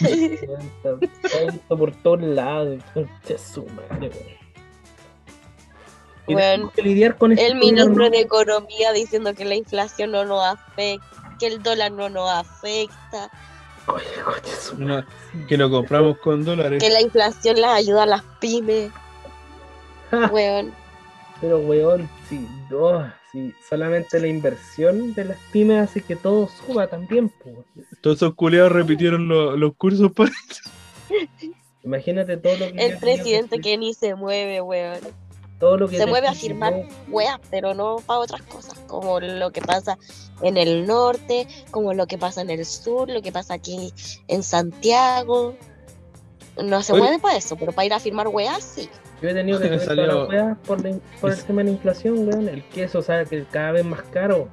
weón, 0.02 1.60
por 1.68 1.92
todos 2.02 2.20
lados, 2.22 2.82
su 3.38 3.64
madre, 3.66 4.10
weón. 4.10 4.45
Y 6.28 6.34
Weón, 6.34 6.50
tenemos 6.52 6.72
que 6.74 6.82
lidiar 6.82 7.16
con 7.16 7.32
este 7.32 7.46
El 7.46 7.54
ministro 7.56 8.10
de 8.10 8.20
Economía 8.20 8.92
diciendo 8.92 9.32
que 9.34 9.44
la 9.44 9.54
inflación 9.54 10.10
no 10.10 10.24
nos 10.24 10.44
afecta, 10.44 11.36
que 11.38 11.46
el 11.46 11.62
dólar 11.62 11.92
no 11.92 12.08
nos 12.08 12.28
afecta, 12.30 13.30
No, 14.78 15.04
que 15.48 15.56
lo 15.56 15.70
compramos 15.70 16.18
con 16.18 16.44
dólares. 16.44 16.82
que 16.82 16.90
la 16.90 17.00
inflación 17.00 17.60
las 17.60 17.76
ayuda 17.78 18.02
a 18.02 18.06
las 18.06 18.22
pymes, 18.40 18.90
weón. 20.32 20.72
Pero 21.40 21.58
weón, 21.58 22.08
sí, 22.28 22.48
oh, 22.74 23.04
sí, 23.30 23.54
solamente 23.68 24.18
la 24.18 24.26
inversión 24.26 25.14
de 25.14 25.26
las 25.26 25.36
pymes 25.52 25.84
hace 25.84 26.00
que 26.00 26.16
todo 26.16 26.48
suba 26.66 26.86
también, 26.88 27.28
po. 27.28 27.64
Todos 28.00 28.16
esos 28.16 28.34
culiados 28.34 28.72
repitieron 28.72 29.28
lo- 29.28 29.56
los 29.56 29.76
cursos 29.76 30.10
para 30.12 30.30
Imagínate 31.84 32.36
todo 32.38 32.56
lo 32.56 32.72
que 32.72 32.84
El 32.86 32.98
presidente 32.98 33.60
que 33.60 33.78
ni 33.78 33.94
se 33.94 34.14
mueve, 34.16 34.60
weón. 34.60 34.98
Todo 35.58 35.76
lo 35.78 35.88
que 35.88 35.96
Se 35.96 36.06
mueve 36.06 36.26
a 36.28 36.34
firmar 36.34 36.74
weas, 37.08 37.38
pero 37.50 37.72
no 37.74 37.96
para 38.04 38.20
otras 38.20 38.42
cosas, 38.42 38.78
como 38.86 39.20
lo 39.20 39.50
que 39.52 39.62
pasa 39.62 39.96
en 40.42 40.56
el 40.56 40.86
norte, 40.86 41.46
como 41.70 41.94
lo 41.94 42.06
que 42.06 42.18
pasa 42.18 42.42
en 42.42 42.50
el 42.50 42.64
sur, 42.66 43.08
lo 43.08 43.22
que 43.22 43.32
pasa 43.32 43.54
aquí 43.54 43.92
en 44.28 44.42
Santiago. 44.42 45.54
No 46.62 46.82
se 46.82 46.92
Oye. 46.92 47.02
mueve 47.02 47.18
para 47.18 47.36
eso, 47.36 47.56
pero 47.56 47.72
para 47.72 47.86
ir 47.86 47.92
a 47.94 48.00
firmar 48.00 48.28
weas, 48.28 48.62
sí. 48.62 48.88
Yo 49.22 49.28
he 49.30 49.34
tenido 49.34 49.58
que 49.60 49.68
salió- 49.78 50.06
todas 50.06 50.18
las 50.20 50.28
weas 50.28 50.58
por, 50.66 50.82
la 50.82 50.90
in- 50.90 51.02
por 51.20 51.30
el 51.32 51.42
tema 51.44 51.60
de 51.62 51.64
la 51.64 51.70
inflación, 51.72 52.28
weón. 52.28 52.48
El 52.48 52.62
queso, 52.68 52.98
o 52.98 53.02
sea, 53.02 53.24
que 53.24 53.44
cada 53.44 53.72
vez 53.72 53.84
más 53.84 54.02
caro. 54.12 54.48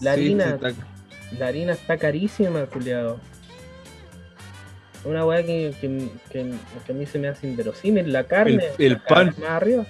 La 0.00 0.14
Sí, 0.14 0.20
harina, 0.20 0.44
sí, 0.44 0.66
está- 0.66 0.86
la 1.38 1.46
harina 1.46 1.72
está 1.72 1.96
carísima, 1.98 2.66
culiado. 2.66 3.20
Una 5.04 5.24
weá 5.24 5.42
que, 5.42 5.74
que, 5.80 6.08
que- 6.30 6.52
que 6.86 6.92
a 6.92 6.94
mí 6.94 7.06
se 7.06 7.18
me 7.18 7.28
hace 7.28 7.46
inverosímil, 7.48 8.12
la 8.12 8.24
carne. 8.24 8.62
El- 8.78 9.00
pan. 9.00 9.34
Más 9.40 9.50
arriba. 9.50 9.86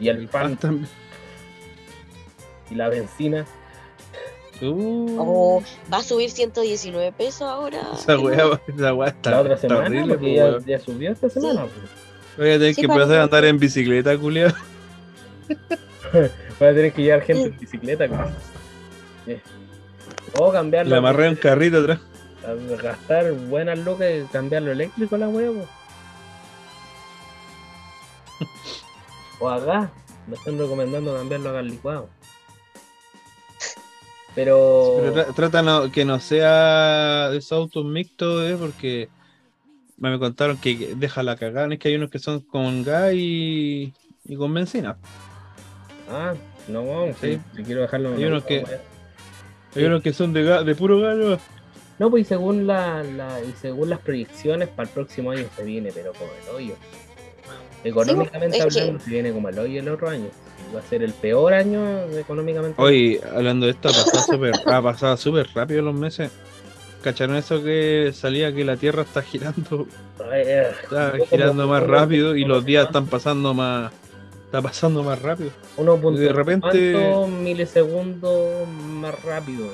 Y 0.00 0.08
el, 0.08 0.16
el 0.18 0.28
pan, 0.28 0.42
pan 0.50 0.56
también. 0.56 0.88
y 2.70 2.74
la 2.74 2.88
benzina. 2.88 3.44
Uh, 4.62 5.16
Oh, 5.20 5.62
va 5.92 5.98
a 5.98 6.02
subir 6.02 6.30
119 6.30 7.12
pesos 7.12 7.42
ahora. 7.42 7.82
esa 7.94 8.18
weá, 8.18 8.58
esa 8.66 8.94
weá 8.94 9.08
está, 9.10 9.30
la 9.32 9.40
otra 9.40 9.54
está 9.56 9.68
semana, 9.68 9.86
horrible, 9.86 10.14
porque 10.14 10.58
po, 10.60 10.66
ya, 10.66 10.78
subió 10.78 11.12
esta 11.12 11.28
semana. 11.28 11.60
pues. 11.62 11.90
Voy 12.38 12.50
a 12.50 12.52
tener 12.58 12.74
Sí, 12.74 12.80
que 12.80 12.86
empezar 12.86 13.18
a 13.18 13.22
andar 13.24 13.44
en 13.44 13.58
bicicleta, 13.58 14.16
culiado. 14.16 14.54
Voy 16.12 16.68
a 16.68 16.74
tener 16.74 16.92
que 16.92 17.02
llevar 17.02 17.20
gente 17.22 17.44
en 17.48 17.58
bicicleta. 17.58 18.08
pues. 18.08 18.20
Sí. 19.26 19.36
O 20.38 20.50
cambiarlo. 20.52 20.90
Le 20.90 20.96
amarré 20.96 21.28
un 21.28 21.36
carrito 21.36 21.78
atrás. 21.78 22.00
Gastar 22.54 23.32
buenas 23.32 23.78
lucas 23.78 24.08
y 24.10 24.26
cambiarlo 24.32 24.72
eléctrico 24.72 25.14
a 25.14 25.18
la 25.18 25.28
huevo. 25.28 25.66
O 29.38 29.50
acá, 29.50 29.90
me 30.26 30.34
están 30.34 30.58
recomendando 30.58 31.14
cambiarlo 31.14 31.50
a 31.50 31.52
gas 31.52 31.64
licuado. 31.66 32.08
Pero, 34.34 34.96
Pero 35.00 35.14
tra- 35.14 35.34
trata 35.34 35.62
no- 35.62 35.90
que 35.92 36.04
no 36.06 36.20
sea 36.20 37.28
de 37.30 37.36
esos 37.38 37.52
autos 37.52 37.84
mixtos, 37.84 38.42
¿eh? 38.50 38.56
porque 38.58 39.08
me 39.98 40.18
contaron 40.18 40.56
que 40.58 40.94
deja 40.96 41.22
la 41.22 41.36
cagada. 41.36 41.72
Es 41.72 41.78
que 41.78 41.88
hay 41.88 41.96
unos 41.96 42.10
que 42.10 42.18
son 42.18 42.40
con 42.40 42.82
gas 42.82 43.12
y, 43.14 43.92
y 44.24 44.36
con 44.36 44.52
benzina. 44.54 44.96
ah, 46.10 46.32
no, 46.68 47.06
Sí. 47.20 47.38
si, 47.52 47.56
si 47.58 47.62
quiero 47.62 47.82
dejarlo 47.82 48.14
Hay 48.14 48.24
unos 48.24 48.44
que-. 48.44 48.64
Hay 49.74 49.84
unos 49.84 50.02
que 50.02 50.12
son 50.14 50.32
de 50.32 50.44
gas, 50.44 50.64
de 50.64 50.74
puro 50.74 50.98
gas. 51.00 51.40
¿No? 51.98 52.10
Pues 52.10 52.22
y 52.22 52.24
según 52.24 52.66
la, 52.66 53.02
la- 53.02 53.40
y 53.42 53.52
según 53.60 53.90
las 53.90 54.00
proyecciones, 54.00 54.68
para 54.68 54.88
el 54.88 54.94
próximo 54.94 55.30
año 55.30 55.44
se 55.56 55.62
viene, 55.64 55.90
pero 55.94 56.12
como 56.12 56.30
el 56.32 56.54
hoyo. 56.54 56.74
Económicamente 57.84 58.56
que- 58.58 58.62
hablando, 58.62 59.00
se 59.00 59.10
viene 59.10 59.32
como 59.32 59.48
el 59.48 59.58
hoyo 59.58 59.80
el 59.80 59.88
otro 59.88 60.08
año. 60.08 60.26
Va 60.74 60.80
a 60.80 60.82
ser 60.82 61.02
el 61.02 61.12
peor 61.12 61.52
año 61.54 62.02
económicamente. 62.18 62.80
Hoy, 62.82 63.20
hablando 63.34 63.66
de 63.66 63.72
esto, 63.72 63.88
ha 63.88 63.92
pasado 63.92 64.22
súper 64.32 64.52
ha 64.66 64.82
pasado 64.82 65.16
súper 65.16 65.46
rápido 65.54 65.82
los 65.82 65.94
meses. 65.94 66.30
¿Cacharon 67.02 67.36
eso 67.36 67.62
que 67.62 68.10
salía 68.12 68.52
que 68.52 68.64
la 68.64 68.76
Tierra 68.76 69.02
está 69.02 69.22
girando, 69.22 69.86
eh, 70.32 70.72
está 70.82 71.12
girando 71.30 71.68
más 71.68 71.84
rápido 71.84 72.34
y 72.34 72.44
los 72.44 72.64
días 72.64 72.86
están 72.86 73.06
pasando 73.06 73.54
más, 73.54 73.92
está 74.46 74.60
pasando 74.60 75.04
más 75.04 75.22
rápido? 75.22 75.50
uno 75.76 75.96
punto 75.98 76.18
de 76.20 76.32
repente- 76.32 76.94
milisegundos 77.28 78.66
más 78.68 79.22
rápido. 79.22 79.68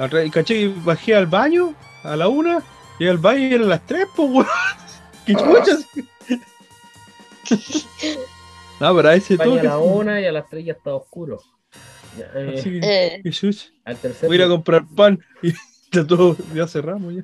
La 0.00 0.06
otra- 0.06 0.24
Y 0.24 0.30
caché 0.30 0.54
que 0.54 0.74
bajé 0.82 1.14
al 1.14 1.26
baño 1.26 1.74
a 2.04 2.16
la 2.16 2.26
una 2.28 2.62
y 2.98 3.06
al 3.06 3.18
baño 3.18 3.40
y 3.48 3.52
eran 3.54 3.68
las 3.68 3.84
tres, 3.86 4.06
pues 4.16 4.30
weón. 4.30 4.46
¿Qué 5.26 5.34
chuchas? 5.34 5.86
No, 8.80 8.96
pero 8.96 9.10
a 9.10 9.14
ese 9.14 9.34
España 9.34 9.50
a 9.52 9.56
toque. 9.56 9.68
la 9.68 9.78
una 9.78 10.20
y 10.22 10.24
a 10.24 10.32
las 10.32 10.48
tres 10.48 10.64
ya 10.64 10.72
está 10.72 10.94
oscuro. 10.94 11.38
Eh, 12.16 12.54
Así 12.58 12.80
que, 12.80 13.20
Eh, 13.24 13.30
chucha. 13.30 13.66
al 13.84 13.96
tercer 13.98 14.26
Voy 14.26 14.36
a 14.36 14.40
ir 14.40 14.44
a 14.46 14.48
comprar 14.48 14.84
pan 14.96 15.18
y 15.42 15.52
ya 15.92 16.06
todo, 16.06 16.34
ya 16.54 16.66
cerramos 16.66 17.12
ya. 17.14 17.22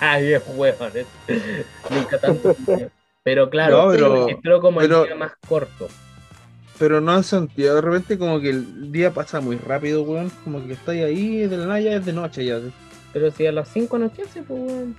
Ay, 0.00 0.34
es 0.34 0.42
huevón, 0.54 0.92
es- 0.94 1.06
nunca 1.90 2.18
tanto. 2.20 2.54
Pero 3.24 3.50
claro, 3.50 3.86
No, 3.86 3.90
pero- 3.90 4.28
entró 4.28 4.60
como 4.60 4.78
pero- 4.78 5.02
el 5.02 5.08
día 5.08 5.16
más 5.16 5.32
corto. 5.48 5.88
Pero 6.82 7.00
no 7.00 7.12
han 7.12 7.22
sentido, 7.22 7.76
de 7.76 7.80
repente 7.80 8.18
como 8.18 8.40
que 8.40 8.50
el 8.50 8.90
día 8.90 9.12
pasa 9.14 9.40
muy 9.40 9.54
rápido, 9.56 10.02
weón. 10.02 10.32
Como 10.42 10.66
que 10.66 10.72
estáis 10.72 11.04
ahí, 11.04 11.46
de 11.46 11.56
la 11.56 11.66
nada 11.66 11.78
ya 11.80 11.92
es 11.92 12.04
de 12.04 12.12
noche 12.12 12.44
ya. 12.44 12.58
Pero 13.12 13.30
si 13.30 13.46
a 13.46 13.52
las 13.52 13.68
5 13.68 13.94
anochece, 13.94 14.42
pues 14.42 14.60
weón. 14.60 14.96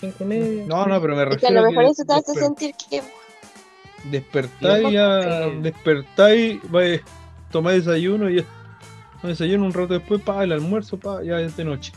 5 0.00 0.16
y 0.20 0.24
media. 0.26 0.64
No, 0.66 0.84
no, 0.84 1.00
pero 1.00 1.16
me 1.16 1.22
es 1.22 1.28
que 1.28 1.46
a 1.46 1.48
refiero 1.48 1.62
lo 1.62 1.68
mejor 1.70 1.84
que 1.86 1.90
eso 1.92 2.04
te 2.04 2.12
hace 2.12 2.32
desper- 2.32 2.40
sentir 2.42 2.74
que 2.90 3.02
despertáis 4.10 4.92
ya, 4.92 5.20
porque- 5.44 5.58
despertáis, 5.62 6.70
vais, 6.70 7.00
tomáis 7.50 7.86
desayuno 7.86 8.28
y 8.28 8.36
ya. 8.36 8.44
no, 9.22 9.30
desayuno 9.30 9.64
un 9.64 9.72
rato 9.72 9.94
después, 9.94 10.20
pa, 10.20 10.44
el 10.44 10.52
almuerzo, 10.52 10.98
pa, 10.98 11.22
ya 11.22 11.40
es 11.40 11.56
de 11.56 11.64
noche. 11.64 11.92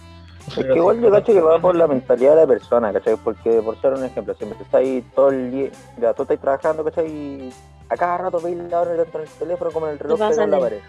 Es 0.48 0.65
que 0.65 0.76
igual 0.76 1.02
yo 1.02 1.11
cacho 1.11 1.34
que 1.34 1.41
va 1.41 1.60
por 1.60 1.76
la 1.76 1.88
mentalidad 1.88 2.36
de 2.36 2.41
la 2.41 2.48
persona, 2.48 2.94
¿cachai? 2.94 3.18
Porque, 3.18 3.61
por 3.61 3.80
ser 3.82 3.94
un 3.94 4.06
ejemplo, 4.06 4.34
siempre 4.34 4.57
estás 4.61 4.76
ahí 4.76 5.06
todo 5.14 5.30
el 5.30 5.52
día, 5.52 5.69
ya 5.99 6.14
tú 6.14 6.24
estás 6.24 6.40
trabajando, 6.40 6.84
¿cachai? 6.86 7.07
Y 7.07 7.53
a 7.90 7.98
cada 7.98 8.18
rato 8.18 8.40
veis 8.40 8.57
la 8.57 8.82
hora 8.82 8.95
tanto 8.95 9.18
en 9.19 9.24
el 9.24 9.30
teléfono 9.30 9.72
como 9.72 9.88
en 9.88 9.94
el 9.94 9.99
reloj 9.99 10.18
pegado 10.18 10.41
en 10.41 10.52
la 10.52 10.60
pared. 10.60 10.80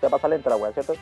Te 0.00 0.08
pasa 0.08 0.28
lenta 0.28 0.50
la 0.50 0.56
weá, 0.56 0.72
¿cierto? 0.72 0.94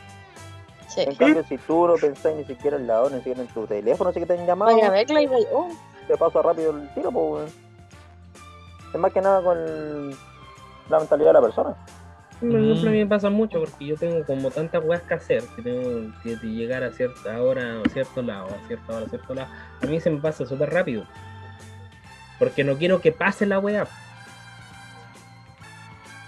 sí. 0.87 1.01
En 1.01 1.15
cambio, 1.15 1.43
si 1.43 1.57
tú 1.57 1.87
no 1.87 1.95
pensás 1.95 2.35
ni 2.35 2.45
siquiera 2.45 2.77
en 2.77 2.87
la 2.87 3.01
hora, 3.01 3.11
ni 3.11 3.17
siquiera 3.17 3.41
en 3.41 3.47
tu 3.47 3.67
teléfono, 3.67 4.09
así 4.09 4.19
que 4.19 4.25
te 4.25 4.33
han 4.33 4.45
llamado, 4.45 4.73
Vaya 4.73 4.87
a 4.87 4.91
verla 4.91 5.21
y 5.21 5.27
vaya, 5.27 5.47
oh, 5.53 5.69
te 6.07 6.17
pasa 6.17 6.41
rápido 6.41 6.71
el 6.71 6.93
tiro, 6.93 7.11
pues. 7.11 7.53
Es 8.93 8.99
más 8.99 9.13
que 9.13 9.21
nada 9.21 9.43
con 9.43 10.09
la 10.89 10.99
mentalidad 10.99 11.29
de 11.29 11.33
la 11.33 11.41
persona. 11.41 11.75
Por 12.39 12.51
ejemplo, 12.51 12.89
a 12.89 12.91
mí 12.93 12.99
me 12.99 13.07
pasa 13.07 13.29
mucho 13.29 13.59
porque 13.59 13.85
yo 13.85 13.97
tengo 13.97 14.23
como 14.23 14.49
tantas 14.49 14.83
weas 14.83 15.01
que 15.01 15.13
hacer 15.13 15.43
que 15.55 15.61
tengo 15.61 16.09
que 16.23 16.35
llegar 16.47 16.83
a 16.83 16.91
cierta 16.91 17.41
hora 17.41 17.81
a 17.85 17.89
cierto 17.89 18.21
lado, 18.21 18.47
a 18.47 18.67
cierta 18.67 18.95
hora 18.95 19.05
a 19.05 19.09
cierto 19.09 19.33
lado. 19.33 19.51
A 19.81 19.85
mí 19.85 19.99
se 19.99 20.09
me 20.09 20.21
pasa 20.21 20.45
súper 20.45 20.69
rápido. 20.69 21.05
Porque 22.37 22.63
no 22.63 22.77
quiero 22.77 23.01
que 23.01 23.11
pase 23.11 23.45
la 23.45 23.59
wea. 23.59 23.87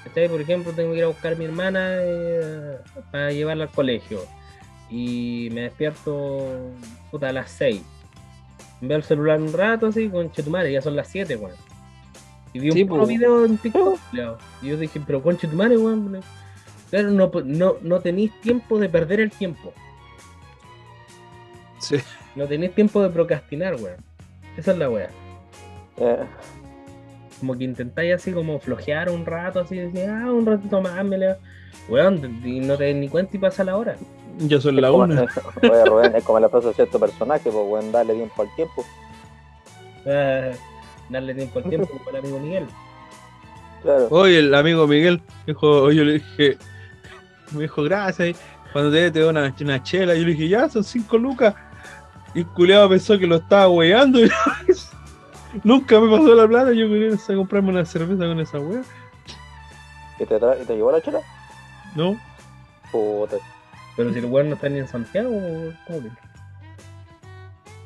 ¿Cachai? 0.03 0.27
Por 0.27 0.41
ejemplo, 0.41 0.73
tengo 0.73 0.91
que 0.91 0.97
ir 0.97 1.03
a 1.05 1.07
buscar 1.07 1.33
a 1.33 1.35
mi 1.37 1.45
hermana 1.45 1.99
eh, 2.01 2.77
para 3.11 3.31
llevarla 3.31 3.63
al 3.65 3.69
colegio. 3.69 4.19
Y 4.89 5.47
me 5.53 5.61
despierto 5.61 6.73
puta, 7.09 7.29
a 7.29 7.31
las 7.31 7.51
6. 7.51 7.81
Veo 8.81 8.97
el 8.97 9.03
celular 9.03 9.39
un 9.39 9.53
rato 9.53 9.87
así, 9.87 10.09
con 10.09 10.29
chetumare, 10.31 10.73
ya 10.73 10.81
son 10.81 10.97
las 10.97 11.07
7, 11.07 11.37
weón. 11.37 11.70
Y 12.53 12.59
vi 12.59 12.67
un 12.69 12.73
Sí, 12.73 12.85
puro 12.85 13.01
po. 13.01 13.07
video 13.07 13.45
en 13.45 13.57
TikTok, 13.57 13.99
culiao. 14.09 14.37
Y 14.61 14.67
yo 14.69 14.77
dije, 14.77 14.99
pero 15.05 15.21
conche 15.23 15.47
tu 15.47 15.55
madre, 15.55 15.77
weón. 15.77 16.19
Claro, 16.89 17.11
no, 17.11 17.31
no, 17.45 17.75
no 17.81 17.99
tenéis 18.01 18.31
tiempo 18.41 18.77
de 18.77 18.89
perder 18.89 19.21
el 19.21 19.31
tiempo. 19.31 19.71
Sí. 21.79 21.97
No 22.35 22.47
tenéis 22.47 22.73
tiempo 22.75 23.01
de 23.01 23.09
procrastinar, 23.09 23.75
weón. 23.75 23.97
Esa 24.57 24.71
es 24.71 24.77
la 24.77 24.89
weá. 24.89 25.09
Eh, 25.97 26.17
Como 27.39 27.57
que 27.57 27.63
intentáis 27.63 28.13
así 28.13 28.31
como 28.33 28.59
flojear 28.59 29.09
un 29.09 29.25
rato, 29.25 29.61
así, 29.61 29.75
decir, 29.77 30.09
ah, 30.09 30.31
un 30.31 30.45
ratito 30.45 30.81
más, 30.81 31.03
me 31.05 31.17
leo. 31.17 31.37
Weón, 31.89 32.41
y 32.45 32.59
no 32.59 32.77
te 32.77 32.87
das 32.87 32.95
ni 32.95 33.09
cuenta 33.09 33.35
y 33.37 33.39
pasa 33.39 33.63
la 33.63 33.77
hora. 33.77 33.95
Ya 34.39 34.59
son 34.61 34.75
es 34.75 34.81
la 34.81 34.89
como- 34.89 35.03
una. 35.05 35.21
Oye, 35.61 35.85
Rubén, 35.85 36.15
es 36.15 36.23
como 36.23 36.39
la 36.39 36.49
frase 36.49 36.67
de 36.67 36.73
cierto 36.73 36.99
personaje, 36.99 37.49
pues, 37.49 37.55
weón, 37.55 37.91
darle 37.91 38.13
tiempo 38.13 38.41
al 38.41 38.55
tiempo. 38.55 38.85
Ah, 40.05 40.51
darle 41.11 41.33
tiempo 41.35 41.59
al 41.59 41.65
tiempo 41.65 41.87
con 42.03 42.15
el 42.15 42.21
amigo 42.21 42.39
Miguel. 42.39 42.67
Claro. 43.81 44.07
Oye, 44.11 44.39
el 44.39 44.53
amigo 44.53 44.87
Miguel 44.87 45.21
dijo, 45.47 45.91
yo 45.91 46.03
le 46.03 46.13
dije, 46.13 46.57
me 47.51 47.61
dijo, 47.61 47.83
gracias. 47.83 48.39
Cuando 48.71 48.91
te, 48.91 49.11
te 49.11 49.19
doy 49.19 49.29
una, 49.29 49.53
una 49.59 49.83
chela, 49.83 50.15
yo 50.15 50.21
le 50.21 50.31
dije, 50.31 50.47
ya, 50.47 50.69
son 50.69 50.83
cinco 50.83 51.17
lucas. 51.17 51.55
Y 52.33 52.39
el 52.39 52.47
culeado 52.47 52.89
pensó 52.89 53.17
que 53.19 53.27
lo 53.27 53.37
estaba 53.37 53.67
weyando. 53.69 54.19
y 54.19 54.29
Nunca 55.63 55.99
me 55.99 56.09
pasó 56.09 56.33
la 56.33 56.47
plata, 56.47 56.71
yo 56.71 56.87
quería 56.87 57.13
a 57.13 57.35
comprarme 57.35 57.69
una 57.69 57.85
cerveza 57.85 58.25
con 58.25 58.39
esa 58.39 58.59
wea. 58.59 58.83
¿Y 60.19 60.25
te, 60.25 60.39
te 60.39 60.75
llevó 60.75 60.91
la 60.91 61.01
chela? 61.01 61.19
No, 61.95 62.17
Puta. 62.91 63.37
Pero 63.95 64.11
si 64.11 64.19
el 64.19 64.25
weón 64.25 64.49
no 64.49 64.55
está 64.55 64.69
ni 64.69 64.79
en 64.79 64.87
Santiago, 64.87 65.31
¿cómo 65.87 66.01
que? 66.01 66.09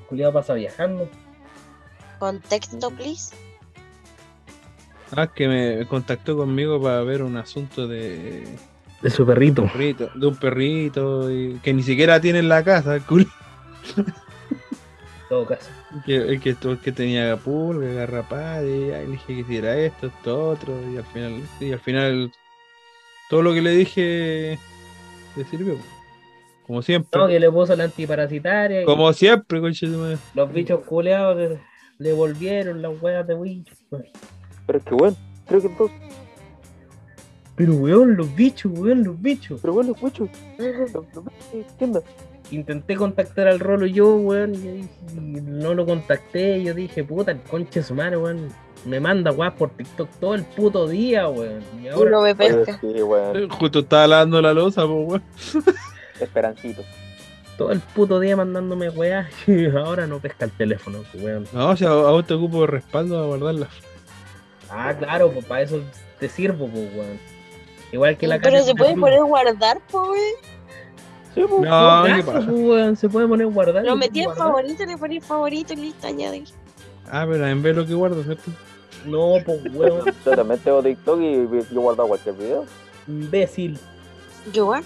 Julián 0.10 0.34
pasa 0.34 0.53
viajando. 0.53 1.10
Contexto, 2.18 2.90
please. 2.92 3.36
ah, 5.16 5.28
que 5.28 5.48
me 5.48 5.86
contactó 5.88 6.36
conmigo 6.38 6.82
para 6.82 7.02
ver 7.02 7.24
un 7.24 7.38
asunto 7.38 7.88
de, 7.88 8.44
De 9.02 9.10
su 9.10 9.26
perrito. 9.26 9.64
perrito, 9.64 10.10
de 10.16 10.28
un 10.28 10.36
perrito 10.36 11.32
y- 11.32 11.60
que 11.64 11.74
ni 11.74 11.84
siquiera 11.84 12.20
tiene 12.20 12.40
en 12.40 12.50
la 12.50 12.64
casa. 12.64 12.96
En 13.98 14.06
todo 15.30 15.46
caso. 15.46 15.70
Que, 16.06 16.40
que, 16.42 16.92
tenía 16.92 17.38
pulga, 17.38 17.88
garrapata, 17.94 18.64
y 18.66 18.92
ahí 18.92 19.06
le 19.06 19.12
dije 19.14 19.26
que 19.28 19.40
hiciera 19.40 19.78
esto, 19.78 20.08
esto, 20.08 20.50
otro, 20.50 20.74
y 20.92 20.98
al 20.98 21.06
final, 21.06 21.42
y 21.60 21.72
al 21.72 21.80
final 21.80 22.32
todo 23.30 23.42
lo 23.42 23.54
que 23.54 23.62
le 23.62 23.72
dije 23.72 24.60
le 25.36 25.44
sirvió. 25.46 25.78
Como 26.68 26.82
siempre. 26.82 27.20
No, 27.20 27.28
que 27.28 27.40
le 27.40 27.50
puso 27.52 27.76
la 27.76 27.86
antiparasitaria. 27.86 28.82
y 28.82 28.86
Como 28.86 29.12
siempre, 29.14 29.62
madre. 29.62 30.18
Los 30.34 30.52
bichos 30.52 30.82
culeados 30.84 31.58
le, 31.98 32.14
volvieron 32.14 32.82
las 32.82 33.02
weas 33.02 33.28
de 33.28 33.36
bichos. 33.36 33.78
weón. 33.92 34.06
Pero 34.66 34.80
es 34.80 34.86
que, 34.86 34.96
weón, 34.96 35.18
creo 35.48 35.62
que 35.62 35.70
dos. 35.78 35.92
Pero 37.56 37.74
weón, 37.76 38.18
los 38.18 38.36
bichos, 38.36 38.72
weón, 38.78 39.04
los 39.04 39.22
bichos. 39.22 39.60
Pero 39.62 39.74
bueno, 39.74 39.94
escucho. 39.94 40.28
¿Qué 40.58 41.86
onda? 41.86 42.02
Intenté 42.52 42.96
contactar 42.96 43.48
al 43.48 43.60
rolo 43.60 43.86
yo, 43.88 44.16
weón, 44.16 44.54
y, 44.56 44.88
no 45.42 45.74
lo 45.74 45.86
contacté. 45.86 46.62
Yo 46.64 46.74
dije, 46.74 47.04
puta, 47.04 47.32
el 47.32 47.42
conche 47.42 47.82
su 47.82 47.96
madre, 47.96 48.18
weón. 48.18 48.50
Me 48.86 49.00
manda 49.00 49.32
weas 49.32 49.54
por 49.54 49.72
TikTok 49.72 50.10
todo 50.20 50.36
el 50.36 50.44
puto 50.44 50.88
día, 50.88 51.28
weón. 51.28 51.64
Y 51.82 51.88
ahora 51.88 52.12
no 52.12 52.22
me 52.22 52.32
Oye, 52.32 52.36
pesca. 52.36 52.80
Sí, 52.80 53.02
weón. 53.02 53.50
Justo 53.50 53.80
estaba 53.80 54.06
lavando 54.08 54.42
la 54.42 54.54
losa, 54.54 54.86
pues, 54.86 55.08
weón. 55.08 55.24
Esperancito. 56.20 56.84
Todo 57.57 57.72
el 57.72 57.80
puto 57.80 58.19
día 58.19 58.36
mandándome 58.36 58.90
weas 58.90 59.27
y 59.48 59.65
ahora 59.68 60.07
no 60.07 60.19
pesca 60.19 60.45
el 60.45 60.52
teléfono, 60.52 61.03
weón. 61.15 61.48
No, 61.53 61.69
o 61.69 61.76
sea, 61.77 61.90
a 61.90 61.94
vos 62.11 62.26
te 62.26 62.34
ocupo 62.34 62.61
de 62.61 62.68
respaldo 62.68 63.19
a 63.23 63.27
guardarla. 63.27 63.68
Ah, 64.69 64.94
claro, 64.98 65.32
pues 65.32 65.45
para 65.45 65.61
eso 65.61 65.82
te 66.19 66.27
sirvo, 66.30 66.68
pues, 66.68 66.94
weón. 66.95 67.19
Igual 67.91 68.18
que 68.18 68.27
la 68.27 68.40
Pero 68.40 68.52
caja 68.53 68.64
se 68.64 68.69
de 68.73 68.76
puede 68.76 68.95
poner 68.95 69.23
guardar, 69.23 69.80
po, 69.91 70.11
wey. 70.11 70.22
Sí, 71.34 71.41
pues. 71.48 71.61
No, 71.69 72.03
¿qué 72.06 72.14
¿qué 72.15 72.23
pasa, 72.23 72.48
pues? 72.52 72.99
Se 72.99 73.10
puede 73.10 73.27
poner 73.27 73.48
guardar. 73.48 73.84
Lo 73.86 73.95
metí 73.95 74.19
en 74.19 74.26
guardar. 74.26 74.48
favorito, 74.48 74.86
le 74.86 74.98
poní 74.98 75.22
favorito 75.22 75.73
y 75.73 75.76
listo, 75.77 76.07
añade. 76.07 76.44
Ah, 77.10 77.26
pero 77.30 77.45
en 77.48 77.61
vez 77.61 77.76
lo 77.76 77.86
que 77.86 77.94
guardo, 77.94 78.23
¿cierto? 78.23 78.52
No, 79.06 79.36
pues, 79.45 79.60
weón, 79.73 80.02
Yo 80.26 80.36
también 80.36 80.60
tengo 80.61 80.82
TikTok 80.82 81.22
y 81.22 81.34
yo 81.36 81.60
he 81.60 81.76
guardado 81.76 82.07
cualquier 82.10 82.36
video. 82.36 82.65
imbécil. 83.07 83.77
Yo, 84.52 84.73
ah, 84.73 84.82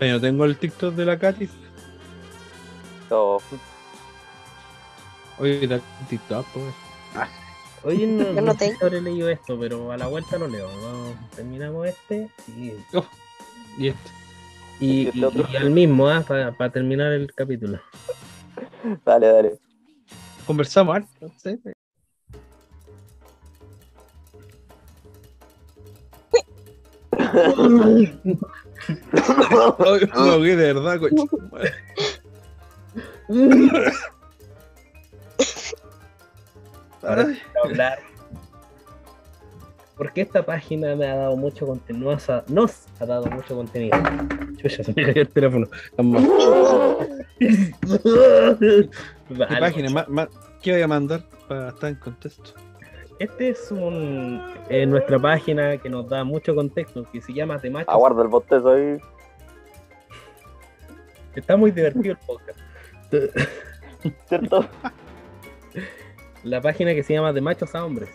Yo 0.00 0.06
no 0.12 0.20
tengo 0.20 0.44
el 0.44 0.56
TikTok 0.56 0.94
de 0.94 1.04
la 1.04 1.18
Katy. 1.18 1.48
So, 3.08 3.40
Oye, 5.38 5.66
da 5.66 5.80
TikTok, 6.08 6.46
pues. 6.52 6.74
Oye, 7.84 8.06
no, 8.06 8.24
Yo 8.28 8.32
no 8.34 8.40
no 8.42 8.52
sé 8.52 8.58
tengo. 8.58 8.78
si 8.78 8.84
habré 8.84 9.00
leído 9.00 9.28
esto, 9.28 9.58
pero 9.58 9.92
a 9.92 9.96
la 9.96 10.06
vuelta 10.06 10.38
lo 10.38 10.48
leo. 10.48 10.68
Vamos, 10.68 11.16
terminamos 11.34 11.86
este 11.86 12.28
y, 12.56 12.72
Y 13.78 13.88
este. 13.88 14.10
y, 14.80 15.10
Y 15.52 15.56
al 15.56 15.70
mismo, 15.70 16.08
¿ah? 16.08 16.22
para 16.26 16.70
terminar 16.70 17.12
el 17.12 17.32
capítulo. 17.34 17.80
Dale, 19.04 19.26
dale. 19.26 19.58
Conversamos 20.46 20.96
harto. 20.96 21.32
¿sí? 21.42 21.58
Ay, 27.12 28.18
ahogué 30.12 30.56
de 30.56 30.72
verdad, 30.74 30.98
coche. 30.98 31.16
Ahora 37.02 37.34
hablar. 37.64 37.98
Porque 39.96 40.20
esta 40.20 40.44
página 40.46 40.94
me 40.94 41.06
ha 41.06 41.16
dado 41.16 41.36
mucho 41.36 41.66
contenido. 41.66 42.12
Nos 42.12 42.30
ha, 42.30 42.44
nos 42.48 42.86
ha 43.00 43.06
dado 43.06 43.26
mucho 43.26 43.56
contenido. 43.56 43.98
Chucha, 44.56 44.84
se 44.84 44.92
me 44.94 45.04
cayó 45.04 45.22
el 45.22 45.28
teléfono. 45.28 45.66
¿Qué 47.38 47.70
página? 49.60 50.06
¿Qué 50.62 50.72
voy 50.72 50.82
a 50.82 50.88
mandar 50.88 51.24
para 51.48 51.70
estar 51.70 51.90
en 51.90 51.96
contexto? 51.96 52.54
Este 53.18 53.48
es 53.50 53.70
un 53.72 54.40
eh, 54.68 54.86
nuestra 54.86 55.18
página 55.18 55.76
que 55.78 55.88
nos 55.88 56.08
da 56.08 56.22
mucho 56.24 56.54
contexto, 56.54 57.04
que 57.10 57.20
se 57.20 57.32
llama 57.32 57.58
De 57.58 57.68
Machos. 57.70 57.92
Aguarda 57.92 58.22
el 58.22 58.28
bostezo 58.28 58.70
ahí. 58.72 58.98
Está 61.34 61.56
muy 61.56 61.70
divertido 61.72 62.12
el 62.12 62.18
podcast. 62.26 62.58
¿Cierto? 64.28 64.64
La 66.44 66.60
página 66.60 66.94
que 66.94 67.02
se 67.02 67.14
llama 67.14 67.32
De 67.32 67.40
Machos 67.40 67.74
a 67.74 67.84
Hombres. 67.84 68.10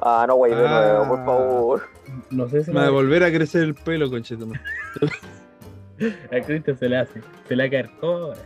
Ah, 0.00 0.24
no, 0.28 0.34
güey, 0.34 0.52
de 0.54 0.66
Ah. 0.66 0.98
nuevo, 0.98 1.08
por 1.16 1.24
favor. 1.24 1.82
No 2.30 2.48
sé 2.48 2.64
si 2.64 2.70
Me 2.72 2.80
va 2.80 2.86
a 2.86 2.90
volver 2.90 3.22
a 3.22 3.30
crecer 3.32 3.62
el 3.62 3.74
pelo, 3.74 4.10
conchetoma. 4.10 4.60
a 6.32 6.40
Cristian 6.44 6.76
se 6.78 6.88
le 6.88 6.96
hace. 6.98 7.22
Se 7.48 7.54
le 7.56 7.62
va 7.62 7.66
a 7.68 7.70
caer 7.70 7.90
todo. 8.00 8.26
ahora. 8.32 8.40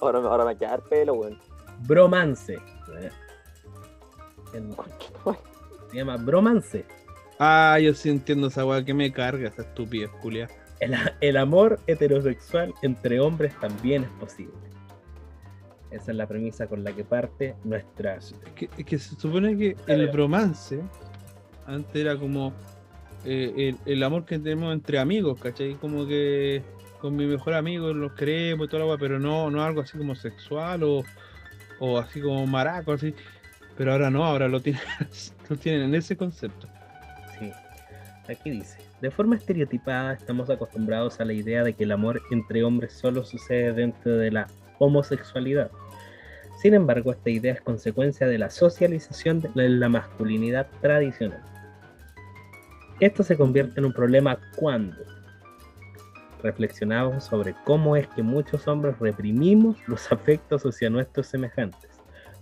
Ahora, 0.00 0.20
me- 0.20 0.26
ahora 0.28 0.44
me 0.44 0.44
va 0.44 0.50
a 0.50 0.58
quedar 0.58 0.82
pelo, 0.82 1.14
güey. 1.14 1.38
Bromance. 1.86 2.58
En- 4.56 4.74
Se 5.90 5.96
llama 5.96 6.16
Bromance. 6.16 6.84
Ah, 7.38 7.78
yo 7.80 7.92
sí 7.94 8.08
entiendo 8.08 8.48
esa 8.48 8.64
weá 8.64 8.84
que 8.84 8.94
me 8.94 9.12
carga, 9.12 9.48
esa 9.48 9.62
estupidez, 9.62 10.10
culia. 10.22 10.48
El, 10.80 10.94
el 11.20 11.36
amor 11.36 11.78
heterosexual 11.86 12.74
entre 12.82 13.20
hombres 13.20 13.58
también 13.60 14.04
es 14.04 14.10
posible. 14.20 14.54
Esa 15.90 16.10
es 16.10 16.16
la 16.16 16.26
premisa 16.26 16.66
con 16.66 16.82
la 16.82 16.92
que 16.92 17.04
parte 17.04 17.54
nuestra. 17.64 18.16
Es 18.16 18.34
que, 18.54 18.68
es 18.76 18.84
que 18.84 18.98
se 18.98 19.14
supone 19.16 19.56
que 19.56 19.76
el 19.86 20.08
bromance 20.08 20.80
antes 21.66 21.94
era 21.96 22.16
como 22.18 22.52
eh, 23.24 23.52
el, 23.86 23.92
el 23.92 24.02
amor 24.02 24.24
que 24.24 24.38
tenemos 24.38 24.72
entre 24.74 24.98
amigos, 24.98 25.38
¿cachai? 25.40 25.74
Como 25.74 26.06
que 26.06 26.62
con 27.00 27.14
mi 27.16 27.26
mejor 27.26 27.54
amigo 27.54 27.92
los 27.92 28.12
queremos 28.12 28.66
y 28.66 28.70
toda 28.70 28.80
la 28.84 28.88
weá, 28.90 28.98
pero 28.98 29.18
no, 29.18 29.50
no 29.50 29.62
algo 29.62 29.80
así 29.82 29.96
como 29.96 30.14
sexual 30.14 30.82
o, 30.82 31.04
o 31.80 31.98
así 31.98 32.20
como 32.20 32.46
maraco, 32.46 32.92
así. 32.92 33.14
Pero 33.76 33.92
ahora 33.92 34.10
no, 34.10 34.24
ahora 34.24 34.48
lo 34.48 34.60
tienen, 34.60 34.82
en 35.82 35.94
ese 35.94 36.16
concepto. 36.16 36.66
Sí. 37.38 37.52
Aquí 38.28 38.50
dice: 38.50 38.78
De 39.00 39.10
forma 39.10 39.36
estereotipada, 39.36 40.14
estamos 40.14 40.50
acostumbrados 40.50 41.20
a 41.20 41.24
la 41.24 41.32
idea 41.32 41.62
de 41.62 41.74
que 41.74 41.84
el 41.84 41.92
amor 41.92 42.22
entre 42.30 42.64
hombres 42.64 42.92
solo 42.92 43.24
sucede 43.24 43.72
dentro 43.72 44.16
de 44.16 44.30
la 44.30 44.46
homosexualidad. 44.78 45.70
Sin 46.60 46.74
embargo, 46.74 47.12
esta 47.12 47.30
idea 47.30 47.52
es 47.52 47.60
consecuencia 47.60 48.26
de 48.26 48.38
la 48.38 48.50
socialización 48.50 49.42
de 49.42 49.68
la 49.68 49.88
masculinidad 49.88 50.66
tradicional. 50.80 51.42
Esto 52.98 53.22
se 53.22 53.36
convierte 53.36 53.78
en 53.78 53.84
un 53.84 53.92
problema 53.92 54.38
cuando 54.56 54.96
reflexionamos 56.42 57.24
sobre 57.24 57.54
cómo 57.64 57.94
es 57.96 58.06
que 58.08 58.22
muchos 58.22 58.66
hombres 58.68 58.98
reprimimos 58.98 59.76
los 59.86 60.10
afectos 60.10 60.62
hacia 60.62 60.88
nuestros 60.88 61.26
semejantes, 61.26 61.90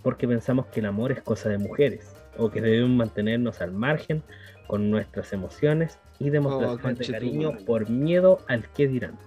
porque 0.05 0.27
pensamos 0.27 0.67
que 0.67 0.81
el 0.81 0.85
amor 0.85 1.11
es 1.11 1.23
cosa 1.23 1.49
de 1.49 1.57
mujeres, 1.57 2.15
o 2.37 2.51
que 2.51 2.61
debemos 2.61 2.91
mantenernos 2.91 3.59
al 3.59 3.71
margen 3.71 4.21
con 4.67 4.91
nuestras 4.91 5.33
emociones 5.33 5.97
y 6.19 6.29
demostraciones 6.29 6.77
de 6.77 6.83
conche 6.83 7.05
tu 7.07 7.11
cariño 7.11 7.57
por 7.65 7.89
miedo 7.89 8.37
al 8.47 8.69
que 8.69 8.87
dirán. 8.87 9.17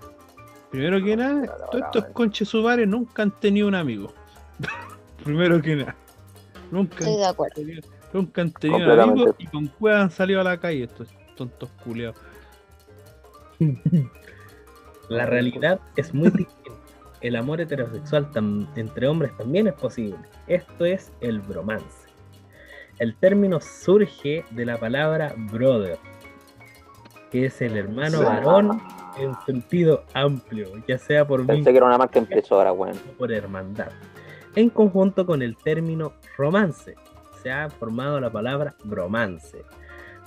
Primero 0.70 1.02
que 1.04 1.16
nada, 1.16 1.56
todos 1.72 1.84
estos 1.84 2.04
conches 2.12 2.48
subares 2.48 2.86
nunca 2.86 3.24
han 3.24 3.32
tenido 3.40 3.66
un 3.66 3.74
amigo. 3.74 4.12
Primero 5.24 5.60
que 5.60 5.74
nada. 5.74 5.96
Nunca 6.70 6.98
Estoy 6.98 7.16
de 7.16 7.26
acuerdo. 7.26 7.54
tenido- 7.56 7.82
nunca 8.12 8.42
han 8.42 8.52
tenido 8.52 8.94
un 8.94 9.00
amigo 9.00 9.34
y 9.36 9.46
con 9.48 9.66
cueva 9.66 10.02
han 10.02 10.12
salido 10.12 10.40
a 10.40 10.44
la 10.44 10.60
calle 10.60 10.84
estos 10.84 11.08
tontos 11.34 11.70
culiados. 11.82 12.16
La 15.08 15.26
realidad 15.26 15.80
es 15.96 16.14
muy 16.14 16.30
distinta. 16.30 16.77
El 17.20 17.36
amor 17.36 17.60
heterosexual 17.60 18.28
entre 18.76 19.08
hombres 19.08 19.36
también 19.36 19.66
es 19.66 19.74
posible. 19.74 20.18
Esto 20.46 20.84
es 20.84 21.12
el 21.20 21.40
bromance. 21.40 22.08
El 22.98 23.14
término 23.14 23.60
surge 23.60 24.44
de 24.50 24.64
la 24.64 24.76
palabra 24.76 25.34
brother, 25.36 25.98
que 27.30 27.46
es 27.46 27.60
el 27.60 27.76
hermano 27.76 28.22
varón 28.22 28.80
en 29.18 29.34
sentido 29.46 30.04
amplio, 30.14 30.68
ya 30.86 30.98
sea 30.98 31.26
por 31.26 31.44
Pensé 31.46 31.70
que 31.70 31.76
era 31.76 31.86
una 31.86 31.98
marca 31.98 32.18
impresora, 32.18 32.70
güey. 32.70 32.92
o 32.92 33.18
por 33.18 33.32
hermandad. 33.32 33.90
En 34.54 34.70
conjunto 34.70 35.26
con 35.26 35.42
el 35.42 35.56
término 35.56 36.14
romance, 36.36 36.94
se 37.42 37.50
ha 37.50 37.68
formado 37.68 38.20
la 38.20 38.30
palabra 38.30 38.74
bromance, 38.84 39.64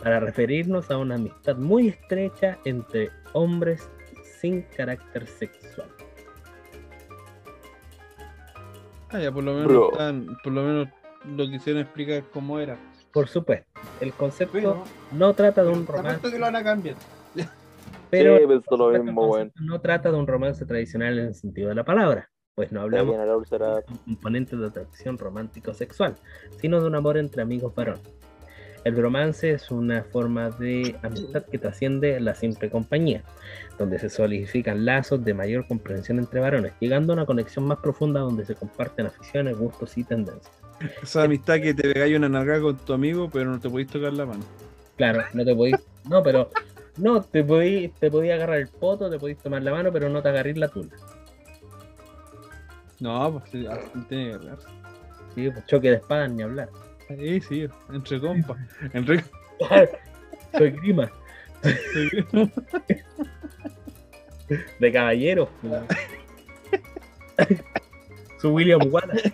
para 0.01 0.19
referirnos 0.19 0.89
a 0.89 0.97
una 0.97 1.15
amistad 1.15 1.57
muy 1.57 1.89
estrecha 1.89 2.57
entre 2.65 3.11
hombres 3.33 3.89
sin 4.39 4.63
carácter 4.63 5.27
sexual. 5.27 5.89
Ah, 9.11 9.19
ya 9.19 9.31
por 9.31 9.43
lo 9.43 9.53
menos 9.53 9.67
Bro. 9.67 9.91
están- 9.91 10.37
por 10.43 10.53
lo 10.53 10.61
menos 10.63 10.87
lo 11.25 11.45
quisieron 11.49 11.81
explicar 11.81 12.23
cómo 12.33 12.59
era. 12.59 12.77
Por 13.13 13.27
supuesto, 13.27 13.67
el 13.99 14.13
concepto 14.13 14.53
Pero, 14.53 14.83
no 15.11 15.33
trata 15.33 15.63
de 15.63 15.69
un 15.69 15.85
romance, 15.85 16.09
apuesto 16.17 16.31
que 16.31 16.39
lo 16.39 16.45
van 16.45 16.55
a 16.55 16.63
cambiar. 16.63 16.95
pero 18.09 18.37
sí, 18.37 18.43
el 18.43 18.47
pensó 18.47 18.77
lo 18.77 18.77
concepto 18.85 19.03
mismo, 19.05 19.27
güey. 19.27 19.51
no 19.59 19.81
trata 19.81 20.11
de 20.11 20.17
un 20.17 20.27
romance 20.27 20.65
tradicional 20.65 21.19
en 21.19 21.25
el 21.27 21.35
sentido 21.35 21.69
de 21.69 21.75
la 21.75 21.83
palabra, 21.83 22.29
pues 22.55 22.71
no 22.71 22.81
hablamos 22.81 23.15
úlcera. 23.37 23.83
un 23.87 23.97
componente 23.97 24.55
de 24.55 24.67
atracción 24.67 25.17
romántico-sexual, 25.17 26.15
sino 26.61 26.79
de 26.79 26.87
un 26.87 26.95
amor 26.95 27.17
entre 27.17 27.41
amigos 27.41 27.75
varones. 27.75 28.01
El 28.83 28.99
romance 28.99 29.51
es 29.51 29.69
una 29.69 30.03
forma 30.03 30.49
de 30.49 30.95
amistad 31.03 31.43
que 31.43 31.59
trasciende 31.59 32.19
la 32.19 32.33
simple 32.33 32.69
compañía, 32.69 33.23
donde 33.77 33.99
se 33.99 34.09
solidifican 34.09 34.85
lazos 34.85 35.23
de 35.23 35.35
mayor 35.35 35.67
comprensión 35.67 36.17
entre 36.17 36.39
varones, 36.39 36.73
llegando 36.79 37.13
a 37.13 37.17
una 37.17 37.25
conexión 37.25 37.65
más 37.65 37.77
profunda 37.77 38.21
donde 38.21 38.43
se 38.43 38.55
comparten 38.55 39.05
aficiones, 39.05 39.55
gustos 39.55 39.97
y 39.97 40.03
tendencias. 40.03 40.51
Esa 41.03 41.23
amistad 41.23 41.59
que 41.59 41.75
te 41.75 41.93
pegáis 41.93 42.17
una 42.17 42.27
nalgada 42.27 42.61
con 42.61 42.77
tu 42.77 42.93
amigo, 42.93 43.29
pero 43.31 43.51
no 43.51 43.59
te 43.59 43.69
podéis 43.69 43.89
tocar 43.89 44.13
la 44.13 44.25
mano. 44.25 44.43
Claro, 44.97 45.23
no 45.33 45.45
te 45.45 45.55
podéis, 45.55 45.77
no, 46.09 46.23
pero 46.23 46.49
no, 46.97 47.21
te 47.21 47.43
podéis, 47.43 47.93
te 47.95 48.09
podéis 48.09 48.33
agarrar 48.33 48.57
el 48.57 48.67
poto, 48.67 49.11
te 49.11 49.19
podéis 49.19 49.37
tomar 49.37 49.61
la 49.61 49.71
mano, 49.71 49.91
pero 49.91 50.09
no 50.09 50.23
te 50.23 50.29
agarréis 50.29 50.57
la 50.57 50.67
tula. 50.69 50.89
No, 52.99 53.31
pues 53.31 53.67
así 53.67 54.05
tiene 54.09 54.29
que 54.29 54.33
agarrarse. 54.33 54.67
Sí, 55.35 55.49
pues, 55.49 55.65
choque 55.65 55.89
de 55.89 55.95
espadas 55.95 56.31
ni 56.31 56.43
hablar. 56.43 56.69
Sí, 57.17 57.41
sí, 57.41 57.67
entre 57.91 58.19
compas. 58.19 58.57
Entre... 58.93 59.23
Soy 60.57 60.71
grima, 60.71 61.09
de 64.79 64.91
caballero. 64.91 65.49
Su 68.39 68.53
William 68.53 68.81
Wallace. 68.91 69.33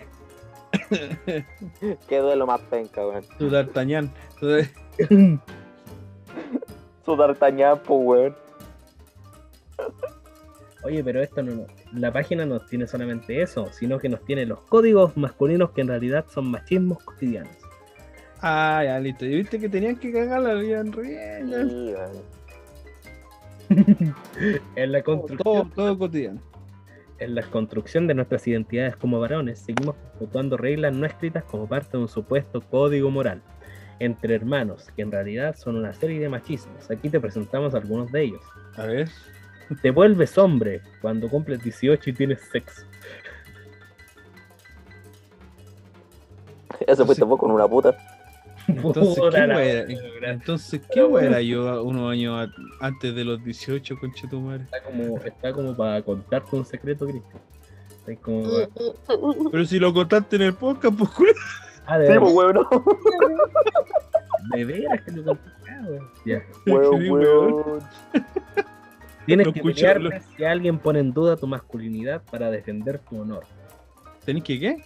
Qué 2.08 2.18
duelo 2.18 2.46
más 2.46 2.60
penca, 2.62 3.02
güey. 3.02 3.22
Tu 3.38 3.48
D'Artagnan. 3.50 4.12
Su 7.04 7.16
D'Artagnan, 7.16 7.80
pues, 7.82 8.04
güey. 8.04 8.34
Oye, 10.84 11.02
pero 11.02 11.20
esto 11.20 11.42
no, 11.42 11.66
la 11.92 12.12
página 12.12 12.46
no 12.46 12.60
tiene 12.60 12.86
solamente 12.86 13.42
eso, 13.42 13.70
sino 13.72 13.98
que 13.98 14.08
nos 14.08 14.24
tiene 14.24 14.46
los 14.46 14.60
códigos 14.62 15.16
masculinos 15.16 15.72
que 15.72 15.80
en 15.80 15.88
realidad 15.88 16.24
son 16.28 16.50
machismos 16.50 17.02
cotidianos. 17.02 17.56
Ah, 18.40 18.82
ya, 18.84 18.98
listo. 19.00 19.24
Y 19.26 19.36
viste 19.36 19.58
que 19.58 19.68
tenían 19.68 19.96
que 19.96 20.12
cagar 20.12 20.40
la 20.42 20.54
vida 20.54 20.80
en. 20.80 20.92
Sí. 20.92 21.94
En 24.76 24.92
la 24.92 25.02
Todo, 25.02 25.20
construcción, 25.20 25.70
todo 25.72 25.98
cotidiano. 25.98 26.40
en 27.18 27.34
la 27.34 27.42
construcción 27.42 28.06
de 28.06 28.14
nuestras 28.14 28.46
identidades 28.46 28.96
como 28.96 29.20
varones, 29.20 29.58
seguimos 29.58 29.94
perpetuando 29.96 30.56
reglas 30.56 30.94
no 30.94 31.04
escritas 31.04 31.44
como 31.44 31.68
parte 31.68 31.90
de 31.92 31.98
un 31.98 32.08
supuesto 32.08 32.60
código 32.62 33.10
moral 33.10 33.42
entre 34.00 34.36
hermanos, 34.36 34.86
que 34.94 35.02
en 35.02 35.10
realidad 35.10 35.56
son 35.56 35.74
una 35.76 35.92
serie 35.92 36.20
de 36.20 36.28
machismos. 36.28 36.88
Aquí 36.90 37.10
te 37.10 37.18
presentamos 37.20 37.74
algunos 37.74 38.10
de 38.12 38.22
ellos. 38.22 38.40
A 38.76 38.86
ver. 38.86 39.08
Te 39.82 39.90
vuelves 39.90 40.38
hombre 40.38 40.80
cuando 41.02 41.28
cumples 41.28 41.62
18 41.62 42.08
y 42.08 42.12
tienes 42.14 42.40
sexo. 42.50 42.86
Eso 46.86 47.04
fuiste 47.04 47.24
vos 47.24 47.38
con 47.38 47.50
una 47.50 47.66
puta. 47.68 47.96
Entonces, 48.68 49.24
¿qué 49.32 49.38
era? 49.38 50.30
Entonces, 50.32 50.80
¿qué 50.92 51.00
era 51.22 51.40
yo 51.40 51.82
unos 51.82 52.12
años 52.12 52.48
a- 52.48 52.86
antes 52.86 53.14
de 53.14 53.24
los 53.24 53.42
18, 53.42 53.98
conche 53.98 54.28
tu 54.28 54.40
madre? 54.40 54.64
Está 54.64 54.82
como, 54.82 55.18
está 55.18 55.52
como 55.52 55.76
para 55.76 56.02
contarte 56.02 56.54
un 56.56 56.64
secreto, 56.64 57.06
Cristian. 57.06 57.40
Es 58.06 58.18
como. 58.20 58.42
Pero 59.50 59.64
si 59.64 59.78
lo 59.78 59.92
contaste 59.92 60.36
en 60.36 60.42
el 60.42 60.54
podcast, 60.54 60.96
pues 60.96 61.10
culo. 61.10 61.32
Ah, 61.86 61.98
de 61.98 62.06
Sí, 62.06 62.12
veras, 62.12 62.32
pues, 62.32 62.54
no. 62.54 62.68
de 64.56 64.64
veras 64.64 65.02
que 65.02 65.10
lo 65.12 65.24
contaste. 65.24 65.70
ah, 65.70 65.82
weón. 65.88 66.10
Ya. 66.26 66.42
Sí, 66.64 66.70
weón. 67.10 67.78
Tienes 69.26 69.46
Lo 69.46 69.52
que 69.52 69.62
pelearte 69.62 70.20
si 70.36 70.44
alguien 70.44 70.78
pone 70.78 71.00
en 71.00 71.12
duda 71.12 71.36
tu 71.36 71.46
masculinidad 71.46 72.22
para 72.30 72.50
defender 72.50 72.98
tu 72.98 73.20
honor. 73.20 73.44
¿Tenés 74.24 74.42
que 74.42 74.58
qué? 74.58 74.76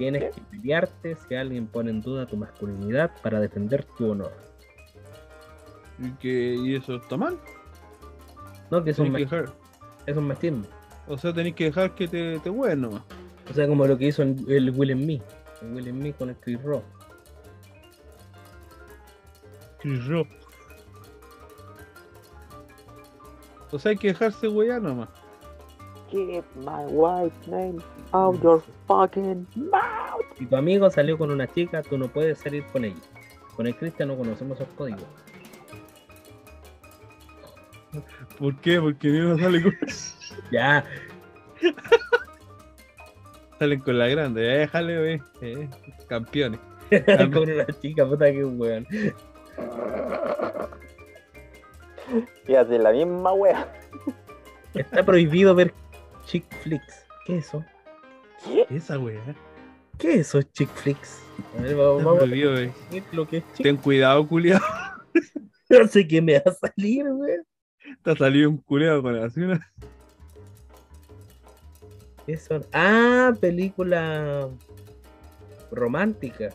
Tienes 0.00 0.34
que 0.34 0.40
pelearte 0.40 1.14
si 1.14 1.34
alguien 1.34 1.66
pone 1.66 1.90
en 1.90 2.00
duda 2.00 2.24
tu 2.24 2.34
masculinidad 2.34 3.10
para 3.20 3.38
defender 3.38 3.84
tu 3.98 4.12
honor. 4.12 4.32
¿Y, 5.98 6.10
que, 6.12 6.54
¿Y 6.54 6.74
eso 6.74 6.96
está 6.96 7.18
mal? 7.18 7.38
No, 8.70 8.82
que 8.82 8.92
es 8.92 8.98
un, 8.98 9.12
que 9.12 9.18
dejar, 9.18 9.52
es 10.06 10.16
un 10.16 10.26
machismo. 10.26 10.64
o 11.06 11.18
sea, 11.18 11.34
tenés 11.34 11.54
que 11.54 11.64
dejar 11.64 11.94
que 11.94 12.08
te, 12.08 12.38
te 12.38 12.48
hueven 12.48 12.80
nomás. 12.80 13.02
O 13.50 13.52
sea, 13.52 13.68
como 13.68 13.86
lo 13.86 13.98
que 13.98 14.06
hizo 14.06 14.22
el, 14.22 14.42
el 14.48 14.70
Will 14.70 14.92
and 14.92 15.04
Me. 15.04 15.20
El 15.60 15.74
Will 15.74 15.88
and 15.90 16.02
Me 16.02 16.14
con 16.14 16.30
el 16.30 16.36
Chris 16.36 16.62
Rock. 16.62 16.84
Chris 19.80 20.06
Rock. 20.06 20.28
O 23.70 23.78
sea, 23.78 23.90
hay 23.90 23.98
que 23.98 24.08
dejarse 24.08 24.48
huear 24.48 24.80
nomás. 24.80 25.10
Keep 26.10 26.44
my 26.56 26.84
wife's 26.86 27.46
name 27.46 27.80
out 28.12 28.42
your 28.42 28.62
fucking 28.88 29.46
mouth. 29.54 30.24
Si 30.36 30.46
tu 30.46 30.56
amigo 30.56 30.90
salió 30.90 31.16
con 31.16 31.30
una 31.30 31.46
chica, 31.46 31.82
tú 31.82 31.96
no 31.96 32.08
puedes 32.08 32.38
salir 32.38 32.64
con 32.72 32.84
ella. 32.84 32.96
Con 33.54 33.66
el 33.66 33.76
Cristian 33.76 34.08
no 34.08 34.16
conocemos 34.16 34.60
esos 34.60 34.72
códigos. 34.74 35.04
¿Por 38.38 38.56
qué? 38.60 38.80
Porque 38.80 39.08
uno 39.10 39.38
sale 39.38 39.62
con, 39.62 39.72
Ya, 40.50 40.84
salen 43.58 43.80
con 43.80 43.98
la 43.98 44.08
grande. 44.08 44.42
Eh, 44.42 44.58
déjale, 44.60 44.98
ve. 44.98 45.22
Eh, 45.42 45.68
campeones. 46.08 46.60
con 47.32 47.48
una 47.48 47.66
chica, 47.80 48.06
puta 48.06 48.32
que 48.32 48.44
weón. 48.44 48.86
Y 52.48 52.54
así 52.54 52.78
la 52.78 52.90
misma 52.90 53.32
wea. 53.32 53.72
Está 54.74 55.04
prohibido 55.04 55.54
ver 55.54 55.72
chick 56.30 56.44
flicks. 56.62 57.06
¿Qué 57.26 57.38
es 57.38 57.48
eso? 57.48 57.64
¿Qué? 58.44 58.66
Esa 58.70 58.98
wea. 58.98 59.20
¿Qué 59.98 60.14
es 60.14 60.28
eso, 60.28 60.40
chick 60.42 60.68
flicks? 60.70 61.20
A 61.58 61.62
ver, 61.62 61.74
vamos, 61.74 61.98
Está 61.98 62.04
vamos 62.04 62.22
a 62.22 62.26
prohibido, 62.26 62.52
ve. 62.52 62.72
ver 62.92 63.02
lo 63.12 63.26
que 63.26 63.38
es 63.38 63.44
chick 63.54 63.64
Ten 63.64 63.76
cuidado, 63.76 64.26
culiado. 64.28 64.64
No 65.68 65.86
sé 65.88 66.06
qué 66.06 66.22
me 66.22 66.34
va 66.34 66.42
a 66.46 66.52
salir, 66.52 67.04
weón. 67.08 67.44
Te 68.04 68.10
ha 68.12 68.16
salido 68.16 68.48
un 68.48 68.58
culiado 68.58 69.02
con 69.02 69.16
una. 69.16 69.72
¿Qué 72.26 72.36
son? 72.36 72.64
Ah, 72.72 73.32
película 73.40 74.48
romántica. 75.72 76.50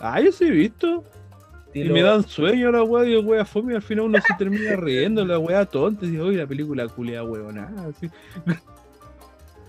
Ah, 0.00 0.20
yo 0.22 0.32
sí 0.32 0.44
he 0.44 0.50
visto. 0.50 1.04
Y 1.74 1.84
me 1.84 2.00
dan 2.00 2.26
sueño 2.26 2.72
la 2.72 2.82
weá, 2.82 3.02
digo, 3.02 3.20
weá, 3.20 3.44
fome, 3.44 3.74
y 3.74 3.76
al 3.76 3.82
final 3.82 4.06
uno 4.06 4.18
se 4.26 4.32
termina 4.38 4.76
riendo, 4.76 5.26
la 5.26 5.38
weá 5.38 5.66
tonta, 5.66 6.06
y 6.06 6.10
digo, 6.12 6.24
oye, 6.24 6.38
la 6.38 6.46
película 6.46 6.88
culia 6.88 7.22
weona, 7.22 7.70
así. 7.86 8.08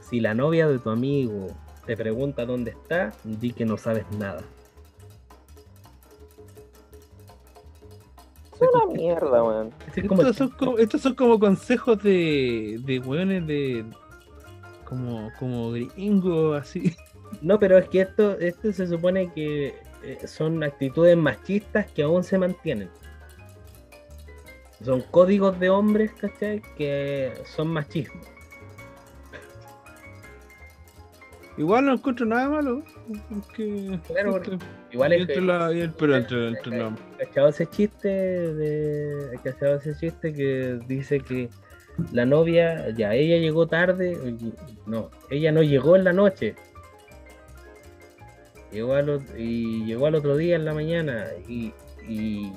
Si 0.09 0.19
la 0.21 0.33
novia 0.33 0.67
de 0.67 0.79
tu 0.79 0.89
amigo 0.89 1.47
te 1.85 1.97
pregunta 1.97 2.45
dónde 2.45 2.71
está, 2.71 3.13
di 3.23 3.51
que 3.51 3.65
no 3.65 3.77
sabes 3.77 4.05
nada. 4.17 4.41
Es 8.53 8.69
una 8.73 8.93
mierda, 8.93 9.43
weón. 9.43 9.73
Estos 9.95 10.35
son 10.35 10.49
como, 10.49 10.77
estos 10.77 11.01
son 11.01 11.15
como 11.15 11.39
consejos 11.39 12.01
de, 12.01 12.79
de 12.83 12.99
weones 12.99 13.45
de. 13.45 13.85
como, 14.85 15.29
como 15.37 15.71
gringos, 15.71 16.61
así. 16.61 16.95
No, 17.41 17.59
pero 17.59 17.77
es 17.77 17.89
que 17.89 18.01
esto, 18.01 18.39
esto 18.39 18.71
se 18.71 18.87
supone 18.87 19.31
que 19.33 19.75
eh, 20.03 20.25
son 20.25 20.63
actitudes 20.63 21.17
machistas 21.17 21.91
que 21.91 22.03
aún 22.03 22.23
se 22.23 22.37
mantienen. 22.37 22.89
Son 24.83 25.01
códigos 25.01 25.59
de 25.59 25.69
hombres, 25.69 26.13
¿cachai? 26.13 26.61
Que 26.77 27.33
son 27.55 27.67
machismo. 27.67 28.21
Igual 31.57 31.85
no 31.85 31.93
encuentro 31.93 32.25
nada 32.25 32.49
malo. 32.49 32.83
Porque, 33.29 33.99
Claro, 34.07 34.37
entre- 34.37 34.57
Igual 34.91 35.13
es 35.13 35.21
entre 35.21 35.41
la- 35.41 35.71
el- 35.71 35.91
pero 35.93 36.15
entre, 36.15 36.47
entre 36.49 36.77
la- 36.77 36.95
¿Cachado 37.17 37.47
ese 37.49 37.65
chiste 37.65 38.07
de. 38.07 39.39
¿Cachado 39.43 39.75
ese 39.77 39.95
chiste 39.95 40.33
que 40.33 40.79
dice 40.87 41.19
que 41.19 41.49
la 42.11 42.25
novia, 42.25 42.89
ya 42.91 43.13
ella 43.15 43.37
llegó 43.37 43.65
tarde? 43.67 44.15
No, 44.85 45.09
ella 45.31 45.51
no 45.51 45.63
llegó 45.63 45.95
en 45.95 46.03
la 46.03 46.13
noche. 46.13 46.53
Llegó 48.71 48.93
al, 48.93 49.21
y 49.37 49.85
llegó 49.85 50.07
al 50.07 50.15
otro 50.15 50.35
día 50.37 50.55
en 50.57 50.65
la 50.65 50.73
mañana 50.73 51.25
y, 51.47 51.73
y 52.07 52.51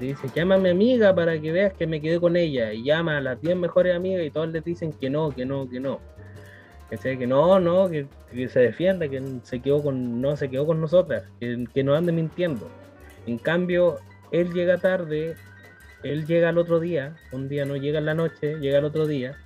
dice, 0.00 0.28
llama 0.34 0.54
a 0.54 0.58
mi 0.58 0.70
amiga 0.70 1.14
para 1.14 1.38
que 1.40 1.50
veas 1.52 1.74
que 1.74 1.86
me 1.86 2.00
quedé 2.00 2.18
con 2.20 2.36
ella. 2.36 2.72
Y 2.72 2.84
llama 2.84 3.18
a 3.18 3.20
las 3.20 3.40
10 3.42 3.56
mejores 3.56 3.94
amigas 3.94 4.24
y 4.24 4.30
todas 4.30 4.50
les 4.50 4.64
dicen 4.64 4.92
que 4.92 5.10
no, 5.10 5.30
que 5.34 5.44
no, 5.44 5.68
que 5.68 5.80
no. 5.80 6.00
¿Cachai? 6.90 7.18
Que 7.18 7.26
no, 7.26 7.60
no, 7.60 7.88
que, 7.88 8.06
que 8.32 8.48
se 8.48 8.60
defienda, 8.60 9.08
que 9.08 9.22
se 9.42 9.60
quedó 9.60 9.82
con, 9.82 10.20
no 10.20 10.36
se 10.36 10.48
quedó 10.48 10.66
con 10.66 10.80
nosotras, 10.80 11.24
que, 11.38 11.66
que 11.72 11.84
no 11.84 11.94
ande 11.94 12.12
mintiendo. 12.12 12.70
En 13.26 13.38
cambio, 13.38 13.98
él 14.32 14.52
llega 14.52 14.78
tarde, 14.78 15.36
él 16.02 16.26
llega 16.26 16.48
al 16.48 16.58
otro 16.58 16.80
día, 16.80 17.16
un 17.32 17.48
día 17.48 17.64
no 17.64 17.76
llega 17.76 17.98
en 17.98 18.06
la 18.06 18.14
noche, 18.14 18.58
llega 18.58 18.78
al 18.78 18.84
otro 18.84 19.06
día, 19.06 19.36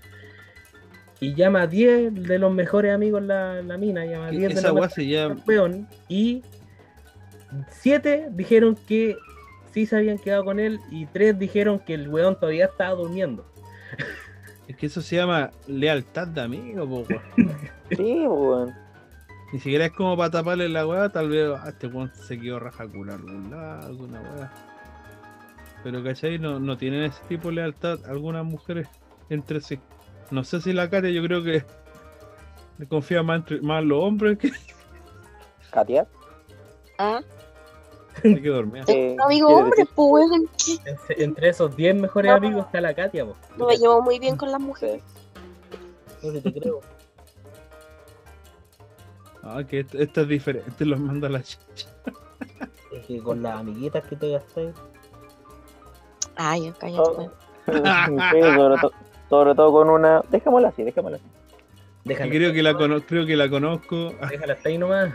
y 1.22 1.34
llama 1.34 1.62
a 1.62 1.66
10 1.66 2.14
de 2.14 2.38
los 2.38 2.52
mejores 2.52 2.92
amigos 2.92 3.22
la, 3.22 3.62
la 3.62 3.76
mina, 3.76 4.04
llama 4.04 4.26
a 4.26 4.30
10 4.30 4.54
de 4.54 4.60
Esa 4.60 4.72
los 4.72 4.94
campeón, 5.28 5.88
y 6.08 6.42
7 7.70 8.28
dijeron 8.32 8.76
que 8.88 9.16
sí 9.72 9.86
se 9.86 9.96
habían 9.96 10.18
quedado 10.18 10.44
con 10.44 10.58
él, 10.58 10.80
y 10.90 11.06
3 11.06 11.38
dijeron 11.38 11.78
que 11.78 11.94
el 11.94 12.08
weón 12.08 12.38
todavía 12.38 12.66
estaba 12.66 12.94
durmiendo. 12.94 13.46
Es 14.72 14.78
que 14.78 14.86
eso 14.86 15.02
se 15.02 15.16
llama 15.16 15.50
lealtad 15.66 16.28
de 16.28 16.40
amigo, 16.40 16.88
po, 16.88 17.04
weón. 17.06 17.22
Sí, 17.90 18.26
weón. 18.26 18.74
Ni 19.52 19.58
siquiera 19.58 19.84
es 19.84 19.92
como 19.92 20.16
para 20.16 20.30
taparle 20.30 20.66
la 20.70 20.86
weá, 20.86 21.10
tal 21.10 21.28
vez 21.28 21.50
ah, 21.54 21.68
este 21.68 21.88
weón 21.88 22.10
se 22.14 22.40
quedó 22.40 22.58
rajacular 22.58 23.16
algún 23.16 23.50
lado, 23.50 23.86
alguna 23.86 24.22
weá. 24.22 24.50
Pero 25.84 26.02
¿cachai? 26.02 26.38
No, 26.38 26.58
no 26.58 26.78
tienen 26.78 27.02
ese 27.02 27.22
tipo 27.28 27.48
de 27.48 27.56
lealtad 27.56 27.98
algunas 28.06 28.46
mujeres 28.46 28.88
entre 29.28 29.60
sí. 29.60 29.78
No 30.30 30.42
sé 30.42 30.58
si 30.62 30.72
la 30.72 30.88
Katia 30.88 31.10
yo 31.10 31.22
creo 31.22 31.42
que 31.42 31.62
le 32.78 32.86
confía 32.88 33.22
más, 33.22 33.40
entre, 33.40 33.60
más 33.60 33.84
los 33.84 34.02
hombres 34.02 34.38
que, 34.38 34.52
Katia. 35.70 36.06
Ah, 36.98 37.20
que 38.22 38.48
dormía. 38.48 38.84
Eh, 38.88 39.16
amigo 39.24 39.48
¿quieres 39.48 39.64
hombre, 39.64 39.86
pues. 39.94 40.78
Entre- 40.86 41.24
Entre 41.24 41.48
esos 41.48 41.74
10 41.76 41.94
mejores 41.96 42.30
No. 42.30 42.36
amigos 42.36 42.66
está 42.66 42.80
la 42.80 42.94
Katia, 42.94 43.24
po. 43.24 43.36
No 43.56 43.66
me 43.66 43.76
llevo 43.76 44.02
muy 44.02 44.18
bien 44.18 44.36
con 44.36 44.50
las 44.52 44.60
mujeres. 44.60 45.02
No 46.22 46.32
te 46.40 46.52
creo. 46.52 46.80
Ah, 49.42 49.62
que 49.68 49.80
esto, 49.80 49.98
esto 49.98 50.20
es 50.20 50.28
diferente, 50.28 50.84
los 50.84 51.00
manda 51.00 51.28
la 51.28 51.42
chicha. 51.42 51.88
Es 52.92 53.06
que 53.06 53.18
con 53.20 53.42
las 53.42 53.58
amiguitas 53.58 54.04
que 54.04 54.14
te 54.16 54.30
gasté. 54.30 54.72
Ay, 56.36 56.66
ya, 56.66 56.72
cállate, 56.74 57.00
Oh. 57.10 57.30
Sí, 57.66 58.40
sobre, 58.56 58.80
to- 58.80 58.92
sobre 59.28 59.54
todo 59.54 59.72
con 59.72 59.90
una. 59.90 60.22
Dejémosla 60.30 60.68
así, 60.68 60.82
dejémosla 60.82 61.16
así. 61.18 61.26
Déjala, 62.04 62.30
creo 62.32 62.52
que 62.52 62.62
la 62.62 62.76
creo 63.06 63.26
que 63.26 63.36
la 63.36 63.48
conozco. 63.48 64.12
déjala 64.30 64.54
hasta 64.54 64.68
ahí 64.68 64.78
nomás. 64.78 65.12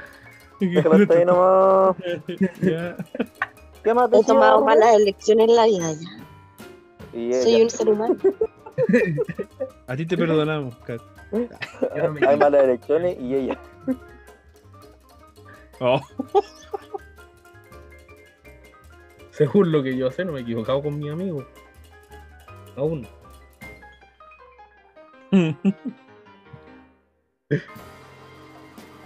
Déjala 0.59 0.95
hasta 0.95 1.13
ahí 1.13 1.25
nomás. 1.25 1.95
Ya. 2.61 2.95
¿Qué 3.83 3.93
más 3.93 4.09
He 4.11 4.23
tomado 4.23 4.63
malas 4.65 4.95
elecciones 4.95 5.49
en 5.49 5.55
la 5.55 5.65
vida 5.65 5.93
ya. 5.93 6.09
Y 7.17 7.33
Soy 7.33 7.61
un 7.61 7.69
ser 7.69 7.89
humano. 7.89 8.15
A 9.87 9.95
ti 9.95 10.05
te 10.05 10.17
perdonamos, 10.17 10.75
Kat. 10.77 11.01
No 11.31 12.11
me 12.11 12.27
Hay 12.27 12.37
malas 12.37 12.63
elecciones 12.63 13.17
y 13.19 13.35
ella. 13.35 13.59
Oh. 15.79 16.01
Según 19.31 19.71
lo 19.71 19.83
que 19.83 19.95
yo 19.95 20.09
sé, 20.11 20.25
no 20.25 20.31
me 20.31 20.39
he 20.39 20.41
equivocado 20.41 20.81
con 20.81 20.97
mi 20.97 21.09
amigo. 21.09 21.45
Aún. 22.75 23.07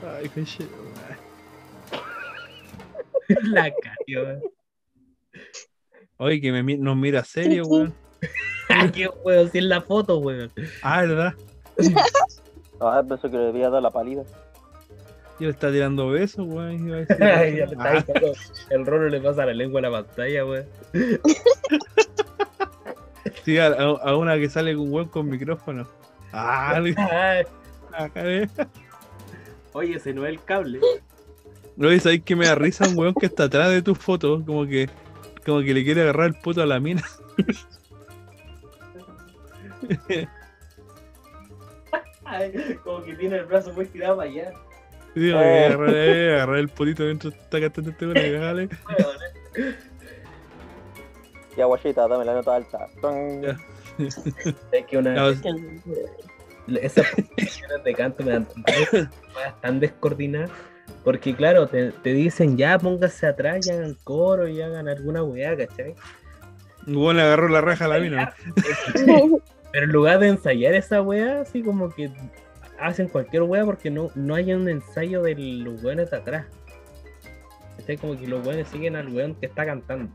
Ay, 0.03 0.29
conche- 0.33 0.67
la 3.43 3.71
cayó. 3.71 4.39
Oye, 6.17 6.39
que 6.41 6.51
me, 6.51 6.77
nos 6.77 6.95
mira 6.97 7.23
serio, 7.23 7.63
weón. 7.65 7.93
¿Qué 8.93 9.07
weón? 9.23 9.51
Si 9.51 9.57
es 9.59 9.63
la 9.63 9.81
foto, 9.81 10.17
weón. 10.19 10.51
Ah, 10.81 11.01
¿verdad? 11.01 11.33
Ah, 12.83 13.03
pensó 13.07 13.29
que 13.29 13.37
le 13.37 13.49
había 13.49 13.65
dado 13.65 13.79
la 13.79 13.91
pálida. 13.91 14.23
Y 15.39 15.43
le 15.43 15.51
está 15.51 15.71
tirando 15.71 16.09
besos, 16.09 16.47
weón. 16.47 16.87
iba 16.87 16.97
a 16.97 16.99
decir. 17.01 17.23
Ay, 17.23 17.57
ya 17.57 17.65
le 17.67 17.71
está 17.73 17.83
Ah, 17.91 17.93
diciendo, 17.93 18.33
el 18.71 18.85
rolo 18.87 19.07
le 19.09 19.21
pasa 19.21 19.45
la 19.45 19.53
lengua 19.53 19.79
a 19.81 19.83
la 19.83 19.91
pantalla, 19.91 20.45
weón. 20.45 20.65
sí, 23.45 23.59
a, 23.59 23.67
a 23.67 24.15
una 24.17 24.35
que 24.39 24.49
sale 24.49 24.73
con 24.73 24.87
un 24.87 24.93
weón 24.93 25.09
con 25.09 25.29
micrófono. 25.29 25.87
Ah. 26.33 26.81
Oye, 29.73 29.95
ese 29.95 30.13
no 30.13 30.25
es 30.25 30.29
el 30.31 30.43
cable. 30.43 30.79
No, 31.75 31.91
y 31.91 31.99
sabes 31.99 32.21
que 32.23 32.35
me 32.35 32.45
da 32.45 32.55
risa 32.55 32.87
un 32.87 32.97
weón 32.97 33.13
que 33.13 33.25
está 33.25 33.45
atrás 33.45 33.69
de 33.69 33.81
tu 33.81 33.95
foto, 33.95 34.43
como 34.45 34.65
que, 34.65 34.89
como 35.45 35.61
que 35.61 35.73
le 35.73 35.83
quiere 35.83 36.01
agarrar 36.01 36.27
el 36.27 36.35
puto 36.35 36.61
a 36.61 36.65
la 36.65 36.79
mina. 36.79 37.03
Como 42.83 43.03
que 43.03 43.13
tiene 43.15 43.37
el 43.37 43.45
brazo 43.45 43.73
muy 43.73 43.85
tirado 43.87 44.17
para 44.17 44.29
allá. 44.29 44.53
Sí, 45.13 45.29
eh, 45.29 45.65
agarrar 45.65 46.57
el 46.57 46.69
putito 46.69 47.03
mientras 47.03 47.33
está 47.33 47.59
cantando 47.59 47.89
este 47.89 48.05
y 48.05 48.31
dale. 48.31 48.69
Ya, 51.57 51.65
guachita, 51.65 52.07
dame 52.07 52.23
la 52.23 52.35
nota 52.35 52.55
alta. 52.55 52.87
Ya. 53.41 53.57
Es 53.97 54.85
que 54.87 54.97
una. 54.97 55.13
No, 55.13 55.29
Esas 56.77 57.07
canciones 57.11 57.83
de 57.83 57.93
canto 57.93 58.23
me 58.23 58.31
dan 58.31 58.47
tan 59.61 59.79
descoordinadas. 59.79 60.51
Porque 61.03 61.35
claro, 61.35 61.67
te, 61.67 61.91
te 61.91 62.13
dicen 62.13 62.57
ya 62.57 62.77
pónganse 62.77 63.27
atrás 63.27 63.67
y 63.67 63.71
hagan 63.71 63.95
coro 64.03 64.47
y 64.47 64.61
hagan 64.61 64.87
alguna 64.87 65.23
weá, 65.23 65.57
¿cachai? 65.57 65.95
un 66.87 66.97
weón 66.97 67.17
le 67.17 67.23
agarró 67.23 67.47
la 67.47 67.61
raja 67.61 67.85
a 67.85 67.87
la 67.87 67.99
mina. 67.99 68.33
Pero 69.71 69.85
en 69.85 69.91
lugar 69.91 70.19
de 70.19 70.29
ensayar 70.29 70.73
esa 70.73 71.01
weá, 71.01 71.41
así 71.41 71.61
como 71.61 71.89
que 71.89 72.11
hacen 72.79 73.07
cualquier 73.07 73.43
weá 73.43 73.65
porque 73.65 73.89
no, 73.89 74.09
no 74.15 74.35
hay 74.35 74.53
un 74.53 74.67
ensayo 74.67 75.21
de 75.21 75.35
los 75.35 75.83
weones 75.83 76.11
de 76.11 76.17
atrás. 76.17 76.45
¿Cachai? 77.77 77.97
Como 77.97 78.17
que 78.17 78.27
los 78.27 78.45
weones 78.45 78.67
siguen 78.67 78.95
al 78.95 79.07
weón 79.09 79.35
que 79.35 79.45
está 79.45 79.65
cantando. 79.65 80.11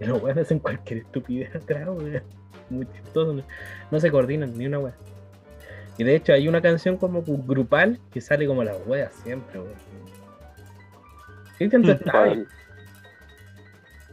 Y 0.00 0.06
los 0.06 0.22
weones 0.22 0.44
hacen 0.44 0.58
cualquier 0.58 1.00
estupidez 1.00 1.54
atrás, 1.54 1.88
weón. 1.88 2.22
Muy 2.70 2.86
chistoso. 2.86 3.44
No 3.90 4.00
se 4.00 4.10
coordinan 4.10 4.56
ni 4.56 4.66
una 4.66 4.78
weá. 4.78 4.94
Y 5.96 6.04
de 6.04 6.16
hecho 6.16 6.32
hay 6.32 6.48
una 6.48 6.60
canción 6.60 6.96
como 6.96 7.22
grupal 7.22 8.00
que 8.12 8.20
sale 8.20 8.46
como 8.46 8.64
las 8.64 8.76
weas 8.86 9.12
siempre, 9.14 9.60
weón. 9.60 9.74
¿Cuál? 12.10 12.48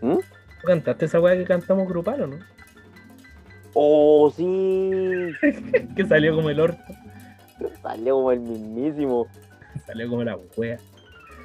¿Mm? 0.01 0.17
¿Tú 0.17 0.67
cantaste 0.67 1.05
esa 1.05 1.19
weá 1.19 1.35
que 1.35 1.43
cantamos 1.43 1.87
grupal 1.87 2.21
o 2.21 2.27
no? 2.27 2.39
Oh, 3.73 4.31
sí. 4.35 5.31
Que 5.95 6.05
salió 6.05 6.35
como 6.35 6.49
el 6.49 6.59
orto. 6.59 6.81
Salió 7.81 8.15
como 8.15 8.31
el 8.31 8.39
mismísimo. 8.39 9.27
Salió 9.85 10.09
como 10.09 10.23
la 10.23 10.37
wea. 10.57 10.77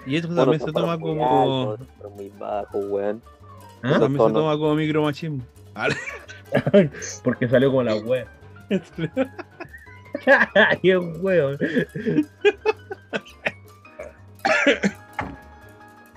Y 0.07 0.17
esto 0.17 0.29
Bueno, 0.29 0.43
también 0.43 0.61
se 0.61 0.73
toma 0.73 0.99
como. 0.99 1.77
muy 2.15 2.29
bajo, 2.39 2.79
weón. 2.79 3.23
¿Ah? 3.83 3.99
También 3.99 4.27
se 4.27 4.33
toma 4.33 4.53
como 4.59 4.75
micromachismo. 4.75 5.43
Porque 7.23 7.49
salió 7.49 7.71
como 7.71 7.83
la 7.83 7.97
wea. 7.97 8.27
Es 10.83 10.97
weón. 11.21 11.59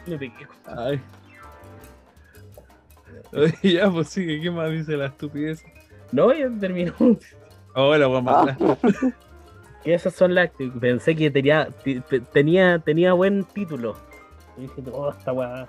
No 0.08 0.18
te 0.18 0.34
quejo. 0.34 0.54
Ay. 0.66 1.02
Oye, 3.34 3.74
ya, 3.74 3.92
pues 3.92 4.10
sigue, 4.10 4.42
¿qué 4.42 4.50
más 4.50 4.72
dice 4.72 4.98
la 4.98 5.08
estupidez? 5.08 5.64
No, 6.12 6.34
ya 6.34 6.50
terminó. 6.60 6.94
Ahora 7.76 8.08
vamos 8.08 8.34
a. 8.34 8.58
Que 9.84 9.94
esas 9.94 10.14
son 10.14 10.36
las 10.36 10.52
que 10.52 10.68
pensé 10.68 11.16
que 11.16 11.32
tenía, 11.32 11.70
tenía, 12.34 12.80
tenía 12.80 13.14
buen 13.14 13.46
título. 13.46 13.96
Y 14.58 14.62
dije, 14.62 14.84
oh, 14.92 15.10
esta 15.12 15.32
weá. 15.32 15.68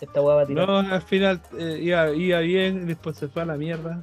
Esta 0.00 0.20
weá 0.20 0.36
va 0.36 0.42
a 0.42 0.46
tirar. 0.46 0.66
No, 0.66 0.78
al 0.78 1.02
final 1.02 1.40
eh, 1.58 1.78
iba, 1.80 2.10
iba 2.10 2.40
bien, 2.40 2.82
y 2.82 2.86
después 2.86 3.16
se 3.16 3.28
fue 3.28 3.42
a 3.42 3.46
la 3.46 3.56
mierda. 3.56 4.02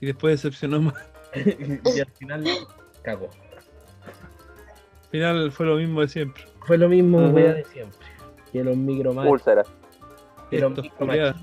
Y 0.00 0.06
después 0.06 0.42
decepcionó 0.42 0.80
más. 0.80 0.94
y 1.34 2.00
al 2.00 2.10
final 2.12 2.44
cagó. 3.02 3.28
Al 5.04 5.10
final 5.10 5.52
fue 5.52 5.66
lo 5.66 5.76
mismo 5.76 6.00
de 6.00 6.08
siempre. 6.08 6.44
Fue 6.66 6.78
lo 6.78 6.88
mismo 6.88 7.20
de 7.32 7.64
siempre. 7.64 7.98
Que 8.52 8.64
los 8.64 8.76
micromachos. 8.76 9.30
Úlcera. 9.30 9.62
Que 10.50 10.58
los 10.60 10.70
Estos 10.70 10.84
micromachos. 10.84 10.98
culiados. 10.98 11.36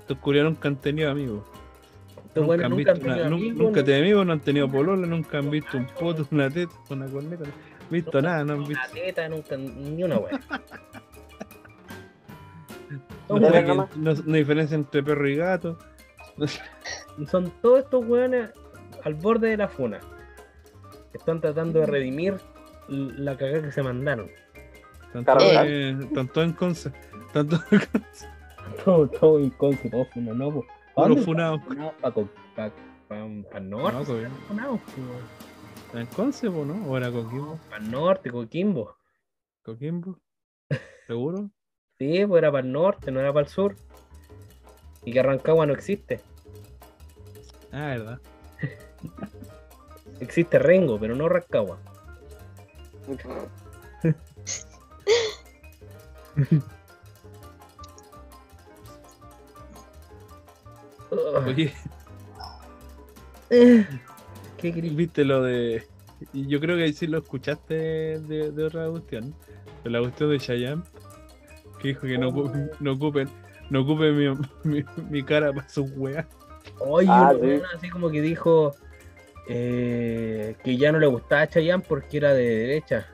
Estos 0.00 0.18
culiados 0.18 0.52
nunca 0.52 0.68
han 0.68 0.76
tenido 0.76 1.10
amigos. 1.10 1.42
Nunca, 2.34 2.48
weones 2.48 2.64
han 2.64 2.70
nunca 2.70 2.90
han 2.90 2.96
visto 2.96 3.06
una- 3.06 3.14
tenido 3.14 3.30
nun- 3.30 3.34
amigos, 3.40 3.58
nunca 3.58 3.80
no- 3.80 3.84
tienen 3.84 4.02
amigos, 4.02 4.26
no 4.26 4.32
han 4.32 4.40
tenido 4.40 4.68
polola, 4.70 5.06
nunca 5.06 5.38
han 5.38 5.50
visto 5.50 5.76
un 5.76 5.86
poto, 5.86 6.26
una 6.32 6.50
teta, 6.50 6.74
una 6.90 7.06
corneta. 7.06 7.44
No 7.44 7.50
han 7.84 7.90
visto 7.90 8.22
nada, 8.22 8.44
no 8.44 8.52
han 8.54 8.64
visto. 8.64 8.82
Una 8.82 8.92
teta, 8.92 9.28
nunca, 9.28 9.56
ni 9.56 10.02
una 10.02 10.18
weá. 10.18 10.40
No, 13.28 13.38
no, 13.40 13.88
no 13.96 14.34
hay 14.34 14.40
diferencia 14.40 14.74
entre 14.74 15.02
perro 15.02 15.26
y 15.28 15.36
gato. 15.36 15.78
Son 17.30 17.50
todos 17.62 17.80
estos 17.84 18.04
weones 18.06 18.50
al 19.02 19.14
borde 19.14 19.48
de 19.50 19.56
la 19.56 19.68
funa. 19.68 19.98
Están 21.14 21.40
tratando 21.40 21.80
de 21.80 21.86
redimir 21.86 22.36
la 22.88 23.36
cagada 23.36 23.62
que 23.62 23.72
se 23.72 23.82
mandaron. 23.82 24.30
Claro, 25.12 25.38
todos 25.38 25.50
claro. 25.52 25.68
en- 25.70 26.02
están 26.02 26.28
todos 26.28 26.46
en 26.48 26.52
conce. 26.54 26.92
Todo, 28.84 29.08
todo 29.08 29.40
inconsciente, 29.40 29.90
todo 29.90 30.04
funa, 30.06 30.32
no, 30.34 30.50
po. 30.52 30.64
¿A 30.64 30.94
puros 30.94 31.08
dónde 31.08 31.22
funados. 31.22 31.60
está 31.60 31.68
funado? 31.74 31.92
Pa, 32.00 32.10
co- 32.12 32.28
pa, 32.56 32.70
pa, 33.08 33.26
pa 33.50 33.60
norte, 33.60 33.98
No, 34.54 34.80
pues. 34.84 34.96
¿Está 35.86 36.00
en 36.00 36.06
conce, 36.08 36.50
po, 36.50 36.64
no? 36.64 36.86
¿O 36.90 36.96
era 36.96 37.10
Coquimbo? 37.10 37.58
Pa 37.70 37.78
norte, 37.78 38.30
Coquimbo. 38.30 38.96
¿Coquimbo? 39.62 40.18
¿Seguro? 41.06 41.50
Sí, 41.96 42.26
pues 42.26 42.40
era 42.42 42.50
para 42.50 42.66
el 42.66 42.72
norte, 42.72 43.12
no 43.12 43.20
era 43.20 43.32
para 43.32 43.46
el 43.46 43.52
sur. 43.52 43.76
Y 45.04 45.12
que 45.12 45.22
Rancagua 45.22 45.64
no 45.64 45.72
existe. 45.74 46.20
Ah, 47.70 47.86
verdad. 47.90 48.20
Existe 50.24 50.58
Rengo, 50.58 50.98
pero 50.98 51.14
no 51.14 51.28
Rancagua. 51.28 51.78
Oye, 61.46 61.72
¿Qué 64.58 64.70
viste 64.72 65.24
lo 65.24 65.42
de. 65.42 65.86
y 66.32 66.46
Yo 66.46 66.58
creo 66.60 66.76
que 66.76 66.92
sí 66.92 67.06
lo 67.06 67.18
escuchaste 67.18 67.74
de, 68.20 68.50
de 68.50 68.64
otra 68.64 68.88
cuestión. 68.88 69.34
De 69.84 69.90
la 69.90 70.00
cuestión 70.00 70.30
de 70.30 70.38
Chayanne. 70.38 70.82
Que 71.80 71.88
dijo 71.88 72.02
que 72.02 72.16
no, 72.18 72.30
ocupen- 72.30 72.70
no 72.80 72.92
ocupen, 72.92 73.28
no 73.70 73.82
ocupen 73.82 74.16
mi, 74.16 74.34
mi, 74.64 74.84
mi 75.10 75.22
cara 75.22 75.52
para 75.52 75.68
sus 75.68 75.90
weas. 75.96 76.26
Oye, 76.80 77.06
Ah, 77.10 77.34
sí. 77.40 77.60
así 77.76 77.90
como 77.90 78.10
que 78.10 78.22
dijo 78.22 78.74
eh, 79.48 80.56
que 80.62 80.76
ya 80.76 80.92
no 80.92 80.98
le 80.98 81.06
gustaba 81.06 81.46
Chayanne 81.48 81.84
porque 81.86 82.16
era 82.18 82.32
de 82.32 82.44
derecha. 82.44 83.06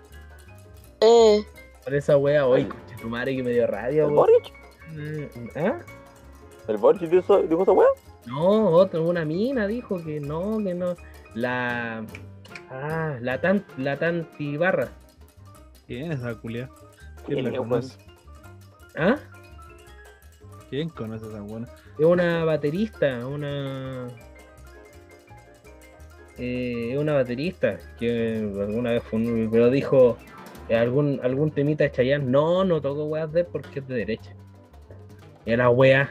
Eh, 1.00 1.44
Por 1.84 1.94
esa 1.94 2.16
wea, 2.16 2.46
oye, 2.46 2.68
coche 2.68 2.96
tu 3.00 3.08
madre 3.08 3.36
que 3.36 3.42
me 3.42 3.50
dio 3.50 3.66
radio, 3.66 4.08
¿El. 4.08 4.14
Boric? 4.14 4.52
¿Ah? 5.56 5.80
¿El 6.68 6.76
Boric 6.76 7.02
dijo, 7.08 7.38
esa 7.38 7.72
weá? 7.72 7.88
No, 8.26 8.68
otra, 8.68 9.00
una 9.00 9.24
mina 9.24 9.66
dijo 9.66 10.02
que 10.04 10.20
no, 10.20 10.58
que 10.58 10.74
no. 10.74 10.94
La. 11.34 12.04
Ah, 12.70 13.16
la 13.20 13.40
tan, 13.40 13.64
la 13.76 13.98
Tanti 13.98 14.56
Barra. 14.56 14.88
¿Quién 15.86 16.12
es 16.12 16.20
esa 16.20 16.34
culia? 16.34 16.68
¿Quién 17.26 17.40
¿Quién 17.40 17.52
la 17.52 17.58
conoce? 17.58 17.98
¿Ah? 18.96 19.16
¿Quién 20.68 20.88
conoce 20.90 21.24
a 21.26 21.28
esa 21.28 21.40
buena? 21.40 21.66
Es 21.98 22.04
una 22.04 22.44
baterista, 22.44 23.26
una. 23.26 24.06
Eh, 26.40 26.92
es 26.92 26.98
una 26.98 27.12
baterista 27.14 27.78
que 27.98 28.36
alguna 28.60 28.92
vez 28.92 29.02
fue 29.04 29.18
un- 29.20 29.48
pero 29.52 29.70
dijo 29.70 30.16
algún 30.70 31.20
algún 31.22 31.50
temita 31.50 31.84
de 31.84 31.92
Chayanne. 31.92 32.24
No, 32.24 32.64
no 32.64 32.80
toco 32.80 33.04
weas 33.04 33.30
de 33.32 33.44
porque 33.44 33.80
es 33.80 33.86
de 33.88 33.94
derecha. 33.94 34.32
Y 35.44 35.54
la 35.56 35.68
wea 35.70 36.08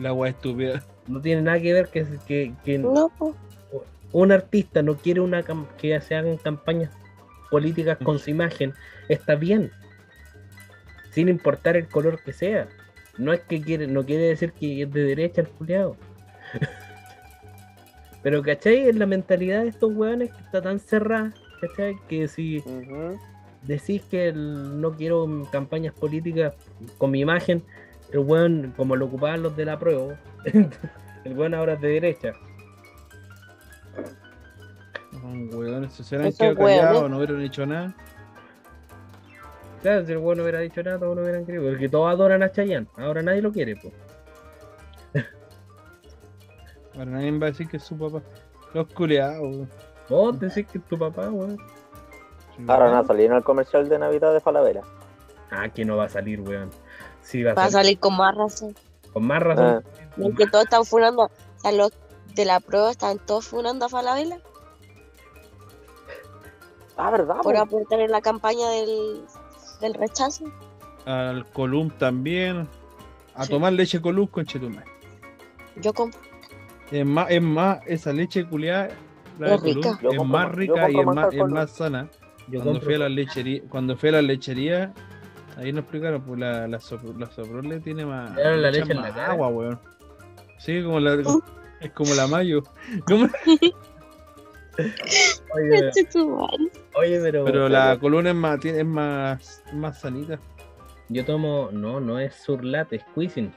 La 0.00 0.12
wea 0.12 0.30
estúpida. 0.30 0.84
no 1.06 1.20
tiene 1.20 1.42
nada 1.42 1.60
que 1.60 1.72
ver 1.72 1.88
que, 1.88 2.04
que, 2.26 2.52
que 2.64 2.78
no, 2.78 3.10
un 4.12 4.32
artista 4.32 4.82
no 4.82 4.96
quiere 4.96 5.20
una 5.20 5.42
que 5.78 6.00
se 6.00 6.14
hagan 6.14 6.36
campañas 6.36 6.90
políticas 7.50 7.96
con 8.02 8.18
su 8.18 8.30
imagen, 8.30 8.74
está 9.08 9.34
bien. 9.34 9.70
Sin 11.10 11.28
importar 11.28 11.76
el 11.76 11.88
color 11.88 12.20
que 12.22 12.32
sea. 12.32 12.68
No 13.18 13.32
es 13.32 13.40
que 13.40 13.62
quiere, 13.62 13.86
no 13.86 14.04
quiere 14.04 14.24
decir 14.24 14.52
que 14.52 14.82
es 14.82 14.92
de 14.92 15.02
derecha 15.04 15.40
el 15.40 15.48
culiado. 15.48 15.96
Pero 18.26 18.42
¿cachai? 18.42 18.88
En 18.88 18.98
la 18.98 19.06
mentalidad 19.06 19.62
de 19.62 19.68
estos 19.68 19.92
weones 19.94 20.32
que 20.32 20.40
está 20.42 20.60
tan 20.60 20.80
cerrada, 20.80 21.32
¿cachai? 21.60 21.94
Que 22.08 22.26
si 22.26 22.60
decís 23.62 24.02
que 24.10 24.30
el- 24.30 24.80
no 24.80 24.90
quiero 24.96 25.46
campañas 25.52 25.94
políticas 25.94 26.52
con 26.98 27.12
mi 27.12 27.20
imagen, 27.20 27.62
el 28.10 28.18
weón, 28.18 28.74
como 28.76 28.96
lo 28.96 29.04
ocupaban 29.06 29.44
los 29.44 29.56
de 29.56 29.64
la 29.64 29.78
prueba, 29.78 30.16
el 31.24 31.38
weón 31.38 31.54
ahora 31.54 31.74
es 31.74 31.80
de 31.80 31.88
derecha. 31.88 32.32
Son 35.20 35.54
hueones, 35.54 35.92
se 35.92 36.02
Esos 36.02 36.36
quedado 36.36 36.56
hueones. 36.56 36.80
callados, 36.80 37.10
no 37.10 37.18
hubieran 37.18 37.40
hecho 37.42 37.64
nada. 37.64 37.94
Claro, 39.82 40.04
si 40.04 40.10
el 40.10 40.18
weón 40.18 40.38
no 40.38 40.42
hubiera 40.42 40.58
dicho 40.58 40.82
nada, 40.82 40.98
todos 40.98 41.14
no 41.14 41.22
hubieran 41.22 41.46
querido. 41.46 41.62
Porque 41.70 41.88
todos 41.88 42.10
adoran 42.10 42.42
a 42.42 42.50
Chayanne. 42.50 42.88
Ahora 42.96 43.22
nadie 43.22 43.40
lo 43.40 43.52
quiere, 43.52 43.76
pues. 43.76 43.94
Ahora 46.96 47.10
nadie 47.12 47.30
va 47.38 47.46
a 47.46 47.50
decir 47.50 47.68
que 47.68 47.76
es 47.76 47.82
su 47.84 47.96
papá. 47.98 48.22
Los 48.74 48.86
culeados. 48.92 49.68
Vos 50.08 50.38
decís 50.40 50.66
que 50.66 50.78
es 50.78 50.84
tu 50.84 50.98
papá, 50.98 51.28
weón. 51.30 51.58
Ahora 52.68 52.90
nada, 52.90 53.04
salieron 53.04 53.36
al 53.36 53.44
comercial 53.44 53.88
de 53.88 53.98
Navidad 53.98 54.32
de 54.32 54.40
Falabella. 54.40 54.82
Ah, 55.50 55.68
que 55.68 55.84
no 55.84 55.96
va 55.96 56.04
a 56.04 56.08
salir, 56.08 56.40
weón. 56.40 56.70
Sí, 57.22 57.42
va 57.42 57.52
a 57.52 57.54
Va 57.54 57.64
a 57.64 57.70
salir. 57.70 57.84
salir 57.86 57.98
con 58.00 58.16
más 58.16 58.34
razón. 58.34 58.74
Con 59.12 59.26
más 59.26 59.42
razón. 59.42 59.84
Que 60.36 60.46
todos 60.46 60.64
están 60.64 60.84
funando. 60.84 61.24
O 61.24 61.30
sea, 61.60 61.72
los 61.72 61.90
de 62.34 62.44
la 62.44 62.60
prueba 62.60 62.90
están 62.90 63.18
todos 63.18 63.46
funando 63.46 63.86
a 63.86 63.88
Falabella 63.88 64.38
Ah, 66.96 67.10
¿verdad? 67.10 67.36
por 67.42 67.54
po? 67.54 67.60
aportar 67.60 68.00
en 68.00 68.10
la 68.10 68.20
campaña 68.20 68.68
del, 68.70 69.24
del 69.80 69.94
rechazo. 69.94 70.44
Al 71.04 71.44
Colum 71.52 71.90
también. 71.90 72.68
A 73.34 73.44
Sí. 73.44 73.50
tomar 73.50 73.72
leche 73.74 74.00
Colum 74.00 74.26
con 74.26 74.46
Chetumay. 74.46 74.84
Yo 75.76 75.92
compro. 75.92 76.18
Es 76.90 77.04
más, 77.06 77.30
es 77.30 77.42
más, 77.42 77.80
esa 77.86 78.12
leche 78.12 78.44
culiada, 78.46 78.88
la 79.38 79.48
de 79.48 79.54
Es 79.56 79.62
rica. 79.62 79.98
Es 80.12 80.24
más 80.24 80.52
rica 80.52 80.90
y 80.90 80.98
es 80.98 81.06
más, 81.06 81.34
es 81.34 81.44
más 81.46 81.70
sana. 81.72 82.08
Yo 82.48 82.60
Cuando 82.60 82.72
compro. 82.72 82.84
fui 82.86 82.94
a 82.94 82.98
la 82.98 83.08
lechería, 83.08 83.62
cuando 83.68 83.96
fui 83.96 84.08
a 84.08 84.12
la 84.12 84.22
lechería, 84.22 84.94
ahí 85.56 85.72
nos 85.72 85.82
explicaron, 85.82 86.22
pues 86.22 86.38
la, 86.38 86.68
la, 86.68 86.78
sopro- 86.78 87.18
la 87.18 87.26
Soprole 87.26 87.80
tiene 87.80 88.06
más, 88.06 88.36
la 88.36 88.52
le 88.56 88.70
leche 88.70 88.78
echan 88.78 88.90
en 88.92 88.96
la 88.98 89.02
más 89.02 89.12
cara. 89.12 89.32
agua, 89.32 89.48
weón. 89.48 89.80
Sí, 90.58 90.82
como 90.82 91.00
la, 91.00 91.14
es 91.80 91.90
como 91.92 92.14
la 92.14 92.26
mayo. 92.28 92.62
¿Cómo? 93.06 93.28
Oye, 96.94 97.20
pero. 97.22 97.44
Pero 97.44 97.68
la 97.68 97.98
columna 97.98 98.30
es 98.30 98.36
más, 98.36 98.60
tiene, 98.60 98.78
es 98.80 98.86
más, 98.86 99.62
más 99.72 100.00
sanita. 100.00 100.38
Yo 101.08 101.24
tomo. 101.24 101.70
No, 101.72 102.00
no 102.00 102.18
es 102.18 102.34
Surlat, 102.34 102.92
es 102.92 103.02
Cuisin. 103.14 103.52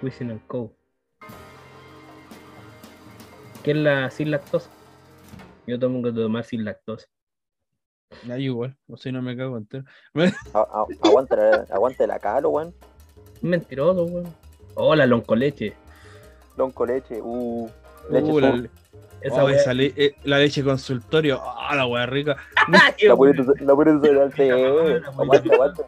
Cuisin 0.00 0.30
and 0.32 0.46
Co. 0.46 0.72
Que 3.64 3.70
es 3.72 3.76
la 3.76 4.10
sin 4.10 4.30
lactosa. 4.30 4.70
Yo 5.66 5.78
tomo 5.78 6.02
que 6.02 6.12
tomar 6.12 6.44
sin 6.44 6.64
lactosa. 6.64 7.06
Ahí 8.30 8.44
igual, 8.44 8.76
o 8.88 8.96
si 8.96 9.10
no 9.10 9.22
me 9.22 9.36
cago 9.36 9.56
entero. 9.56 9.84
Aguante, 11.02 11.36
la- 11.36 11.66
aguante 11.70 12.06
la 12.06 12.18
caro, 12.18 12.50
weón. 12.50 12.74
Mentiroso, 13.40 14.04
weón. 14.04 14.34
Oh, 14.74 14.94
la 14.94 15.06
loncoleche. 15.06 15.74
Don 16.56 16.70
con 16.70 16.88
leche, 16.88 17.20
uh, 17.20 17.68
leche 18.10 18.30
Uh, 18.30 18.40
la. 18.40 18.68
Esa 19.20 19.42
oh, 19.42 19.46
wea- 19.46 19.56
esa 19.56 19.72
le- 19.72 19.92
eh, 19.96 20.14
la 20.24 20.38
leche 20.38 20.62
consultorio, 20.62 21.40
ah, 21.42 21.74
la 21.74 21.86
wea 21.86 22.04
rica. 22.06 22.36
¡Qué 22.98 23.08
La 23.08 23.14
wea! 23.14 23.32
purita, 23.74 24.00
cereal, 24.00 24.32
sí. 24.36 24.48
Puta, 24.50 25.08
Aguante, 25.22 25.54
aguante. 25.54 25.82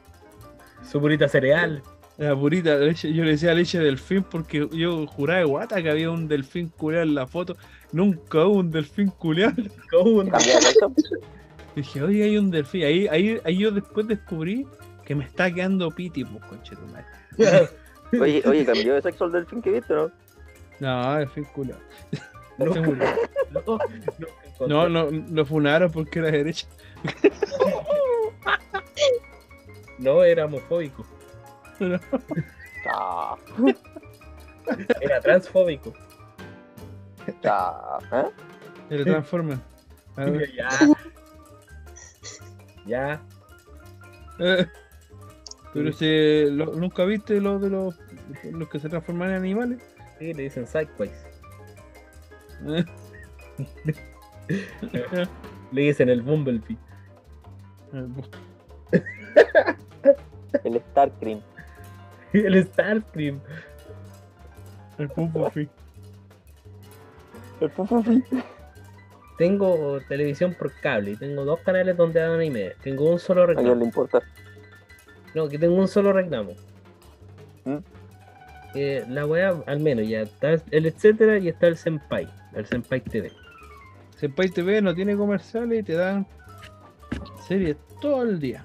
Su 0.91 1.01
purita 1.01 1.29
cereal. 1.29 1.83
La 2.19 2.35
purita 2.35 2.77
leche, 2.77 3.13
yo 3.13 3.25
le 3.25 3.33
decía 3.33 3.53
leche 3.53 3.79
de 3.79 3.85
delfín 3.85 4.23
porque 4.23 4.67
yo 4.73 5.07
juraba 5.07 5.41
de 5.41 5.45
guata 5.45 5.83
que 5.83 5.91
había 5.91 6.11
un 6.11 6.29
delfín 6.29 6.69
culeado 6.69 7.05
en 7.05 7.15
la 7.15 7.27
foto. 7.27 7.57
Nunca 7.93 8.45
hubo 8.47 8.61
un 8.61 8.71
delfín 8.71 9.09
culeado. 9.09 9.63
Dije, 11.77 12.03
oye, 12.03 12.25
hay 12.25 12.39
un 12.39 12.51
delfín. 12.51 12.85
Ahí, 12.85 13.07
ahí, 13.09 13.39
ahí 13.45 13.59
yo 13.59 13.71
después 13.71 14.09
descubrí 14.09 14.67
que 15.05 15.15
me 15.15 15.25
está 15.25 15.53
quedando 15.53 15.91
piti, 15.91 16.25
pues, 16.25 16.43
conchetumare. 16.47 17.05
Oye, 18.13 18.41
oye, 18.47 18.65
cambió 18.65 18.95
de 18.95 19.03
sexo 19.03 19.25
el 19.25 19.33
delfín 19.33 19.61
que 19.61 19.73
viste, 19.73 19.93
¿no? 19.93 20.13
No, 20.79 21.17
delfín 21.17 21.45
culeado. 21.45 21.81
No, 22.59 22.75
no. 22.75 23.79
No, 24.67 24.89
no, 24.89 25.11
lo 25.11 25.45
funaron 25.45 25.93
porque 25.93 26.21
era 26.21 26.31
derecha. 26.31 26.67
No, 29.99 30.25
era 30.25 30.47
homofóbico. 30.47 31.05
Ah, 32.89 33.37
Era 35.01 35.21
transfóbico. 35.21 35.93
ah, 37.45 37.99
¿eh? 38.13 38.31
Se 38.89 38.95
le 38.99 39.05
transforman. 39.05 39.61
A 40.17 40.25
ver, 40.25 40.53
Ya. 40.55 40.69
Ya. 42.87 43.23
eh. 44.39 44.67
Pero 45.75 45.93
si 45.93 46.49
lo- 46.51 46.73
nunca 46.75 47.05
viste 47.05 47.41
los 47.41 47.61
de 47.61 47.69
los, 47.71 47.95
los 48.53 48.69
que 48.69 48.79
se 48.79 48.89
transforman 48.89 49.31
en 49.31 49.37
animales. 49.37 49.83
Sí, 50.19 50.33
le 50.33 50.45
dicen 50.45 50.67
sideways. 50.67 51.27
Eh. 52.67 52.85
Le 55.73 55.81
dicen 55.83 56.09
el 56.09 56.23
Bumblebee. 56.23 56.79
Eh, 57.93 58.07
El 60.65 60.81
Starcream. 60.93 61.41
El 62.47 62.65
Starscream. 62.65 63.41
El 64.99 65.09
Pupufi. 65.09 65.69
El 67.61 67.71
Fufufi. 67.71 68.23
Tengo 69.39 70.01
televisión 70.09 70.55
por 70.59 70.73
cable 70.81 71.13
y 71.13 71.17
tengo 71.17 71.45
dos 71.45 71.61
canales 71.61 71.97
donde 71.97 72.21
dan 72.21 72.33
anime. 72.33 72.73
Tengo 72.83 73.11
un 73.11 73.19
solo 73.19 73.43
A 73.43 73.47
quién 73.47 73.59
reclamo. 73.59 73.81
le 73.81 73.85
importa. 73.85 74.23
No, 75.35 75.49
que 75.49 75.59
tengo 75.59 75.75
un 75.75 75.89
solo 75.89 76.13
reclamo. 76.13 76.53
¿Mm? 77.65 77.77
Eh, 78.75 79.05
la 79.09 79.27
weá, 79.27 79.55
al 79.67 79.81
menos 79.81 80.09
ya 80.09 80.23
está 80.23 80.57
el 80.71 80.87
etcétera 80.87 81.39
y 81.39 81.49
está 81.49 81.67
el 81.67 81.77
Senpai. 81.77 82.29
El 82.55 82.67
Senpai 82.67 83.01
TV. 83.01 83.31
Senpai 84.17 84.49
TV 84.49 84.81
no 84.81 84.95
tiene 84.95 85.17
comerciales 85.17 85.81
y 85.81 85.83
te 85.83 85.95
dan 85.95 86.27
series 87.47 87.77
todo 88.01 88.23
el 88.23 88.41
día. 88.41 88.65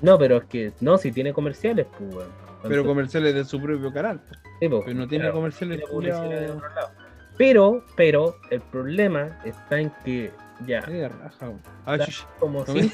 No, 0.00 0.18
pero 0.18 0.38
es 0.38 0.44
que 0.44 0.72
no, 0.80 0.98
si 0.98 1.12
tiene 1.12 1.32
comerciales, 1.32 1.86
pues 1.96 2.14
weón. 2.14 2.47
Pero 2.62 2.84
comerciales 2.84 3.34
de 3.34 3.44
su 3.44 3.60
propio 3.60 3.92
canal. 3.92 4.20
sí, 4.60 4.68
pues, 4.68 4.82
Pero 4.84 4.98
no 4.98 5.08
tiene 5.08 5.24
claro, 5.24 5.36
comerciales 5.36 5.80
publicidad 5.82 6.28
de 6.28 6.50
otro 6.50 6.68
lado. 6.74 6.90
Pero, 7.36 7.84
pero, 7.96 8.36
el 8.50 8.60
problema 8.60 9.38
está 9.44 9.78
en 9.80 9.92
que 10.04 10.32
ya, 10.66 10.80
de 10.80 11.08
raja. 11.08 11.52
Ah, 11.86 11.98
como 12.40 12.64
No 12.66 12.74
si. 12.74 12.92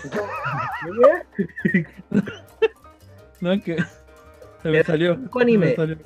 No, 3.40 3.52
es 3.52 3.64
que. 3.64 3.76
Se 4.62 4.68
me 4.70 4.84
salió. 4.84 5.14
cinco 5.16 5.40
animes. 5.40 5.70
me 5.70 5.76
salió. 5.76 5.98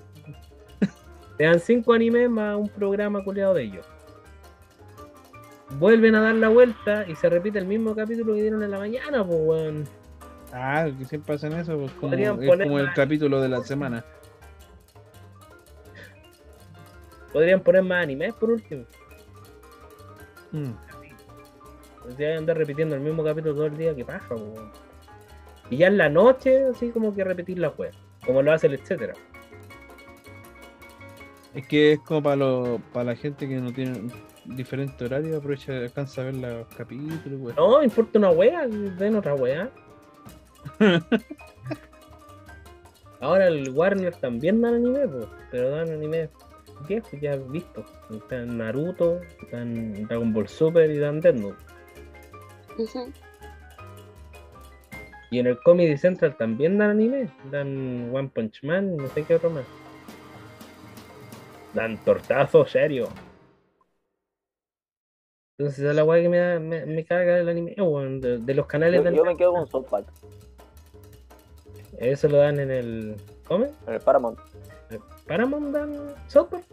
Te 1.37 1.45
dan 1.45 1.61
cinco 1.61 1.93
animes 1.93 2.31
más 2.31 2.57
un 2.57 2.69
programa 2.69 3.23
culeado 3.23 3.55
de 3.55 3.63
ellos. 3.65 3.87
Vuelven 5.79 6.15
a 6.15 6.21
dar 6.21 6.35
la 6.35 6.49
vuelta 6.49 7.05
y 7.09 7.15
se 7.15 7.29
repite 7.29 7.59
el 7.59 7.67
mismo 7.67 7.95
capítulo 7.95 8.35
que 8.35 8.43
dieron 8.43 8.63
en 8.63 8.71
la 8.71 8.79
mañana, 8.79 9.25
pues 9.25 9.39
weón. 9.41 9.98
Ah, 10.53 10.89
que 10.97 11.05
siempre 11.05 11.35
hacen 11.35 11.53
eso, 11.53 11.79
pues 11.79 11.93
como, 11.93 12.15
es 12.15 12.31
como 12.31 12.79
el 12.79 12.93
capítulo 12.95 13.41
de 13.41 13.49
la 13.49 13.63
semana. 13.63 14.05
Podrían 17.33 17.61
poner 17.61 17.83
más 17.83 18.03
animes 18.03 18.33
por 18.35 18.51
último. 18.51 18.85
Mm. 20.53 20.73
Que 22.17 22.35
andar 22.35 22.57
repitiendo 22.57 22.95
el 22.95 23.03
mismo 23.03 23.23
capítulo 23.23 23.55
todo 23.55 23.67
el 23.67 23.77
día, 23.77 23.95
que 23.95 24.05
paja, 24.05 24.27
pues, 24.29 24.41
weón. 24.41 24.73
Y 25.71 25.77
ya 25.77 25.89
en 25.89 25.99
la 25.99 26.09
noche, 26.09 26.65
así 26.65 26.91
como 26.91 27.15
que 27.15 27.23
repetir 27.23 27.59
la 27.59 27.69
web. 27.69 27.93
Como 28.25 28.43
lo 28.43 28.53
hace 28.53 28.67
el 28.69 28.75
etcétera. 28.75 29.13
Es 31.55 31.67
que 31.67 31.93
es 31.93 32.01
como 32.01 32.23
para 32.23 32.37
lo, 32.37 32.81
para 32.93 33.05
la 33.07 33.17
gente 33.17 33.47
que 33.49 33.57
no 33.57 33.73
tiene 33.73 34.11
diferente 34.47 35.05
horario, 35.05 35.37
aprovecha, 35.37 35.73
alcanza 35.73 36.23
a 36.23 36.25
ver 36.25 36.37
los 36.37 36.67
capítulos, 36.69 37.39
güey. 37.39 37.57
No, 37.57 37.83
importa 37.83 38.19
una 38.19 38.31
wea, 38.31 38.67
ven 38.67 39.17
otra 39.17 39.35
wea. 39.35 39.71
Ahora 43.21 43.49
el 43.49 43.71
Warner 43.71 44.15
también 44.15 44.61
dan 44.63 44.75
anime, 44.75 45.27
pero 45.51 45.71
dan 45.71 45.91
anime 45.91 46.29
viejos, 46.87 47.11
ya 47.21 47.37
visto. 47.37 47.85
Están 48.11 48.59
Naruto, 48.59 49.21
están 49.43 50.07
Dragon 50.07 50.33
Ball 50.33 50.49
Super 50.49 50.89
y 50.91 50.99
dan 50.99 51.21
Death 51.21 51.35
Note. 51.35 51.57
Y 55.31 55.41
en 55.41 55.49
el 55.49 55.59
Comedy 55.63 55.97
Central 55.99 56.37
también 56.37 56.79
dan 56.79 56.91
anime, 56.91 57.29
dan 57.51 58.15
One 58.15 58.31
Punch 58.33 58.63
Man, 58.63 58.97
no 58.97 59.09
sé 59.09 59.25
qué 59.25 59.35
otro 59.35 59.51
más. 59.51 59.65
Dan 61.75 62.03
tortazo 62.05 62.65
serio. 62.65 63.09
Entonces 65.59 65.81
esa 65.81 65.91
es 65.91 65.97
la 65.97 66.05
weá 66.05 66.23
que 66.23 66.29
me, 66.29 66.39
da- 66.39 66.61
me, 66.61 66.87
me 66.87 67.05
carga 67.05 67.41
el 67.41 67.49
anime, 67.49 67.75
de, 67.75 68.39
de 68.39 68.55
los 68.55 68.67
canales 68.67 69.03
Yo, 69.03 69.11
de 69.11 69.17
yo 69.17 69.25
me 69.25 69.37
quedo 69.37 69.53
con 69.53 69.67
South 69.67 69.87
Park. 69.91 70.07
Eso 71.99 72.29
lo 72.29 72.39
dan 72.39 72.59
en 72.61 72.71
el. 72.71 73.17
¿Cómo? 73.47 73.67
En 73.87 73.95
el 73.95 74.01
Paramount. 74.01 74.39
¿Paramount 75.27 75.73
dan 75.75 76.15
South 76.29 76.49
Park? 76.49 76.65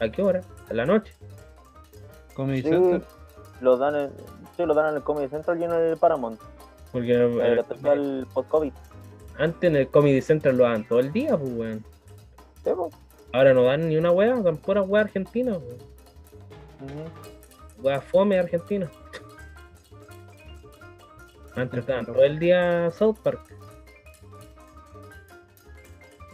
¿A 0.00 0.08
qué 0.10 0.22
hora? 0.22 0.42
¿A 0.70 0.74
la 0.74 0.84
noche? 0.84 1.12
Comedy 2.34 2.62
Sí, 2.62 2.68
Center. 2.68 3.02
lo 3.60 3.76
dan 3.76 3.94
en, 3.96 4.10
sí, 4.56 4.64
lo 4.64 4.74
dan 4.74 4.90
en 4.90 4.96
el 4.96 5.02
Comedy 5.02 5.28
Central 5.28 5.60
y 5.60 5.64
en 5.64 5.72
el 5.72 5.96
Paramount. 5.96 6.40
Porque 6.92 7.14
En 7.14 7.20
el 7.40 7.40
eh, 7.40 7.60
especial 7.60 8.26
post-COVID. 8.34 8.72
antes 9.38 9.70
en 9.70 9.76
el 9.76 9.88
Comedy 9.88 10.20
Central 10.20 10.56
lo 10.56 10.64
dan 10.64 10.86
todo 10.86 11.00
el 11.00 11.12
día, 11.12 11.36
pues, 11.36 11.52
weón. 11.54 11.84
Sí. 12.64 12.70
Ahora 13.32 13.54
no 13.54 13.64
dan 13.64 13.88
ni 13.88 13.96
una 13.96 14.10
wea, 14.12 14.34
dan 14.40 14.56
pura 14.56 14.82
wea 14.82 15.02
argentina, 15.02 15.52
weón. 15.52 15.78
Wea 17.82 18.00
fome 18.00 18.38
argentina. 18.38 18.90
Antes 21.54 21.80
estaban 21.80 22.06
todo 22.06 22.22
el 22.24 22.38
día 22.38 22.90
South 22.90 23.16
Park. 23.22 23.40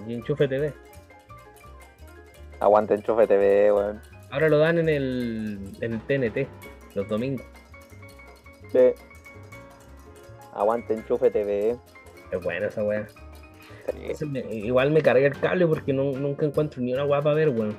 Y 0.06 0.14
Enchufe 0.14 0.46
TV. 0.48 0.72
Aguante 2.60 2.94
enchufe 2.94 3.26
TV, 3.26 3.72
weón. 3.72 4.00
Ahora 4.30 4.48
lo 4.48 4.58
dan 4.58 4.78
en 4.78 4.88
el, 4.88 5.58
en 5.80 5.92
el 5.94 6.00
TNT, 6.02 6.48
los 6.94 7.08
domingos. 7.08 7.44
Sí. 8.72 8.78
Aguante 10.54 10.94
enchufe 10.94 11.30
TV. 11.30 11.76
Es 12.32 12.42
buena 12.42 12.66
esa 12.66 12.82
weá. 12.82 13.06
Sí. 14.18 14.26
Igual 14.50 14.90
me 14.90 15.02
cargué 15.02 15.26
el 15.26 15.38
cable 15.38 15.66
porque 15.66 15.92
no, 15.92 16.12
nunca 16.12 16.44
encuentro 16.46 16.80
ni 16.82 16.92
una 16.92 17.04
weá 17.04 17.22
para 17.22 17.34
ver, 17.36 17.48
weón. 17.50 17.76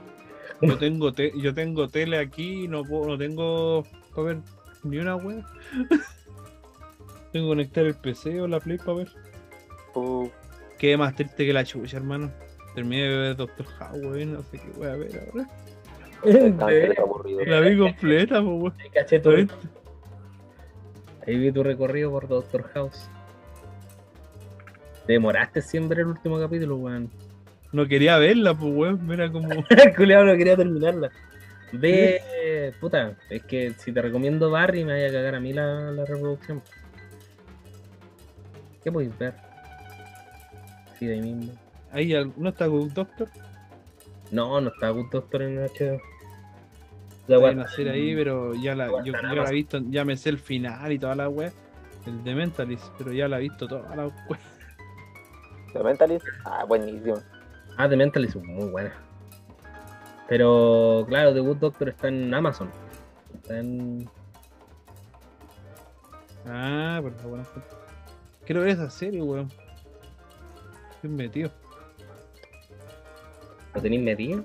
Yo 0.61 0.77
tengo, 0.77 1.13
te- 1.13 1.31
yo 1.39 1.53
tengo 1.53 1.87
tele 1.87 2.17
aquí 2.17 2.65
y 2.65 2.67
no, 2.67 2.83
puedo, 2.83 3.05
no 3.07 3.17
tengo 3.17 3.83
para 4.15 4.27
ver 4.27 4.37
ni 4.83 4.97
una 4.97 5.15
web. 5.15 5.43
tengo 7.31 7.45
que 7.47 7.49
conectar 7.51 7.85
el 7.85 7.95
PC 7.95 8.41
o 8.41 8.47
la 8.47 8.60
Play 8.60 8.77
para 8.77 8.93
ver. 8.99 9.07
Uh, 9.95 10.27
Qué 10.77 10.95
más 10.97 11.15
triste 11.15 11.45
que 11.45 11.53
la 11.53 11.64
chucha, 11.65 11.97
hermano. 11.97 12.31
Terminé 12.76 13.03
de 13.03 13.18
ver 13.18 13.35
Doctor 13.35 13.65
House, 13.65 13.99
weón. 14.01 14.34
No 14.34 14.43
sé 14.43 14.60
qué 14.60 14.69
voy 14.77 14.88
a 14.88 14.95
ver 14.95 15.11
ahora. 15.34 15.49
La 17.45 17.60
vi 17.61 17.77
completa. 17.77 18.38
Ahí 18.39 18.89
caché 18.93 19.19
tu- 19.19 19.31
¿Viste? 19.31 19.53
Ahí 21.27 21.38
vi 21.38 21.51
tu 21.51 21.64
recorrido 21.64 22.11
por 22.11 22.27
Doctor 22.27 22.64
House. 22.73 23.10
Te 25.06 25.14
demoraste 25.14 25.61
siempre 25.61 26.01
el 26.01 26.07
último 26.07 26.39
capítulo, 26.39 26.77
weón. 26.77 27.10
No 27.72 27.88
quería 27.88 28.18
verla, 28.18 28.53
pues, 28.53 28.73
weón. 28.73 29.06
Mira 29.07 29.31
como. 29.31 29.49
El 29.69 29.95
culiao 29.95 30.23
no 30.23 30.35
quería 30.38 30.56
terminarla. 30.56 31.10
Ve, 31.72 32.73
puta, 32.80 33.15
es 33.30 33.43
que 33.43 33.73
si 33.77 33.91
te 33.91 34.01
recomiendo 34.01 34.49
Barry 34.49 34.84
me 34.85 34.93
vaya 34.93 35.10
a 35.10 35.11
cagar 35.11 35.35
a 35.35 35.39
mí 35.39 35.53
la, 35.53 35.91
la 35.91 36.03
reproducción. 36.06 36.64
¿Qué 38.89 38.93
podéis 38.93 39.17
ver? 39.19 39.35
Sí, 40.97 41.05
de 41.05 41.13
ahí 41.13 41.21
mismo. 41.21 41.53
Al- 41.91 42.33
no 42.37 42.49
está 42.49 42.65
Good 42.65 42.91
Doctor. 42.93 43.29
No, 44.31 44.59
no 44.59 44.69
está 44.69 44.89
Good 44.89 45.11
Doctor 45.11 45.43
en 45.43 45.59
HBO. 45.59 46.01
La 47.27 47.35
Hay 47.37 47.53
una 47.53 47.67
serie 47.67 47.91
ahí, 47.91 48.15
pero 48.15 48.55
ya 48.55 48.73
la, 48.73 48.87
yo, 48.87 49.13
yo 49.13 49.13
la 49.13 49.47
he 49.47 49.53
visto, 49.53 49.79
ya 49.91 50.03
me 50.03 50.17
sé 50.17 50.29
el 50.29 50.39
final 50.39 50.91
y 50.91 50.97
toda 50.97 51.13
la 51.13 51.29
wea. 51.29 51.51
El 52.07 52.23
de 52.23 52.33
Mentalist, 52.33 52.87
pero 52.97 53.11
ya 53.13 53.27
la 53.27 53.37
he 53.37 53.41
visto 53.41 53.67
toda 53.67 53.95
la 53.95 54.07
wea. 54.07 54.39
¿De 55.75 55.83
Mentalist? 55.83 56.25
Ah, 56.43 56.65
buenísimo. 56.67 57.21
Ah, 57.77 57.87
The 57.87 57.95
Mentalist 57.95 58.37
es 58.37 58.43
muy 58.43 58.71
buena. 58.71 58.91
Pero 60.27 61.05
claro, 61.07 61.31
The 61.31 61.41
Good 61.41 61.57
Doctor 61.57 61.89
está 61.89 62.07
en 62.07 62.33
Amazon. 62.33 62.71
Está 63.35 63.59
en. 63.59 64.09
Ah, 66.47 66.97
por 67.03 67.11
la 67.15 67.23
buena 67.27 67.43
fuente. 67.43 67.78
Quiero 68.49 68.61
ver 68.61 68.71
esa 68.71 68.89
serie, 68.89 69.21
weón. 69.21 69.47
Estoy 70.95 71.11
metido. 71.11 71.51
¿Lo 73.76 73.80
tenéis 73.80 74.01
metido? 74.01 74.43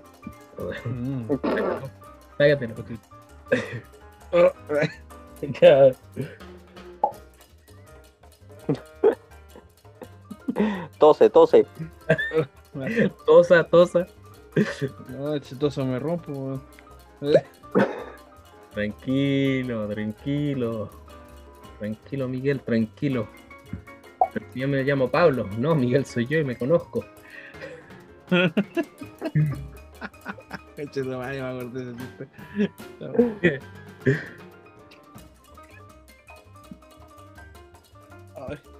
Mm. 0.84 1.24
Págatelo. 2.36 2.74
Tose, 10.98 11.30
tose. 11.30 11.66
Tosa, 13.24 13.64
tosa. 13.64 14.06
No, 15.08 15.38
chitoso 15.38 15.82
me 15.86 15.98
rompo, 15.98 16.30
weón. 16.30 16.62
Tranquilo, 18.74 19.88
tranquilo. 19.88 20.90
Tranquilo, 21.78 22.28
Miguel, 22.28 22.60
tranquilo. 22.60 23.26
Yo 24.54 24.68
me 24.68 24.82
llamo 24.84 25.10
Pablo. 25.10 25.48
No, 25.58 25.74
Miguel 25.74 26.04
soy 26.06 26.26
yo 26.26 26.38
y 26.38 26.44
me 26.44 26.56
conozco. 26.56 27.04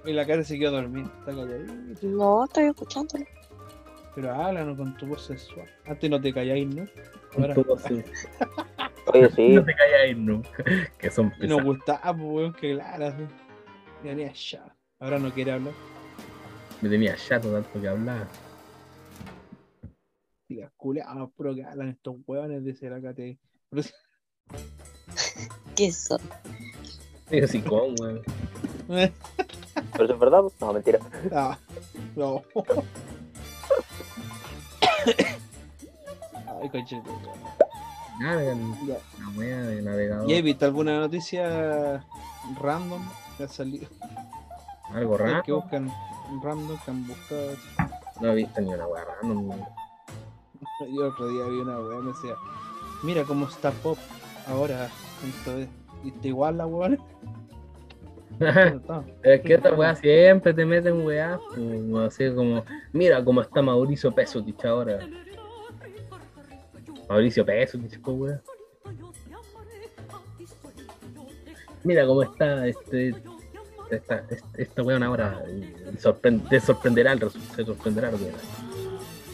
Y 0.05 0.13
la 0.13 0.25
cara 0.25 0.43
se 0.43 0.59
quedó 0.59 0.71
dormida. 0.71 1.09
No, 2.03 2.43
estoy 2.45 2.65
escuchándolo. 2.65 3.25
Pero 4.13 4.31
háblanos 4.33 4.77
con 4.77 4.95
tu 4.97 5.07
voz 5.07 5.25
sensual. 5.25 5.67
Antes 5.85 6.09
no 6.09 6.21
te 6.21 6.33
calláis, 6.33 6.67
¿no? 6.73 6.85
Ahora. 7.37 7.55
Oye, 9.13 9.29
sí. 9.31 9.49
No 9.53 9.65
te 9.65 9.75
calláis 9.75 10.17
nunca. 10.17 10.49
Que 10.97 11.09
son 11.11 11.25
Y 11.25 11.47
nos 11.47 11.57
pesados. 11.57 11.63
gustaba, 11.63 12.13
pues, 12.13 12.23
weón, 12.23 12.53
que 12.53 12.73
claro. 12.73 13.05
así. 13.07 13.23
Y 14.03 14.07
venía 14.07 14.31
ya. 14.33 14.74
Ahora 14.99 15.19
no 15.19 15.31
quiere 15.33 15.51
hablar. 15.51 15.73
Me 16.81 16.89
tenía 16.89 17.15
chato 17.15 17.51
tanto 17.51 17.81
que 17.81 17.87
hablaba. 17.87 18.27
Diga, 20.47 20.71
culeados, 20.77 21.31
puro 21.35 21.55
que 21.55 21.63
hablan 21.65 21.89
estos 21.89 22.15
huevones 22.25 22.63
de 22.63 22.73
Ceracate. 22.75 23.39
Pero 23.69 23.83
sí- 23.83 23.93
¿Qué 25.75 25.91
son? 25.91 26.21
Digo, 27.29 27.47
sí, 27.47 27.61
con, 27.61 27.95
weón. 27.99 28.21
¿Pero 28.87 30.05
eso 30.05 30.13
es 30.13 30.19
verdad? 30.19 30.43
No, 30.61 30.73
mentira. 30.73 30.99
Ah, 31.33 31.57
no. 32.15 32.43
Ay, 36.61 36.69
coche. 36.69 37.01
Nada, 38.19 38.43
Ya. 38.43 38.53
la 39.19 39.29
wea 39.37 39.61
de 39.63 39.81
navegador. 39.81 40.29
¿Y 40.29 40.35
has 40.37 40.43
visto 40.43 40.65
alguna 40.65 40.99
noticia 40.99 42.05
random 42.61 43.01
que 43.37 43.43
ha 43.43 43.47
salido? 43.47 43.87
Algo 44.93 45.17
Que 45.17 45.23
raro. 45.23 45.55
buscan 45.61 45.91
random, 46.43 46.77
que 46.83 46.91
han 46.91 47.07
buscado. 47.07 47.51
No 48.21 48.31
he 48.31 48.35
visto 48.35 48.61
ni 48.61 48.73
una 48.73 48.87
wea 48.87 49.05
random. 49.21 49.51
Yo 50.95 51.07
otro 51.07 51.27
día 51.29 51.43
vi 51.45 51.59
una 51.59 51.79
weá 51.79 51.99
me 51.99 52.11
decía, 52.11 52.35
mira 53.03 53.23
cómo 53.23 53.47
está 53.47 53.71
pop 53.71 53.97
ahora. 54.47 54.89
Entonces, 55.23 55.69
¿y 56.03 56.09
está 56.09 56.27
igual 56.27 56.57
la 56.57 56.65
weá? 56.67 56.97
Es 59.23 59.41
que 59.41 59.53
esta 59.53 59.73
weá 59.73 59.95
siempre 59.95 60.53
te 60.53 60.65
meten 60.65 61.05
weá, 61.05 61.39
como 61.53 61.99
así 61.99 62.29
como, 62.33 62.63
mira 62.91 63.23
cómo 63.23 63.41
está 63.41 63.61
Mauricio 63.61 64.13
Pesutich 64.13 64.63
ahora. 64.65 64.99
Mauricio 67.09 67.45
Pesutich, 67.45 68.01
pues 68.01 68.17
weá. 68.17 68.41
Mira 71.83 72.05
cómo 72.07 72.23
está 72.23 72.67
este 72.67 73.13
esta, 73.91 74.23
esta, 74.57 74.83
weón 74.83 75.03
ahora. 75.03 75.41
sorpre- 75.99 76.47
te 76.49 76.59
sorprenderá 76.59 77.11
el 77.13 77.19
resu- 77.19 77.55
te 77.55 77.65
sorprenderá 77.65 78.11
lo 78.11 78.17
que 78.17 78.27
era. 78.27 78.37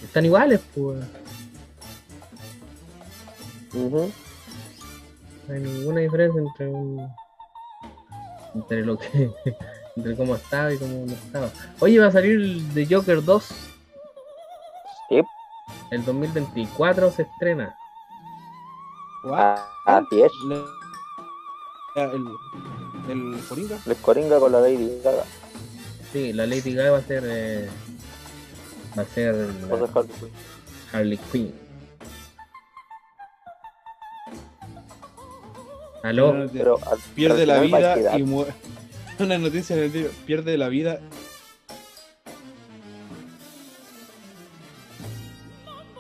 Están 0.04 0.26
iguales, 0.26 0.60
pues. 0.76 1.04
Ujú. 3.74 4.12
No 5.48 5.54
hay 5.54 5.60
ninguna 5.62 6.02
diferencia 6.02 6.42
entre 6.42 6.68
un. 6.68 7.10
entre 8.56 8.86
lo 8.86 8.98
que. 8.98 9.32
entre 9.96 10.16
cómo 10.16 10.36
estaba 10.36 10.74
y 10.74 10.78
cómo 10.78 11.06
no 11.06 11.14
estaba. 11.14 11.50
Oye, 11.80 12.00
va 12.00 12.08
a 12.08 12.12
salir 12.12 12.64
The 12.74 12.86
Joker 12.94 13.24
2. 13.24 13.44
Sí. 15.10 15.22
El 15.92 16.06
2024 16.06 17.12
se 17.12 17.24
estrena. 17.24 17.76
What? 19.24 19.60
Ah, 19.86 20.02
el, 21.96 22.28
el 23.10 23.40
Coringa. 23.48 23.80
Les 23.86 23.98
coringa 23.98 24.40
con 24.40 24.52
la 24.52 24.62
Lady 24.62 25.00
Gaga. 25.04 25.24
Sí, 26.12 26.34
la 26.34 26.46
Lady 26.46 26.74
Gaga 26.74 26.92
va 26.92 26.98
a 26.98 27.02
ser. 27.02 27.24
eh, 27.26 27.70
va 28.98 29.04
a 29.04 29.06
ser 29.06 29.34
Harley 29.70 29.88
Quinn. 30.20 30.32
Harley 30.94 31.18
Quinn. 31.32 31.54
¿Aló? 36.04 36.34
Pero 36.52 36.80
al- 36.88 37.00
pierde 37.16 37.42
al 37.44 37.48
la 37.48 37.60
vida 37.60 38.18
y 38.18 38.24
muere. 38.24 38.54
Una 39.20 39.38
noticia 39.38 39.76
en 39.76 39.84
el 39.84 39.92
pierde 40.26 40.58
la 40.58 40.68
vida. 40.68 41.00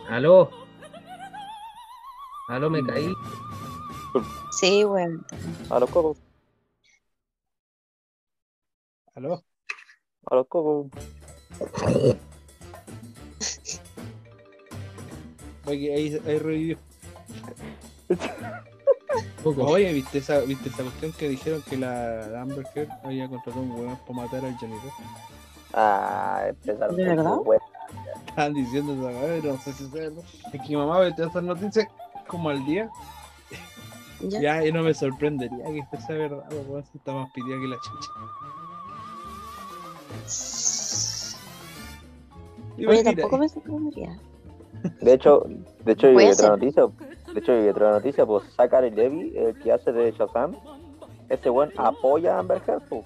¿Aló? 0.10 0.50
¿Aló? 2.48 2.70
Me 2.70 2.84
caí. 2.86 3.14
Sí, 4.62 4.86
weón. 4.86 5.26
A 5.72 5.80
los 5.80 5.90
cocos. 5.90 6.18
¿Aló? 9.16 9.44
A 10.28 10.36
los 10.36 10.48
cocos. 10.48 10.86
Oye, 15.66 15.96
ahí, 15.96 16.22
ahí 16.28 16.38
revivió. 16.38 16.78
Poco. 19.44 19.64
Oye, 19.64 19.92
¿viste 19.94 20.20
esa, 20.20 20.42
¿viste 20.42 20.70
esa 20.70 20.84
cuestión 20.84 21.12
que 21.14 21.28
dijeron 21.28 21.64
que 21.68 21.78
la 21.78 22.40
Amber 22.40 22.68
Heard 22.76 22.92
había 23.04 23.28
contratado 23.28 23.66
un 23.66 23.72
huevón 23.72 23.98
para 24.06 24.14
matar 24.14 24.46
al 24.46 24.56
Johnny 24.58 24.76
Depp? 24.76 24.94
Ah, 25.74 26.44
empezaron 26.50 26.96
¿De 26.98 27.04
verdad? 27.04 27.38
Estaban 28.28 28.54
diciendo 28.54 29.10
esa 29.10 29.48
no 29.48 29.58
sé 29.58 29.74
si 29.74 29.86
es 29.86 29.92
verdad. 29.92 30.24
Es 30.54 30.62
que 30.62 30.70
mi 30.70 30.76
mamá 30.76 31.00
ve 31.00 31.14
todas 31.14 31.32
esas 31.32 31.44
noticias 31.44 31.88
como 32.28 32.52
al 32.52 32.64
día. 32.64 32.92
Ya. 34.24 34.42
Ya, 34.42 34.66
y 34.66 34.72
no 34.72 34.84
me 34.84 34.94
sorprendería 34.94 35.66
que 35.66 35.80
esto 35.80 35.98
sea 36.06 36.16
verdad, 36.18 36.46
si 36.92 36.98
está 36.98 37.14
más 37.14 37.32
pidida 37.32 37.60
que 37.60 37.68
la 37.68 37.78
chucha. 37.78 38.12
Oye, 42.88 43.04
tampoco 43.04 43.38
me 43.38 43.50
sorprendería. 43.50 44.20
De 45.02 45.14
hecho, 45.14 45.46
de 45.86 45.92
hecho, 45.92 46.10
vi 46.16 46.26
otra 46.26 46.50
noticia. 46.50 46.88
De 47.34 47.40
hecho, 47.40 47.62
vi 47.62 47.68
otra 47.70 47.92
noticia, 47.92 48.26
pues 48.26 48.44
Zachary 48.56 48.92
Levy, 48.92 49.38
el 49.38 49.58
que 49.60 49.72
hace 49.72 49.92
de 49.92 50.12
Shazam, 50.12 50.56
ese 51.30 51.50
buen 51.50 51.72
apoya 51.78 52.36
a 52.36 52.40
Amber 52.40 52.62
Heard, 52.68 52.84
pues. 52.90 53.06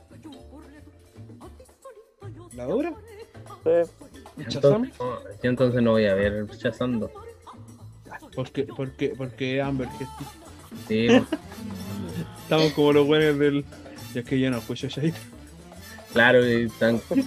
¿La 2.53 2.65
dura? 2.65 2.93
Sí. 3.63 3.91
Entonces, 4.37 4.99
no, 4.99 5.19
yo 5.43 5.49
entonces 5.49 5.81
no 5.81 5.91
voy 5.91 6.05
a 6.07 6.15
ver 6.15 6.47
Shazam 6.47 6.99
2. 6.99 7.11
Porque, 8.35 8.63
porque, 8.63 9.13
porque 9.17 9.61
Amber 9.61 9.87
Heard. 9.87 10.44
Sí, 10.87 11.07
Estamos 12.43 12.73
como 12.73 12.93
los 12.93 13.07
buenos 13.07 13.39
del. 13.39 13.65
Ya 14.13 14.23
que 14.23 14.39
ya 14.39 14.49
no 14.49 14.57
escucho 14.57 14.87
ya. 14.87 15.01
claro, 16.13 16.47
y 16.47 16.65
están 16.65 16.99
que 16.99 17.19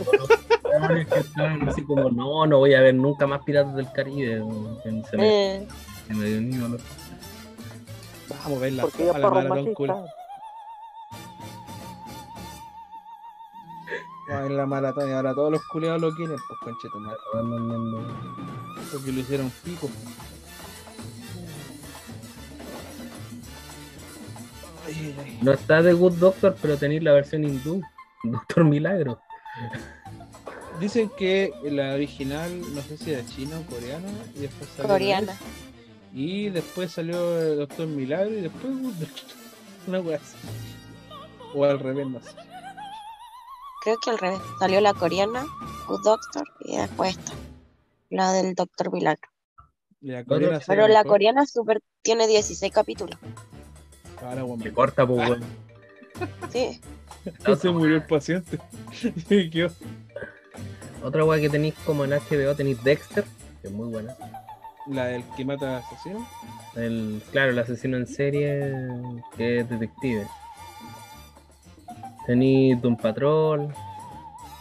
están 1.18 1.68
así 1.68 1.82
como, 1.82 2.10
no, 2.10 2.46
no 2.46 2.58
voy 2.58 2.74
a 2.74 2.80
ver 2.80 2.94
nunca 2.94 3.26
más 3.26 3.42
Piratas 3.42 3.74
del 3.74 3.90
Caribe. 3.92 4.42
Se 4.82 5.16
me, 5.16 5.56
Eh, 5.56 5.68
se 6.06 6.14
me 6.14 6.24
dio 6.24 6.38
un 6.38 6.52
ídolo. 6.52 6.78
Vamos 8.28 8.58
a 8.58 8.60
verla. 8.60 8.82
Porque 8.82 9.02
ella 9.02 9.12
a 9.12 9.16
es 9.16 9.22
la 9.22 9.30
maratón 9.30 9.74
cool. 9.74 9.88
machista. 9.88 10.14
Vamos 14.28 14.40
a 14.40 14.42
ver 14.42 14.50
la 14.52 14.66
maratón 14.66 15.08
y 15.08 15.12
ahora 15.12 15.34
todos 15.34 15.52
los 15.52 15.66
culeados 15.68 16.00
lo 16.00 16.14
quieren, 16.14 16.36
pues 16.46 16.60
concheto 16.60 17.00
madre. 17.00 17.18
Porque 18.92 19.12
lo 19.12 19.20
hicieron 19.20 19.50
pico. 19.64 19.88
Ay, 24.89 25.15
ay, 25.19 25.24
ay. 25.24 25.39
No 25.43 25.52
está 25.52 25.82
de 25.82 25.93
Good 25.93 26.15
Doctor, 26.15 26.56
pero 26.60 26.77
tenéis 26.77 27.02
la 27.02 27.12
versión 27.12 27.44
hindú. 27.44 27.82
Doctor 28.24 28.65
Milagro. 28.65 29.20
Dicen 30.81 31.10
que 31.19 31.52
la 31.65 31.94
original, 31.94 32.60
no 32.74 32.81
sé 32.82 32.97
si 32.97 33.12
era 33.12 33.27
china 33.27 33.59
o 33.59 33.62
coreana, 33.70 34.09
y 34.36 34.40
después 34.40 34.70
salió 34.70 34.89
coreana. 34.89 35.36
Y 36.15 36.48
después 36.51 36.93
salió 36.93 37.39
el 37.40 37.59
Doctor 37.59 37.86
Milagro 37.86 38.31
y 38.31 38.40
después 38.43 38.65
Good 38.65 38.94
Doctor. 38.94 39.24
Una 39.89 40.01
wea 40.01 40.16
así. 40.16 40.36
O 41.55 41.65
al 41.65 41.81
revés, 41.81 42.06
no 42.06 42.20
sé. 42.20 42.31
Creo 43.82 43.97
que 43.98 44.10
al 44.10 44.19
revés. 44.19 44.40
Salió 44.59 44.81
la 44.81 44.94
coreana, 44.94 45.47
Good 45.86 46.02
Doctor, 46.05 46.44
y 46.60 46.77
después 46.77 47.16
esta. 47.19 47.32
La 48.10 48.32
del 48.32 48.55
Doctor 48.55 48.93
Milagro. 48.93 49.28
La 50.01 50.24
coreana 50.24 50.60
Pero 50.66 50.82
la 50.89 51.01
mejor. 51.02 51.06
coreana 51.06 51.47
super 51.47 51.81
tiene 52.02 52.27
16 52.27 52.73
capítulos. 52.73 53.19
Ahora, 54.23 54.45
weón, 54.45 54.61
Se 54.62 54.73
corta, 54.73 55.07
pues, 55.07 55.28
weón. 55.28 55.45
Sí. 56.51 56.81
Se 57.61 57.70
murió 57.70 57.97
el 57.97 58.05
paciente. 58.07 58.59
Quedó. 59.28 59.70
Otra 61.03 61.24
weá 61.24 61.40
que 61.40 61.49
tenéis 61.49 61.74
como 61.86 62.05
en 62.05 62.11
HBO 62.11 62.55
tenéis 62.57 62.82
Dexter, 62.82 63.24
que 63.62 63.69
es 63.69 63.73
muy 63.73 63.89
buena. 63.89 64.16
La 64.89 65.05
del 65.07 65.23
que 65.36 65.45
mata 65.45 65.77
al 65.77 65.82
asesino. 65.85 66.27
El, 66.74 67.23
claro, 67.31 67.51
el 67.53 67.59
asesino 67.59 67.97
en 67.97 68.07
serie 68.07 68.74
que 69.36 69.61
es 69.61 69.69
detective. 69.69 70.27
Tenéis 72.27 72.81
Doom 72.82 72.97
Patrol. 72.97 73.73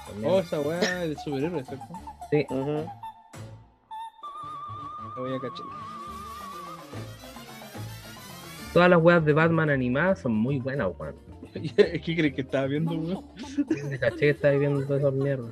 también. 0.08 0.32
Oh, 0.32 0.40
esa 0.40 0.60
weá 0.60 1.04
es 1.04 1.10
de 1.10 1.16
superhéroe, 1.24 1.64
¿cierto? 1.64 1.86
Sí, 2.30 2.46
Ujú. 2.50 2.86
La 5.16 5.22
voy 5.22 5.34
a 5.36 5.40
cachar. 5.40 5.66
Todas 8.78 8.92
las 8.92 9.02
weas 9.02 9.26
de 9.26 9.34
Batman 9.34 9.72
animadas 9.72 10.20
son 10.20 10.34
muy 10.36 10.60
buenas, 10.60 10.90
weón. 11.00 11.16
¿Qué 11.54 12.00
crees 12.16 12.36
que 12.36 12.42
estaba 12.42 12.68
viendo, 12.68 12.92
weón? 12.92 13.26
Me 13.90 13.98
caché 13.98 14.18
que 14.20 14.30
estaba 14.30 14.54
viendo 14.54 14.82
todas 14.86 15.00
esas 15.02 15.14
mierdas. 15.16 15.50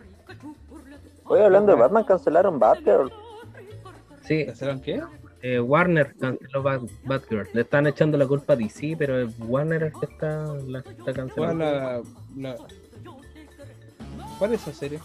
Oye, 1.24 1.44
hablando 1.44 1.72
de 1.74 1.80
Batman, 1.80 2.04
cancelaron 2.04 2.60
Batgirl. 2.60 3.12
Sí, 4.22 4.46
¿Saben 4.54 4.80
qué? 4.80 5.02
eh, 5.42 5.60
Warner 5.60 6.14
canceló 6.20 6.62
Bat- 6.62 6.88
Batgirl. 7.04 7.48
Le 7.54 7.62
están 7.62 7.88
echando 7.88 8.16
la 8.16 8.28
culpa 8.28 8.54
a 8.54 8.56
DC, 8.56 8.96
pero 8.96 9.20
es 9.20 9.34
Warner 9.40 9.82
el 9.82 9.94
que 9.94 10.06
está, 10.06 10.46
la 10.68 10.80
está 10.80 10.94
¿Cuál 11.04 11.16
cancelando. 11.16 11.64
la, 11.66 12.02
la... 12.38 12.56
¿Cuál 14.38 14.54
es 14.54 14.62
esa 14.68 14.74
serie? 14.74 15.00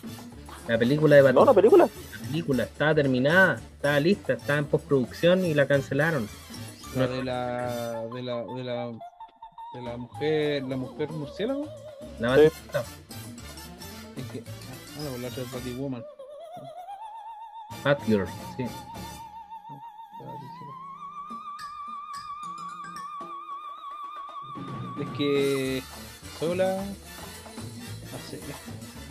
La 0.68 0.76
película 0.76 1.16
de 1.16 1.22
No, 1.22 1.26
Batman. 1.28 1.42
una 1.44 1.54
película. 1.54 1.84
La 1.86 2.26
película 2.28 2.62
estaba 2.64 2.94
terminada, 2.94 3.54
estaba 3.76 3.98
lista, 3.98 4.34
estaba 4.34 4.58
en 4.58 4.66
postproducción 4.66 5.42
y 5.46 5.54
la 5.54 5.66
cancelaron. 5.66 6.28
La 6.96 7.06
de 7.06 7.22
la, 7.22 8.04
de 8.12 8.22
la, 8.22 8.42
de 8.42 8.64
la, 8.64 8.92
de 9.74 9.82
la 9.82 9.96
mujer, 9.96 10.62
la 10.64 10.76
mujer 10.76 11.10
murciélago. 11.12 11.66
La 12.18 12.36
Sí. 12.36 12.50
Es 14.16 14.26
que, 14.32 14.42
ah, 14.46 15.02
no, 15.04 15.18
la 15.18 15.28
otra 15.28 15.42
es 15.42 15.52
Batwoman. 15.52 16.04
Batgirl, 17.84 18.26
sí. 18.56 18.64
Es 25.00 25.08
que 25.16 25.82
sola, 26.38 26.76
no 28.12 28.18
sé, 28.28 28.40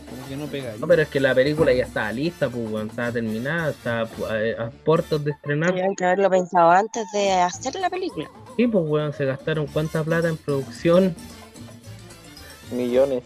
como 0.10 0.28
que 0.28 0.36
no 0.38 0.46
pega 0.48 0.72
ahí. 0.72 0.80
No, 0.80 0.88
pero 0.88 1.02
es 1.04 1.08
que 1.10 1.20
la 1.20 1.34
película 1.36 1.72
ya 1.74 1.84
estaba 1.86 2.12
lista, 2.12 2.50
pues, 2.50 2.70
weón, 2.72 2.88
estaba 2.90 3.12
terminada, 3.12 3.70
estaba 3.72 4.10
pu- 4.10 4.58
a, 4.60 4.66
a 4.66 4.70
puertos 4.70 5.24
de 5.24 5.32
estrenar. 5.32 5.70
Tenían 5.74 5.96
que 5.96 6.06
haberlo 6.06 6.30
pensado 6.30 6.72
antes 6.72 7.06
de 7.14 7.32
hacer 7.32 7.76
la 7.76 7.90
película. 7.90 8.30
Sí, 8.58 8.68
pues, 8.68 8.84
weón, 8.88 9.14
se 9.14 9.26
gastaron 9.26 9.68
cuánta 9.68 10.04
plata 10.04 10.28
en 10.30 10.38
producción 10.38 11.16
Millones. 12.72 13.24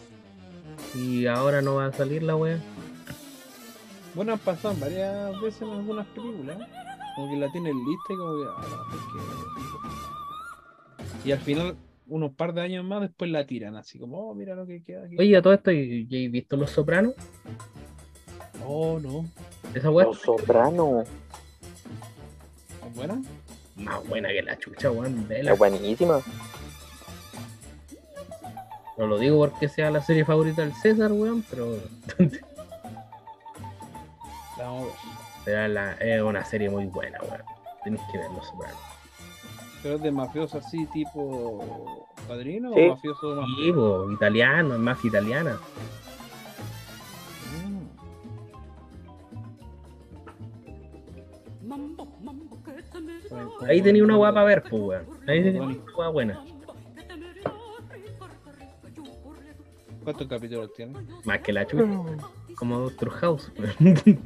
y 0.94 1.26
ahora 1.26 1.60
no 1.62 1.74
va 1.76 1.86
a 1.86 1.92
salir 1.92 2.22
la 2.22 2.36
weá. 2.36 2.58
Bueno, 4.14 4.32
han 4.34 4.38
pasado 4.38 4.74
varias 4.78 5.40
veces 5.40 5.62
en 5.62 5.70
algunas 5.70 6.06
películas. 6.08 6.56
Como 7.16 7.30
que 7.30 7.36
la 7.40 7.50
tienen 7.52 7.76
lista 7.84 8.12
y 8.12 8.16
como 8.16 8.34
que. 8.36 8.48
ah, 8.56 8.64
no, 8.68 8.96
es 8.96 9.02
que- 11.22 11.28
Y 11.28 11.32
al 11.32 11.38
final, 11.40 11.76
unos 12.06 12.32
par 12.34 12.52
de 12.54 12.60
años 12.62 12.84
más, 12.84 13.00
después 13.02 13.30
la 13.30 13.46
tiran 13.46 13.76
así 13.76 13.98
como, 13.98 14.18
oh, 14.30 14.34
mira 14.34 14.54
lo 14.54 14.66
que 14.66 14.82
queda 14.82 15.04
aquí. 15.06 15.16
Oye, 15.18 15.36
a 15.36 15.42
todo 15.42 15.52
esto, 15.54 15.70
¿y 15.72 16.06
y 16.10 16.28
visto 16.28 16.56
Los 16.56 16.70
Sopranos? 16.70 17.14
Oh, 18.66 18.98
no. 19.00 19.24
Esa 19.74 19.90
weá 19.90 20.06
Los 20.06 20.20
Sopranos. 20.20 21.06
¿Es 22.86 22.94
buena? 22.94 23.20
más 23.76 24.06
buena 24.08 24.28
que 24.28 24.40
la 24.42 24.56
chucha, 24.58 24.90
weón. 24.90 25.26
Es 25.30 25.58
buenísima. 25.58 26.20
No 28.96 29.06
lo 29.08 29.18
digo 29.18 29.38
porque 29.38 29.68
sea 29.68 29.90
la 29.90 30.00
serie 30.00 30.24
favorita 30.24 30.62
del 30.62 30.72
César, 30.74 31.10
weón, 31.10 31.44
pero 31.50 31.76
La 34.56 34.64
vamos 34.68 34.82
a 34.82 34.84
ver. 34.86 34.94
pero 35.44 35.68
la- 35.68 35.92
es 35.94 36.22
una 36.22 36.44
serie 36.44 36.70
muy 36.70 36.86
buena, 36.86 37.18
weón. 37.22 37.42
Tienes 37.82 38.00
que 38.12 38.18
ver 38.18 38.30
Los 38.30 38.46
Sopranos. 38.46 38.78
Pero 39.84 39.96
es 39.96 40.02
de 40.02 40.10
mafioso 40.10 40.56
así, 40.56 40.86
tipo. 40.86 42.06
¿Padrino 42.26 42.72
Sí. 42.72 42.80
o 42.80 42.88
mafioso 42.94 43.36
más? 43.36 43.46
Sí, 43.58 43.70
po, 43.70 44.10
italiano, 44.10 44.72
es 44.72 44.80
más 44.80 45.04
italiana. 45.04 45.58
Mm. 47.52 47.84
Ahí 53.68 53.82
tenía 53.82 54.02
una 54.02 54.16
guapa 54.16 54.40
a 54.40 54.44
ver, 54.44 54.62
pues, 54.62 54.72
weón. 54.82 55.04
Ahí 55.28 55.42
tenía 55.42 55.62
una 55.62 55.74
guapa 55.74 56.08
buena. 56.08 56.42
¿Cuántos 60.02 60.26
capítulos 60.26 60.72
tiene? 60.72 60.94
Más 61.24 61.40
que 61.40 61.52
la 61.52 61.66
chucha, 61.66 61.84
como 62.56 62.78
Doctor 62.78 63.10
House, 63.10 63.52
weón. 63.58 64.20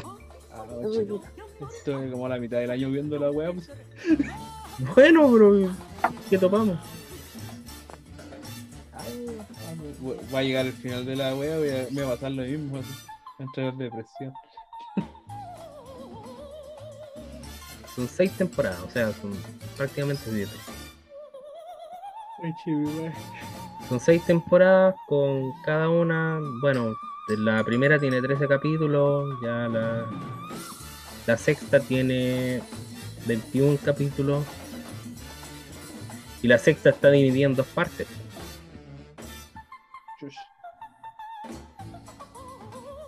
Ah. 0.52 0.64
Estoy 1.68 2.12
como 2.12 2.26
a 2.26 2.28
la 2.28 2.38
mitad 2.38 2.58
del 2.58 2.70
año 2.70 2.90
viendo 2.90 3.18
la 3.18 3.32
web. 3.32 3.56
Bueno, 4.78 5.28
bro, 5.28 5.70
¿qué 6.30 6.38
topamos? 6.38 6.78
Va 10.32 10.38
a 10.38 10.42
llegar 10.42 10.66
el 10.66 10.72
final 10.72 11.04
de 11.04 11.16
la 11.16 11.34
wea, 11.34 11.58
voy 11.58 11.70
a, 11.70 11.88
me 11.90 12.02
va 12.02 12.08
a 12.08 12.14
pasar 12.14 12.30
lo 12.30 12.42
mismo. 12.42 12.78
Así. 12.78 12.88
Va 13.40 13.40
a 13.40 13.42
entrar 13.42 13.66
en 13.66 13.78
depresión. 13.78 14.32
Son 17.96 18.08
seis 18.08 18.30
temporadas, 18.32 18.80
o 18.80 18.90
sea, 18.90 19.12
son 19.12 19.32
prácticamente 19.76 20.22
siete. 20.32 20.52
Son 23.88 23.98
seis 23.98 24.24
temporadas 24.24 24.94
con 25.08 25.50
cada 25.64 25.88
una, 25.88 26.38
bueno, 26.60 26.94
la 27.28 27.64
primera 27.64 27.98
tiene 27.98 28.22
13 28.22 28.46
capítulos, 28.46 29.36
ya 29.42 29.66
la, 29.68 30.06
la 31.26 31.36
sexta 31.36 31.80
tiene 31.80 32.62
21 33.26 33.78
capítulos 33.84 34.44
y 36.42 36.48
la 36.48 36.58
sexta 36.58 36.90
está 36.90 37.10
dividida 37.10 37.46
en 37.46 37.54
dos 37.54 37.66
partes. 37.66 38.06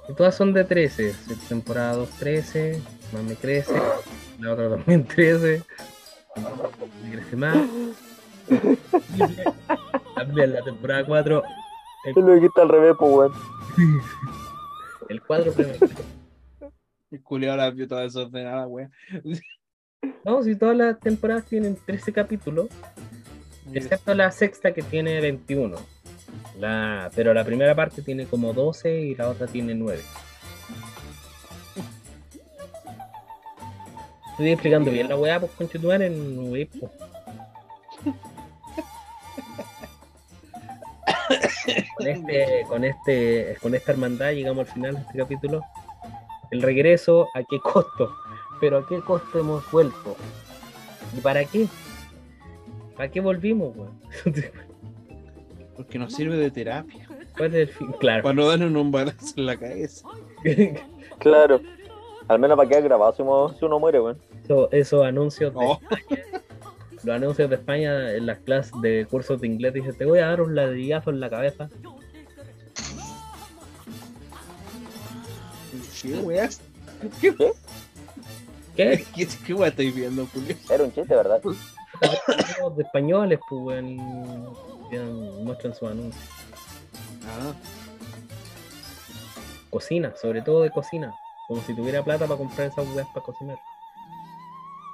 Y 0.09 0.15
todas 0.15 0.35
son 0.35 0.53
de 0.53 0.65
13, 0.65 1.15
temporada 1.49 1.95
2 1.95 2.11
13, 2.11 2.83
más 3.13 3.23
me 3.23 3.37
crece, 3.37 3.81
la 4.41 4.53
otra 4.53 4.71
también 4.71 5.05
13, 5.07 5.63
me 7.05 7.13
crece 7.13 7.37
más. 7.37 7.57
También 10.17 10.53
la 10.53 10.63
temporada 10.63 11.07
4 11.07 11.43
Es 12.05 12.17
lo 12.17 12.41
que 12.41 12.47
está 12.47 12.63
al 12.63 12.69
revés, 12.69 12.95
pues, 12.99 13.13
weón. 13.13 13.33
El 15.09 15.23
cuadro 15.23 15.53
premio. 15.53 15.75
El 17.11 17.23
culiao 17.23 17.57
la 17.57 17.71
vio 17.71 17.89
toda 17.89 18.03
desordenada, 18.03 18.67
weón. 18.67 18.93
No, 20.25 20.43
si 20.43 20.57
todas 20.57 20.77
las 20.77 20.99
temporadas 21.01 21.47
tienen 21.47 21.77
13 21.87 22.13
capítulos, 22.13 22.69
excepto 23.75 24.15
la 24.15 24.31
sexta 24.31 24.73
que 24.73 24.83
tiene 24.83 25.21
21. 25.21 25.77
La, 26.59 27.11
pero 27.15 27.35
la 27.35 27.45
primera 27.45 27.75
parte 27.75 28.03
tiene 28.03 28.27
como 28.27 28.53
12 28.53 29.01
y 29.01 29.15
la 29.15 29.29
otra 29.29 29.47
tiene 29.47 29.75
9. 29.75 30.01
Estoy 34.31 34.53
explicando 34.53 34.91
bien 34.91 35.09
la 35.09 35.17
weá, 35.17 35.39
pues 35.39 35.53
conchetumar 35.53 36.01
en 36.03 36.51
wey, 36.51 36.65
pues. 36.65 36.91
Con 41.97 42.07
este, 42.09 42.65
con 42.67 42.85
este, 42.85 43.57
con 43.61 43.75
esta 43.75 43.93
hermandad 43.93 44.33
llegamos 44.33 44.67
al 44.67 44.75
final 44.75 44.95
de 44.95 45.01
este 45.03 45.19
capítulo. 45.19 45.63
El 46.51 46.63
regreso, 46.63 47.29
¿a 47.35 47.43
qué 47.45 47.61
costo? 47.61 48.15
Pero 48.61 48.79
¿a 48.79 48.89
qué 48.89 49.01
costo 49.01 49.39
hemos 49.39 49.71
vuelto? 49.71 50.17
¿Y 51.17 51.21
para 51.21 51.45
qué? 51.45 51.69
¿Para 53.01 53.11
qué 53.11 53.21
volvimos, 53.21 53.75
weón? 53.75 53.99
Porque 55.75 55.99
nos 55.99 56.13
sirve 56.13 56.37
de 56.37 56.51
terapia. 56.51 57.09
¿Cuál 57.35 57.55
es 57.55 57.69
el 57.71 57.75
fin? 57.75 57.93
Claro. 57.99 58.23
Para 58.25 58.35
no 58.35 58.47
darnos 58.47 58.71
un 58.83 58.93
balazo 58.93 59.33
en 59.39 59.47
la 59.47 59.57
cabeza. 59.57 60.07
Claro. 61.19 61.63
Al 62.29 62.39
menos 62.39 62.59
para 62.59 62.69
quedar 62.69 62.83
grabado 62.83 63.15
si 63.15 63.23
uno, 63.23 63.55
si 63.59 63.65
uno 63.65 63.79
muere, 63.81 64.01
weón. 64.03 64.19
Eso- 64.45 64.71
esos 64.71 65.03
anuncios 65.03 65.55
de 65.55 65.59
Oh. 65.63 65.81
los 67.03 67.09
anuncios 67.09 67.49
de 67.49 67.57
España 67.57 68.13
en 68.13 68.27
las 68.27 68.39
clases 68.41 68.73
de 68.83 69.07
cursos 69.11 69.41
de 69.41 69.47
inglés 69.47 69.73
dicen 69.73 69.97
te 69.97 70.05
voy 70.05 70.19
a 70.19 70.27
dar 70.27 70.43
un 70.43 70.55
ladrillazo 70.55 71.09
en 71.09 71.21
la 71.21 71.31
cabeza. 71.31 71.71
¿Qué? 76.03 76.49
¿Qué? 77.21 77.35
¿Qué? 77.35 77.55
¿Qué, 79.17 79.27
qué 79.47 79.65
estáis 79.67 79.95
viendo, 79.95 80.27
Julio? 80.27 80.55
Era 80.69 80.85
un 80.85 80.93
chiste, 80.93 81.15
¿verdad? 81.15 81.41
De 82.77 82.83
españoles, 82.83 83.39
pues 83.49 83.63
weón, 83.63 83.97
muestran 85.45 85.75
sus 85.75 85.89
anuncios. 85.91 86.25
Ah, 87.27 87.55
Cocina, 89.71 90.13
sobre 90.21 90.43
todo 90.43 90.63
de 90.63 90.71
cocina. 90.71 91.15
Como 91.49 91.63
si 91.63 91.75
tuviera 91.75 92.03
plata 92.03 92.27
para 92.27 92.39
comprar 92.39 92.69
esas 92.69 92.87
weas 92.95 93.07
para 93.09 93.25
cocinar. 93.25 93.59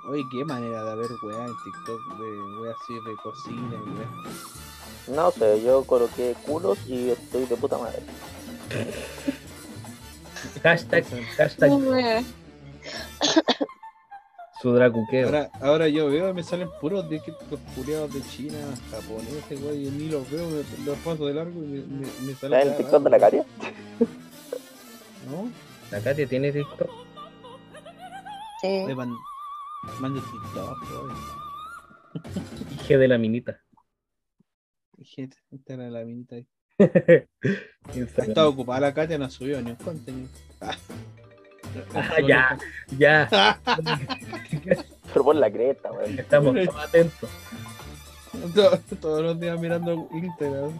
oye, 0.08 0.22
qué 0.30 0.44
manera 0.44 0.84
de 0.84 0.90
haber 0.90 1.10
weá 1.22 1.46
en 1.46 1.54
TikTok, 1.64 2.18
de 2.18 2.60
weá 2.60 2.72
así 2.72 2.94
de 2.94 3.16
cocina 3.22 3.76
y 3.86 3.90
weá. 3.90 4.08
No 5.08 5.30
sé, 5.30 5.62
yo 5.62 5.84
coloqué 5.84 6.34
culos 6.46 6.78
y 6.86 7.10
estoy 7.10 7.46
de 7.46 7.56
puta 7.56 7.78
madre. 7.78 8.02
Hashtag, 10.62 11.04
hashtag. 11.36 12.24
Su 14.66 14.72
dracuqueo. 14.74 15.26
Ahora, 15.26 15.50
ahora 15.60 15.88
yo 15.88 16.08
veo 16.08 16.28
y 16.30 16.32
me 16.34 16.42
salen 16.42 16.68
puros 16.80 17.08
de 17.08 17.20
que 17.20 17.32
los 17.50 17.60
culiados 17.76 18.12
de 18.12 18.20
China, 18.22 18.58
japoneses, 18.90 19.62
weá, 19.62 19.74
y 19.74 19.90
ni 19.90 20.08
los 20.08 20.28
veo, 20.28 20.48
me, 20.48 20.84
los 20.84 20.98
paso 20.98 21.26
de 21.26 21.34
largo 21.34 21.62
y 21.62 21.66
me, 21.66 21.78
me, 21.82 22.06
me 22.22 22.34
salen. 22.34 22.58
¿Está 22.58 22.62
en 22.62 22.68
el 22.68 22.76
TikTok 22.76 23.02
de 23.04 23.10
la 23.10 23.18
caria? 23.20 23.44
¿No? 25.30 25.50
La 25.92 26.00
Katia 26.00 26.26
tiene 26.26 26.50
TikTok. 26.50 26.90
Sí. 28.60 28.84
Le 28.88 28.94
man- 28.96 29.16
mando 30.00 30.20
TikTok, 30.20 30.82
weón. 30.90 31.14
Hija 32.74 32.98
de 32.98 33.08
la 33.08 33.18
minita. 33.18 33.60
Esta 34.98 35.74
era 35.74 35.90
la 35.90 36.04
minita. 36.04 36.36
Estaba 37.94 38.48
ocupada 38.48 38.80
la 38.80 38.94
Katia, 38.94 39.16
no 39.16 39.30
subió 39.30 39.62
ni 39.62 39.70
un 39.70 39.76
contenido. 39.76 40.28
Ah, 41.94 42.20
ya, 42.26 42.58
ya. 42.98 43.58
Pero 45.12 45.24
por 45.24 45.36
la 45.36 45.50
cresta, 45.50 45.92
weón. 45.92 46.18
Estamos 46.18 46.54
todos 46.54 46.84
atentos. 46.84 47.30
Todos, 48.54 48.80
todos 49.00 49.22
los 49.22 49.40
días 49.40 49.58
mirando 49.58 50.08
Instagram. 50.12 50.78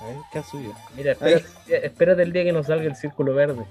A 0.00 0.06
ver, 0.06 0.16
¿qué 0.32 0.38
ha 0.38 0.42
subido? 0.42 0.74
Mira, 0.96 1.12
espérate, 1.12 1.86
espérate 1.86 2.22
el 2.22 2.32
día 2.32 2.44
que 2.44 2.52
nos 2.52 2.66
salga 2.66 2.84
el 2.84 2.96
círculo 2.96 3.34
verde. 3.34 3.64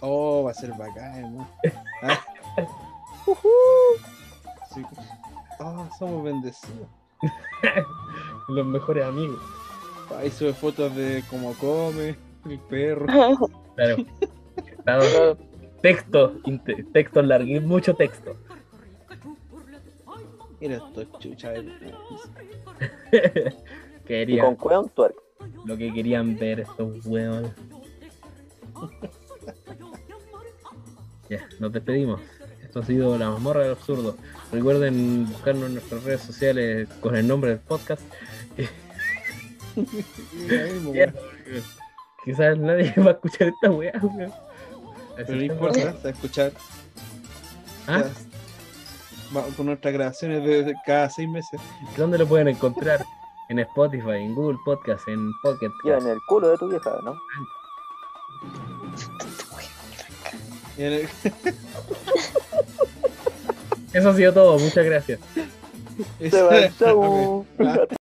Oh, 0.00 0.44
va 0.44 0.50
a 0.50 0.54
ser 0.54 0.70
bacán, 0.70 1.36
¿no? 1.36 1.48
Ah. 2.02 2.20
Sí. 4.74 4.82
Oh, 5.58 5.88
somos 5.98 6.24
bendecidos. 6.24 6.88
Los 8.48 8.66
mejores 8.66 9.04
amigos. 9.04 9.40
Ahí 10.18 10.30
sube 10.30 10.52
fotos 10.52 10.94
de 10.94 11.24
cómo 11.30 11.54
come, 11.54 12.16
el 12.44 12.58
perro. 12.68 13.06
Claro. 13.76 13.96
Estado- 14.86 15.38
texto, 15.82 16.40
texto 16.92 17.22
largo, 17.22 17.60
mucho 17.62 17.94
texto. 17.94 18.36
Mira 20.60 20.76
esto, 20.76 21.04
chucha. 21.18 21.54
eh. 21.54 21.66
Y 24.06 24.08
Querían, 24.08 24.54
con 24.54 24.88
lo 25.64 25.76
que 25.76 25.92
querían 25.92 26.38
ver 26.38 26.60
estos 26.60 27.04
huevos. 27.06 27.50
Ya, 31.28 31.44
nos 31.58 31.72
despedimos. 31.72 32.20
Esto 32.62 32.78
ha 32.78 32.84
sido 32.84 33.18
La 33.18 33.30
Mazmorra 33.30 33.62
del 33.62 33.72
Absurdo. 33.72 34.16
Recuerden 34.52 35.26
buscarnos 35.26 35.64
en 35.66 35.72
nuestras 35.74 36.04
redes 36.04 36.20
sociales 36.20 36.88
con 37.00 37.16
el 37.16 37.26
nombre 37.26 37.50
del 37.50 37.58
podcast. 37.58 38.02
Quizás 42.24 42.56
nadie 42.58 42.94
va 42.98 43.10
a 43.10 43.14
escuchar 43.14 43.48
esta 43.48 43.70
weá, 43.72 43.92
weón. 44.00 44.32
Pero 45.16 45.34
no 45.34 45.42
importa, 45.42 45.94
a 46.04 46.08
escuchar. 46.08 46.52
¿Ah? 47.86 48.04
Con 49.56 49.66
nuestras 49.66 49.92
grabaciones 49.92 50.44
de, 50.44 50.74
cada 50.84 51.10
seis 51.10 51.28
meses. 51.28 51.60
¿Dónde 51.96 52.18
lo 52.18 52.26
pueden 52.26 52.48
encontrar? 52.48 53.04
En 53.48 53.60
Spotify, 53.60 54.10
en 54.10 54.34
Google 54.34 54.58
Podcast, 54.64 55.06
en 55.06 55.30
Pocket 55.40 55.70
Ya 55.84 55.98
en 55.98 56.08
el 56.08 56.18
culo 56.26 56.48
de 56.48 56.56
tu 56.58 56.68
vieja, 56.68 56.90
¿no? 57.04 57.16
El- 60.76 61.08
Eso 63.92 64.10
ha 64.10 64.16
sido 64.16 64.32
todo, 64.32 64.58
muchas 64.58 64.84
gracias. 64.84 65.20
Se 66.18 66.28